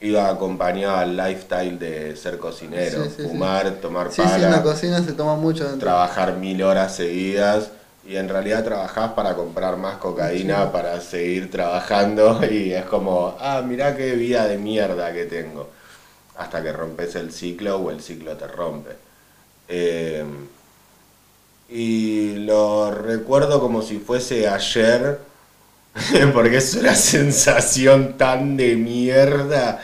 Iba 0.00 0.28
acompañado 0.28 0.96
al 0.96 1.16
lifestyle 1.16 1.78
de 1.78 2.16
ser 2.16 2.38
cocinero, 2.38 3.04
Sí, 3.04 3.10
sí, 3.10 3.22
sí. 3.22 3.28
fumar, 3.28 3.70
tomar 3.74 4.10
en 4.18 4.50
la 4.50 4.62
cocina 4.62 5.00
se 5.02 5.12
toma 5.12 5.36
mucho. 5.36 5.62
dentro. 5.62 5.78
trabajar 5.78 6.36
mil 6.38 6.60
horas 6.64 6.96
seguidas 6.96 7.70
y 8.04 8.16
en 8.16 8.28
realidad 8.28 8.64
trabajás 8.64 9.12
para 9.12 9.36
comprar 9.36 9.76
más 9.76 9.98
cocaína 9.98 10.72
para 10.72 11.00
seguir 11.00 11.52
trabajando 11.52 12.40
y 12.50 12.72
es 12.72 12.84
como, 12.86 13.36
ah, 13.38 13.62
mirá 13.64 13.96
qué 13.96 14.16
vida 14.16 14.48
de 14.48 14.58
mierda 14.58 15.12
que 15.12 15.24
tengo. 15.26 15.70
Hasta 16.36 16.62
que 16.64 16.72
rompes 16.72 17.14
el 17.14 17.32
ciclo 17.32 17.76
o 17.76 17.90
el 17.92 18.00
ciclo 18.00 18.36
te 18.36 18.48
rompe. 18.48 18.90
Eh, 19.68 20.24
y 21.72 22.34
lo 22.36 22.90
recuerdo 22.90 23.58
como 23.58 23.80
si 23.80 23.98
fuese 23.98 24.46
ayer, 24.46 25.18
porque 26.34 26.58
es 26.58 26.74
una 26.74 26.94
sensación 26.94 28.18
tan 28.18 28.56
de 28.56 28.76
mierda. 28.76 29.80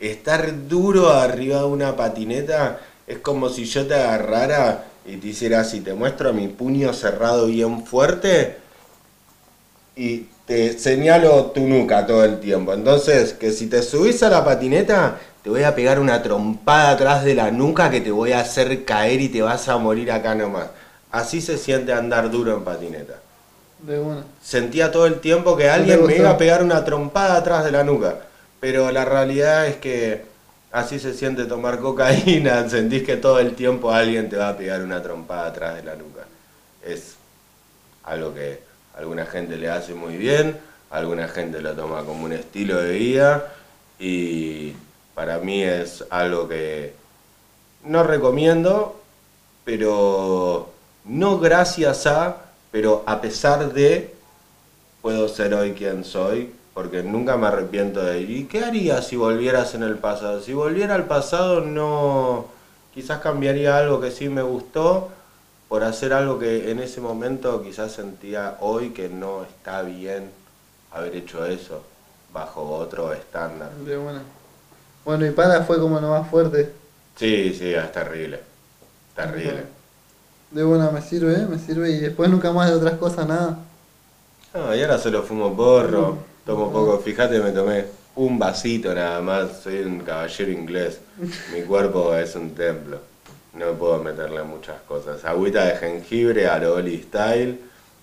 Estar 0.00 0.68
duro 0.68 1.10
arriba 1.10 1.58
de 1.58 1.66
una 1.66 1.96
patineta 1.96 2.80
es 3.06 3.18
como 3.18 3.48
si 3.48 3.64
yo 3.64 3.86
te 3.86 3.94
agarrara 3.94 4.84
y 5.06 5.16
te 5.16 5.28
hiciera 5.28 5.60
así, 5.60 5.80
te 5.80 5.94
muestro 5.94 6.32
mi 6.32 6.48
puño 6.48 6.92
cerrado 6.92 7.46
bien 7.46 7.86
fuerte 7.86 8.56
y 9.96 10.26
te 10.44 10.78
señalo 10.78 11.46
tu 11.46 11.60
nuca 11.60 12.06
todo 12.06 12.24
el 12.24 12.40
tiempo. 12.40 12.72
Entonces, 12.72 13.32
que 13.32 13.52
si 13.52 13.68
te 13.68 13.82
subís 13.82 14.22
a 14.22 14.28
la 14.28 14.44
patineta, 14.44 15.18
te 15.42 15.50
voy 15.50 15.62
a 15.62 15.74
pegar 15.74 16.00
una 16.00 16.22
trompada 16.22 16.90
atrás 16.90 17.24
de 17.24 17.34
la 17.34 17.50
nuca 17.50 17.90
que 17.90 18.00
te 18.00 18.10
voy 18.10 18.32
a 18.32 18.40
hacer 18.40 18.84
caer 18.84 19.20
y 19.20 19.28
te 19.28 19.42
vas 19.42 19.68
a 19.68 19.78
morir 19.78 20.10
acá 20.10 20.34
nomás. 20.34 20.68
Así 21.10 21.40
se 21.40 21.56
siente 21.56 21.92
andar 21.92 22.30
duro 22.30 22.56
en 22.56 22.64
patineta. 22.64 23.14
De 23.80 23.98
una. 23.98 24.24
Sentía 24.42 24.90
todo 24.90 25.06
el 25.06 25.20
tiempo 25.20 25.56
que 25.56 25.70
alguien 25.70 26.04
me 26.06 26.16
iba 26.16 26.30
a 26.30 26.38
pegar 26.38 26.62
una 26.62 26.84
trompada 26.84 27.36
atrás 27.36 27.64
de 27.64 27.72
la 27.72 27.84
nuca. 27.84 28.16
Pero 28.60 28.90
la 28.90 29.04
realidad 29.04 29.66
es 29.66 29.76
que 29.76 30.24
así 30.72 30.98
se 30.98 31.14
siente 31.14 31.44
tomar 31.44 31.78
cocaína. 31.78 32.68
Sentís 32.70 33.04
que 33.04 33.16
todo 33.16 33.38
el 33.38 33.54
tiempo 33.54 33.90
alguien 33.92 34.28
te 34.28 34.36
va 34.36 34.50
a 34.50 34.56
pegar 34.56 34.82
una 34.82 35.02
trompada 35.02 35.46
atrás 35.46 35.76
de 35.76 35.84
la 35.84 35.94
nuca. 35.94 36.26
Es 36.84 37.14
algo 38.04 38.34
que 38.34 38.60
a 38.94 38.98
alguna 38.98 39.26
gente 39.26 39.56
le 39.56 39.70
hace 39.70 39.94
muy 39.94 40.16
bien, 40.16 40.58
a 40.90 40.96
alguna 40.96 41.28
gente 41.28 41.60
lo 41.60 41.74
toma 41.74 42.04
como 42.04 42.24
un 42.24 42.32
estilo 42.32 42.80
de 42.80 42.92
vida 42.92 43.52
y 43.98 44.72
para 45.14 45.38
mí 45.38 45.62
es 45.62 46.04
algo 46.10 46.48
que 46.48 46.94
no 47.84 48.02
recomiendo, 48.02 49.00
pero 49.64 50.70
no 51.08 51.38
gracias 51.38 52.06
a, 52.06 52.36
pero 52.70 53.02
a 53.06 53.20
pesar 53.20 53.72
de, 53.72 54.14
puedo 55.02 55.28
ser 55.28 55.54
hoy 55.54 55.72
quien 55.72 56.04
soy, 56.04 56.52
porque 56.74 57.02
nunca 57.02 57.36
me 57.36 57.48
arrepiento 57.48 58.04
de 58.04 58.20
ir. 58.20 58.30
¿Y 58.30 58.44
qué 58.44 58.64
harías 58.64 59.06
si 59.06 59.16
volvieras 59.16 59.74
en 59.74 59.82
el 59.82 59.96
pasado? 59.96 60.40
Si 60.40 60.52
volviera 60.52 60.94
al 60.94 61.06
pasado 61.06 61.60
no, 61.60 62.46
quizás 62.94 63.20
cambiaría 63.20 63.76
algo 63.76 64.00
que 64.00 64.10
sí 64.10 64.28
me 64.28 64.42
gustó 64.42 65.08
por 65.68 65.82
hacer 65.82 66.12
algo 66.12 66.38
que 66.38 66.70
en 66.70 66.78
ese 66.78 67.00
momento 67.00 67.62
quizás 67.62 67.92
sentía 67.92 68.56
hoy 68.60 68.90
que 68.90 69.08
no 69.08 69.42
está 69.44 69.82
bien 69.82 70.30
haber 70.92 71.16
hecho 71.16 71.44
eso 71.44 71.82
bajo 72.32 72.62
otro 72.62 73.12
estándar. 73.12 73.70
Una. 73.80 74.22
Bueno, 75.04 75.26
y 75.26 75.30
para 75.30 75.62
fue 75.64 75.78
como 75.78 76.00
lo 76.00 76.10
más 76.10 76.28
fuerte. 76.30 76.72
Sí, 77.16 77.54
sí, 77.54 77.72
es 77.74 77.92
terrible. 77.92 78.40
Terrible. 79.14 79.77
De 80.50 80.64
una, 80.64 80.90
me 80.90 81.02
sirve, 81.02 81.46
me 81.46 81.58
sirve. 81.58 81.90
Y 81.90 81.98
después 81.98 82.30
nunca 82.30 82.52
más 82.52 82.70
de 82.70 82.76
otras 82.76 82.94
cosas, 82.94 83.28
nada. 83.28 83.58
No, 84.54 84.74
y 84.74 84.80
ahora 84.82 84.98
solo 84.98 85.22
fumo 85.22 85.54
porro, 85.54 86.18
tomo 86.46 86.72
poco. 86.72 86.98
Fíjate, 86.98 87.38
me 87.40 87.50
tomé 87.50 87.84
un 88.16 88.38
vasito 88.38 88.94
nada 88.94 89.20
más. 89.20 89.60
Soy 89.62 89.80
un 89.80 90.00
caballero 90.00 90.50
inglés. 90.50 91.00
Mi 91.54 91.62
cuerpo 91.62 92.14
es 92.14 92.34
un 92.34 92.54
templo. 92.54 92.98
No 93.54 93.72
puedo 93.72 94.02
meterle 94.02 94.42
muchas 94.42 94.80
cosas. 94.86 95.24
Agüita 95.24 95.64
de 95.64 95.76
jengibre, 95.76 96.46
Aroli 96.46 97.02
style 97.02 97.58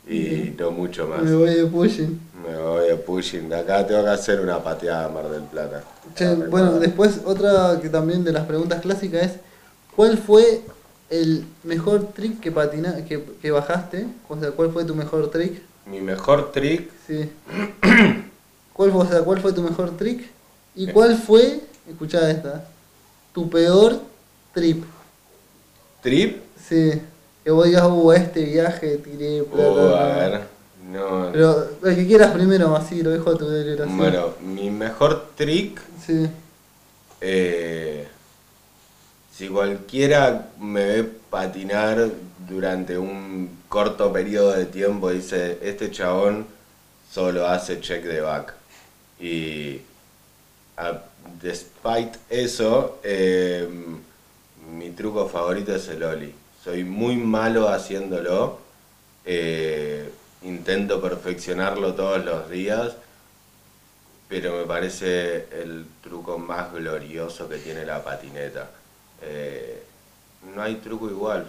y 0.07 0.53
no 0.57 0.71
mucho 0.71 1.07
más. 1.07 1.21
Me 1.21 1.35
voy 1.35 1.53
de 1.53 1.65
pushing. 1.65 2.19
Me 2.45 2.55
voy 2.55 2.89
de 2.89 2.95
pushing. 2.95 3.49
De 3.49 3.55
acá 3.55 3.85
tengo 3.85 4.03
que 4.03 4.09
hacer 4.09 4.39
una 4.39 4.63
pateada 4.63 5.05
a 5.05 5.09
Mar 5.09 5.29
del 5.29 5.43
Plata. 5.43 5.83
Che, 6.15 6.35
bueno, 6.35 6.73
después 6.79 7.21
otra 7.25 7.79
que 7.81 7.89
también 7.89 8.23
de 8.23 8.31
las 8.31 8.45
preguntas 8.45 8.81
clásicas 8.81 9.23
es, 9.23 9.31
¿cuál 9.95 10.17
fue 10.17 10.61
el 11.09 11.45
mejor 11.63 12.13
trick 12.13 12.39
que 12.39 12.51
patina, 12.51 13.03
que, 13.05 13.23
que 13.41 13.51
bajaste? 13.51 14.07
O 14.27 14.39
sea, 14.39 14.51
¿cuál 14.51 14.71
fue 14.71 14.85
tu 14.85 14.95
mejor 14.95 15.29
trick? 15.29 15.61
Mi 15.85 16.01
mejor 16.01 16.51
trick, 16.51 16.89
Sí. 17.07 17.29
¿Cuál 18.73 18.91
fue, 18.91 19.01
o 19.01 19.07
sea, 19.07 19.21
¿cuál 19.21 19.39
fue 19.39 19.53
tu 19.53 19.61
mejor 19.61 19.95
trick? 19.95 20.29
¿Y 20.75 20.87
cuál 20.87 21.15
fue, 21.17 21.61
escuchá 21.89 22.29
esta, 22.29 22.65
tu 23.33 23.49
peor 23.49 23.99
trip? 24.53 24.83
trip, 26.01 26.41
Sí. 26.67 27.01
Que 27.43 27.51
vos 27.51 27.65
digas, 27.65 27.83
uh, 27.87 28.11
este 28.11 28.43
viaje 28.43 28.97
tiré 28.97 29.43
plata. 29.43 29.69
oh, 29.69 29.95
a 29.95 30.05
ver, 30.07 30.41
no. 30.91 31.29
Pero 31.31 31.69
el 31.83 31.95
que 31.95 32.07
quieras 32.07 32.31
primero, 32.31 32.75
así, 32.75 33.03
lo 33.03 33.11
dejo 33.11 33.29
a 33.29 33.37
tu 33.37 33.47
deliberación. 33.47 33.95
Bueno, 33.97 34.33
mi 34.41 34.71
mejor 34.71 35.27
trick 35.35 35.79
Sí. 36.03 36.27
Eh, 37.21 38.07
si 39.35 39.49
cualquiera 39.49 40.49
me 40.59 40.85
ve 40.85 41.03
patinar 41.29 42.09
durante 42.47 42.97
un 42.97 43.63
corto 43.67 44.13
periodo 44.13 44.53
de 44.53 44.65
tiempo, 44.65 45.09
dice, 45.09 45.59
este 45.61 45.91
chabón 45.91 46.47
solo 47.11 47.45
hace 47.47 47.81
check 47.81 48.03
de 48.03 48.21
back. 48.21 48.53
Y 49.19 49.81
despite 51.41 52.17
eso, 52.29 52.99
eh, 53.03 53.67
mi 54.71 54.91
truco 54.91 55.27
favorito 55.27 55.75
es 55.75 55.87
el 55.89 56.03
Oli. 56.03 56.33
Soy 56.63 56.83
muy 56.83 57.17
malo 57.17 57.69
haciéndolo. 57.69 58.59
eh, 59.25 60.11
intento 60.43 61.01
perfeccionarlo 61.01 61.95
todos 61.95 62.23
los 62.23 62.49
días 62.51 62.95
pero 64.27 64.57
me 64.57 64.65
parece 64.65 65.47
el 65.51 65.85
truco 66.03 66.37
más 66.37 66.73
glorioso 66.73 67.47
que 67.47 67.57
tiene 67.57 67.85
la 67.85 68.03
patineta. 68.03 68.69
Eh, 69.21 69.83
no 70.55 70.61
hay 70.61 70.75
truco 70.75 71.09
igual, 71.09 71.47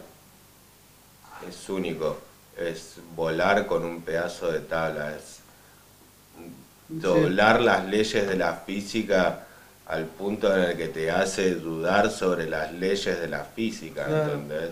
es 1.49 1.69
único, 1.69 2.19
es 2.57 2.97
volar 3.15 3.67
con 3.67 3.85
un 3.85 4.03
pedazo 4.03 4.51
de 4.51 4.61
tabla, 4.61 5.15
es 5.15 5.41
doblar 6.89 7.61
las 7.61 7.85
leyes 7.87 8.27
de 8.27 8.37
la 8.37 8.55
física 8.55 9.47
al 9.87 10.05
punto 10.07 10.55
en 10.55 10.63
el 10.63 10.77
que 10.77 10.89
te 10.89 11.11
hace 11.11 11.55
dudar 11.55 12.11
sobre 12.11 12.49
las 12.49 12.73
leyes 12.73 13.21
de 13.21 13.29
la 13.29 13.45
física, 13.45 14.05
Claro. 14.07 14.33
¿entendés? 14.35 14.71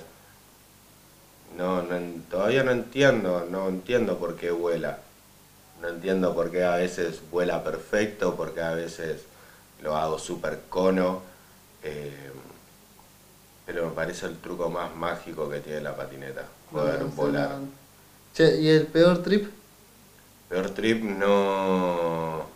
No, 1.57 1.83
no 1.83 1.97
todavía 2.31 2.65
no 2.65 2.73
entiendo, 2.73 3.47
no 3.49 3.69
entiendo 3.69 4.19
por 4.19 4.37
qué 4.37 4.51
vuela. 4.51 4.99
No 5.81 5.89
entiendo 5.89 6.35
por 6.35 6.51
qué 6.51 6.65
a 6.65 6.77
veces 6.77 7.21
vuela 7.31 7.63
perfecto, 7.63 8.35
por 8.37 8.55
qué 8.55 8.63
a 8.63 8.75
veces 8.75 9.23
lo 9.83 9.97
hago 9.97 10.19
súper 10.19 10.61
cono. 10.69 11.23
eh, 11.83 12.31
pero 13.67 13.87
me 13.87 13.93
parece 13.93 14.27
el 14.27 14.37
truco 14.39 14.69
más 14.71 14.95
mágico 14.95 15.49
que 15.49 15.61
tiene 15.61 15.81
la 15.81 15.97
patineta, 15.97 16.45
poder 16.71 17.01
No, 17.01 17.09
volar. 17.09 17.51
no. 17.59 17.69
Che, 18.35 18.61
¿y 18.61 18.69
el 18.69 18.87
peor 18.87 19.23
trip? 19.23 19.49
Peor 20.49 20.71
trip 20.71 21.03
no. 21.03 22.47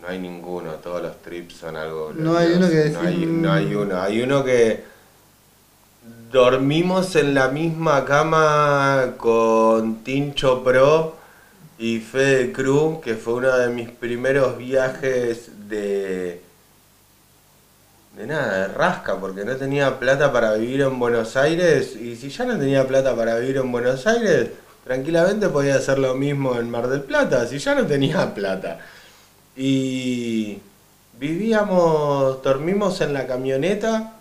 No 0.00 0.08
hay 0.08 0.18
ninguno, 0.18 0.72
todos 0.74 1.02
los 1.02 1.20
trips 1.22 1.56
son 1.56 1.76
algo. 1.76 2.12
No 2.14 2.36
hay 2.36 2.52
uno 2.52 2.68
que 2.68 2.90
glorioso. 2.90 3.02
No 3.02 3.08
hay, 3.08 3.26
no 3.26 3.52
hay 3.52 3.66
mm. 3.66 3.78
uno. 3.80 4.00
Hay 4.02 4.22
uno 4.22 4.44
que. 4.44 4.84
Dormimos 6.30 7.16
en 7.16 7.34
la 7.34 7.48
misma 7.48 8.04
cama 8.04 9.14
con 9.16 10.04
Tincho 10.04 10.62
Pro 10.62 11.16
y 11.78 11.98
Fede 11.98 12.52
Cruz, 12.52 13.00
que 13.00 13.16
fue 13.16 13.34
uno 13.34 13.56
de 13.56 13.68
mis 13.70 13.90
primeros 13.90 14.56
viajes 14.56 15.50
de. 15.68 16.42
De 18.20 18.26
nada, 18.26 18.68
de 18.68 18.74
rasca, 18.74 19.16
porque 19.16 19.46
no 19.46 19.56
tenía 19.56 19.98
plata 19.98 20.30
para 20.30 20.52
vivir 20.52 20.82
en 20.82 20.98
Buenos 20.98 21.38
Aires. 21.38 21.96
Y 21.96 22.16
si 22.16 22.28
ya 22.28 22.44
no 22.44 22.58
tenía 22.58 22.86
plata 22.86 23.16
para 23.16 23.38
vivir 23.38 23.56
en 23.56 23.72
Buenos 23.72 24.06
Aires, 24.06 24.50
tranquilamente 24.84 25.48
podía 25.48 25.76
hacer 25.76 25.98
lo 25.98 26.14
mismo 26.14 26.54
en 26.56 26.68
Mar 26.68 26.88
del 26.88 27.00
Plata, 27.00 27.46
si 27.46 27.56
ya 27.58 27.74
no 27.74 27.86
tenía 27.86 28.34
plata. 28.34 28.80
Y 29.56 30.58
vivíamos, 31.18 32.42
dormimos 32.42 33.00
en 33.00 33.14
la 33.14 33.26
camioneta 33.26 34.12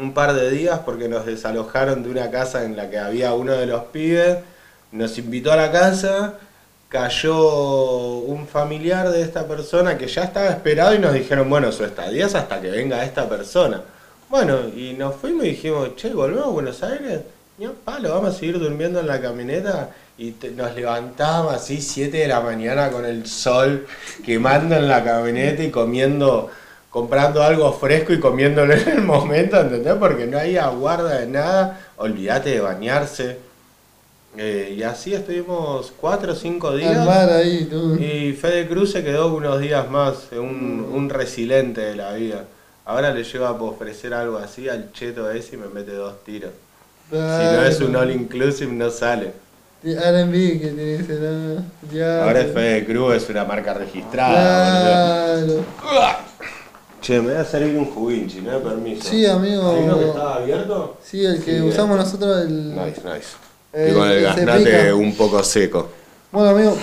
un 0.00 0.14
par 0.14 0.34
de 0.34 0.48
días 0.52 0.82
porque 0.84 1.08
nos 1.08 1.26
desalojaron 1.26 2.04
de 2.04 2.10
una 2.10 2.30
casa 2.30 2.64
en 2.64 2.76
la 2.76 2.88
que 2.88 3.00
había 3.00 3.34
uno 3.34 3.54
de 3.54 3.66
los 3.66 3.82
pibes. 3.86 4.38
Nos 4.92 5.18
invitó 5.18 5.50
a 5.50 5.56
la 5.56 5.72
casa, 5.72 6.34
cayó 6.90 8.18
un 8.18 8.48
familiar 8.48 9.10
de 9.10 9.22
esta 9.22 9.46
persona 9.46 9.96
que 9.96 10.08
ya 10.08 10.24
estaba 10.24 10.48
esperado 10.48 10.92
y 10.92 10.98
nos 10.98 11.14
dijeron, 11.14 11.48
bueno, 11.48 11.70
su 11.70 11.84
estadía 11.84 12.26
es 12.26 12.34
hasta 12.34 12.60
que 12.60 12.68
venga 12.68 13.04
esta 13.04 13.28
persona. 13.28 13.80
Bueno, 14.28 14.58
y 14.76 14.94
nos 14.94 15.14
fuimos 15.14 15.44
y 15.44 15.50
dijimos, 15.50 15.94
che, 15.94 16.12
¿volvemos 16.12 16.46
a 16.46 16.50
Buenos 16.50 16.82
Aires? 16.82 17.20
Y 17.58 17.62
yo, 17.62 17.74
palo, 17.74 18.10
vamos 18.10 18.34
a 18.34 18.38
seguir 18.38 18.58
durmiendo 18.58 18.98
en 18.98 19.06
la 19.06 19.20
camioneta. 19.20 19.90
Y 20.18 20.34
nos 20.56 20.74
levantábamos 20.74 21.54
así 21.54 21.80
7 21.80 22.16
de 22.16 22.28
la 22.28 22.40
mañana 22.40 22.90
con 22.90 23.06
el 23.06 23.26
sol 23.26 23.86
quemando 24.24 24.74
en 24.74 24.88
la 24.88 25.02
camioneta 25.04 25.62
y 25.62 25.70
comiendo, 25.70 26.50
comprando 26.90 27.42
algo 27.42 27.72
fresco 27.72 28.12
y 28.12 28.20
comiéndolo 28.20 28.74
en 28.74 28.88
el 28.88 29.02
momento, 29.02 29.60
¿entendés? 29.60 29.94
Porque 29.94 30.26
no 30.26 30.40
había 30.40 30.66
guarda 30.68 31.20
de 31.20 31.26
nada, 31.28 31.80
olvídate 31.96 32.50
de 32.50 32.60
bañarse. 32.60 33.49
Eh, 34.36 34.74
y 34.78 34.82
así 34.84 35.12
estuvimos 35.12 35.92
4 36.00 36.32
o 36.32 36.34
5 36.36 36.76
días. 36.76 36.96
Al 36.96 37.06
mar 37.06 37.30
ahí, 37.30 37.64
tú. 37.64 37.96
Y 37.96 38.32
Fede 38.32 38.68
Cruz 38.68 38.92
se 38.92 39.02
quedó 39.02 39.34
unos 39.34 39.60
días 39.60 39.90
más, 39.90 40.28
un, 40.32 40.88
un 40.92 41.10
resiliente 41.10 41.80
de 41.80 41.96
la 41.96 42.12
vida. 42.12 42.44
Ahora 42.84 43.12
le 43.12 43.24
llevo 43.24 43.46
a 43.46 43.50
ofrecer 43.52 44.14
algo 44.14 44.38
así 44.38 44.68
al 44.68 44.92
cheto 44.92 45.30
ese 45.30 45.56
y 45.56 45.58
me 45.58 45.66
mete 45.68 45.92
dos 45.92 46.22
tiros. 46.24 46.50
Si 47.10 47.16
no 47.16 47.62
es 47.64 47.80
un 47.80 47.96
all 47.96 48.10
inclusive 48.12 48.72
no 48.72 48.88
sale. 48.90 49.32
R&B 49.82 50.60
que 50.60 50.68
tiene 50.68 51.58
ah, 51.58 51.62
Ya. 51.92 52.24
Ahora 52.24 52.40
es 52.42 52.52
Fede 52.52 52.84
Cruz, 52.86 53.14
es 53.16 53.28
una 53.30 53.44
marca 53.44 53.74
registrada. 53.74 55.40
boludo. 55.40 55.64
Claro. 55.80 56.18
Che, 57.00 57.18
me 57.20 57.28
voy 57.32 57.36
a 57.36 57.44
servir 57.44 57.76
un 57.76 57.86
juguín, 57.86 58.28
si 58.30 58.40
no 58.42 58.52
hay 58.52 58.60
permiso. 58.60 59.08
Sí, 59.08 59.24
amigo. 59.26 59.70
¿Hay 59.74 59.82
uno 59.84 59.98
que 59.98 60.06
estaba 60.08 60.34
abierto? 60.36 60.98
Sí, 61.02 61.24
el 61.24 61.42
que 61.42 61.56
Sí, 61.58 61.62
usamos 61.62 61.96
bien. 61.96 62.04
nosotros 62.06 62.42
el. 62.42 62.70
Nice, 62.76 63.00
nice. 63.04 63.28
Eh, 63.72 63.88
y 63.90 63.94
con 63.94 64.08
el 64.10 64.22
gaznate 64.22 64.92
un 64.92 65.14
poco 65.16 65.42
seco. 65.44 65.88
Bueno, 66.32 66.50
amigo, 66.50 66.76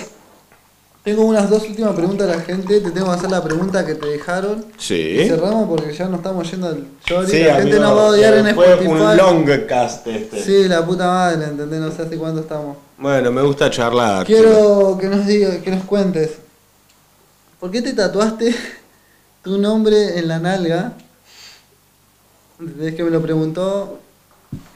Tengo 1.03 1.23
unas 1.23 1.49
dos 1.49 1.63
últimas 1.63 1.95
preguntas 1.95 2.27
de 2.27 2.35
la 2.35 2.41
gente. 2.41 2.81
Te 2.81 2.91
tengo 2.91 3.05
que 3.07 3.13
hacer 3.13 3.31
la 3.31 3.41
pregunta 3.41 3.85
que 3.85 3.95
te 3.95 4.07
dejaron. 4.07 4.65
Y 4.77 4.81
Sí. 4.81 5.25
cerramos 5.29 5.69
porque 5.69 5.93
ya 5.93 6.05
nos 6.09 6.17
estamos 6.17 6.51
yendo 6.51 6.67
al 6.67 6.85
short. 7.05 7.29
Sí, 7.29 7.43
la 7.43 7.55
gente 7.55 7.77
amigo, 7.77 7.79
nos 7.81 7.97
va 7.97 8.01
a 8.01 8.09
odiar 8.09 8.33
en 8.33 8.53
fue 8.55 8.65
Spotify. 8.65 8.91
un 8.91 9.17
long 9.17 9.65
cast 9.67 10.05
este. 10.07 10.43
Sí, 10.43 10.67
la 10.67 10.85
puta 10.85 11.07
madre, 11.07 11.45
¿entendés? 11.45 11.79
No 11.79 11.91
sé 11.93 12.01
hace 12.01 12.17
cuánto 12.17 12.41
estamos. 12.41 12.75
Bueno, 12.97 13.31
me 13.31 13.41
gusta 13.41 13.69
charlar. 13.69 14.25
Quiero 14.25 14.97
que 14.99 15.07
nos 15.07 15.25
diga, 15.25 15.61
que 15.61 15.71
nos 15.71 15.85
cuentes. 15.85 16.31
¿Por 17.61 17.71
qué 17.71 17.81
te 17.81 17.93
tatuaste 17.93 18.53
tu 19.43 19.57
nombre 19.57 20.19
en 20.19 20.27
la 20.27 20.39
nalga? 20.39 20.91
Es 22.81 22.95
que 22.95 23.03
me 23.03 23.11
lo 23.11 23.21
preguntó. 23.21 23.99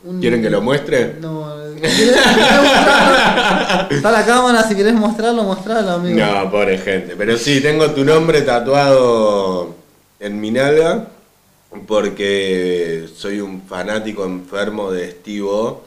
Un- 0.03 0.19
¿Quieren 0.19 0.41
que 0.41 0.49
lo 0.49 0.61
muestre? 0.61 1.15
No. 1.19 1.51
Está 3.89 4.11
la 4.11 4.25
cámara, 4.25 4.63
si 4.63 4.75
querés 4.75 4.93
mostrarlo, 4.93 5.43
mostralo, 5.43 5.91
amigo. 5.91 6.19
No, 6.19 6.51
pobre 6.51 6.77
gente. 6.77 7.15
Pero 7.15 7.37
sí, 7.37 7.61
tengo 7.61 7.91
tu 7.91 8.03
nombre 8.05 8.41
tatuado 8.41 9.75
en 10.19 10.39
mi 10.39 10.51
nalga 10.51 11.07
porque 11.87 13.07
soy 13.15 13.39
un 13.39 13.63
fanático 13.63 14.25
enfermo 14.25 14.91
de 14.91 15.05
Estivo, 15.05 15.83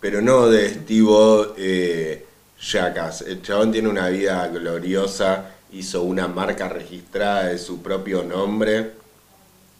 pero 0.00 0.20
no 0.20 0.48
de 0.48 0.66
Estivo 0.66 1.54
eh, 1.56 2.26
Jackass. 2.60 3.22
El 3.22 3.42
chabón 3.42 3.72
tiene 3.72 3.88
una 3.88 4.08
vida 4.08 4.46
gloriosa, 4.48 5.46
hizo 5.72 6.02
una 6.02 6.28
marca 6.28 6.68
registrada 6.68 7.44
de 7.48 7.58
su 7.58 7.82
propio 7.82 8.22
nombre, 8.22 8.92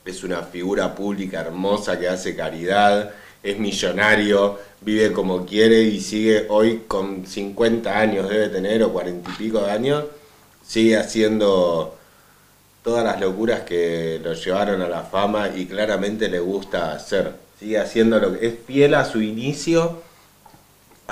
es 0.05 0.25
una 0.25 0.43
figura 0.43 0.95
pública 0.95 1.41
hermosa 1.43 1.99
que 2.01 2.09
hace 2.09 2.35
caridad, 2.35 3.11
es 3.43 3.59
millonario, 3.59 4.59
vive 4.81 5.13
como 5.13 5.45
quiere 5.47 5.83
y 5.83 6.01
sigue 6.01 6.47
hoy 6.49 6.83
con 6.87 7.27
50 7.27 7.99
años, 7.99 8.29
debe 8.29 8.49
tener, 8.49 8.83
o 8.83 8.93
40 8.93 9.31
y 9.31 9.35
pico 9.35 9.61
de 9.61 9.71
años, 9.71 10.05
sigue 10.65 10.97
haciendo 10.97 11.97
todas 12.83 13.05
las 13.05 13.21
locuras 13.21 13.61
que 13.61 14.21
lo 14.23 14.35
llevaron 14.35 14.83
a 14.83 14.89
la 14.89 15.03
fama 15.03 15.51
y 15.55 15.67
claramente 15.67 16.29
le 16.29 16.41
gusta 16.41 16.93
hacer. 16.93 17.33
Sigue 17.59 17.79
haciendo 17.79 18.19
lo 18.19 18.39
que 18.39 18.47
es 18.47 18.55
fiel 18.67 18.95
a 18.95 19.05
su 19.05 19.21
inicio, 19.23 20.03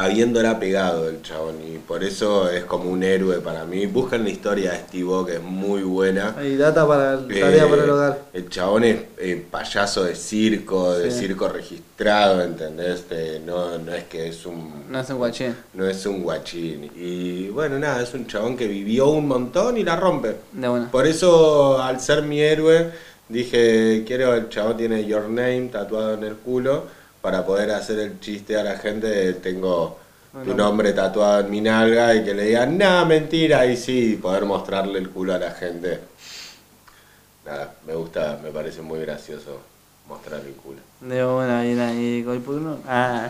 habiéndola 0.04 0.58
pegado 0.58 1.08
el 1.08 1.22
chabón. 1.22 1.56
Y 1.66 1.78
por 1.78 2.02
eso 2.04 2.48
es 2.50 2.64
como 2.64 2.90
un 2.90 3.02
héroe 3.02 3.40
para 3.40 3.64
mí. 3.64 3.86
Buscan 3.86 4.24
la 4.24 4.30
historia 4.30 4.72
de 4.72 4.78
Steve 4.78 5.10
que 5.26 5.34
es 5.34 5.42
muy 5.42 5.82
buena. 5.82 6.34
Hay 6.38 6.56
data 6.56 6.86
para 6.86 7.14
el 7.14 7.26
tarea 7.28 7.68
para 7.68 7.84
el 7.84 7.90
hogar. 7.90 8.18
Eh, 8.32 8.38
El 8.38 8.48
chabón 8.48 8.84
es 8.84 8.96
eh, 9.18 9.44
payaso 9.50 10.04
de 10.04 10.14
circo, 10.14 10.92
de 10.96 11.10
Sí. 11.10 11.20
circo 11.20 11.48
registrado, 11.48 12.42
¿entendés? 12.42 13.04
Eh, 13.10 13.40
no, 13.44 13.78
no 13.78 13.94
es 13.94 14.04
que 14.04 14.28
es 14.28 14.46
un 14.46 14.84
No 14.90 15.00
es 15.00 15.10
un 15.10 15.18
guachín. 15.18 15.54
no 15.74 15.86
es 15.88 16.06
un 16.06 16.22
guachín. 16.22 16.90
Y 16.96 17.48
bueno, 17.48 17.78
nada, 17.78 18.02
es 18.02 18.12
un 18.14 18.26
chabón 18.26 18.56
que 18.56 18.66
vivió 18.66 19.08
un 19.08 19.28
montón 19.28 19.76
y 19.76 19.84
la 19.84 19.96
rompe. 19.96 20.36
De. 20.52 20.86
Por 20.90 21.06
eso, 21.06 21.80
al 21.82 22.00
ser 22.00 22.22
mi 22.22 22.40
héroe, 22.40 22.90
dije, 23.28 24.04
quiero, 24.06 24.34
el 24.34 24.48
chabón 24.48 24.76
tiene 24.76 25.04
Your 25.06 25.28
Name 25.28 25.68
tatuado 25.72 26.14
en 26.14 26.24
el 26.24 26.34
culo, 26.36 26.84
para 27.20 27.44
poder 27.44 27.70
hacer 27.72 27.98
el 27.98 28.20
chiste 28.20 28.56
a 28.58 28.62
la 28.64 28.78
gente 28.78 29.06
de 29.06 29.34
tengo 29.34 29.98
tu 30.44 30.54
nombre 30.54 30.92
tatuado 30.92 31.40
en 31.40 31.50
mi 31.50 31.60
nalga 31.60 32.14
y 32.14 32.24
que 32.24 32.32
le 32.34 32.44
digan, 32.44 32.78
nada, 32.78 33.04
mentira, 33.04 33.66
y 33.66 33.76
sí, 33.76 34.18
poder 34.20 34.44
mostrarle 34.44 34.98
el 34.98 35.10
culo 35.10 35.34
a 35.34 35.38
la 35.38 35.50
gente. 35.50 35.98
Nada, 37.44 37.74
me 37.86 37.94
gusta, 37.94 38.38
me 38.42 38.50
parece 38.50 38.80
muy 38.82 39.00
gracioso 39.00 39.58
mostrar 40.08 40.40
el 40.40 40.52
culo. 40.54 40.78
De 41.00 41.24
buena, 41.24 41.66
y, 41.66 41.74
la- 41.74 41.92
y, 41.94 42.22
¿por 42.22 42.38
qué 42.40 42.60
no? 42.60 42.78
Ah. 42.86 43.28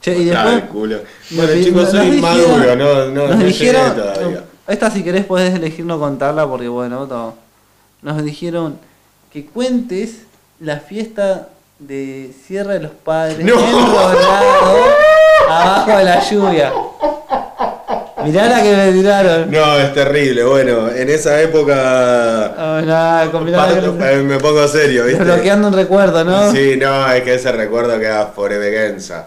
Che, 0.00 0.18
y 0.18 0.28
el 0.28 0.34
después. 0.34 0.64
culo. 0.64 0.96
nos 0.98 1.36
Bueno, 1.46 1.64
chicos, 1.64 1.90
soy 1.90 2.08
inmaduro, 2.08 2.76
no, 2.76 3.04
no, 3.06 3.28
nos 3.28 3.38
no 3.38 3.44
dijeron, 3.44 3.96
todavía. 3.96 4.44
Esta 4.66 4.90
si 4.90 5.02
querés 5.02 5.24
podés 5.24 5.54
elegir 5.54 5.84
no 5.84 5.98
contarla 5.98 6.46
porque 6.46 6.68
bueno, 6.68 7.06
todo. 7.06 7.34
Nos 8.02 8.22
dijeron 8.22 8.78
que 9.32 9.46
cuentes 9.46 10.22
la 10.60 10.78
fiesta 10.80 11.48
de 11.78 12.30
cierre 12.46 12.74
de 12.74 12.80
los 12.80 12.92
padres 12.92 13.38
¡No! 13.44 13.54
enrolado 13.54 14.84
abajo 15.48 15.98
de 15.98 16.04
la 16.04 16.20
lluvia. 16.30 16.72
Mirá 18.24 18.48
la 18.48 18.62
que 18.62 18.74
me 18.74 18.92
tiraron. 18.92 19.50
No, 19.50 19.76
es 19.78 19.92
terrible. 19.92 20.44
Bueno, 20.44 20.88
en 20.88 21.10
esa 21.10 21.42
época. 21.42 21.74
Ah, 22.56 23.26
con 23.30 23.44
que 23.44 23.52
parto- 23.52 23.92
me- 23.92 24.12
eh, 24.12 24.16
me 24.22 24.38
pongo 24.38 24.66
serio, 24.66 25.04
¿viste? 25.04 25.22
Desbloqueando 25.22 25.68
un 25.68 25.74
recuerdo, 25.74 26.24
¿no? 26.24 26.50
Sí, 26.50 26.76
no, 26.80 27.12
es 27.12 27.22
que 27.22 27.34
ese 27.34 27.52
recuerdo 27.52 27.98
queda 27.98 28.26
forevegenza. 28.34 29.26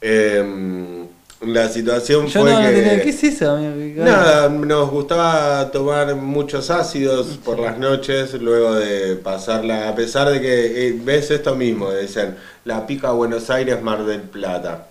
Eh, 0.00 0.99
la 1.40 1.68
situación 1.68 2.26
Yo 2.26 2.42
fue 2.42 2.52
no, 2.52 2.60
que. 2.60 2.74
tenía. 2.74 3.02
¿Qué 3.02 3.10
es 3.10 3.24
eso? 3.24 3.58
Nada, 3.58 4.48
nos 4.48 4.90
gustaba 4.90 5.70
tomar 5.70 6.14
muchos 6.14 6.70
ácidos 6.70 7.38
por 7.44 7.58
las 7.58 7.78
noches, 7.78 8.34
luego 8.34 8.74
de 8.74 9.16
pasarla, 9.16 9.88
a 9.88 9.94
pesar 9.94 10.28
de 10.30 10.40
que, 10.40 10.88
eh, 10.88 11.00
ves 11.02 11.30
esto 11.30 11.54
mismo, 11.54 11.90
dicen, 11.92 12.36
la 12.64 12.86
pica 12.86 13.12
Buenos 13.12 13.48
Aires, 13.48 13.80
Mar 13.82 14.04
del 14.04 14.22
Plata. 14.22 14.86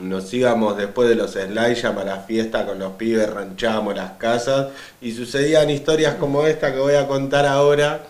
Nos 0.00 0.32
íbamos 0.34 0.76
después 0.76 1.08
de 1.08 1.14
los 1.14 1.32
slides 1.32 1.84
a 1.86 1.92
la 2.04 2.18
fiesta 2.18 2.66
con 2.66 2.78
los 2.78 2.92
pibes, 2.92 3.30
ranchábamos 3.30 3.96
las 3.96 4.12
casas 4.12 4.68
y 5.00 5.12
sucedían 5.12 5.70
historias 5.70 6.16
como 6.16 6.46
esta 6.46 6.74
que 6.74 6.80
voy 6.80 6.96
a 6.96 7.08
contar 7.08 7.46
ahora, 7.46 8.02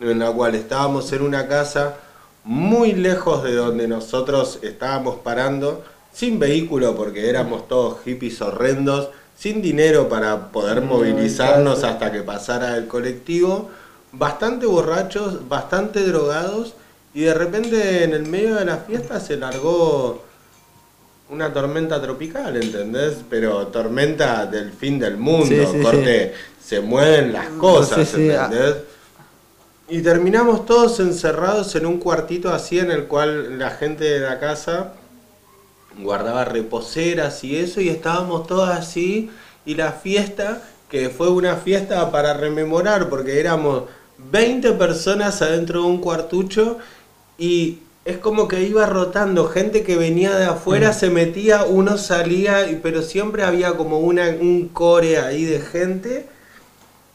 en 0.00 0.18
la 0.18 0.30
cual 0.32 0.54
estábamos 0.54 1.12
en 1.12 1.20
una 1.20 1.46
casa 1.46 1.96
muy 2.44 2.92
lejos 2.92 3.42
de 3.42 3.54
donde 3.54 3.88
nosotros 3.88 4.58
estábamos 4.62 5.16
parando, 5.16 5.84
sin 6.14 6.38
vehículo 6.38 6.94
porque 6.96 7.28
éramos 7.28 7.68
todos 7.68 7.98
hippies 8.04 8.40
horrendos, 8.40 9.10
sin 9.36 9.60
dinero 9.60 10.08
para 10.08 10.52
poder 10.52 10.80
No, 10.80 10.94
movilizarnos 10.94 11.80
claro. 11.80 11.94
hasta 11.94 12.12
que 12.12 12.22
pasara 12.22 12.76
el 12.76 12.86
colectivo, 12.86 13.68
bastante 14.12 14.64
borrachos, 14.64 15.48
bastante 15.48 16.06
drogados 16.06 16.74
y 17.12 17.22
de 17.22 17.34
repente 17.34 18.04
en 18.04 18.12
el 18.12 18.26
medio 18.26 18.54
de 18.54 18.64
la 18.64 18.78
fiesta 18.78 19.18
se 19.20 19.36
largó 19.36 20.22
una 21.30 21.52
tormenta 21.52 22.00
tropical, 22.00 22.56
¿entendés? 22.56 23.16
Pero 23.28 23.66
tormenta 23.68 24.46
del 24.46 24.72
fin 24.72 24.98
del 25.00 25.16
mundo, 25.16 25.46
Sí, 25.46 25.66
sí, 25.72 25.80
corte, 25.82 26.32
se 26.62 26.80
mueven 26.80 27.32
las 27.32 27.48
cosas, 27.48 28.08
sí, 28.08 28.30
ah. 28.30 28.44
¿entendés? 28.44 28.76
Y 29.88 30.00
terminamos 30.00 30.64
todos 30.64 31.00
encerrados 31.00 31.74
en 31.74 31.86
un 31.86 31.98
cuartito 31.98 32.50
así 32.52 32.78
en 32.78 32.90
el 32.90 33.04
cual 33.04 33.58
la 33.58 33.70
gente 33.70 34.04
de 34.04 34.20
la 34.20 34.38
casa 34.38 34.92
guardaba 35.98 36.44
reposeras 36.44 37.44
y 37.44 37.56
eso 37.56 37.80
y 37.80 37.88
estábamos 37.88 38.46
todos 38.46 38.68
así 38.68 39.30
y 39.66 39.74
la 39.74 39.92
fiesta 39.92 40.62
que 40.90 41.08
fue 41.08 41.28
una 41.30 41.56
fiesta 41.56 42.10
para 42.10 42.34
rememorar 42.34 43.08
porque 43.08 43.40
éramos 43.40 43.84
20 44.30 44.72
personas 44.72 45.40
adentro 45.42 45.82
de 45.82 45.86
un 45.88 45.98
cuartucho 45.98 46.78
y 47.38 47.78
es 48.04 48.18
como 48.18 48.48
que 48.48 48.62
iba 48.64 48.84
rotando 48.86 49.48
gente 49.48 49.82
que 49.82 49.96
venía 49.96 50.34
de 50.36 50.44
afuera 50.44 50.92
se 50.92 51.08
metía 51.10 51.64
uno 51.64 51.96
salía 51.96 52.70
y- 52.70 52.76
pero 52.76 53.00
siempre 53.02 53.44
había 53.44 53.72
como 53.76 53.98
una 54.00 54.28
un 54.28 54.68
core 54.68 55.18
ahí 55.18 55.44
de 55.44 55.60
gente. 55.60 56.26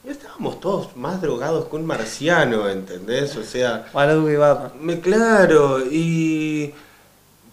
Y 0.04 0.10
estábamos 0.10 0.60
todos 0.62 0.96
más 0.96 1.22
drogados 1.22 1.68
que 1.68 1.76
un 1.76 1.86
marciano 1.86 2.68
¿entendés? 2.70 3.36
o 3.36 3.44
sea 3.44 3.86
y 4.82 4.96
claro, 4.98 5.80
y 5.86 6.74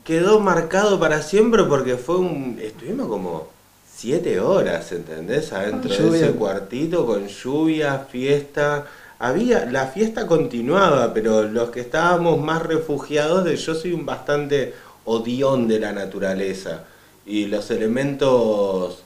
quedó 0.06 0.38
marcado 0.38 0.98
para 1.00 1.20
siempre 1.20 1.64
porque 1.64 1.96
fue 1.96 2.16
un. 2.16 2.58
Estuvimos 2.62 3.08
como 3.08 3.48
siete 3.92 4.40
horas, 4.40 4.92
¿entendés? 4.92 5.52
Adentro 5.52 5.90
de 5.90 6.16
ese 6.16 6.30
cuartito 6.32 7.04
con 7.04 7.26
lluvia, 7.26 7.98
fiesta. 8.10 8.86
Había, 9.18 9.64
la 9.66 9.86
fiesta 9.88 10.26
continuaba, 10.26 11.12
pero 11.12 11.42
los 11.42 11.70
que 11.70 11.80
estábamos 11.80 12.38
más 12.38 12.62
refugiados, 12.62 13.44
de 13.44 13.56
yo 13.56 13.74
soy 13.74 13.92
un 13.92 14.06
bastante 14.06 14.74
odión 15.04 15.66
de 15.66 15.80
la 15.80 15.92
naturaleza. 15.92 16.84
Y 17.24 17.46
los 17.46 17.70
elementos 17.72 19.02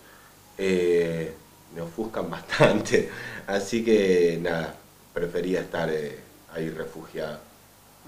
eh, 0.59 1.33
me 1.75 1.81
ofuscan 1.81 2.29
bastante. 2.31 3.09
Así 3.47 3.83
que 3.83 4.39
nada, 4.43 4.75
prefería 5.15 5.61
estar 5.61 5.89
eh, 5.89 6.19
ahí 6.53 6.69
refugiado. 6.69 7.39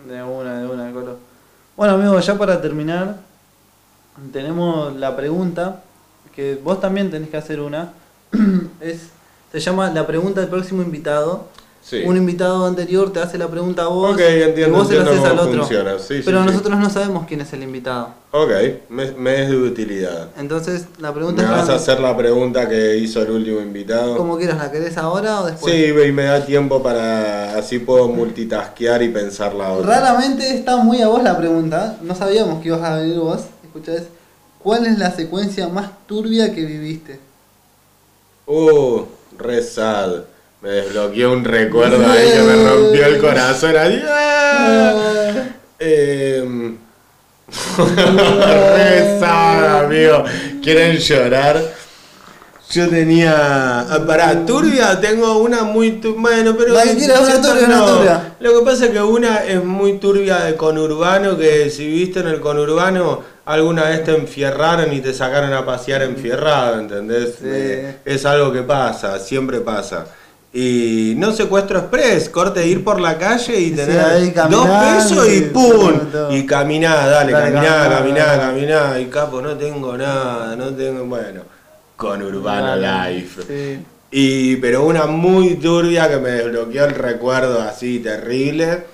De 0.07 0.23
una, 0.23 0.61
de 0.61 0.67
una, 0.67 0.93
Colo. 0.93 1.32
Bueno, 1.75 1.95
amigos, 1.95 2.27
ya 2.27 2.37
para 2.37 2.61
terminar, 2.61 3.17
tenemos 4.31 4.95
la 4.95 5.17
pregunta, 5.17 5.83
que 6.35 6.57
vos 6.63 6.83
también 6.83 7.11
tenés 7.11 7.31
que 7.31 7.39
hacer 7.39 7.61
una. 7.61 7.95
es 8.81 9.09
Se 9.51 9.59
llama 9.59 9.91
la 9.91 10.07
pregunta 10.07 10.43
del 10.43 10.51
próximo 10.51 10.83
invitado. 10.83 11.49
Sí. 11.83 12.03
Un 12.07 12.17
invitado 12.17 12.65
anterior 12.65 13.13
te 13.13 13.19
hace 13.19 13.37
la 13.39 13.49
pregunta 13.49 13.83
a 13.83 13.87
vos 13.89 14.13
Ok, 14.15 14.21
entiendo, 14.21 14.77
y 14.77 14.81
vos 14.81 14.89
se 14.89 14.95
la 14.95 15.03
haces 15.03 15.25
al 15.25 15.39
otro. 15.41 15.67
Sí, 15.99 16.21
Pero 16.25 16.41
sí. 16.41 16.47
nosotros 16.47 16.79
no 16.79 16.89
sabemos 16.89 17.27
quién 17.27 17.41
es 17.41 17.53
el 17.53 17.65
invitado. 17.65 18.11
Ok, 18.31 18.51
me, 18.89 19.11
me 19.11 19.43
es 19.43 19.51
de 19.51 19.57
utilidad. 19.57 20.29
Entonces, 20.39 20.87
la 20.99 21.13
pregunta 21.13 21.43
¿Me 21.43 21.49
es 21.49 21.55
vas 21.55 21.69
a 21.69 21.75
hacer 21.75 21.99
la 21.99 22.17
pregunta 22.17 22.69
que 22.69 22.97
hizo 22.99 23.21
el 23.21 23.33
último 23.33 23.61
invitado? 23.61 24.17
como 24.17 24.39
quieras, 24.39 24.59
¿la 24.59 24.71
querés 24.71 24.97
ahora 24.97 25.41
o 25.41 25.47
después? 25.47 25.75
Sí, 25.75 25.87
y 25.87 26.13
me 26.13 26.23
da 26.23 26.47
tiempo 26.47 26.83
para... 26.83 27.59
Así 27.59 27.81
puedo 27.81 28.09
multitaskear 28.09 29.03
y 29.03 29.09
pensar 29.09 29.53
la 29.53 29.73
otra. 29.73 30.01
Raramente 30.01 30.55
está 30.55 30.77
muy 30.77 31.03
a 31.03 31.09
vos 31.09 31.23
la 31.23 31.37
pregunta. 31.37 31.99
No 32.01 32.15
sabíamos 32.15 32.63
que 32.63 32.69
ibas 32.69 32.83
a 32.83 32.97
venir 32.97 33.19
vos. 33.19 33.43
Escuchá, 33.65 33.95
es, 33.95 34.05
¿cuál 34.63 34.87
es 34.87 34.99
la 34.99 35.11
secuencia 35.11 35.67
más 35.69 35.91
turbia 36.07 36.55
que 36.55 36.65
viviste? 36.65 37.19
Uh, 38.47 39.03
re 39.37 39.63
sad. 39.63 40.23
Me 40.63 40.71
desbloqueó 40.71 41.33
un 41.33 41.45
recuerdo 41.45 42.07
ahí 42.11 42.31
que 42.31 42.43
me 42.43 42.69
rompió 42.71 43.07
el 43.07 43.19
corazón. 43.21 43.77
Ahí. 43.77 44.03
¡ah! 44.09 45.33
Em, 45.81 46.77
re 47.79 49.19
sad, 49.21 49.85
amigo. 49.85 50.25
¿Quieren 50.63 50.97
llorar? 50.99 51.61
Yo 52.71 52.89
tenía. 52.89 53.81
ah, 53.81 54.05
Pará, 54.07 54.47
turbia, 54.47 54.99
tengo 55.01 55.39
una 55.39 55.65
muy. 55.65 56.01
tu- 56.01 56.15
Bueno, 56.15 56.55
pero. 56.57 56.75
Quieras, 56.97 57.21
una 57.21 57.43
turbia, 57.43 57.67
una 57.67 57.85
turbia. 57.87 58.35
Lo 58.41 58.59
que 58.61 58.65
pasa 58.65 58.85
es 58.87 58.91
que 58.93 59.03
una 59.03 59.45
es 59.45 59.63
muy 59.65 59.99
turbia 59.99 60.45
de 60.45 60.55
conurbano, 60.57 61.37
que 61.37 61.69
si 61.71 61.85
viviste 61.87 62.21
en 62.21 62.29
el 62.29 62.41
conurbano, 62.41 63.23
alguna 63.45 63.85
vez 63.91 64.05
te 64.05 64.13
enfierraron 64.17 64.93
y 64.93 65.01
te 65.01 65.13
sacaron 65.13 65.53
a 65.53 65.67
pasear 65.67 66.03
enfierrado, 66.03 66.79
¿entendés? 66.79 67.35
Sí. 67.41 67.45
Eh, 67.47 67.97
es 68.05 68.25
algo 68.25 68.53
que 68.53 68.63
pasa, 68.63 69.19
siempre 69.19 69.61
pasa. 69.61 70.07
Y 70.55 71.15
no 71.17 71.33
secuestro 71.33 71.79
express, 71.79 72.29
corte 72.29 72.67
ir 72.67 72.85
por 72.85 73.01
la 73.01 73.17
calle 73.17 73.59
y 73.59 73.71
tener 73.71 74.35
dos 74.51 74.69
pesos 74.69 75.27
y 75.29 75.37
y 75.37 75.41
¡pum! 75.43 75.93
Y 76.31 76.45
caminá, 76.45 77.07
dale, 77.07 77.33
Dale, 77.33 77.53
caminá, 77.53 77.89
caminá, 77.89 78.39
caminá. 78.39 79.01
Y 79.01 79.07
capo, 79.07 79.41
no 79.41 79.57
tengo 79.57 79.97
nada, 79.97 80.55
no 80.55 80.75
tengo. 80.75 81.07
Bueno, 81.07 81.43
conurbano 81.97 82.77
life. 82.77 83.43
Sí. 83.47 83.87
Y, 84.15 84.57
pero 84.57 84.85
una 84.85 85.07
muy 85.07 85.55
turbia 85.55 86.07
que 86.07 86.19
me 86.19 86.31
desbloqueó 86.33 86.85
el 86.85 86.95
recuerdo 86.95 87.63
así 87.63 88.01
terrible. 88.01 88.85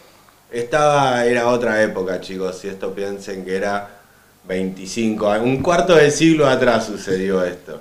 Estaba, 0.52 1.26
era 1.26 1.48
otra 1.48 1.82
época, 1.82 2.20
chicos. 2.20 2.56
Si 2.56 2.68
esto 2.68 2.94
piensen 2.94 3.44
que 3.44 3.56
era 3.56 3.98
25, 4.46 5.28
años, 5.28 5.44
un 5.44 5.60
cuarto 5.60 5.96
de 5.96 6.12
siglo 6.12 6.46
atrás 6.46 6.86
sucedió 6.86 7.44
esto. 7.44 7.80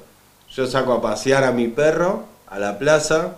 Yo 0.51 0.65
saco 0.65 0.93
a 0.93 1.01
pasear 1.01 1.43
a 1.43 1.51
mi 1.51 1.67
perro 1.67 2.25
a 2.47 2.57
la 2.57 2.79
plaza. 2.79 3.35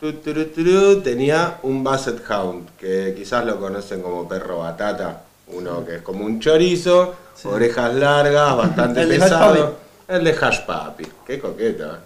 Tu, 0.00 1.00
tenía 1.02 1.58
un 1.62 1.84
Basset 1.84 2.22
Hound, 2.30 2.70
que 2.78 3.14
quizás 3.16 3.44
lo 3.44 3.58
conocen 3.60 4.00
como 4.02 4.28
perro 4.28 4.58
batata. 4.60 5.22
Uno 5.48 5.84
que 5.84 5.96
es 5.96 6.02
como 6.02 6.24
un 6.24 6.40
chorizo, 6.40 7.14
Sí. 7.34 7.48
orejas 7.48 7.94
largas, 7.94 8.56
bastante 8.56 9.02
El 9.02 9.08
de 9.10 9.16
Hush 9.16 9.22
pesado. 9.22 9.76
El 10.08 10.24
de 10.24 10.30
Hash 10.40 10.60
Papi, 10.66 11.04
qué 11.26 11.38
coqueta. 11.38 12.00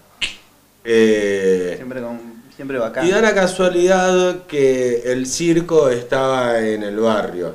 Eh, 0.85 1.73
Siempre, 1.77 2.01
con, 2.03 2.21
siempre 2.55 2.79
bacán. 2.79 3.07
y 3.07 3.11
da 3.11 3.21
la 3.21 3.35
casualidad 3.35 4.43
que 4.47 5.03
el 5.13 5.27
circo 5.27 5.89
estaba 5.89 6.59
en 6.61 6.83
el 6.83 6.99
barrio. 6.99 7.55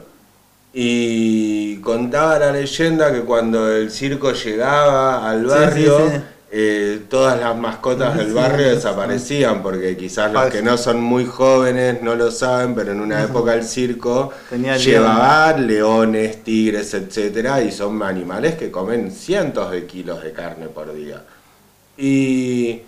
Y 0.73 1.77
contaba 1.77 2.37
la 2.39 2.51
leyenda 2.51 3.11
que 3.11 3.21
cuando 3.21 3.71
el 3.71 3.89
circo 3.91 4.31
llegaba 4.33 5.27
al 5.29 5.45
barrio, 5.45 5.97
sí, 5.97 6.15
sí. 6.15 6.21
Eh, 6.51 7.01
todas 7.09 7.39
las 7.39 7.55
mascotas 7.55 8.17
del 8.17 8.33
barrio 8.33 8.69
desaparecían, 8.69 9.61
porque 9.61 9.95
quizás 9.95 10.33
los 10.33 10.45
que 10.45 10.63
no 10.63 10.77
son 10.77 10.99
muy 10.99 11.25
jóvenes 11.25 12.01
no 12.01 12.15
lo 12.15 12.31
saben, 12.31 12.73
pero 12.73 12.91
en 12.91 13.01
una 13.01 13.23
época 13.23 13.53
el 13.53 13.63
circo 13.63 14.31
Tenía 14.49 14.75
llevaba 14.77 15.55
leones, 15.55 16.43
tigres, 16.43 16.95
etcétera, 16.95 17.61
y 17.61 17.71
son 17.71 18.01
animales 18.01 18.55
que 18.55 18.71
comen 18.71 19.11
cientos 19.11 19.69
de 19.71 19.85
kilos 19.85 20.23
de 20.23 20.31
carne 20.31 20.67
por 20.69 20.91
día. 20.91 21.21
Y 21.97 22.81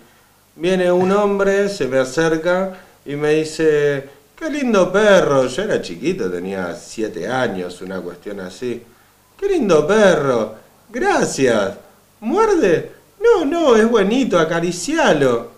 viene 0.56 0.90
un 0.90 1.12
hombre, 1.12 1.68
se 1.68 1.86
me 1.86 1.98
acerca 1.98 2.72
y 3.04 3.14
me 3.14 3.34
dice, 3.34 4.08
qué 4.34 4.50
lindo 4.50 4.90
perro. 4.90 5.46
Yo 5.46 5.62
era 5.62 5.80
chiquito, 5.80 6.28
tenía 6.28 6.74
siete 6.74 7.28
años, 7.28 7.80
una 7.80 8.00
cuestión 8.00 8.40
así. 8.40 8.82
Qué 9.36 9.46
lindo 9.46 9.86
perro. 9.86 10.56
Gracias. 10.90 11.74
¿Muerde? 12.20 13.01
No, 13.22 13.44
no, 13.44 13.76
es 13.76 13.88
buenito, 13.88 14.38
acaricialo. 14.38 15.48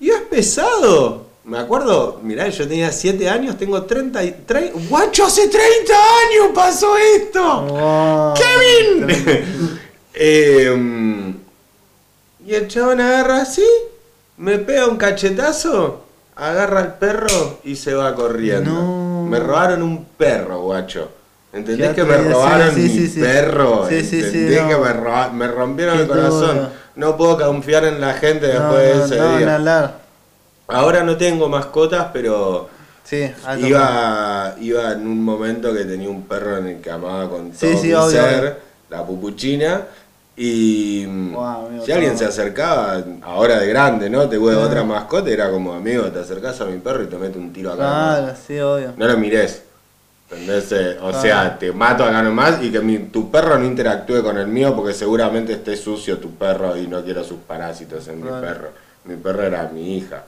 ¿Y 0.00 0.10
es 0.10 0.20
pesado? 0.22 1.26
Me 1.44 1.58
acuerdo, 1.58 2.20
mirá, 2.22 2.48
yo 2.48 2.68
tenía 2.68 2.92
7 2.92 3.28
años, 3.28 3.56
tengo 3.58 3.82
30 3.82 4.22
y... 4.24 4.44
tre- 4.46 4.72
¡Guacho, 4.88 5.24
hace 5.24 5.48
30 5.48 5.92
años 5.94 6.50
pasó 6.54 6.96
esto! 6.96 7.62
Wow. 7.62 8.34
¡Kevin! 8.34 9.80
Eh, 10.22 11.34
y 12.44 12.54
el 12.54 12.68
chabón 12.68 13.00
agarra 13.00 13.42
así, 13.42 13.64
me 14.38 14.58
pega 14.58 14.86
un 14.88 14.96
cachetazo, 14.96 16.02
agarra 16.34 16.80
al 16.80 16.98
perro 16.98 17.60
y 17.64 17.76
se 17.76 17.94
va 17.94 18.14
corriendo. 18.14 18.70
No. 18.72 19.24
Me 19.26 19.38
robaron 19.38 19.82
un 19.82 20.04
perro, 20.04 20.60
guacho. 20.62 21.10
¿Entendés 21.52 21.88
Ya 21.88 21.94
que 21.94 22.04
me 22.04 22.16
robaron 22.16 22.74
sí, 22.74 22.80
mi 22.82 23.06
sí, 23.08 23.20
perro? 23.20 23.86
Sí, 23.88 24.00
sí, 24.02 24.06
sí, 24.22 24.26
¿Entendés 24.26 24.62
no. 24.62 24.68
que 24.68 24.76
me, 24.76 24.92
roba- 24.92 25.30
me 25.30 25.48
rompieron 25.48 25.98
el 25.98 26.06
corazón? 26.06 26.56
duro. 26.56 26.68
No 26.96 27.16
puedo 27.16 27.38
confiar 27.38 27.84
en 27.84 28.00
la 28.00 28.14
gente 28.14 28.46
No, 28.46 28.72
después 28.74 29.10
de 29.10 29.16
ese 29.16 29.16
no, 29.22 29.38
día. 29.38 29.94
Ahora 30.68 31.02
no 31.02 31.16
tengo 31.16 31.48
mascotas, 31.48 32.08
pero 32.12 32.68
iba, 33.58 34.54
iba 34.60 34.92
en 34.92 35.06
un 35.06 35.24
momento 35.24 35.74
que 35.74 35.84
tenía 35.84 36.08
un 36.08 36.22
perro 36.22 36.58
en 36.58 36.66
el 36.68 36.80
que 36.80 36.90
amaba 36.90 37.28
con 37.28 37.50
todo 37.50 37.70
mi 37.70 37.76
ser, 38.10 38.44
obvio. 38.44 38.56
la 38.90 39.04
pupuchina. 39.04 39.82
Y 40.36 41.04
mm, 41.06 41.34
Wow, 41.34 41.66
amigo, 41.66 41.84
si 41.84 41.92
alguien 41.92 42.16
se 42.16 42.24
acercaba, 42.24 43.02
ahora 43.22 43.58
de 43.58 43.66
grande, 43.66 44.08
¿no? 44.08 44.28
Te 44.28 44.38
voy 44.38 44.54
a 44.54 44.58
otra 44.60 44.84
mascota, 44.84 45.28
era 45.28 45.50
como 45.50 45.74
amigo, 45.74 46.04
te 46.04 46.20
acercás 46.20 46.60
a 46.60 46.66
mi 46.66 46.78
perro 46.78 47.02
y 47.02 47.06
te 47.08 47.16
meto 47.18 47.38
un 47.38 47.52
tiro 47.52 47.72
acá. 47.72 47.82
Claro, 47.82 48.34
sí, 48.46 48.58
obvio. 48.60 48.92
No 48.96 49.06
lo 49.06 49.18
mires. 49.18 49.64
¿Entendés? 50.30 50.70
Eh, 50.72 50.98
O 51.02 51.08
Ah. 51.08 51.20
sea, 51.20 51.58
te 51.58 51.72
mato 51.72 52.04
acá 52.04 52.22
nomás 52.22 52.62
y 52.62 52.70
que 52.70 52.80
mi- 52.80 52.98
tu 53.10 53.30
perro 53.30 53.58
no 53.58 53.64
interactúe 53.64 54.22
con 54.22 54.38
el 54.38 54.46
mío 54.46 54.74
porque 54.76 54.94
seguramente 54.94 55.54
esté 55.54 55.76
sucio 55.76 56.18
tu 56.18 56.30
perro 56.36 56.76
y 56.76 56.86
no 56.86 57.02
quiero 57.02 57.24
sus 57.24 57.38
parásitos 57.40 58.06
en 58.08 58.22
mi 58.22 58.30
perro. 58.30 58.68
Mi 59.04 59.16
perro 59.16 59.42
era 59.42 59.68
mi 59.72 59.96
hija. 59.96 60.24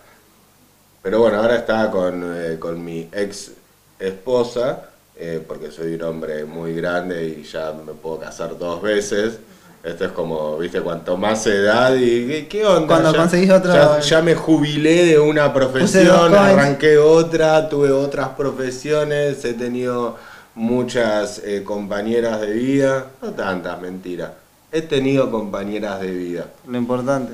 Pero 1.02 1.20
bueno, 1.20 1.38
ahora 1.38 1.56
estaba 1.56 1.90
con, 1.90 2.22
eh, 2.36 2.56
con 2.58 2.82
mi 2.84 3.08
ex 3.12 3.52
esposa, 3.98 4.88
eh, 5.16 5.42
porque 5.46 5.70
soy 5.70 5.94
un 5.94 6.02
hombre 6.02 6.44
muy 6.44 6.74
grande 6.74 7.24
y 7.28 7.42
ya 7.44 7.72
me 7.72 7.92
puedo 7.92 8.18
casar 8.20 8.58
dos 8.58 8.82
veces. 8.82 9.38
Esto 9.82 10.04
es 10.04 10.12
como, 10.12 10.59
viste, 10.59 10.80
cuanto 10.80 11.16
más 11.16 11.44
edad 11.48 11.94
y 11.96 12.44
¿qué, 12.44 12.64
onda? 12.64 12.86
Cuando 12.86 13.12
ya, 13.12 13.18
conseguís 13.18 13.50
otra- 13.50 13.98
Ya, 13.98 14.00
ya 14.00 14.22
me 14.22 14.36
jubilé 14.36 15.06
de 15.06 15.18
una 15.18 15.52
profesión, 15.52 16.32
arranqué 16.34 16.98
otra, 16.98 17.68
tuve 17.68 17.90
otras 17.90 18.28
profesiones, 18.28 19.44
he 19.44 19.54
tenido 19.54 20.16
muchas 20.54 21.40
eh, 21.44 21.64
compañeras 21.64 22.40
de 22.40 22.52
vida, 22.52 23.06
no 23.20 23.30
tantas, 23.32 23.80
mentira. 23.80 24.34
He 24.70 24.82
tenido 24.82 25.30
compañeras 25.30 26.00
de 26.00 26.12
vida. 26.12 26.46
Lo 26.68 26.78
importante. 26.78 27.32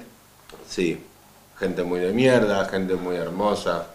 Sí, 0.67 0.99
gente 1.59 1.83
muy 1.85 2.01
de 2.01 2.13
mierda, 2.13 2.65
gente 2.65 2.95
muy 2.95 3.17
hermosa. 3.17 3.89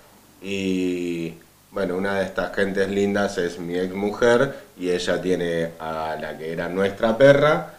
Y 0.43 1.33
bueno, 1.71 1.95
una 1.97 2.19
de 2.19 2.25
estas 2.25 2.53
gentes 2.55 2.87
lindas 2.89 3.37
es 3.39 3.57
mi 3.57 3.79
ex 3.79 3.95
mujer 3.95 4.55
y 4.77 4.91
ella 4.91 5.19
tiene 5.21 5.69
a 5.79 6.15
la 6.21 6.37
que 6.37 6.51
era 6.51 6.69
nuestra 6.69 7.17
perra 7.17 7.73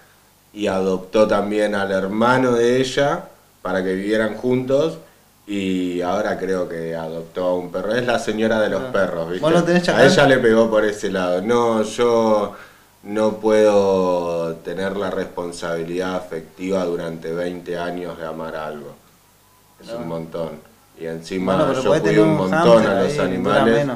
y 0.54 0.66
adoptó 0.68 1.26
también 1.26 1.74
al 1.74 1.90
hermano 1.90 2.52
de 2.52 2.80
ella 2.80 3.24
para 3.62 3.82
que 3.82 3.94
vivieran 3.94 4.36
juntos 4.36 4.98
y 5.46 6.00
ahora 6.00 6.38
creo 6.38 6.68
que 6.68 6.94
adoptó 6.94 7.44
a 7.46 7.54
un 7.54 7.70
perro. 7.72 7.94
Es 7.94 8.06
la 8.06 8.18
señora 8.18 8.60
de 8.60 8.70
los 8.70 8.82
Ah. 8.84 8.92
perros, 8.92 9.28
¿viste? 9.30 9.44
¿Vos 9.44 9.52
no 9.52 9.64
tenés 9.64 9.88
a 9.88 10.04
ella 10.04 10.26
le 10.26 10.38
pegó 10.38 10.70
por 10.70 10.84
ese 10.84 11.10
lado. 11.10 11.42
No, 11.42 11.82
yo 11.82 12.54
no 13.02 13.32
puedo 13.36 14.54
tener 14.64 14.96
la 14.96 15.10
responsabilidad 15.10 16.14
afectiva 16.16 16.84
durante 16.84 17.32
20 17.34 17.76
años 17.76 18.16
de 18.18 18.24
amar 18.26 18.56
algo. 18.56 18.94
Es 19.82 19.90
un 19.90 20.08
montón. 20.08 20.50
Y 20.98 21.06
encima 21.06 21.56
Bueno, 21.56 21.82
yo 21.82 22.00
cuido 22.00 22.22
un 22.22 22.36
montón 22.36 22.86
a 22.86 23.02
los 23.02 23.12
ahí, 23.12 23.18
animales. 23.18 23.86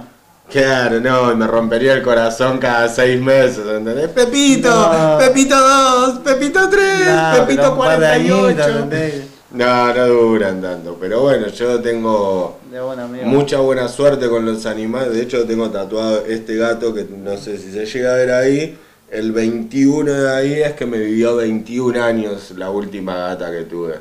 Claro, 0.51 0.99
no, 1.01 1.31
y 1.33 1.37
me 1.37 1.47
rompería 1.47 1.93
el 1.93 2.03
corazón 2.03 2.59
cada 2.59 2.89
seis 2.89 3.21
meses, 3.21 3.61
¿entendés? 3.67 4.09
Pepito, 4.09 4.71
No. 4.71 5.19
Pepito 5.19 5.57
2, 5.59 6.19
Pepito 6.21 6.69
3, 6.71 7.07
Nah, 7.07 7.33
pero 7.33 7.47
Pepito 7.47 7.73
un 7.73 7.79
par 7.79 8.01
de 8.01 8.07
48. 8.07 8.45
añitos, 8.47 8.67
¿entendés? 8.67 9.25
No, 9.51 9.95
no 9.95 10.07
duran 10.07 10.61
tanto, 10.63 10.97
pero 11.01 11.23
bueno, 11.23 11.49
yo 11.49 11.81
tengo 11.81 12.59
buen 12.71 13.29
mucha 13.29 13.59
buena 13.59 13.89
suerte 13.89 14.29
con 14.29 14.45
los 14.45 14.65
animales. 14.67 15.13
De 15.13 15.23
hecho, 15.23 15.45
tengo 15.45 15.71
tatuado 15.71 16.25
este 16.27 16.57
gato 16.57 16.95
que 16.95 17.05
no 17.05 17.37
sé 17.37 17.57
si 17.59 17.73
se 17.73 17.87
llega 17.87 18.13
a 18.13 18.17
ver 18.17 18.31
ahí. 18.33 18.79
El 19.11 19.33
21 19.33 20.13
de 20.13 20.31
ahí 20.31 20.53
es 20.61 20.75
que 20.75 20.85
me 20.85 20.99
vivió 20.99 21.37
21 21.37 22.03
años 22.03 22.53
la 22.57 22.71
última 22.71 23.17
gata 23.17 23.51
que 23.51 23.63
tuve. 23.63 23.95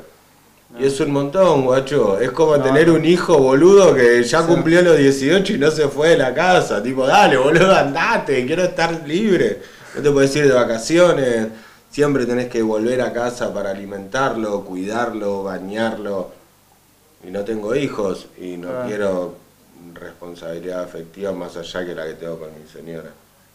Y 0.78 0.84
es 0.86 0.98
un 1.00 1.10
montón, 1.12 1.64
guacho. 1.64 2.18
Es 2.20 2.30
como 2.32 2.56
No, 2.56 2.62
tener 2.64 2.88
no. 2.88 2.94
un 2.94 3.04
hijo 3.04 3.38
boludo 3.38 3.94
que 3.94 4.22
ya 4.22 4.40
Sí. 4.42 4.46
cumplió 4.48 4.82
los 4.82 4.96
18 4.98 5.52
y 5.54 5.58
no 5.58 5.70
se 5.70 5.88
fue 5.88 6.10
de 6.10 6.18
la 6.18 6.34
casa. 6.34 6.82
Tipo, 6.82 7.06
dale, 7.06 7.36
boludo, 7.36 7.74
andate, 7.74 8.44
quiero 8.46 8.64
estar 8.64 9.06
libre. 9.06 9.60
No 9.96 10.02
te 10.02 10.10
puedes 10.10 10.34
ir 10.36 10.46
de 10.46 10.52
vacaciones. 10.54 11.48
Siempre 11.90 12.26
tenés 12.26 12.48
que 12.48 12.60
volver 12.62 13.00
a 13.00 13.12
casa 13.12 13.52
para 13.54 13.70
alimentarlo, 13.70 14.62
cuidarlo, 14.64 15.42
bañarlo. 15.44 16.30
Y 17.26 17.30
no 17.30 17.40
tengo 17.44 17.74
hijos 17.74 18.26
y 18.40 18.56
no 18.58 18.68
Ah. 18.68 18.84
quiero 18.86 19.36
responsabilidad 19.94 20.82
afectiva 20.82 21.32
más 21.32 21.56
allá 21.56 21.84
que 21.84 21.94
la 21.94 22.04
que 22.06 22.14
tengo 22.14 22.38
con 22.38 22.48
mi 22.50 22.68
señora. 22.70 23.10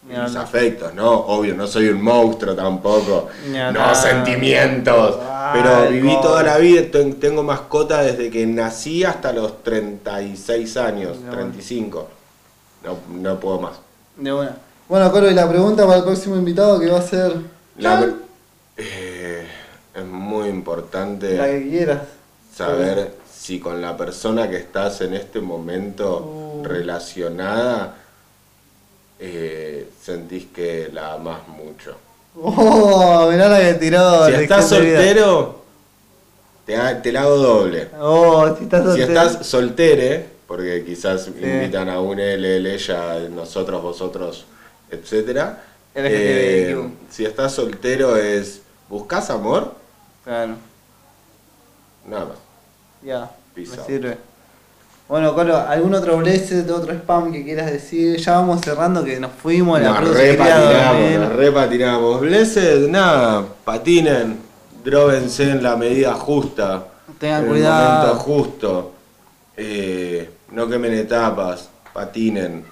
Mis 0.08 0.36
afectos, 0.36 0.94
¿no? 0.94 1.10
Obvio, 1.12 1.56
no 1.56 1.66
soy 1.66 1.88
un 1.88 2.02
monstruo 2.02 2.54
tampoco. 2.56 3.30
No 3.74 3.96
sentimientos. 3.96 5.18
Ay, 5.30 5.62
Pero 5.62 5.90
viví 5.90 6.16
toda 6.22 6.44
la 6.44 6.58
vida, 6.58 6.82
ten- 6.92 7.20
tengo 7.20 7.42
mascota 7.44 8.02
desde 8.04 8.30
que 8.30 8.46
nací 8.46 9.04
hasta 9.04 9.32
los 9.32 9.64
36 9.64 10.76
años, 10.78 11.18
No. 11.20 11.32
35. 11.32 12.08
No, 12.84 12.98
no 13.18 13.40
puedo 13.40 13.60
más. 13.62 13.74
De 14.18 14.34
una. 14.34 14.58
Bueno, 14.90 15.12
Colo, 15.12 15.32
y 15.32 15.34
la 15.34 15.48
pregunta 15.48 15.86
para 15.86 16.00
el 16.00 16.04
próximo 16.04 16.36
invitado 16.36 16.80
que 16.80 16.88
va 16.90 17.00
a 17.00 17.02
ser 17.02 17.34
La- 17.78 18.14
eh, 18.78 19.48
es 19.96 20.06
muy 20.06 20.50
importante 20.50 21.38
la 21.38 21.46
que 21.48 21.70
quieras. 21.70 22.02
saber 22.54 23.16
si 23.34 23.60
con 23.60 23.82
la 23.82 23.96
persona 23.96 24.50
que 24.50 24.58
estás 24.58 25.00
en 25.02 25.14
este 25.14 25.40
momento 25.40 26.60
Uh. 26.62 26.64
relacionada 26.66 27.96
eh, 29.26 29.90
sentís 30.02 30.48
que 30.54 30.90
la 30.92 31.14
amás 31.14 31.48
mucho. 31.48 31.96
Oh, 32.36 33.30
mirá 33.32 33.48
la 33.48 33.60
que 33.60 33.74
tiró. 33.76 34.26
si 34.26 34.34
estás 34.34 34.68
soltero, 34.68 35.64
te, 36.66 36.78
te 37.02 37.12
la 37.12 37.22
hago 37.22 37.38
doble. 37.38 37.90
Oh, 38.00 38.56
si 38.58 38.64
estás 38.64 38.82
Si 38.82 39.02
soltero. 39.02 39.08
estás 39.24 39.46
soltere, 39.48 40.26
porque 40.48 40.84
quizás 40.84 41.28
invitan 41.28 41.90
a 41.90 42.00
un 42.02 42.20
él, 42.20 42.44
él, 42.44 42.66
ella, 42.68 43.20
nosotros, 43.30 43.82
vosotros, 43.82 44.46
etcétera. 44.90 45.64
LGTBIQ. 45.96 46.10
Eh, 46.10 46.90
si 47.10 47.24
estás 47.26 47.54
soltero 47.54 48.18
es 48.18 48.62
¿buscas 48.90 49.30
amor? 49.30 49.76
Claro, 50.24 50.56
Nada 52.06 52.26
más. 52.26 52.38
ya. 53.02 53.32
Me 53.56 53.64
out. 53.78 53.86
sirve. 53.86 54.18
Bueno, 55.14 55.36
Colo, 55.36 55.56
¿algún 55.56 55.94
otro 55.94 56.18
blessed, 56.18 56.68
otro 56.72 56.92
spam 56.92 57.32
que 57.32 57.44
quieras 57.44 57.72
decir? 57.72 58.18
Ya 58.18 58.32
vamos 58.32 58.62
cerrando 58.62 59.04
que 59.04 59.20
nos 59.20 59.32
fuimos, 59.32 59.80
la 59.80 59.96
produ 59.96 60.12
se 60.12 60.20
quería 60.20 60.56
repatinamos, 60.56 61.02
dormir. 61.02 61.20
nos 61.20 61.34
repatinamos. 61.34 62.22
Blessed, 62.22 62.90
nada, 62.90 63.46
patinen, 63.64 64.40
dróbense 64.84 65.52
en 65.52 65.62
la 65.62 65.76
medida 65.76 66.16
justa. 66.16 66.88
Tengan 67.20 67.44
en 67.44 67.50
cuidado. 67.52 67.84
el 67.84 68.08
momento 68.08 68.24
justo. 68.24 68.92
Eh, 69.56 70.32
no 70.50 70.68
quemen 70.68 70.96
etapas, 70.96 71.70
patinen 71.94 72.66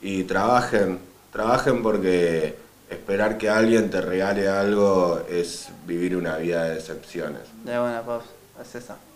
y 0.00 0.22
trabajen. 0.22 1.00
Trabajen 1.32 1.82
porque 1.82 2.56
esperar 2.88 3.36
que 3.36 3.50
alguien 3.50 3.90
te 3.90 4.00
regale 4.00 4.48
algo 4.48 5.22
es 5.28 5.70
vivir 5.88 6.16
una 6.16 6.36
vida 6.36 6.66
de 6.66 6.76
decepciones. 6.76 7.42
Ya, 7.64 7.80
buena, 7.80 8.02
Pops, 8.02 8.26
es 8.62 8.74
esa. 8.76 9.09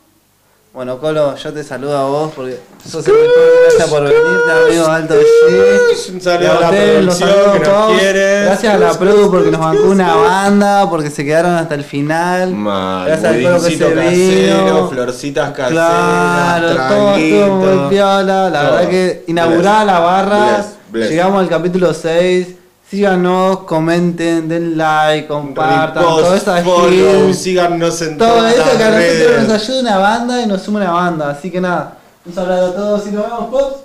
Bueno, 0.75 0.99
Colo, 0.99 1.37
yo 1.37 1.53
te 1.53 1.63
saludo 1.63 1.97
a 1.97 2.03
vos 2.09 2.33
porque 2.35 2.59
sos 2.85 3.07
el 3.07 3.13
mejor. 3.13 3.29
Gracias 3.69 3.89
por 3.89 4.03
venirte, 4.03 4.53
amigo 4.67 4.87
Alto 4.89 5.15
G. 5.15 6.13
Un 6.15 6.21
saludo 6.21 6.51
a 6.51 6.61
la 6.61 6.71
los 7.01 7.17
producción 7.17 7.29
saludos, 7.31 7.53
que 7.53 7.69
nos 7.69 7.93
quiere. 8.01 8.45
Gracias 8.45 8.75
a 8.75 8.79
la 8.79 8.93
Produ 8.99 9.31
porque 9.31 9.51
nos 9.53 9.61
bancó 9.61 9.85
una 9.85 10.15
banda, 10.17 10.91
porque 10.91 11.11
se 11.11 11.25
quedaron 11.25 11.53
hasta 11.55 11.77
el 11.77 11.85
final. 11.85 12.53
Mal, 12.55 13.07
Gracias 13.07 13.33
al 13.33 13.43
Colo 13.43 13.55
que 13.63 13.71
se 13.71 13.79
casero, 13.95 14.65
vino. 14.65 14.89
florcitas 14.91 15.51
caseras, 15.53 15.71
Claro, 15.71 16.69
todo 16.89 17.17
estuvo 17.19 17.57
muy 17.57 17.91
piola. 17.91 18.51
La 18.51 18.61
todo. 18.63 18.73
verdad 18.75 18.91
que 18.91 19.25
inaugurada 19.29 19.85
la 19.85 19.99
barra. 20.01 20.45
Bless, 20.57 20.67
bless. 20.91 21.11
Llegamos 21.11 21.41
al 21.41 21.49
capítulo 21.51 21.95
6. 21.95 22.49
Síganos, 22.95 23.59
comenten, 23.66 24.49
den 24.49 24.79
like, 24.79 25.27
compartan, 25.27 25.97
Repost, 25.97 26.25
toda 26.25 26.37
esa 26.37 26.62
follow, 26.62 27.35
síganos 27.35 28.01
en 28.03 28.16
Todo 28.16 28.29
todas 28.37 28.55
eso 28.55 28.77
que 28.79 28.85
a 28.85 28.91
nosotros 28.91 29.49
nos 29.49 29.62
ayuda 29.62 29.81
una 29.81 29.99
banda 29.99 30.43
y 30.43 30.47
nos 30.47 30.62
suma 30.62 30.79
una 30.79 30.93
banda. 30.93 31.31
Así 31.31 31.51
que 31.51 31.61
nada, 31.61 31.99
un 32.25 32.33
saludo 32.33 32.66
a 32.66 32.73
todos 32.73 33.07
y 33.09 33.11
nos 33.11 33.25
vemos, 33.25 33.47
Pops. 33.51 33.84